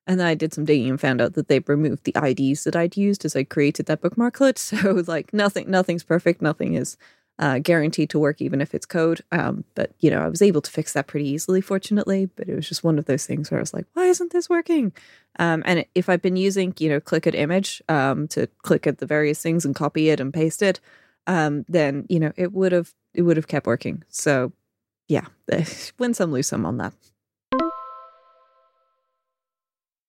And 0.06 0.20
then 0.20 0.28
I 0.28 0.36
did 0.36 0.54
some 0.54 0.66
digging 0.66 0.90
and 0.90 1.00
found 1.00 1.22
out 1.22 1.34
that 1.36 1.48
they've 1.48 1.68
removed 1.70 2.04
the 2.04 2.16
IDs 2.22 2.66
that 2.66 2.76
I'd 2.76 2.98
used 2.98 3.24
as 3.26 3.36
I 3.36 3.44
created 3.44 3.86
that 3.86 4.02
bookmarklet. 4.02 4.58
So 4.58 5.04
like 5.08 5.34
nothing, 5.34 5.70
nothing's 5.72 6.04
perfect. 6.04 6.42
Nothing 6.42 6.74
is 6.74 6.98
uh, 7.44 7.60
guaranteed 7.60 8.10
to 8.10 8.20
work, 8.20 8.42
even 8.42 8.62
if 8.62 8.74
it's 8.74 8.86
code. 8.86 9.20
Um, 9.34 9.66
but 9.76 9.92
you 10.00 10.10
know, 10.10 10.22
I 10.22 10.30
was 10.30 10.42
able 10.42 10.62
to 10.62 10.72
fix 10.72 10.94
that 10.94 11.08
pretty 11.08 11.28
easily, 11.28 11.60
fortunately. 11.60 12.28
But 12.38 12.48
it 12.48 12.56
was 12.56 12.70
just 12.70 12.86
one 12.86 12.98
of 12.98 13.04
those 13.04 13.26
things 13.26 13.52
where 13.52 13.60
I 13.60 13.62
was 13.62 13.74
like, 13.74 13.86
"Why 13.92 14.06
isn't 14.06 14.32
this 14.32 14.50
working?" 14.50 14.94
Um, 15.40 15.62
and 15.66 15.84
if 15.94 16.08
I've 16.08 16.22
been 16.22 16.38
using, 16.38 16.74
you 16.80 16.88
know, 16.88 17.02
click 17.02 17.28
at 17.28 17.36
image 17.36 17.84
um, 17.90 18.30
to 18.30 18.48
click 18.62 18.88
at 18.88 19.00
the 19.00 19.06
various 19.06 19.42
things 19.42 19.66
and 19.66 19.76
copy 19.76 20.08
it 20.08 20.22
and 20.22 20.34
paste 20.34 20.62
it, 20.62 20.80
um, 21.28 21.66
then 21.68 22.06
you 22.08 22.18
know 22.18 22.32
it 22.38 22.54
would 22.54 22.72
have 22.72 22.94
it 23.14 23.24
would 23.24 23.36
have 23.36 23.50
kept 23.50 23.68
working. 23.68 24.04
So 24.08 24.54
yeah, 25.10 25.26
win 26.00 26.14
some, 26.14 26.32
lose 26.32 26.48
some 26.48 26.66
on 26.66 26.78
that. 26.78 26.94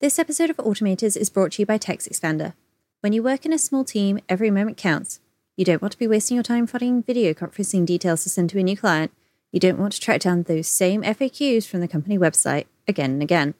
This 0.00 0.20
episode 0.20 0.50
of 0.50 0.59
Automators 0.59 1.16
is 1.16 1.30
brought 1.30 1.52
to 1.52 1.62
you 1.62 1.66
by 1.66 1.78
TextExpander. 1.78 2.54
When 3.00 3.12
you 3.12 3.24
work 3.24 3.44
in 3.44 3.52
a 3.52 3.59
small 3.59 3.84
team, 3.84 4.20
every 4.28 4.52
moment 4.52 4.76
counts. 4.76 5.18
You 5.56 5.64
don't 5.64 5.81
want 5.81 5.93
to 5.93 5.98
be 5.98 6.09
wasting 6.09 6.35
your 6.35 6.43
time 6.43 6.66
finding 6.66 7.02
video 7.02 7.32
conferencing 7.32 7.86
details 7.86 8.24
to 8.24 8.28
send 8.28 8.51
to 8.51 8.59
a 8.59 8.62
new 8.62 8.76
client. 8.76 9.12
You 9.52 9.60
don't 9.60 9.78
want 9.78 9.93
to 9.93 10.01
track 10.01 10.20
down 10.20 10.43
those 10.43 10.66
same 10.66 11.02
FAQs 11.02 11.66
from 11.66 11.81
the 11.81 11.86
company 11.86 12.18
website 12.18 12.66
again 12.89 13.12
and 13.12 13.22
again. 13.22 13.55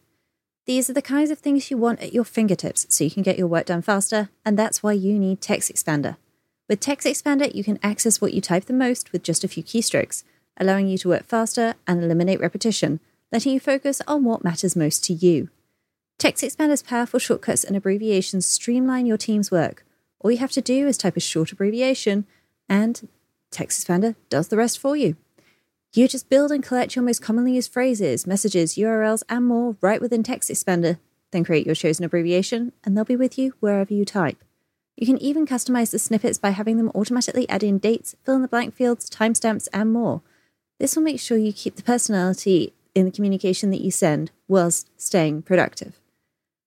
These 0.67 0.91
are 0.91 0.95
the 0.95 1.03
kinds 1.03 1.31
of 1.31 1.39
things 1.39 1.71
you 1.71 1.77
want 1.77 2.01
at 2.01 2.13
your 2.13 2.25
fingertips 2.25 2.87
so 2.89 3.05
you 3.05 3.13
can 3.13 3.23
get 3.23 3.39
your 3.39 3.47
work 3.47 3.67
done 3.67 3.83
faster, 3.83 4.31
and 4.45 4.59
that's 4.59 4.83
why 4.83 4.93
you 4.93 5.21
need 5.21 5.41
TextExpander. 5.41 6.17
With 6.69 6.81
TextExpander, 6.81 7.55
you 7.55 7.63
can 7.63 7.79
access 7.83 8.21
what 8.21 8.35
you 8.35 8.41
type 8.41 8.65
the 8.65 8.73
most 8.73 9.13
with 9.13 9.23
just 9.23 9.45
a 9.45 9.49
few 9.49 9.63
keystrokes, 9.63 10.25
allowing 10.57 10.89
you 10.89 10.99
to 10.99 11.09
work 11.09 11.27
faster 11.27 11.75
and 11.87 12.03
eliminate 12.03 12.41
repetition, 12.41 12.99
letting 13.31 13.53
you 13.53 13.61
focus 13.61 14.01
on 14.09 14.25
what 14.25 14.43
matters 14.43 14.75
most 14.75 15.05
to 15.05 15.13
you. 15.13 15.49
TextExpander's 16.19 16.83
powerful 16.83 17.21
shortcuts 17.21 17.63
and 17.63 17.77
abbreviations 17.77 18.47
streamline 18.47 19.07
your 19.07 19.19
team's 19.19 19.53
work 19.53 19.85
all 20.25 20.31
you 20.31 20.39
have 20.39 20.53
to 20.53 20.63
do 20.63 20.89
is 20.89 20.97
type 20.97 21.19
a 21.19 21.21
short 21.21 21.53
abbreviation, 21.53 22.27
and 22.67 23.09
TextExpander 23.53 24.17
does 24.31 24.49
the 24.49 24.57
rest 24.57 24.79
for 24.79 24.97
you. 24.97 25.17
You 25.93 26.09
just 26.09 26.31
build 26.31 26.51
and 26.51 26.65
collect 26.65 26.97
your 26.97 27.05
most 27.05 27.21
commonly 27.21 27.53
used 27.53 27.71
phrases, 27.71 28.27
messages, 28.27 28.75
URLs, 28.77 29.23
and 29.29 29.45
more 29.45 29.77
right 29.83 30.01
within 30.01 30.23
TextExpander. 30.23 30.99
Then 31.31 31.45
create 31.45 31.67
your 31.67 31.75
chosen 31.75 32.07
abbreviation, 32.07 32.73
and 32.83 32.97
they'll 32.97 33.05
be 33.05 33.17
with 33.17 33.39
you 33.39 33.53
wherever 33.61 33.93
you 33.93 34.07
type. 34.07 34.43
You 34.97 35.07
can 35.07 35.19
even 35.19 35.47
customize 35.47 35.91
the 35.91 35.99
snippets 35.99 36.39
by 36.39 36.51
having 36.51 36.79
them 36.79 36.91
automatically 36.95 37.47
add 37.51 37.63
in 37.63 37.77
dates, 37.79 38.17
fill 38.25 38.37
in 38.37 38.43
the 38.43 38.49
blank 38.49 38.75
fields, 38.75 39.11
timestamps, 39.11 39.69
and 39.75 39.93
more. 39.93 40.23
This 40.81 40.97
will 40.97 41.03
make 41.03 41.21
sure 41.21 41.37
you 41.37 41.53
keep 41.53 41.77
the 41.77 41.83
personality 41.83 42.73
in 42.95 43.05
the 43.05 43.13
communication 43.13 43.71
that 43.71 43.83
you 43.83 43.91
send 43.91 44.31
whilst 44.49 44.89
staying 44.97 45.43
productive. 45.43 46.01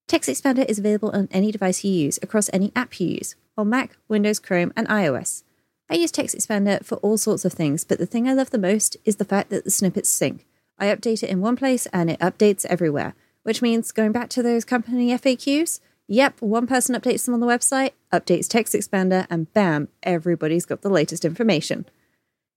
TextExpander 0.07 0.65
is 0.69 0.77
available 0.77 1.09
on 1.09 1.27
any 1.31 1.51
device 1.51 1.83
you 1.83 1.91
use 1.91 2.19
across 2.21 2.51
any 2.53 2.71
app 2.75 2.99
you 2.99 3.07
use 3.07 3.35
on 3.57 3.69
Mac, 3.69 3.97
Windows, 4.07 4.39
Chrome, 4.39 4.71
and 4.75 4.87
iOS. 4.87 5.43
I 5.89 5.95
use 5.95 6.11
TextExpander 6.11 6.85
for 6.85 6.95
all 6.95 7.17
sorts 7.17 7.45
of 7.45 7.53
things, 7.53 7.83
but 7.83 7.97
the 7.97 8.05
thing 8.05 8.27
I 8.27 8.33
love 8.33 8.49
the 8.49 8.57
most 8.57 8.97
is 9.05 9.15
the 9.15 9.25
fact 9.25 9.49
that 9.49 9.63
the 9.63 9.71
snippets 9.71 10.09
sync. 10.09 10.45
I 10.77 10.87
update 10.87 11.23
it 11.23 11.29
in 11.29 11.41
one 11.41 11.55
place 11.55 11.87
and 11.87 12.09
it 12.09 12.19
updates 12.19 12.65
everywhere, 12.65 13.15
which 13.43 13.61
means 13.61 13.91
going 13.91 14.11
back 14.11 14.29
to 14.29 14.43
those 14.43 14.65
company 14.65 15.09
FAQs, 15.11 15.79
yep, 16.07 16.41
one 16.41 16.67
person 16.67 16.93
updates 16.93 17.25
them 17.25 17.33
on 17.33 17.39
the 17.39 17.47
website, 17.47 17.91
updates 18.11 18.47
TextExpander, 18.47 19.27
and 19.29 19.51
bam, 19.53 19.87
everybody's 20.03 20.65
got 20.65 20.81
the 20.81 20.89
latest 20.89 21.23
information. 21.23 21.85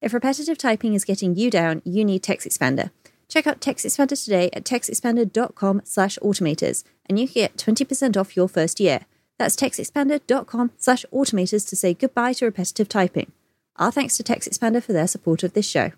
If 0.02 0.12
repetitive 0.12 0.58
typing 0.58 0.94
is 0.94 1.04
getting 1.04 1.36
you 1.36 1.50
down, 1.50 1.82
you 1.84 2.04
need 2.04 2.22
TextExpander. 2.22 2.90
Check 3.28 3.46
out 3.46 3.60
TextExpander 3.60 4.22
today 4.22 4.50
at 4.52 4.64
textexpander.com 4.64 5.82
slash 5.84 6.18
automators, 6.20 6.82
and 7.06 7.18
you 7.18 7.28
can 7.28 7.42
get 7.42 7.56
20% 7.56 8.16
off 8.16 8.36
your 8.36 8.48
first 8.48 8.80
year. 8.80 9.06
That's 9.40 9.56
textexpander.com 9.56 10.72
slash 10.76 11.06
automators 11.14 11.66
to 11.70 11.74
say 11.74 11.94
goodbye 11.94 12.34
to 12.34 12.44
repetitive 12.44 12.90
typing. 12.90 13.32
Our 13.76 13.90
thanks 13.90 14.18
to 14.18 14.22
TextExpander 14.22 14.82
for 14.82 14.92
their 14.92 15.06
support 15.06 15.42
of 15.42 15.54
this 15.54 15.66
show. 15.66 15.92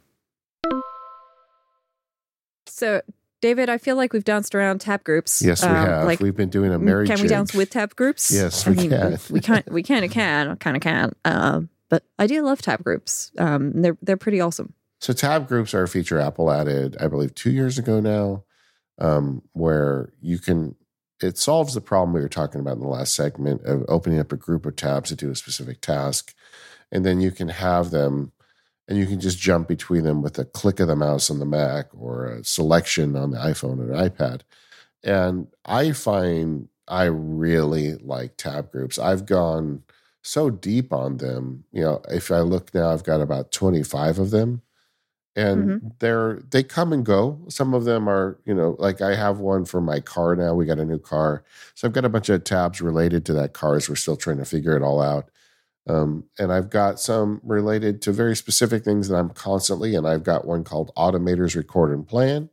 So, 2.66 3.00
David, 3.40 3.68
I 3.68 3.78
feel 3.78 3.96
like 3.96 4.12
we've 4.12 4.22
danced 4.22 4.54
around 4.54 4.80
tab 4.80 5.02
groups. 5.02 5.42
Yes, 5.42 5.60
we 5.64 5.68
Um, 5.70 5.74
have. 5.74 6.04
Like, 6.06 6.20
We've 6.20 6.36
been 6.36 6.50
doing 6.50 6.72
a 6.72 6.78
married 6.78 7.08
can 7.08 7.16
we 7.16 7.22
jig. 7.22 7.30
dance 7.30 7.52
with 7.52 7.70
tab 7.70 7.96
groups? 7.96 8.30
Yes, 8.30 8.64
I 8.64 8.70
we 8.70 8.76
mean, 8.76 8.90
can. 8.90 9.18
We 9.28 9.40
can. 9.48 9.64
We 9.68 9.82
kind 9.82 10.04
of 10.04 10.12
can. 10.12 10.56
Kind 10.58 10.76
of 10.76 10.82
can. 10.84 11.12
Um, 11.24 11.68
but 11.88 12.04
I 12.20 12.28
do 12.28 12.42
love 12.42 12.62
tab 12.62 12.84
groups. 12.84 13.32
Um, 13.38 13.82
they're 13.82 13.98
they're 14.00 14.16
pretty 14.16 14.40
awesome. 14.40 14.74
So 15.00 15.12
tab 15.12 15.48
groups 15.48 15.74
are 15.74 15.82
a 15.82 15.88
feature 15.88 16.20
Apple 16.20 16.52
added, 16.52 16.96
I 17.00 17.08
believe, 17.08 17.34
two 17.34 17.50
years 17.50 17.76
ago 17.76 17.98
now, 17.98 18.44
um, 19.00 19.42
where 19.52 20.12
you 20.20 20.38
can. 20.38 20.76
It 21.22 21.38
solves 21.38 21.74
the 21.74 21.80
problem 21.80 22.12
we 22.12 22.20
were 22.20 22.28
talking 22.28 22.60
about 22.60 22.74
in 22.74 22.80
the 22.80 22.88
last 22.88 23.14
segment 23.14 23.62
of 23.64 23.84
opening 23.88 24.18
up 24.18 24.32
a 24.32 24.36
group 24.36 24.66
of 24.66 24.76
tabs 24.76 25.08
to 25.10 25.16
do 25.16 25.30
a 25.30 25.36
specific 25.36 25.80
task, 25.80 26.34
and 26.90 27.04
then 27.04 27.20
you 27.20 27.30
can 27.30 27.48
have 27.48 27.90
them, 27.90 28.32
and 28.88 28.98
you 28.98 29.06
can 29.06 29.20
just 29.20 29.38
jump 29.38 29.68
between 29.68 30.04
them 30.04 30.22
with 30.22 30.38
a 30.38 30.44
click 30.44 30.80
of 30.80 30.88
the 30.88 30.96
mouse 30.96 31.30
on 31.30 31.38
the 31.38 31.46
Mac 31.46 31.86
or 31.92 32.26
a 32.26 32.44
selection 32.44 33.16
on 33.16 33.30
the 33.30 33.38
iPhone 33.38 33.78
or 33.78 34.08
iPad. 34.08 34.42
And 35.04 35.48
I 35.64 35.92
find 35.92 36.68
I 36.88 37.04
really 37.04 37.94
like 37.94 38.36
tab 38.36 38.70
groups. 38.70 38.98
I've 38.98 39.26
gone 39.26 39.82
so 40.22 40.50
deep 40.50 40.92
on 40.92 41.18
them. 41.18 41.64
You 41.72 41.82
know, 41.82 42.02
if 42.08 42.30
I 42.30 42.40
look 42.40 42.74
now, 42.74 42.90
I've 42.90 43.04
got 43.04 43.20
about 43.20 43.52
25 43.52 44.18
of 44.18 44.30
them. 44.30 44.62
And 45.34 45.92
they're 45.98 46.42
they 46.50 46.62
come 46.62 46.92
and 46.92 47.06
go. 47.06 47.40
Some 47.48 47.72
of 47.72 47.84
them 47.84 48.06
are, 48.08 48.38
you 48.44 48.52
know, 48.52 48.76
like 48.78 49.00
I 49.00 49.14
have 49.14 49.38
one 49.38 49.64
for 49.64 49.80
my 49.80 49.98
car 50.00 50.36
now. 50.36 50.54
We 50.54 50.66
got 50.66 50.78
a 50.78 50.84
new 50.84 50.98
car. 50.98 51.42
So 51.74 51.88
I've 51.88 51.94
got 51.94 52.04
a 52.04 52.10
bunch 52.10 52.28
of 52.28 52.44
tabs 52.44 52.82
related 52.82 53.24
to 53.26 53.32
that 53.34 53.54
car 53.54 53.76
as 53.76 53.88
we're 53.88 53.96
still 53.96 54.16
trying 54.16 54.36
to 54.38 54.44
figure 54.44 54.76
it 54.76 54.82
all 54.82 55.00
out. 55.00 55.30
Um, 55.88 56.24
and 56.38 56.52
I've 56.52 56.68
got 56.70 57.00
some 57.00 57.40
related 57.42 58.02
to 58.02 58.12
very 58.12 58.36
specific 58.36 58.84
things 58.84 59.08
that 59.08 59.16
I'm 59.16 59.30
constantly, 59.30 59.94
and 59.96 60.06
I've 60.06 60.22
got 60.22 60.46
one 60.46 60.64
called 60.64 60.92
Automators 60.96 61.56
Record 61.56 61.92
and 61.92 62.06
Plan. 62.06 62.50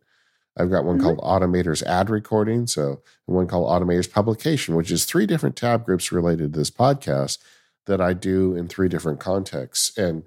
I've 0.57 0.72
got 0.72 0.84
one 0.84 0.99
Mhm. 0.99 1.03
called 1.03 1.19
Automators 1.19 1.84
Ad 1.84 2.10
Recording. 2.10 2.65
So, 2.65 3.01
one 3.26 3.47
called 3.47 3.69
Automators 3.69 4.11
Publication, 4.11 4.76
which 4.76 4.91
is 4.91 5.06
three 5.06 5.26
different 5.26 5.56
tab 5.56 5.85
groups 5.85 6.11
related 6.11 6.53
to 6.53 6.60
this 6.60 6.72
podcast 6.72 7.38
that 7.85 8.01
I 8.01 8.14
do 8.14 8.56
in 8.56 8.68
three 8.68 8.88
different 8.89 9.19
contexts. 9.19 9.95
And 9.97 10.23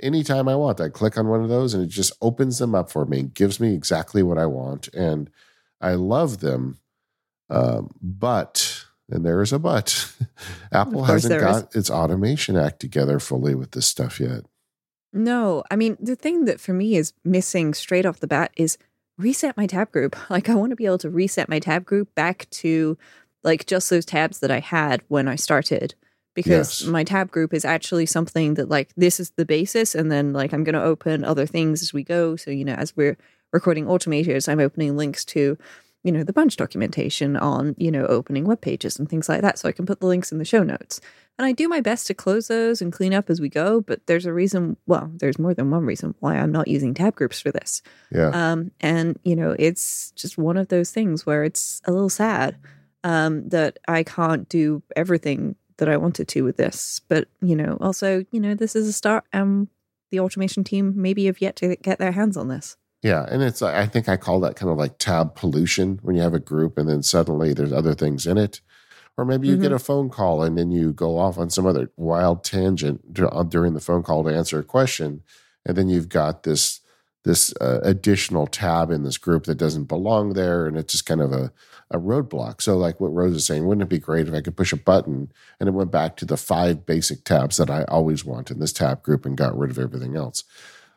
anytime 0.00 0.48
I 0.48 0.56
want, 0.56 0.80
I 0.80 0.88
click 0.88 1.16
on 1.16 1.28
one 1.28 1.42
of 1.42 1.48
those 1.48 1.74
and 1.74 1.82
it 1.82 1.88
just 1.88 2.12
opens 2.20 2.58
them 2.58 2.74
up 2.74 2.90
for 2.90 3.04
me, 3.04 3.22
gives 3.22 3.60
me 3.60 3.74
exactly 3.74 4.22
what 4.22 4.38
I 4.38 4.46
want. 4.46 4.88
And 4.88 5.30
I 5.80 5.94
love 5.94 6.40
them. 6.40 6.78
Um, 7.50 7.90
but, 8.02 8.84
and 9.10 9.24
there 9.24 9.42
is 9.42 9.52
a 9.52 9.58
but, 9.58 10.12
Apple 10.72 11.04
hasn't 11.04 11.30
there 11.30 11.46
is. 11.46 11.62
got 11.62 11.76
its 11.76 11.90
automation 11.90 12.56
act 12.56 12.80
together 12.80 13.18
fully 13.18 13.54
with 13.54 13.72
this 13.72 13.86
stuff 13.86 14.18
yet. 14.18 14.44
No, 15.12 15.62
I 15.70 15.76
mean 15.76 15.96
the 16.00 16.16
thing 16.16 16.44
that 16.46 16.60
for 16.60 16.72
me 16.72 16.96
is 16.96 17.12
missing 17.24 17.72
straight 17.72 18.04
off 18.04 18.18
the 18.18 18.26
bat 18.26 18.50
is 18.56 18.76
reset 19.16 19.56
my 19.56 19.66
tab 19.66 19.92
group. 19.92 20.16
Like 20.28 20.48
I 20.48 20.54
want 20.54 20.70
to 20.70 20.76
be 20.76 20.86
able 20.86 20.98
to 20.98 21.10
reset 21.10 21.48
my 21.48 21.60
tab 21.60 21.84
group 21.84 22.12
back 22.16 22.48
to 22.50 22.98
like 23.44 23.66
just 23.66 23.90
those 23.90 24.04
tabs 24.04 24.40
that 24.40 24.50
I 24.50 24.58
had 24.58 25.02
when 25.06 25.28
I 25.28 25.36
started 25.36 25.94
because 26.34 26.80
Yes. 26.82 26.88
my 26.90 27.04
tab 27.04 27.30
group 27.30 27.54
is 27.54 27.64
actually 27.64 28.06
something 28.06 28.54
that 28.54 28.68
like 28.68 28.90
this 28.96 29.20
is 29.20 29.30
the 29.36 29.44
basis 29.44 29.94
and 29.94 30.10
then 30.10 30.32
like 30.32 30.52
I'm 30.52 30.64
going 30.64 30.74
to 30.74 30.82
open 30.82 31.24
other 31.24 31.46
things 31.46 31.82
as 31.82 31.92
we 31.92 32.02
go. 32.04 32.36
So, 32.36 32.50
you 32.50 32.64
know, 32.64 32.74
as 32.74 32.96
we're 32.96 33.16
recording 33.52 33.86
automators, 33.86 34.48
I'm 34.48 34.60
opening 34.60 34.96
links 34.96 35.24
to 35.26 35.56
you 36.02 36.12
know 36.12 36.22
the 36.22 36.34
bunch 36.34 36.58
documentation 36.58 37.34
on 37.34 37.74
you 37.78 37.90
know 37.90 38.04
opening 38.06 38.44
web 38.44 38.60
pages 38.60 38.98
and 38.98 39.08
things 39.08 39.26
like 39.26 39.40
that 39.40 39.58
so 39.58 39.66
i 39.66 39.72
can 39.72 39.86
put 39.86 40.00
the 40.00 40.06
links 40.06 40.30
in 40.30 40.36
the 40.36 40.44
show 40.44 40.62
notes 40.62 41.00
and 41.38 41.46
i 41.46 41.52
do 41.52 41.66
my 41.66 41.80
best 41.80 42.06
to 42.06 42.12
close 42.12 42.46
those 42.48 42.82
and 42.82 42.92
clean 42.92 43.14
up 43.14 43.30
as 43.30 43.40
we 43.40 43.48
go 43.48 43.80
but 43.80 44.06
there's 44.06 44.26
a 44.26 44.32
reason 44.34 44.76
well 44.86 45.10
there's 45.16 45.38
more 45.38 45.54
than 45.54 45.70
one 45.70 45.86
reason 45.86 46.14
why 46.20 46.36
i'm 46.36 46.52
not 46.52 46.68
using 46.68 46.92
tab 46.92 47.14
groups 47.14 47.40
for 47.40 47.50
this 47.50 47.80
Yeah. 48.12 48.28
um, 48.34 48.70
and 48.82 49.18
you 49.24 49.34
know 49.34 49.56
it's 49.58 50.10
just 50.10 50.36
one 50.36 50.58
of 50.58 50.68
those 50.68 50.90
things 50.90 51.24
where 51.24 51.42
it's 51.42 51.80
a 51.86 51.90
little 51.90 52.10
sad 52.10 52.58
um, 53.02 53.48
that 53.48 53.78
i 53.88 54.02
can't 54.02 54.46
do 54.46 54.82
everything 54.94 55.56
that 55.78 55.88
i 55.88 55.96
wanted 55.96 56.28
to 56.28 56.42
with 56.42 56.56
this 56.56 57.00
but 57.08 57.28
you 57.40 57.56
know 57.56 57.76
also 57.80 58.24
you 58.30 58.40
know 58.40 58.54
this 58.54 58.76
is 58.76 58.88
a 58.88 58.92
start 58.92 59.24
Um, 59.32 59.68
the 60.14 60.20
automation 60.20 60.62
team 60.62 60.94
maybe 60.96 61.26
have 61.26 61.40
yet 61.40 61.56
to 61.56 61.76
get 61.76 61.98
their 61.98 62.12
hands 62.12 62.36
on 62.36 62.48
this. 62.48 62.76
Yeah, 63.02 63.26
and 63.28 63.42
it's 63.42 63.60
I 63.60 63.86
think 63.86 64.08
I 64.08 64.16
call 64.16 64.40
that 64.40 64.56
kind 64.56 64.70
of 64.70 64.78
like 64.78 64.96
tab 64.98 65.34
pollution 65.34 65.98
when 66.02 66.16
you 66.16 66.22
have 66.22 66.32
a 66.32 66.38
group 66.38 66.78
and 66.78 66.88
then 66.88 67.02
suddenly 67.02 67.52
there's 67.52 67.72
other 67.72 67.94
things 67.94 68.26
in 68.26 68.38
it, 68.38 68.62
or 69.18 69.26
maybe 69.26 69.48
you 69.48 69.58
get 69.58 69.72
a 69.72 69.78
phone 69.78 70.08
call 70.08 70.42
and 70.42 70.56
then 70.56 70.70
you 70.70 70.92
go 70.92 71.18
off 71.18 71.36
on 71.36 71.50
some 71.50 71.66
other 71.66 71.90
wild 71.96 72.44
tangent 72.44 73.00
uh, 73.20 73.42
during 73.42 73.74
the 73.74 73.80
phone 73.80 74.02
call 74.02 74.24
to 74.24 74.34
answer 74.34 74.58
a 74.58 74.64
question, 74.64 75.22
and 75.66 75.76
then 75.76 75.88
you've 75.90 76.08
got 76.08 76.44
this 76.44 76.80
this 77.24 77.52
uh, 77.60 77.80
additional 77.82 78.46
tab 78.46 78.90
in 78.90 79.02
this 79.02 79.18
group 79.18 79.44
that 79.44 79.56
doesn't 79.56 79.84
belong 79.84 80.32
there, 80.32 80.66
and 80.66 80.78
it's 80.78 80.92
just 80.92 81.06
kind 81.06 81.20
of 81.20 81.32
a 81.32 81.52
a 81.94 81.98
roadblock. 81.98 82.60
So, 82.60 82.76
like 82.76 83.00
what 83.00 83.14
Rose 83.14 83.36
is 83.36 83.46
saying, 83.46 83.66
wouldn't 83.66 83.82
it 83.84 83.88
be 83.88 83.98
great 83.98 84.28
if 84.28 84.34
I 84.34 84.40
could 84.40 84.56
push 84.56 84.72
a 84.72 84.76
button 84.76 85.32
and 85.60 85.68
it 85.68 85.72
went 85.72 85.90
back 85.92 86.16
to 86.16 86.24
the 86.26 86.36
five 86.36 86.84
basic 86.84 87.24
tabs 87.24 87.56
that 87.56 87.70
I 87.70 87.84
always 87.84 88.24
want 88.24 88.50
in 88.50 88.58
this 88.58 88.72
tab 88.72 89.02
group 89.02 89.24
and 89.24 89.36
got 89.36 89.56
rid 89.56 89.70
of 89.70 89.78
everything 89.78 90.16
else? 90.16 90.44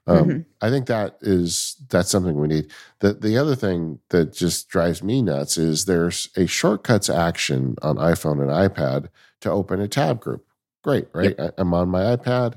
Um, 0.07 0.45
I 0.61 0.69
think 0.69 0.87
that 0.87 1.17
is 1.21 1.75
that's 1.89 2.09
something 2.09 2.39
we 2.39 2.47
need. 2.47 2.71
The 2.99 3.13
the 3.13 3.37
other 3.37 3.55
thing 3.55 3.99
that 4.09 4.33
just 4.33 4.69
drives 4.69 5.03
me 5.03 5.21
nuts 5.21 5.57
is 5.57 5.85
there's 5.85 6.29
a 6.37 6.47
shortcuts 6.47 7.09
action 7.09 7.75
on 7.81 7.97
iPhone 7.97 8.41
and 8.41 8.49
iPad 8.49 9.09
to 9.41 9.51
open 9.51 9.81
a 9.81 9.87
tab 9.87 10.21
group. 10.21 10.45
Great, 10.83 11.07
right? 11.13 11.35
I, 11.37 11.51
I'm 11.57 11.73
on 11.73 11.89
my 11.89 12.15
iPad. 12.15 12.55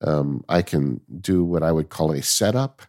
Um, 0.00 0.44
I 0.48 0.62
can 0.62 1.00
do 1.20 1.44
what 1.44 1.62
I 1.62 1.72
would 1.72 1.88
call 1.88 2.12
a 2.12 2.22
setup 2.22 2.82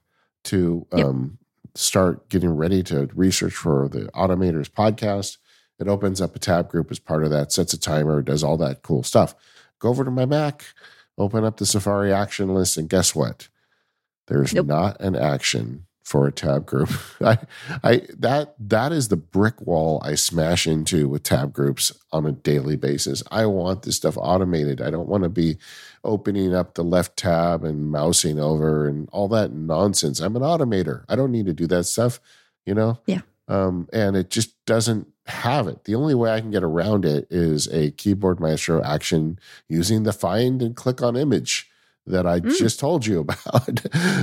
to 0.46 0.86
Yep. 0.96 1.06
um, 1.06 1.38
start 1.76 2.30
getting 2.30 2.52
ready 2.56 2.84
to 2.84 3.10
research 3.14 3.54
for 3.54 3.88
the 3.90 4.02
Automators 4.14 4.70
podcast. 4.70 5.38
It 5.80 5.88
opens 5.88 6.22
up 6.22 6.36
a 6.36 6.40
tab 6.40 6.70
group 6.70 6.92
as 6.92 7.00
part 7.00 7.24
of 7.24 7.30
that, 7.32 7.52
sets 7.52 7.74
a 7.74 7.80
timer, 7.80 8.22
does 8.22 8.44
all 8.44 8.58
that 8.58 8.84
cool 8.84 9.04
stuff. 9.04 9.36
Go 9.80 9.90
over 9.90 10.04
to 10.06 10.12
my 10.12 10.26
Mac, 10.26 10.64
open 11.18 11.44
up 11.44 11.58
the 11.58 11.66
Safari 11.66 12.14
action 12.14 12.54
list, 12.54 12.78
and 12.78 12.90
guess 12.90 13.16
what? 13.16 13.50
There's 14.28 14.54
Nope. 14.54 14.68
not 14.68 15.02
an 15.02 15.16
action 15.16 15.86
for 16.04 16.28
a 16.28 16.32
tab 16.32 16.66
group. 16.66 16.90
I, 17.22 17.38
I 17.84 18.02
that 18.20 18.56
that 18.60 18.92
is 18.92 19.08
the 19.08 19.18
brick 19.18 19.60
wall 19.62 20.02
I 20.06 20.16
smash 20.16 20.68
into 20.68 21.10
with 21.10 21.24
tab 21.24 21.54
groups 21.54 21.92
on 22.12 22.26
a 22.26 22.32
daily 22.32 22.76
basis. 22.76 23.24
I 23.32 23.46
want 23.48 23.82
this 23.84 23.98
stuff 23.98 24.18
automated. 24.18 24.82
I 24.82 24.90
don't 24.90 25.08
want 25.10 25.24
to 25.24 25.30
be 25.30 25.58
opening 26.04 26.54
up 26.54 26.74
the 26.74 26.84
left 26.84 27.18
tab 27.18 27.64
and 27.64 27.90
mousing 27.92 28.40
over 28.40 28.88
and 28.88 29.08
all 29.12 29.28
that 29.30 29.52
nonsense. 29.52 30.20
I'm 30.20 30.36
an 30.36 30.42
automator. 30.42 31.04
I 31.10 31.16
don't 31.16 31.32
need 31.32 31.46
to 31.46 31.54
do 31.54 31.68
that 31.68 31.86
stuff, 31.86 32.20
you 32.66 32.74
know? 32.74 33.00
Yeah. 33.06 33.22
Um, 33.48 33.88
and 33.94 34.16
it 34.16 34.30
just 34.30 34.64
doesn't 34.66 35.08
have 35.28 35.68
it. 35.68 35.84
The 35.86 35.96
only 35.96 36.16
way 36.16 36.32
I 36.32 36.42
can 36.42 36.52
get 36.52 36.64
around 36.64 37.06
it 37.06 37.28
is 37.30 37.68
a 37.68 37.92
Keyboard 37.92 38.40
Maestro 38.40 38.82
action 38.84 39.40
using 39.70 40.04
the 40.04 40.14
find 40.14 40.62
and 40.62 40.76
click 40.76 41.02
on 41.02 41.16
image 41.16 41.70
that 42.06 42.26
I 42.28 42.42
Mm. 42.42 42.58
just 42.58 42.80
told 42.80 43.06
you 43.06 43.20
about. 43.44 43.82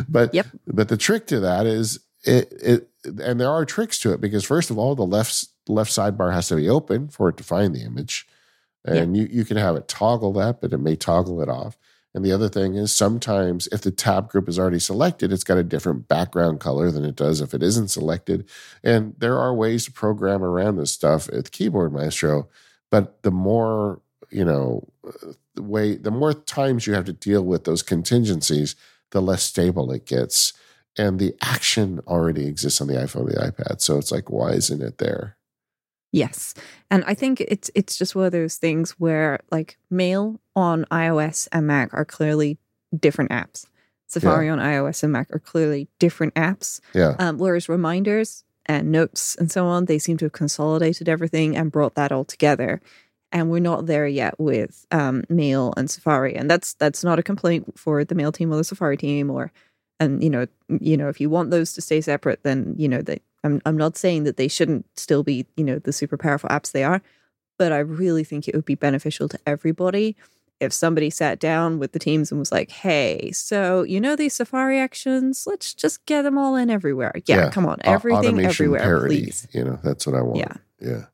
but 0.08 0.34
Yep. 0.34 0.46
but 0.66 0.88
the 0.88 0.96
trick 0.98 1.26
to 1.28 1.40
that 1.40 1.64
is 1.66 2.00
it 2.24 2.52
it 2.62 2.88
and 3.22 3.40
there 3.40 3.48
are 3.50 3.64
tricks 3.64 3.98
to 4.00 4.12
it 4.12 4.20
because 4.20 4.44
first 4.44 4.70
of 4.70 4.76
all 4.76 4.94
the 4.94 5.06
left 5.06 5.46
left 5.68 5.90
sidebar 5.90 6.34
has 6.34 6.48
to 6.48 6.56
be 6.56 6.68
open 6.68 7.08
for 7.08 7.30
it 7.30 7.38
to 7.38 7.44
find 7.44 7.74
the 7.74 7.80
image. 7.82 8.26
And 8.84 9.16
you, 9.16 9.28
you 9.30 9.44
can 9.44 9.56
have 9.56 9.76
it 9.76 9.88
toggle 9.88 10.32
that, 10.34 10.60
but 10.60 10.72
it 10.72 10.78
may 10.78 10.96
toggle 10.96 11.40
it 11.42 11.48
off. 11.48 11.76
And 12.14 12.24
the 12.24 12.32
other 12.32 12.48
thing 12.48 12.74
is 12.74 12.92
sometimes 12.92 13.68
if 13.70 13.82
the 13.82 13.90
tab 13.90 14.30
group 14.30 14.48
is 14.48 14.58
already 14.58 14.80
selected, 14.80 15.32
it's 15.32 15.44
got 15.44 15.58
a 15.58 15.62
different 15.62 16.08
background 16.08 16.58
color 16.58 16.90
than 16.90 17.04
it 17.04 17.14
does 17.14 17.40
if 17.40 17.54
it 17.54 17.62
isn't 17.62 17.88
selected. 17.88 18.48
And 18.82 19.14
there 19.18 19.38
are 19.38 19.54
ways 19.54 19.84
to 19.84 19.92
program 19.92 20.42
around 20.42 20.76
this 20.76 20.90
stuff 20.92 21.28
at 21.28 21.52
Keyboard 21.52 21.92
Maestro, 21.92 22.48
but 22.90 23.22
the 23.22 23.30
more, 23.30 24.00
you 24.30 24.44
know, 24.44 24.88
the 25.54 25.62
way 25.62 25.94
the 25.94 26.10
more 26.10 26.34
times 26.34 26.86
you 26.86 26.94
have 26.94 27.04
to 27.04 27.12
deal 27.12 27.42
with 27.42 27.64
those 27.64 27.82
contingencies, 27.82 28.74
the 29.10 29.22
less 29.22 29.44
stable 29.44 29.92
it 29.92 30.06
gets. 30.06 30.52
And 30.98 31.20
the 31.20 31.36
action 31.40 32.00
already 32.08 32.46
exists 32.46 32.80
on 32.80 32.88
the 32.88 32.94
iPhone 32.94 33.28
and 33.28 33.36
the 33.36 33.52
iPad. 33.52 33.80
So 33.80 33.96
it's 33.96 34.10
like, 34.10 34.28
why 34.28 34.50
isn't 34.52 34.82
it 34.82 34.98
there? 34.98 35.36
Yes. 36.12 36.54
And 36.90 37.04
I 37.06 37.14
think 37.14 37.40
it's 37.40 37.70
it's 37.74 37.96
just 37.96 38.14
one 38.14 38.26
of 38.26 38.32
those 38.32 38.56
things 38.56 38.92
where 38.92 39.40
like 39.50 39.78
Mail 39.90 40.40
on 40.56 40.84
iOS 40.86 41.48
and 41.52 41.66
Mac 41.66 41.94
are 41.94 42.04
clearly 42.04 42.58
different 42.98 43.30
apps. 43.30 43.66
Safari 44.06 44.48
on 44.48 44.58
iOS 44.58 45.04
and 45.04 45.12
Mac 45.12 45.32
are 45.32 45.38
clearly 45.38 45.88
different 46.00 46.34
apps. 46.34 46.80
Yeah. 46.94 47.14
Um, 47.20 47.38
whereas 47.38 47.68
reminders 47.68 48.44
and 48.66 48.90
notes 48.90 49.36
and 49.36 49.50
so 49.50 49.66
on, 49.66 49.84
they 49.84 50.00
seem 50.00 50.16
to 50.18 50.24
have 50.24 50.32
consolidated 50.32 51.08
everything 51.08 51.56
and 51.56 51.70
brought 51.70 51.94
that 51.94 52.10
all 52.10 52.24
together. 52.24 52.80
And 53.30 53.48
we're 53.48 53.60
not 53.60 53.86
there 53.86 54.08
yet 54.08 54.34
with 54.40 54.86
um, 54.90 55.22
Mail 55.28 55.72
and 55.76 55.88
Safari, 55.88 56.34
and 56.34 56.50
that's 56.50 56.74
that's 56.74 57.04
not 57.04 57.20
a 57.20 57.22
complaint 57.22 57.78
for 57.78 58.04
the 58.04 58.16
Mail 58.16 58.32
team 58.32 58.52
or 58.52 58.56
the 58.56 58.64
Safari 58.64 58.96
team, 58.96 59.30
or 59.30 59.52
and 60.00 60.20
you 60.20 60.30
know 60.30 60.48
you 60.80 60.96
know 60.96 61.08
if 61.08 61.20
you 61.20 61.30
want 61.30 61.52
those 61.52 61.72
to 61.74 61.80
stay 61.80 62.00
separate, 62.00 62.42
then 62.42 62.74
you 62.76 62.88
know 62.88 63.02
that 63.02 63.22
I'm 63.44 63.60
I'm 63.64 63.76
not 63.76 63.96
saying 63.96 64.24
that 64.24 64.36
they 64.36 64.48
shouldn't 64.48 64.86
still 64.96 65.22
be 65.22 65.46
you 65.56 65.64
know 65.64 65.78
the 65.78 65.92
super 65.92 66.16
powerful 66.16 66.48
apps 66.50 66.72
they 66.72 66.84
are, 66.84 67.02
but 67.58 67.72
I 67.72 67.78
really 67.78 68.24
think 68.24 68.48
it 68.48 68.54
would 68.54 68.64
be 68.64 68.74
beneficial 68.74 69.28
to 69.28 69.38
everybody 69.46 70.16
if 70.60 70.74
somebody 70.74 71.08
sat 71.08 71.38
down 71.38 71.78
with 71.78 71.92
the 71.92 71.98
teams 71.98 72.30
and 72.30 72.38
was 72.38 72.52
like, 72.52 72.70
"Hey, 72.70 73.30
so 73.32 73.82
you 73.82 73.98
know 74.00 74.14
these 74.14 74.34
Safari 74.34 74.78
actions? 74.78 75.44
Let's 75.46 75.72
just 75.72 76.04
get 76.04 76.22
them 76.22 76.36
all 76.36 76.54
in 76.54 76.68
everywhere. 76.68 77.12
Yeah, 77.26 77.36
Yeah. 77.36 77.50
come 77.50 77.66
on, 77.66 77.78
everything 77.82 78.44
everywhere, 78.44 78.80
parity, 78.80 79.22
please. 79.22 79.48
You 79.52 79.64
know, 79.64 79.78
that's 79.82 80.06
what 80.06 80.16
I 80.16 80.22
want. 80.22 80.38
Yeah. 80.38 80.54
Yeah. 80.80 81.04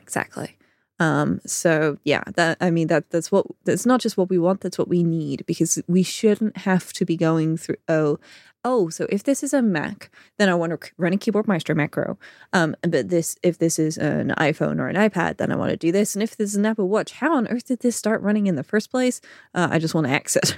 Exactly. 0.00 0.56
Um, 1.00 1.40
so 1.46 1.98
yeah, 2.04 2.22
that 2.36 2.58
I 2.60 2.70
mean 2.70 2.86
that 2.88 3.10
that's 3.10 3.32
what 3.32 3.46
that's 3.64 3.86
not 3.86 4.00
just 4.00 4.16
what 4.16 4.28
we 4.30 4.38
want, 4.38 4.60
that's 4.60 4.78
what 4.78 4.88
we 4.88 5.02
need 5.02 5.44
because 5.46 5.82
we 5.88 6.02
shouldn't 6.02 6.58
have 6.58 6.92
to 6.92 7.04
be 7.04 7.16
going 7.16 7.56
through 7.56 7.76
oh 7.88 8.20
oh 8.64 8.88
so 8.88 9.06
if 9.08 9.22
this 9.24 9.42
is 9.42 9.52
a 9.52 9.62
Mac, 9.62 10.10
then 10.38 10.48
I 10.48 10.54
want 10.54 10.78
to 10.80 10.90
run 10.98 11.12
a 11.12 11.16
Keyboard 11.16 11.46
Maestro 11.48 11.74
macro. 11.74 12.18
Um, 12.52 12.76
but 12.82 13.08
this 13.08 13.36
if 13.42 13.58
this 13.58 13.78
is 13.78 13.98
an 13.98 14.34
iPhone 14.38 14.78
or 14.80 14.88
an 14.88 14.96
iPad, 14.96 15.36
then 15.38 15.50
I 15.52 15.56
want 15.56 15.70
to 15.70 15.76
do 15.76 15.92
this. 15.92 16.14
And 16.14 16.22
if 16.22 16.36
this 16.36 16.50
is 16.50 16.56
an 16.56 16.66
Apple 16.66 16.88
Watch, 16.88 17.12
how 17.12 17.36
on 17.36 17.48
earth 17.48 17.64
did 17.64 17.80
this 17.80 17.96
start 17.96 18.20
running 18.22 18.46
in 18.46 18.56
the 18.56 18.62
first 18.62 18.90
place? 18.90 19.20
Uh, 19.54 19.68
I 19.70 19.78
just 19.78 19.94
want 19.94 20.06
to 20.06 20.12
exit. 20.12 20.56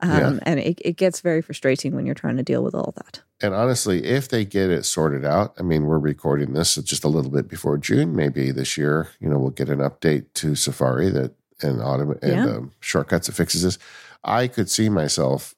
Um, 0.00 0.10
Yeah. 0.10 0.38
and 0.44 0.60
it, 0.60 0.80
it 0.84 0.96
gets 0.96 1.20
very 1.20 1.42
frustrating 1.42 1.92
when 1.94 2.06
you're 2.06 2.14
trying 2.14 2.36
to 2.36 2.42
deal 2.44 2.62
with 2.62 2.72
all 2.74 2.94
that. 2.96 3.20
And 3.42 3.52
honestly, 3.52 4.04
if 4.04 4.28
they 4.28 4.44
get 4.44 4.70
it 4.70 4.84
sorted 4.84 5.24
out, 5.24 5.54
I 5.58 5.62
mean, 5.62 5.86
we're 5.86 5.98
recording 5.98 6.52
this 6.52 6.76
just 6.76 7.02
a 7.02 7.08
little 7.08 7.32
bit 7.32 7.48
before 7.48 7.76
June. 7.78 8.14
Maybe 8.14 8.52
this 8.52 8.78
year, 8.78 9.08
you 9.18 9.28
know, 9.28 9.38
we'll 9.38 9.50
get 9.50 9.68
an 9.68 9.80
update 9.80 10.26
to 10.34 10.54
Safari 10.54 11.10
that 11.10 11.34
and 11.62 11.80
autom- 11.80 12.22
and 12.22 12.48
um, 12.48 12.72
shortcuts 12.78 13.26
that 13.26 13.34
fixes 13.34 13.62
this. 13.64 13.78
I 14.22 14.46
could 14.46 14.70
see 14.70 14.88
myself 14.88 15.56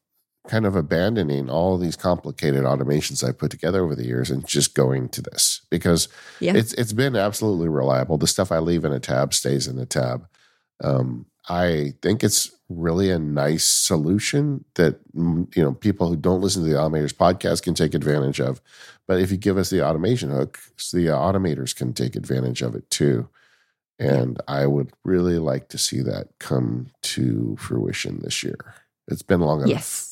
kind 0.49 0.65
of 0.67 0.75
abandoning 0.75 1.51
all 1.51 1.77
these 1.79 1.97
complicated 1.97 2.65
automations 2.65 3.27
I 3.27 3.33
put 3.33 3.51
together 3.51 3.85
over 3.85 3.95
the 3.95 4.07
years 4.07 4.31
and 4.31 4.47
just 4.47 4.75
going 4.75 5.09
to 5.11 5.23
this 5.23 5.61
because 5.71 6.09
Yeah. 6.41 6.55
it's 6.57 6.73
it's 6.75 6.93
been 6.93 7.15
absolutely 7.15 7.69
reliable. 7.69 8.17
The 8.19 8.27
stuff 8.27 8.51
I 8.51 8.59
leave 8.59 8.85
in 8.85 8.93
a 8.93 9.01
tab 9.01 9.35
stays 9.35 9.67
in 9.67 9.79
a 9.79 9.87
tab. 9.87 10.27
Um, 10.83 11.27
I 11.49 11.95
think 12.01 12.25
it's 12.25 12.51
really 12.69 13.11
a 13.11 13.19
nice 13.19 13.65
solution 13.65 14.65
that 14.77 15.01
mm, 15.15 15.55
you 15.55 15.63
know 15.63 15.73
people 15.73 16.09
who 16.09 16.17
don't 16.17 16.41
listen 16.41 16.63
to 16.65 16.69
the 16.71 16.77
automators 16.77 17.13
podcast 17.15 17.63
can 17.63 17.75
take 17.75 17.93
advantage 17.95 18.41
of. 18.41 18.61
But 19.07 19.21
if 19.21 19.31
you 19.31 19.37
give 19.37 19.59
us 19.59 19.71
the 19.71 19.85
automation 19.85 20.31
hook, 20.31 20.59
the 20.93 21.07
automators 21.07 21.75
can 21.75 21.93
take 21.93 22.17
advantage 22.17 22.63
of 22.63 22.75
it 22.75 22.89
too. 22.91 23.29
And 23.99 24.41
I 24.49 24.67
would 24.67 24.93
really 25.05 25.39
like 25.39 25.69
to 25.71 25.79
see 25.79 26.01
that 26.03 26.29
come 26.39 26.89
to 27.03 27.57
fruition 27.59 28.21
this 28.23 28.43
year. 28.43 28.75
It's 29.09 29.23
been 29.23 29.41
long 29.41 29.59
enough. 29.59 29.69
Yes. 29.71 30.10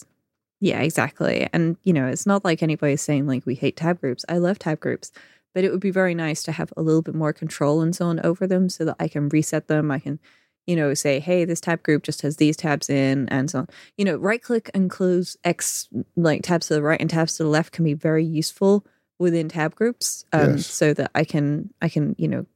Yeah, 0.60 0.80
exactly. 0.80 1.48
And, 1.52 1.76
you 1.84 1.92
know, 1.92 2.06
it's 2.06 2.26
not 2.26 2.44
like 2.44 2.62
anybody's 2.62 3.02
saying 3.02 3.26
like 3.26 3.46
we 3.46 3.54
hate 3.54 3.76
tab 3.76 4.00
groups. 4.00 4.24
I 4.28 4.38
love 4.38 4.58
tab 4.58 4.80
groups, 4.80 5.12
but 5.54 5.64
it 5.64 5.70
would 5.70 5.80
be 5.80 5.90
very 5.90 6.14
nice 6.14 6.42
to 6.44 6.52
have 6.52 6.72
a 6.76 6.82
little 6.82 7.02
bit 7.02 7.14
more 7.14 7.32
control 7.32 7.80
and 7.80 7.94
so 7.94 8.06
on 8.06 8.20
over 8.20 8.46
them 8.46 8.68
so 8.68 8.84
that 8.84 8.96
I 8.98 9.08
can 9.08 9.28
reset 9.28 9.68
them. 9.68 9.90
I 9.90 10.00
can, 10.00 10.18
you 10.66 10.74
know, 10.74 10.94
say, 10.94 11.20
hey, 11.20 11.44
this 11.44 11.60
tab 11.60 11.82
group 11.82 12.02
just 12.02 12.22
has 12.22 12.36
these 12.38 12.56
tabs 12.56 12.90
in 12.90 13.28
and 13.28 13.50
so 13.50 13.60
on. 13.60 13.68
You 13.96 14.04
know, 14.04 14.16
right 14.16 14.42
click 14.42 14.70
and 14.74 14.90
close 14.90 15.36
X, 15.44 15.88
like 16.16 16.42
tabs 16.42 16.66
to 16.68 16.74
the 16.74 16.82
right 16.82 17.00
and 17.00 17.08
tabs 17.08 17.36
to 17.36 17.44
the 17.44 17.48
left 17.48 17.72
can 17.72 17.84
be 17.84 17.94
very 17.94 18.24
useful 18.24 18.84
within 19.20 19.48
tab 19.48 19.74
groups 19.76 20.24
um, 20.32 20.56
Yes. 20.56 20.66
so 20.66 20.92
that 20.94 21.10
I 21.14 21.24
can, 21.24 21.72
I 21.80 21.88
can, 21.88 22.16
you 22.18 22.28
know, 22.28 22.46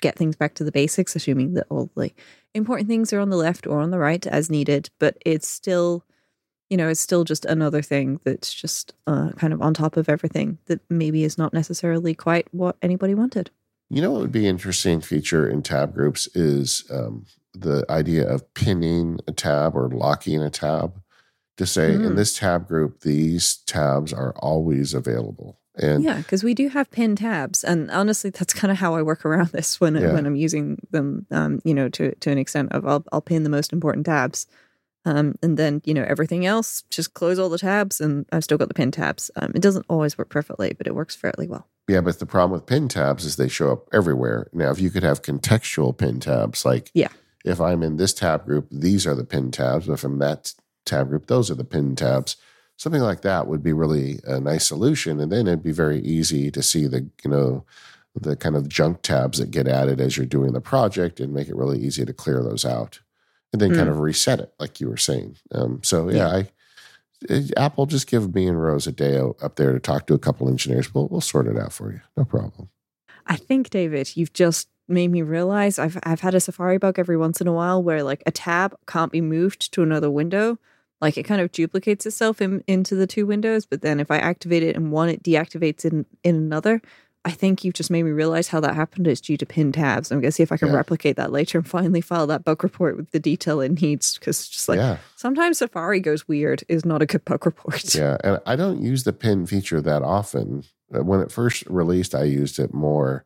get 0.00 0.16
things 0.16 0.36
back 0.36 0.54
to 0.54 0.64
the 0.64 0.72
basics, 0.72 1.16
assuming 1.16 1.54
that 1.54 1.66
all 1.70 1.90
the 1.96 2.12
important 2.54 2.88
things 2.88 3.12
are 3.12 3.20
on 3.20 3.30
the 3.30 3.36
left 3.36 3.66
or 3.66 3.80
on 3.80 3.90
the 3.90 3.98
right 3.98 4.26
as 4.26 4.48
needed, 4.50 4.90
but 4.98 5.16
it's 5.24 5.48
still 5.48 6.04
you 6.70 6.76
know, 6.76 6.88
it's 6.88 7.00
still 7.00 7.24
just 7.24 7.44
another 7.44 7.82
thing 7.82 8.20
that's 8.24 8.52
just 8.52 8.92
uh, 9.06 9.30
kind 9.36 9.52
of 9.52 9.62
on 9.62 9.74
top 9.74 9.96
of 9.96 10.08
everything 10.08 10.58
that 10.66 10.80
maybe 10.90 11.24
is 11.24 11.38
not 11.38 11.52
necessarily 11.52 12.14
quite 12.14 12.46
what 12.52 12.76
anybody 12.82 13.14
wanted. 13.14 13.50
You 13.90 14.02
know 14.02 14.10
what 14.12 14.20
would 14.20 14.32
be 14.32 14.40
an 14.46 14.56
interesting 14.56 15.00
feature 15.00 15.48
in 15.48 15.62
tab 15.62 15.94
groups 15.94 16.26
is 16.34 16.84
um, 16.90 17.24
the 17.54 17.86
idea 17.88 18.28
of 18.28 18.52
pinning 18.52 19.18
a 19.26 19.32
tab 19.32 19.74
or 19.74 19.88
locking 19.88 20.42
a 20.42 20.50
tab 20.50 21.00
to 21.56 21.64
say 21.66 21.94
in 21.94 22.02
Mm. 22.12 22.16
this 22.16 22.36
tab 22.36 22.68
group 22.68 23.00
these 23.00 23.56
tabs 23.66 24.12
are 24.12 24.32
always 24.36 24.92
available. 24.94 25.58
And 25.74 26.04
yeah, 26.04 26.18
because 26.18 26.44
we 26.44 26.54
do 26.54 26.68
have 26.68 26.90
pin 26.90 27.16
tabs, 27.16 27.64
and 27.64 27.90
honestly, 27.90 28.30
that's 28.30 28.52
kind 28.52 28.70
of 28.70 28.76
how 28.78 28.94
I 28.94 29.02
work 29.02 29.24
around 29.24 29.48
this 29.52 29.80
when 29.80 29.94
Yeah. 29.96 30.12
when 30.12 30.26
I'm 30.26 30.36
using 30.36 30.78
them. 30.90 31.26
Um, 31.30 31.60
you 31.64 31.72
know, 31.72 31.88
to 31.90 32.14
to 32.16 32.30
an 32.30 32.36
extent 32.38 32.72
of 32.72 32.84
I'll 32.86 33.04
I'll 33.12 33.22
pin 33.22 33.42
the 33.44 33.48
most 33.48 33.72
important 33.72 34.04
tabs, 34.06 34.46
um, 35.08 35.34
and 35.42 35.56
then 35.56 35.80
you 35.84 35.94
know 35.94 36.04
everything 36.06 36.44
else 36.46 36.82
just 36.90 37.14
close 37.14 37.38
all 37.38 37.48
the 37.48 37.58
tabs, 37.58 38.00
and 38.00 38.26
I've 38.32 38.44
still 38.44 38.58
got 38.58 38.68
the 38.68 38.74
pin 38.74 38.90
tabs. 38.90 39.30
Um, 39.36 39.52
it 39.54 39.62
doesn't 39.62 39.86
always 39.88 40.16
work 40.18 40.28
perfectly, 40.28 40.74
but 40.76 40.86
it 40.86 40.94
works 40.94 41.16
fairly 41.16 41.48
well. 41.48 41.66
yeah, 41.88 42.02
but 42.02 42.18
the 42.18 42.26
problem 42.26 42.52
with 42.52 42.66
pin 42.66 42.86
tabs 42.88 43.24
is 43.24 43.36
they 43.36 43.48
show 43.48 43.72
up 43.72 43.88
everywhere. 43.92 44.48
Now, 44.52 44.70
if 44.70 44.80
you 44.80 44.90
could 44.90 45.02
have 45.02 45.22
contextual 45.22 45.96
pin 45.96 46.20
tabs, 46.20 46.64
like 46.64 46.90
Yeah. 46.94 47.08
if 47.44 47.60
I'm 47.60 47.82
in 47.82 47.96
this 47.96 48.12
tab 48.12 48.44
group, 48.44 48.66
these 48.70 49.06
are 49.06 49.14
the 49.14 49.24
pin 49.24 49.50
tabs. 49.50 49.88
If 49.88 50.04
I'm 50.04 50.18
that 50.18 50.52
tab 50.84 51.08
group, 51.08 51.26
those 51.26 51.50
are 51.50 51.54
the 51.54 51.64
pin 51.64 51.96
tabs. 51.96 52.36
Something 52.76 53.02
like 53.02 53.22
that 53.22 53.46
would 53.48 53.62
be 53.62 53.72
really 53.72 54.20
a 54.24 54.38
nice 54.38 54.66
solution, 54.66 55.18
and 55.20 55.32
then 55.32 55.46
it'd 55.48 55.62
be 55.64 55.72
very 55.72 56.00
easy 56.00 56.50
to 56.50 56.62
see 56.62 56.86
the 56.86 57.08
you 57.24 57.30
know 57.30 57.64
the 58.20 58.36
kind 58.36 58.56
of 58.56 58.68
junk 58.68 59.02
tabs 59.02 59.38
that 59.38 59.50
get 59.50 59.66
added 59.68 60.00
as 60.00 60.16
you're 60.16 60.26
doing 60.26 60.52
the 60.52 60.60
project, 60.60 61.20
and 61.20 61.32
make 61.32 61.48
it 61.48 61.56
really 61.56 61.78
easy 61.78 62.04
to 62.04 62.12
clear 62.12 62.42
those 62.42 62.64
out, 62.64 63.00
and 63.52 63.62
then 63.62 63.74
kind 63.74 63.88
of 63.88 64.00
reset 64.00 64.40
it, 64.40 64.52
like 64.58 64.80
you 64.80 64.88
were 64.88 64.96
saying. 64.96 65.36
Um, 65.52 65.80
so 65.82 66.10
yeah, 66.10 66.28
I. 66.28 66.48
uh, 67.30 67.40
Apple, 67.56 67.86
just 67.86 68.06
give 68.06 68.34
me 68.34 68.46
and 68.46 68.62
Rose 68.62 68.86
a 68.86 68.92
day 68.92 69.18
up 69.18 69.56
there 69.56 69.72
to 69.72 69.80
talk 69.80 70.06
to 70.06 70.14
a 70.14 70.18
couple 70.18 70.48
engineers. 70.48 70.94
We'll 70.94 71.08
we'll 71.08 71.20
sort 71.20 71.46
it 71.46 71.58
out 71.58 71.72
for 71.72 71.92
you. 71.92 72.00
No 72.16 72.24
problem. 72.24 72.68
I 73.26 73.36
think, 73.36 73.70
David, 73.70 74.16
you've 74.16 74.32
just 74.32 74.68
made 74.86 75.10
me 75.10 75.22
realize 75.22 75.78
I've 75.78 75.98
I've 76.02 76.20
had 76.20 76.34
a 76.34 76.40
Safari 76.40 76.78
bug 76.78 76.98
every 76.98 77.16
once 77.16 77.40
in 77.40 77.46
a 77.46 77.52
while 77.52 77.82
where 77.82 78.02
like 78.02 78.22
a 78.24 78.30
tab 78.30 78.74
can't 78.86 79.12
be 79.12 79.20
moved 79.20 79.72
to 79.72 79.82
another 79.82 80.10
window. 80.10 80.58
Like 81.00 81.16
it 81.16 81.24
kind 81.24 81.40
of 81.40 81.52
duplicates 81.52 82.06
itself 82.06 82.40
in, 82.40 82.64
into 82.66 82.96
the 82.96 83.06
two 83.06 83.24
windows, 83.26 83.66
but 83.66 83.82
then 83.82 84.00
if 84.00 84.10
I 84.10 84.18
activate 84.18 84.64
it 84.64 84.74
in 84.74 84.90
one, 84.90 85.08
it 85.08 85.22
deactivates 85.22 85.84
in 85.84 86.06
in 86.24 86.34
another. 86.36 86.80
I 87.24 87.30
think 87.32 87.62
you've 87.64 87.74
just 87.74 87.90
made 87.90 88.04
me 88.04 88.10
realize 88.10 88.48
how 88.48 88.60
that 88.60 88.74
happened 88.74 89.06
is 89.06 89.20
due 89.20 89.36
to 89.36 89.44
pin 89.44 89.72
tabs. 89.72 90.10
I'm 90.10 90.20
gonna 90.20 90.32
see 90.32 90.42
if 90.42 90.52
I 90.52 90.56
can 90.56 90.68
Yeah. 90.68 90.74
replicate 90.76 91.16
that 91.16 91.32
later 91.32 91.58
and 91.58 91.66
finally 91.68 92.00
file 92.00 92.26
that 92.28 92.44
bug 92.44 92.62
report 92.62 92.96
with 92.96 93.10
the 93.10 93.20
detail 93.20 93.60
it 93.60 93.80
needs. 93.82 94.16
Because 94.18 94.48
just 94.48 94.68
like 94.68 94.78
yeah, 94.78 94.98
sometimes 95.16 95.58
Safari 95.58 96.00
goes 96.00 96.26
weird 96.28 96.62
is 96.68 96.84
not 96.84 97.02
a 97.02 97.06
good 97.06 97.24
bug 97.24 97.44
report. 97.44 97.94
yeah. 97.94 98.16
And 98.24 98.40
I 98.46 98.56
don't 98.56 98.80
use 98.80 99.04
the 99.04 99.12
pin 99.12 99.46
feature 99.46 99.80
that 99.80 100.02
often. 100.02 100.64
Uh, 100.94 101.02
When 101.04 101.20
it 101.20 101.30
first 101.30 101.64
released, 101.68 102.14
I 102.14 102.22
used 102.24 102.58
it 102.58 102.72
more, 102.72 103.24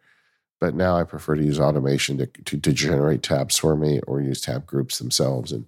but 0.61 0.75
now 0.75 0.97
I 0.97 1.05
prefer 1.05 1.37
to 1.37 1.45
use 1.45 1.61
automation 1.61 2.19
to 2.19 2.27
to, 2.27 2.59
to 2.59 2.73
generate 2.73 3.23
tabs 3.23 3.57
for 3.59 3.77
me 3.77 4.01
or 4.09 4.21
use 4.21 4.41
tab 4.41 4.67
groups 4.67 4.99
themselves. 4.99 5.53
And 5.53 5.67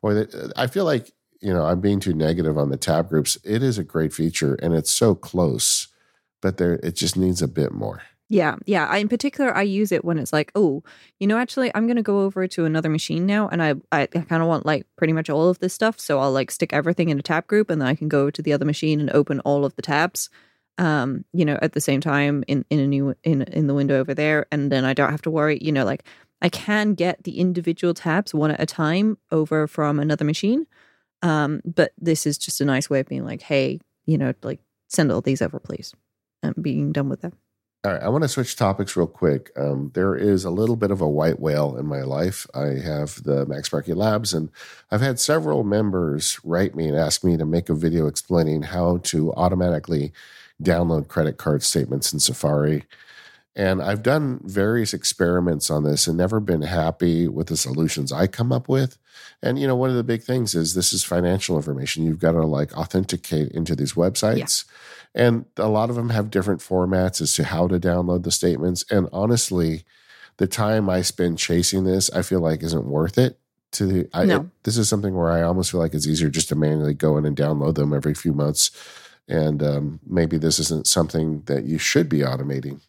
boy, 0.00 0.24
I 0.56 0.68
feel 0.68 0.84
like 0.86 1.10
you 1.42 1.52
know 1.52 1.64
I'm 1.66 1.80
being 1.80 2.00
too 2.00 2.14
negative 2.14 2.56
on 2.56 2.70
the 2.70 2.78
tab 2.78 3.08
groups. 3.10 3.36
It 3.44 3.62
is 3.62 3.76
a 3.78 3.84
great 3.84 4.14
feature, 4.14 4.54
and 4.62 4.72
it's 4.74 4.90
so 4.92 5.14
close, 5.14 5.88
but 6.44 6.58
there 6.58 6.74
it 6.82 6.94
just 6.94 7.16
needs 7.16 7.40
a 7.40 7.48
bit 7.48 7.72
more. 7.72 8.02
Yeah, 8.28 8.56
yeah. 8.66 8.86
I, 8.86 8.98
in 8.98 9.08
particular, 9.08 9.56
I 9.56 9.62
use 9.62 9.92
it 9.92 10.04
when 10.04 10.18
it's 10.18 10.30
like, 10.30 10.52
oh, 10.54 10.82
you 11.18 11.26
know, 11.26 11.38
actually, 11.38 11.70
I'm 11.74 11.86
going 11.86 11.96
to 11.96 12.02
go 12.02 12.20
over 12.20 12.46
to 12.46 12.66
another 12.66 12.90
machine 12.90 13.24
now, 13.24 13.48
and 13.48 13.62
I, 13.62 13.74
I 13.90 14.06
kind 14.06 14.42
of 14.42 14.48
want 14.48 14.66
like 14.66 14.86
pretty 14.96 15.14
much 15.14 15.30
all 15.30 15.48
of 15.48 15.58
this 15.60 15.72
stuff. 15.72 15.98
So 15.98 16.18
I'll 16.18 16.32
like 16.32 16.50
stick 16.50 16.74
everything 16.74 17.08
in 17.08 17.18
a 17.18 17.22
tab 17.22 17.46
group, 17.46 17.70
and 17.70 17.80
then 17.80 17.88
I 17.88 17.94
can 17.94 18.08
go 18.08 18.30
to 18.30 18.42
the 18.42 18.52
other 18.52 18.66
machine 18.66 19.00
and 19.00 19.10
open 19.10 19.40
all 19.40 19.64
of 19.64 19.74
the 19.76 19.82
tabs. 19.82 20.28
Um, 20.76 21.24
you 21.32 21.46
know, 21.46 21.58
at 21.62 21.72
the 21.72 21.80
same 21.80 22.02
time 22.02 22.44
in 22.46 22.66
in 22.68 22.78
a 22.78 22.86
new 22.86 23.14
in 23.24 23.40
in 23.42 23.66
the 23.66 23.74
window 23.74 23.98
over 23.98 24.12
there, 24.12 24.44
and 24.52 24.70
then 24.70 24.84
I 24.84 24.92
don't 24.92 25.10
have 25.12 25.22
to 25.22 25.30
worry. 25.30 25.58
You 25.62 25.72
know, 25.72 25.86
like 25.86 26.04
I 26.42 26.50
can 26.50 26.92
get 26.92 27.24
the 27.24 27.38
individual 27.38 27.94
tabs 27.94 28.34
one 28.34 28.50
at 28.50 28.60
a 28.60 28.66
time 28.66 29.16
over 29.32 29.66
from 29.66 29.98
another 29.98 30.26
machine. 30.26 30.66
Um, 31.22 31.62
but 31.64 31.92
this 31.98 32.26
is 32.26 32.36
just 32.36 32.60
a 32.60 32.66
nice 32.66 32.90
way 32.90 33.00
of 33.00 33.06
being 33.06 33.24
like, 33.24 33.40
hey, 33.40 33.80
you 34.04 34.18
know, 34.18 34.34
like 34.42 34.60
send 34.88 35.10
all 35.10 35.20
these 35.20 35.40
over, 35.40 35.58
please, 35.58 35.94
being 36.60 36.92
done 36.92 37.08
with 37.08 37.22
them. 37.22 37.32
All 37.84 37.92
right, 37.92 38.02
I 38.02 38.08
want 38.08 38.24
to 38.24 38.28
switch 38.28 38.56
topics 38.56 38.96
real 38.96 39.06
quick. 39.06 39.50
Um, 39.58 39.90
there 39.92 40.16
is 40.16 40.46
a 40.46 40.50
little 40.50 40.76
bit 40.76 40.90
of 40.90 41.02
a 41.02 41.08
white 41.08 41.38
whale 41.38 41.76
in 41.76 41.84
my 41.84 42.00
life. 42.00 42.46
I 42.54 42.78
have 42.82 43.22
the 43.24 43.44
MacSparky 43.44 43.94
Labs, 43.94 44.32
and 44.32 44.50
I've 44.90 45.02
had 45.02 45.20
several 45.20 45.64
members 45.64 46.40
write 46.44 46.74
me 46.74 46.88
and 46.88 46.96
ask 46.96 47.22
me 47.22 47.36
to 47.36 47.44
make 47.44 47.68
a 47.68 47.74
video 47.74 48.06
explaining 48.06 48.62
how 48.62 48.98
to 49.04 49.34
automatically 49.34 50.14
download 50.62 51.08
credit 51.08 51.36
card 51.36 51.62
statements 51.62 52.10
in 52.10 52.20
Safari. 52.20 52.84
And 53.56 53.82
I've 53.82 54.02
done 54.02 54.40
various 54.44 54.94
experiments 54.94 55.70
on 55.70 55.84
this 55.84 56.06
and 56.06 56.16
never 56.16 56.40
been 56.40 56.62
happy 56.62 57.28
with 57.28 57.48
the 57.48 57.56
solutions 57.56 58.12
I 58.12 58.26
come 58.26 58.50
up 58.50 58.68
with. 58.68 58.98
And 59.42 59.58
you 59.58 59.66
know, 59.66 59.76
one 59.76 59.90
of 59.90 59.96
the 59.96 60.02
big 60.02 60.22
things 60.22 60.54
is 60.54 60.74
this 60.74 60.92
is 60.92 61.04
financial 61.04 61.56
information. 61.56 62.04
You've 62.04 62.18
got 62.18 62.32
to 62.32 62.44
like 62.46 62.76
authenticate 62.76 63.52
into 63.52 63.76
these 63.76 63.92
websites. 63.92 64.64
Yeah. 64.64 64.72
And 65.14 65.44
a 65.56 65.68
lot 65.68 65.90
of 65.90 65.96
them 65.96 66.10
have 66.10 66.30
different 66.30 66.60
formats 66.60 67.20
as 67.20 67.34
to 67.34 67.44
how 67.44 67.68
to 67.68 67.78
download 67.78 68.24
the 68.24 68.32
statements. 68.32 68.84
And 68.90 69.08
honestly, 69.12 69.84
the 70.38 70.48
time 70.48 70.90
I 70.90 71.02
spend 71.02 71.38
chasing 71.38 71.84
this, 71.84 72.10
I 72.10 72.22
feel 72.22 72.40
like 72.40 72.62
isn't 72.62 72.86
worth 72.86 73.18
it. 73.18 73.38
To 73.72 73.86
the, 73.86 74.08
I, 74.12 74.24
no. 74.24 74.36
it, 74.36 74.46
this 74.64 74.76
is 74.76 74.88
something 74.88 75.14
where 75.14 75.30
I 75.30 75.42
almost 75.42 75.70
feel 75.70 75.80
like 75.80 75.94
it's 75.94 76.06
easier 76.06 76.28
just 76.28 76.48
to 76.48 76.54
manually 76.54 76.94
go 76.94 77.16
in 77.16 77.24
and 77.24 77.36
download 77.36 77.74
them 77.74 77.92
every 77.92 78.14
few 78.14 78.32
months. 78.32 78.70
And 79.28 79.62
um, 79.62 80.00
maybe 80.06 80.36
this 80.36 80.58
isn't 80.58 80.86
something 80.86 81.42
that 81.46 81.64
you 81.64 81.78
should 81.78 82.08
be 82.08 82.18
automating. 82.18 82.80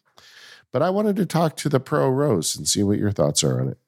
But 0.72 0.82
I 0.82 0.90
wanted 0.90 1.16
to 1.16 1.26
talk 1.26 1.56
to 1.56 1.68
the 1.68 1.80
pro 1.80 2.08
Rose 2.08 2.54
and 2.56 2.68
see 2.68 2.82
what 2.82 2.98
your 2.98 3.10
thoughts 3.10 3.42
are 3.42 3.60
on 3.60 3.68
it. 3.68 3.78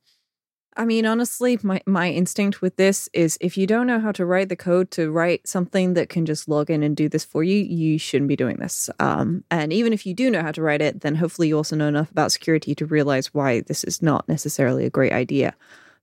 I 0.78 0.84
mean, 0.84 1.06
honestly, 1.06 1.58
my, 1.64 1.82
my 1.86 2.08
instinct 2.08 2.62
with 2.62 2.76
this 2.76 3.08
is 3.12 3.36
if 3.40 3.58
you 3.58 3.66
don't 3.66 3.88
know 3.88 3.98
how 3.98 4.12
to 4.12 4.24
write 4.24 4.48
the 4.48 4.54
code 4.54 4.92
to 4.92 5.10
write 5.10 5.48
something 5.48 5.94
that 5.94 6.08
can 6.08 6.24
just 6.24 6.48
log 6.48 6.70
in 6.70 6.84
and 6.84 6.96
do 6.96 7.08
this 7.08 7.24
for 7.24 7.42
you, 7.42 7.56
you 7.56 7.98
shouldn't 7.98 8.28
be 8.28 8.36
doing 8.36 8.58
this. 8.58 8.88
Um, 9.00 9.42
and 9.50 9.72
even 9.72 9.92
if 9.92 10.06
you 10.06 10.14
do 10.14 10.30
know 10.30 10.40
how 10.40 10.52
to 10.52 10.62
write 10.62 10.80
it, 10.80 11.00
then 11.00 11.16
hopefully 11.16 11.48
you 11.48 11.56
also 11.56 11.74
know 11.74 11.88
enough 11.88 12.12
about 12.12 12.30
security 12.30 12.76
to 12.76 12.86
realize 12.86 13.34
why 13.34 13.62
this 13.62 13.82
is 13.82 14.00
not 14.00 14.28
necessarily 14.28 14.86
a 14.86 14.90
great 14.90 15.12
idea. 15.12 15.56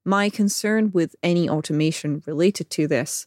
My 0.03 0.29
concern 0.29 0.91
with 0.91 1.15
any 1.23 1.49
automation 1.49 2.21
related 2.25 2.69
to 2.71 2.85
this 2.85 3.25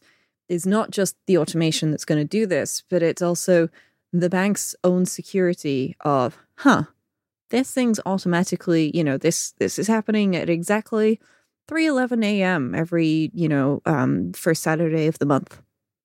is 0.49 0.67
not 0.67 0.91
just 0.91 1.15
the 1.25 1.39
automation 1.39 1.89
that's 1.89 2.05
going 2.05 2.21
to 2.21 2.25
do 2.25 2.45
this, 2.45 2.83
but 2.91 3.01
it's 3.01 3.23
also 3.23 3.69
the 4.13 4.29
bank's 4.29 4.75
own 4.83 5.07
security 5.07 5.95
of, 6.01 6.37
huh, 6.57 6.83
this 7.49 7.71
thing's 7.71 7.99
automatically, 8.05 8.91
you 8.95 9.03
know, 9.03 9.17
this 9.17 9.53
this 9.57 9.79
is 9.79 9.87
happening 9.87 10.35
at 10.35 10.47
exactly 10.47 11.19
3:11 11.69 12.23
a.m. 12.25 12.73
every, 12.73 13.29
you 13.33 13.47
know, 13.47 13.81
um, 13.85 14.33
first 14.33 14.63
Saturday 14.63 15.07
of 15.07 15.19
the 15.19 15.25
month. 15.25 15.61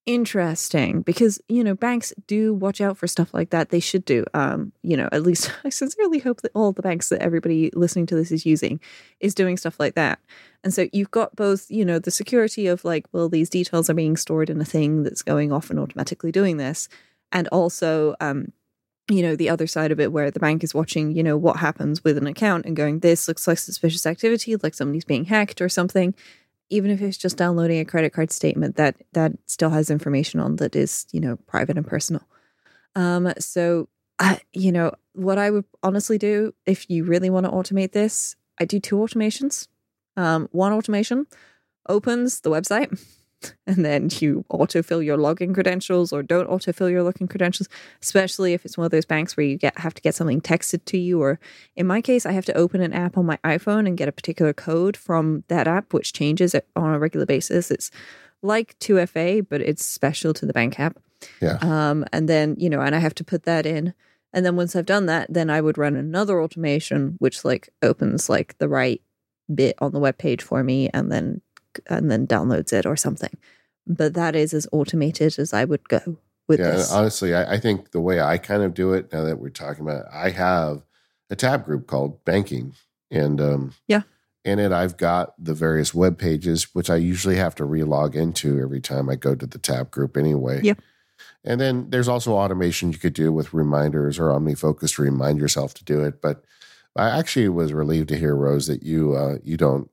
Interesting, 0.06 1.00
because 1.00 1.40
you 1.48 1.64
know 1.64 1.74
banks 1.74 2.12
do 2.26 2.52
watch 2.52 2.82
out 2.82 2.98
for 2.98 3.06
stuff 3.06 3.32
like 3.32 3.48
that. 3.50 3.70
They 3.70 3.80
should 3.80 4.04
do. 4.04 4.26
Um, 4.34 4.72
you 4.82 4.98
know, 4.98 5.08
at 5.12 5.22
least 5.22 5.50
I 5.64 5.70
sincerely 5.70 6.18
hope 6.18 6.42
that 6.42 6.52
all 6.54 6.72
the 6.72 6.82
banks 6.82 7.08
that 7.08 7.22
everybody 7.22 7.70
listening 7.74 8.04
to 8.06 8.14
this 8.14 8.30
is 8.30 8.44
using 8.44 8.80
is 9.20 9.34
doing 9.34 9.56
stuff 9.56 9.80
like 9.80 9.94
that. 9.94 10.18
And 10.62 10.74
so 10.74 10.88
you've 10.92 11.10
got 11.10 11.34
both, 11.36 11.70
you 11.70 11.86
know, 11.86 11.98
the 11.98 12.10
security 12.10 12.66
of 12.66 12.84
like, 12.84 13.06
well, 13.12 13.30
these 13.30 13.48
details 13.48 13.88
are 13.88 13.94
being 13.94 14.18
stored 14.18 14.50
in 14.50 14.60
a 14.60 14.64
thing 14.66 15.04
that's 15.04 15.22
going 15.22 15.52
off 15.52 15.70
and 15.70 15.78
automatically 15.80 16.30
doing 16.30 16.58
this, 16.58 16.90
and 17.32 17.48
also 17.48 18.14
um, 18.20 18.52
you 19.08 19.22
know 19.22 19.36
the 19.36 19.50
other 19.50 19.66
side 19.66 19.92
of 19.92 20.00
it 20.00 20.12
where 20.12 20.30
the 20.30 20.40
bank 20.40 20.64
is 20.64 20.74
watching 20.74 21.12
you 21.12 21.22
know 21.22 21.36
what 21.36 21.58
happens 21.58 22.02
with 22.02 22.16
an 22.16 22.26
account 22.26 22.64
and 22.64 22.76
going 22.76 23.00
this 23.00 23.28
looks 23.28 23.46
like 23.46 23.58
suspicious 23.58 24.06
activity 24.06 24.56
like 24.56 24.74
somebody's 24.74 25.04
being 25.04 25.24
hacked 25.24 25.60
or 25.60 25.68
something. 25.68 26.14
Even 26.70 26.90
if 26.90 27.02
it's 27.02 27.18
just 27.18 27.36
downloading 27.36 27.78
a 27.78 27.84
credit 27.84 28.12
card 28.12 28.32
statement 28.32 28.76
that 28.76 28.96
that 29.12 29.32
still 29.46 29.70
has 29.70 29.90
information 29.90 30.40
on 30.40 30.56
that 30.56 30.74
is 30.74 31.06
you 31.12 31.20
know 31.20 31.36
private 31.46 31.76
and 31.76 31.86
personal. 31.86 32.26
Um 32.94 33.32
so 33.38 33.88
I, 34.18 34.40
you 34.52 34.70
know 34.70 34.92
what 35.12 35.38
i 35.38 35.50
would 35.50 35.64
honestly 35.82 36.18
do 36.18 36.54
if 36.66 36.88
you 36.88 37.04
really 37.04 37.30
want 37.30 37.46
to 37.46 37.52
automate 37.52 37.92
this 37.92 38.36
i 38.58 38.64
do 38.64 38.80
two 38.80 38.96
automations. 38.96 39.68
Um 40.16 40.48
one 40.52 40.72
automation 40.72 41.26
opens 41.88 42.40
the 42.40 42.50
website 42.50 42.98
and 43.66 43.84
then 43.84 44.08
you 44.12 44.44
autofill 44.50 45.04
your 45.04 45.18
login 45.18 45.54
credentials 45.54 46.12
or 46.12 46.22
don't 46.22 46.48
autofill 46.48 46.90
your 46.90 47.02
login 47.10 47.28
credentials, 47.28 47.68
especially 48.02 48.52
if 48.52 48.64
it's 48.64 48.78
one 48.78 48.84
of 48.84 48.90
those 48.90 49.04
banks 49.04 49.36
where 49.36 49.46
you 49.46 49.56
get 49.56 49.78
have 49.78 49.94
to 49.94 50.02
get 50.02 50.14
something 50.14 50.40
texted 50.40 50.84
to 50.86 50.98
you. 50.98 51.20
Or 51.20 51.38
in 51.76 51.86
my 51.86 52.00
case, 52.00 52.26
I 52.26 52.32
have 52.32 52.44
to 52.46 52.56
open 52.56 52.80
an 52.80 52.92
app 52.92 53.16
on 53.16 53.26
my 53.26 53.38
iPhone 53.44 53.86
and 53.86 53.96
get 53.96 54.08
a 54.08 54.12
particular 54.12 54.52
code 54.52 54.96
from 54.96 55.44
that 55.48 55.66
app, 55.66 55.92
which 55.92 56.12
changes 56.12 56.54
it 56.54 56.68
on 56.76 56.94
a 56.94 56.98
regular 56.98 57.26
basis. 57.26 57.70
It's 57.70 57.90
like 58.42 58.78
2FA, 58.78 59.46
but 59.48 59.60
it's 59.60 59.84
special 59.84 60.34
to 60.34 60.46
the 60.46 60.52
bank 60.52 60.78
app. 60.78 60.98
Yeah. 61.40 61.58
Um, 61.60 62.04
and 62.12 62.28
then, 62.28 62.56
you 62.58 62.68
know, 62.68 62.80
and 62.80 62.94
I 62.94 62.98
have 62.98 63.14
to 63.16 63.24
put 63.24 63.44
that 63.44 63.66
in. 63.66 63.94
And 64.32 64.44
then 64.44 64.56
once 64.56 64.74
I've 64.74 64.86
done 64.86 65.06
that, 65.06 65.32
then 65.32 65.48
I 65.48 65.60
would 65.60 65.78
run 65.78 65.96
another 65.96 66.42
automation, 66.42 67.16
which 67.18 67.44
like 67.44 67.70
opens 67.82 68.28
like 68.28 68.58
the 68.58 68.68
right 68.68 69.00
bit 69.52 69.76
on 69.80 69.92
the 69.92 70.00
web 70.00 70.18
page 70.18 70.42
for 70.42 70.62
me 70.64 70.88
and 70.92 71.10
then 71.10 71.40
and 71.88 72.10
then 72.10 72.26
downloads 72.26 72.72
it 72.72 72.86
or 72.86 72.96
something. 72.96 73.36
But 73.86 74.14
that 74.14 74.34
is 74.34 74.54
as 74.54 74.66
automated 74.72 75.38
as 75.38 75.52
I 75.52 75.64
would 75.64 75.88
go 75.88 76.18
with 76.48 76.60
yeah, 76.60 76.70
this. 76.72 76.92
honestly, 76.92 77.34
I, 77.34 77.54
I 77.54 77.58
think 77.58 77.90
the 77.90 78.00
way 78.00 78.20
I 78.20 78.38
kind 78.38 78.62
of 78.62 78.74
do 78.74 78.92
it 78.92 79.12
now 79.12 79.24
that 79.24 79.38
we're 79.38 79.50
talking 79.50 79.82
about, 79.82 80.06
it, 80.06 80.06
I 80.12 80.30
have 80.30 80.84
a 81.30 81.36
tab 81.36 81.64
group 81.64 81.86
called 81.86 82.24
banking, 82.24 82.74
and 83.10 83.40
um, 83.40 83.74
yeah, 83.86 84.02
in 84.44 84.58
it 84.58 84.72
I've 84.72 84.96
got 84.96 85.34
the 85.42 85.54
various 85.54 85.94
web 85.94 86.18
pages, 86.18 86.74
which 86.74 86.90
I 86.90 86.96
usually 86.96 87.36
have 87.36 87.54
to 87.56 87.64
relog 87.64 88.14
into 88.14 88.60
every 88.60 88.80
time 88.80 89.08
I 89.08 89.16
go 89.16 89.34
to 89.34 89.46
the 89.46 89.58
tab 89.58 89.90
group 89.90 90.16
anyway. 90.16 90.60
Yeah. 90.62 90.74
And 91.44 91.60
then 91.60 91.90
there's 91.90 92.08
also 92.08 92.32
automation 92.32 92.92
you 92.92 92.98
could 92.98 93.12
do 93.12 93.32
with 93.32 93.54
reminders 93.54 94.18
or 94.18 94.28
OmniFocus 94.28 94.96
to 94.96 95.02
remind 95.02 95.38
yourself 95.38 95.74
to 95.74 95.84
do 95.84 96.00
it. 96.02 96.20
But 96.20 96.44
I 96.96 97.10
actually 97.10 97.48
was 97.48 97.72
relieved 97.72 98.08
to 98.08 98.18
hear 98.18 98.34
Rose 98.34 98.66
that 98.66 98.82
you 98.82 99.14
uh, 99.14 99.38
you 99.42 99.56
don't 99.56 99.90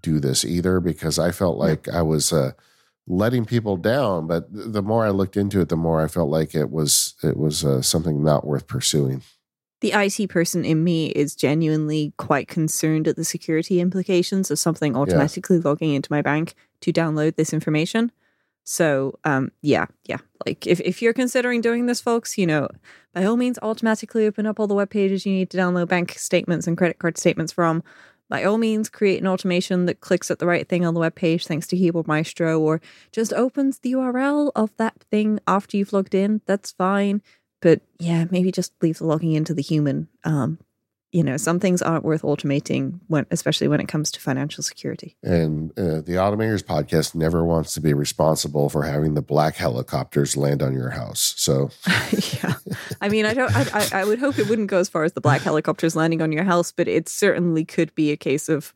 do 0.00 0.20
this 0.20 0.44
either 0.44 0.80
because 0.80 1.18
I 1.18 1.30
felt 1.30 1.56
like 1.56 1.88
I 1.88 2.02
was 2.02 2.32
uh, 2.32 2.52
letting 3.06 3.44
people 3.44 3.76
down. 3.76 4.26
But 4.26 4.46
the 4.50 4.82
more 4.82 5.04
I 5.04 5.10
looked 5.10 5.36
into 5.36 5.60
it, 5.60 5.68
the 5.68 5.76
more 5.76 6.02
I 6.02 6.08
felt 6.08 6.30
like 6.30 6.54
it 6.54 6.70
was 6.70 7.14
it 7.22 7.36
was 7.36 7.64
uh, 7.64 7.82
something 7.82 8.22
not 8.22 8.46
worth 8.46 8.66
pursuing. 8.66 9.22
The 9.80 9.92
IT 9.92 10.30
person 10.30 10.64
in 10.64 10.82
me 10.82 11.08
is 11.08 11.34
genuinely 11.34 12.14
quite 12.16 12.48
concerned 12.48 13.06
at 13.06 13.16
the 13.16 13.24
security 13.24 13.80
implications 13.80 14.50
of 14.50 14.58
something 14.58 14.96
automatically 14.96 15.56
yeah. 15.56 15.62
logging 15.64 15.92
into 15.92 16.10
my 16.10 16.22
bank 16.22 16.54
to 16.80 16.92
download 16.92 17.36
this 17.36 17.52
information. 17.52 18.10
So, 18.64 19.18
um, 19.24 19.52
yeah, 19.60 19.84
yeah. 20.06 20.18
Like 20.46 20.66
if, 20.66 20.80
if 20.80 21.02
you're 21.02 21.12
considering 21.12 21.60
doing 21.60 21.84
this, 21.84 22.00
folks, 22.00 22.38
you 22.38 22.46
know, 22.46 22.68
by 23.12 23.24
all 23.24 23.36
means, 23.36 23.58
automatically 23.60 24.26
open 24.26 24.46
up 24.46 24.58
all 24.58 24.66
the 24.66 24.74
web 24.74 24.88
pages 24.88 25.26
you 25.26 25.34
need 25.34 25.50
to 25.50 25.58
download 25.58 25.88
bank 25.88 26.12
statements 26.12 26.66
and 26.66 26.78
credit 26.78 26.98
card 26.98 27.18
statements 27.18 27.52
from 27.52 27.84
by 28.28 28.44
all 28.44 28.58
means 28.58 28.88
create 28.88 29.20
an 29.20 29.28
automation 29.28 29.86
that 29.86 30.00
clicks 30.00 30.30
at 30.30 30.38
the 30.38 30.46
right 30.46 30.68
thing 30.68 30.84
on 30.84 30.94
the 30.94 31.00
web 31.00 31.14
page 31.14 31.46
thanks 31.46 31.66
to 31.68 31.76
Keyboard 31.76 32.06
Maestro 32.06 32.58
or 32.60 32.80
just 33.12 33.32
opens 33.32 33.78
the 33.78 33.92
URL 33.92 34.50
of 34.56 34.76
that 34.76 35.00
thing 35.10 35.40
after 35.46 35.76
you've 35.76 35.92
logged 35.92 36.14
in. 36.14 36.40
That's 36.46 36.72
fine. 36.72 37.22
But 37.60 37.82
yeah, 37.98 38.26
maybe 38.30 38.52
just 38.52 38.72
leave 38.82 38.98
the 38.98 39.06
logging 39.06 39.32
into 39.32 39.54
the 39.54 39.62
human. 39.62 40.08
Um, 40.24 40.58
you 41.14 41.22
know, 41.22 41.36
some 41.36 41.60
things 41.60 41.80
aren't 41.80 42.04
worth 42.04 42.22
automating 42.22 42.98
when, 43.06 43.24
especially 43.30 43.68
when 43.68 43.78
it 43.78 43.86
comes 43.86 44.10
to 44.10 44.20
financial 44.20 44.64
security. 44.64 45.16
And 45.22 45.70
uh, 45.78 46.00
the 46.00 46.14
Automators 46.18 46.64
podcast 46.64 47.14
never 47.14 47.44
wants 47.44 47.72
to 47.74 47.80
be 47.80 47.94
responsible 47.94 48.68
for 48.68 48.82
having 48.82 49.14
the 49.14 49.22
black 49.22 49.54
helicopters 49.54 50.36
land 50.36 50.60
on 50.60 50.74
your 50.74 50.90
house. 50.90 51.34
So, 51.36 51.70
yeah, 52.42 52.54
I 53.00 53.08
mean, 53.08 53.26
I 53.26 53.32
don't. 53.32 53.54
I, 53.54 54.00
I 54.00 54.04
would 54.04 54.18
hope 54.18 54.40
it 54.40 54.48
wouldn't 54.48 54.68
go 54.68 54.78
as 54.78 54.88
far 54.88 55.04
as 55.04 55.12
the 55.12 55.20
black 55.20 55.42
helicopters 55.42 55.94
landing 55.94 56.20
on 56.20 56.32
your 56.32 56.42
house, 56.42 56.72
but 56.72 56.88
it 56.88 57.08
certainly 57.08 57.64
could 57.64 57.94
be 57.94 58.10
a 58.10 58.16
case 58.16 58.48
of 58.48 58.74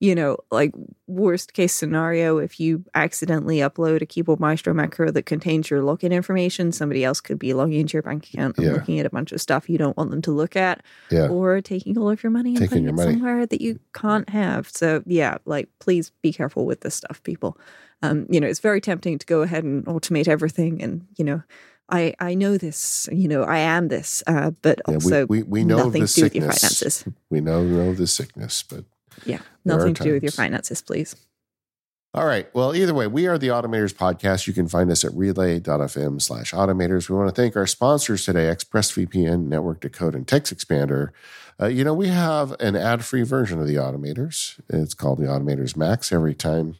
you 0.00 0.14
know, 0.14 0.36
like 0.50 0.72
worst 1.08 1.54
case 1.54 1.72
scenario, 1.72 2.38
if 2.38 2.60
you 2.60 2.84
accidentally 2.94 3.58
upload 3.58 4.00
a 4.00 4.06
Keyboard 4.06 4.38
Maestro 4.38 4.72
macro 4.72 5.10
that 5.10 5.26
contains 5.26 5.70
your 5.70 5.82
login 5.82 6.12
information, 6.12 6.70
somebody 6.70 7.04
else 7.04 7.20
could 7.20 7.38
be 7.38 7.52
logging 7.52 7.80
into 7.80 7.94
your 7.94 8.02
bank 8.02 8.28
account 8.32 8.56
and 8.58 8.66
yeah. 8.66 8.72
looking 8.74 9.00
at 9.00 9.06
a 9.06 9.10
bunch 9.10 9.32
of 9.32 9.40
stuff 9.40 9.68
you 9.68 9.76
don't 9.76 9.96
want 9.96 10.10
them 10.10 10.22
to 10.22 10.30
look 10.30 10.54
at, 10.54 10.84
yeah. 11.10 11.26
or 11.26 11.60
taking 11.60 11.98
all 11.98 12.10
of 12.10 12.22
your 12.22 12.30
money 12.30 12.50
and 12.50 12.58
taking 12.58 12.68
putting 12.68 12.88
it 12.88 12.94
money. 12.94 13.12
somewhere 13.12 13.44
that 13.44 13.60
you 13.60 13.80
can't 13.92 14.28
have. 14.30 14.68
So 14.68 15.02
yeah, 15.04 15.38
like 15.46 15.68
please 15.80 16.12
be 16.22 16.32
careful 16.32 16.64
with 16.64 16.82
this 16.82 16.94
stuff, 16.94 17.20
people. 17.24 17.58
Um, 18.00 18.26
you 18.30 18.40
know, 18.40 18.46
it's 18.46 18.60
very 18.60 18.80
tempting 18.80 19.18
to 19.18 19.26
go 19.26 19.42
ahead 19.42 19.64
and 19.64 19.84
automate 19.86 20.28
everything, 20.28 20.80
and 20.80 21.08
you 21.16 21.24
know, 21.24 21.42
I 21.90 22.14
I 22.20 22.34
know 22.34 22.56
this, 22.56 23.08
you 23.10 23.26
know, 23.26 23.42
I 23.42 23.58
am 23.58 23.88
this, 23.88 24.22
uh, 24.28 24.52
but 24.62 24.80
yeah, 24.86 24.94
also 24.94 25.26
we, 25.26 25.42
we, 25.42 25.62
we 25.62 25.64
know 25.64 25.78
nothing 25.84 26.06
to 26.06 26.14
do 26.14 26.22
with 26.22 26.34
your 26.36 26.44
finances. 26.44 27.04
We 27.30 27.40
know 27.40 27.64
know 27.64 27.94
the 27.94 28.06
sickness, 28.06 28.62
but 28.62 28.84
yeah, 29.24 29.40
nothing 29.64 29.94
to 29.94 30.02
do 30.02 30.12
with 30.12 30.22
your 30.22 30.32
finances, 30.32 30.82
please. 30.82 31.16
All 32.14 32.24
right. 32.24 32.52
Well, 32.54 32.74
either 32.74 32.94
way, 32.94 33.06
we 33.06 33.26
are 33.26 33.36
the 33.36 33.48
Automators 33.48 33.94
Podcast. 33.94 34.46
You 34.46 34.54
can 34.54 34.66
find 34.66 34.90
us 34.90 35.04
at 35.04 35.12
relay.fm 35.12 36.22
slash 36.22 36.52
automators. 36.52 37.10
We 37.10 37.16
want 37.16 37.34
to 37.34 37.40
thank 37.40 37.54
our 37.54 37.66
sponsors 37.66 38.24
today, 38.24 38.46
ExpressVPN, 38.46 39.46
Network 39.46 39.82
to 39.82 39.90
Code, 39.90 40.14
and 40.14 40.26
TextExpander. 40.26 41.10
Uh, 41.60 41.66
you 41.66 41.84
know, 41.84 41.92
we 41.92 42.08
have 42.08 42.56
an 42.60 42.76
ad 42.76 43.04
free 43.04 43.24
version 43.24 43.60
of 43.60 43.66
the 43.66 43.74
Automators. 43.74 44.58
It's 44.70 44.94
called 44.94 45.18
the 45.18 45.26
Automators 45.26 45.76
Max. 45.76 46.10
Every 46.10 46.34
time 46.34 46.76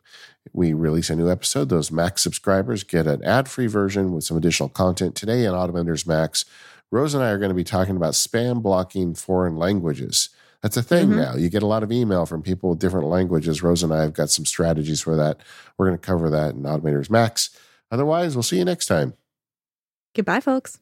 we 0.54 0.72
release 0.72 1.10
a 1.10 1.16
new 1.16 1.30
episode, 1.30 1.68
those 1.68 1.90
Max 1.90 2.22
subscribers 2.22 2.82
get 2.82 3.06
an 3.06 3.22
ad 3.22 3.48
free 3.48 3.66
version 3.66 4.12
with 4.12 4.24
some 4.24 4.36
additional 4.36 4.70
content. 4.70 5.14
Today 5.14 5.44
in 5.44 5.52
Automators 5.52 6.06
Max, 6.06 6.46
Rose 6.90 7.12
and 7.12 7.22
I 7.22 7.30
are 7.30 7.38
going 7.38 7.50
to 7.50 7.54
be 7.54 7.64
talking 7.64 7.96
about 7.96 8.14
spam 8.14 8.62
blocking 8.62 9.14
foreign 9.14 9.56
languages. 9.56 10.30
That's 10.62 10.76
a 10.76 10.82
thing 10.82 11.08
mm-hmm. 11.08 11.20
now. 11.20 11.36
You 11.36 11.48
get 11.48 11.62
a 11.62 11.66
lot 11.66 11.82
of 11.82 11.92
email 11.92 12.26
from 12.26 12.42
people 12.42 12.70
with 12.70 12.80
different 12.80 13.06
languages. 13.06 13.62
Rose 13.62 13.82
and 13.82 13.92
I 13.92 14.02
have 14.02 14.12
got 14.12 14.30
some 14.30 14.44
strategies 14.44 15.00
for 15.00 15.16
that. 15.16 15.38
We're 15.76 15.86
going 15.86 15.98
to 15.98 16.06
cover 16.06 16.28
that 16.30 16.54
in 16.54 16.62
Automators 16.62 17.10
Max. 17.10 17.50
Otherwise, 17.90 18.34
we'll 18.34 18.42
see 18.42 18.58
you 18.58 18.64
next 18.64 18.86
time. 18.86 19.14
Goodbye, 20.14 20.40
folks. 20.40 20.80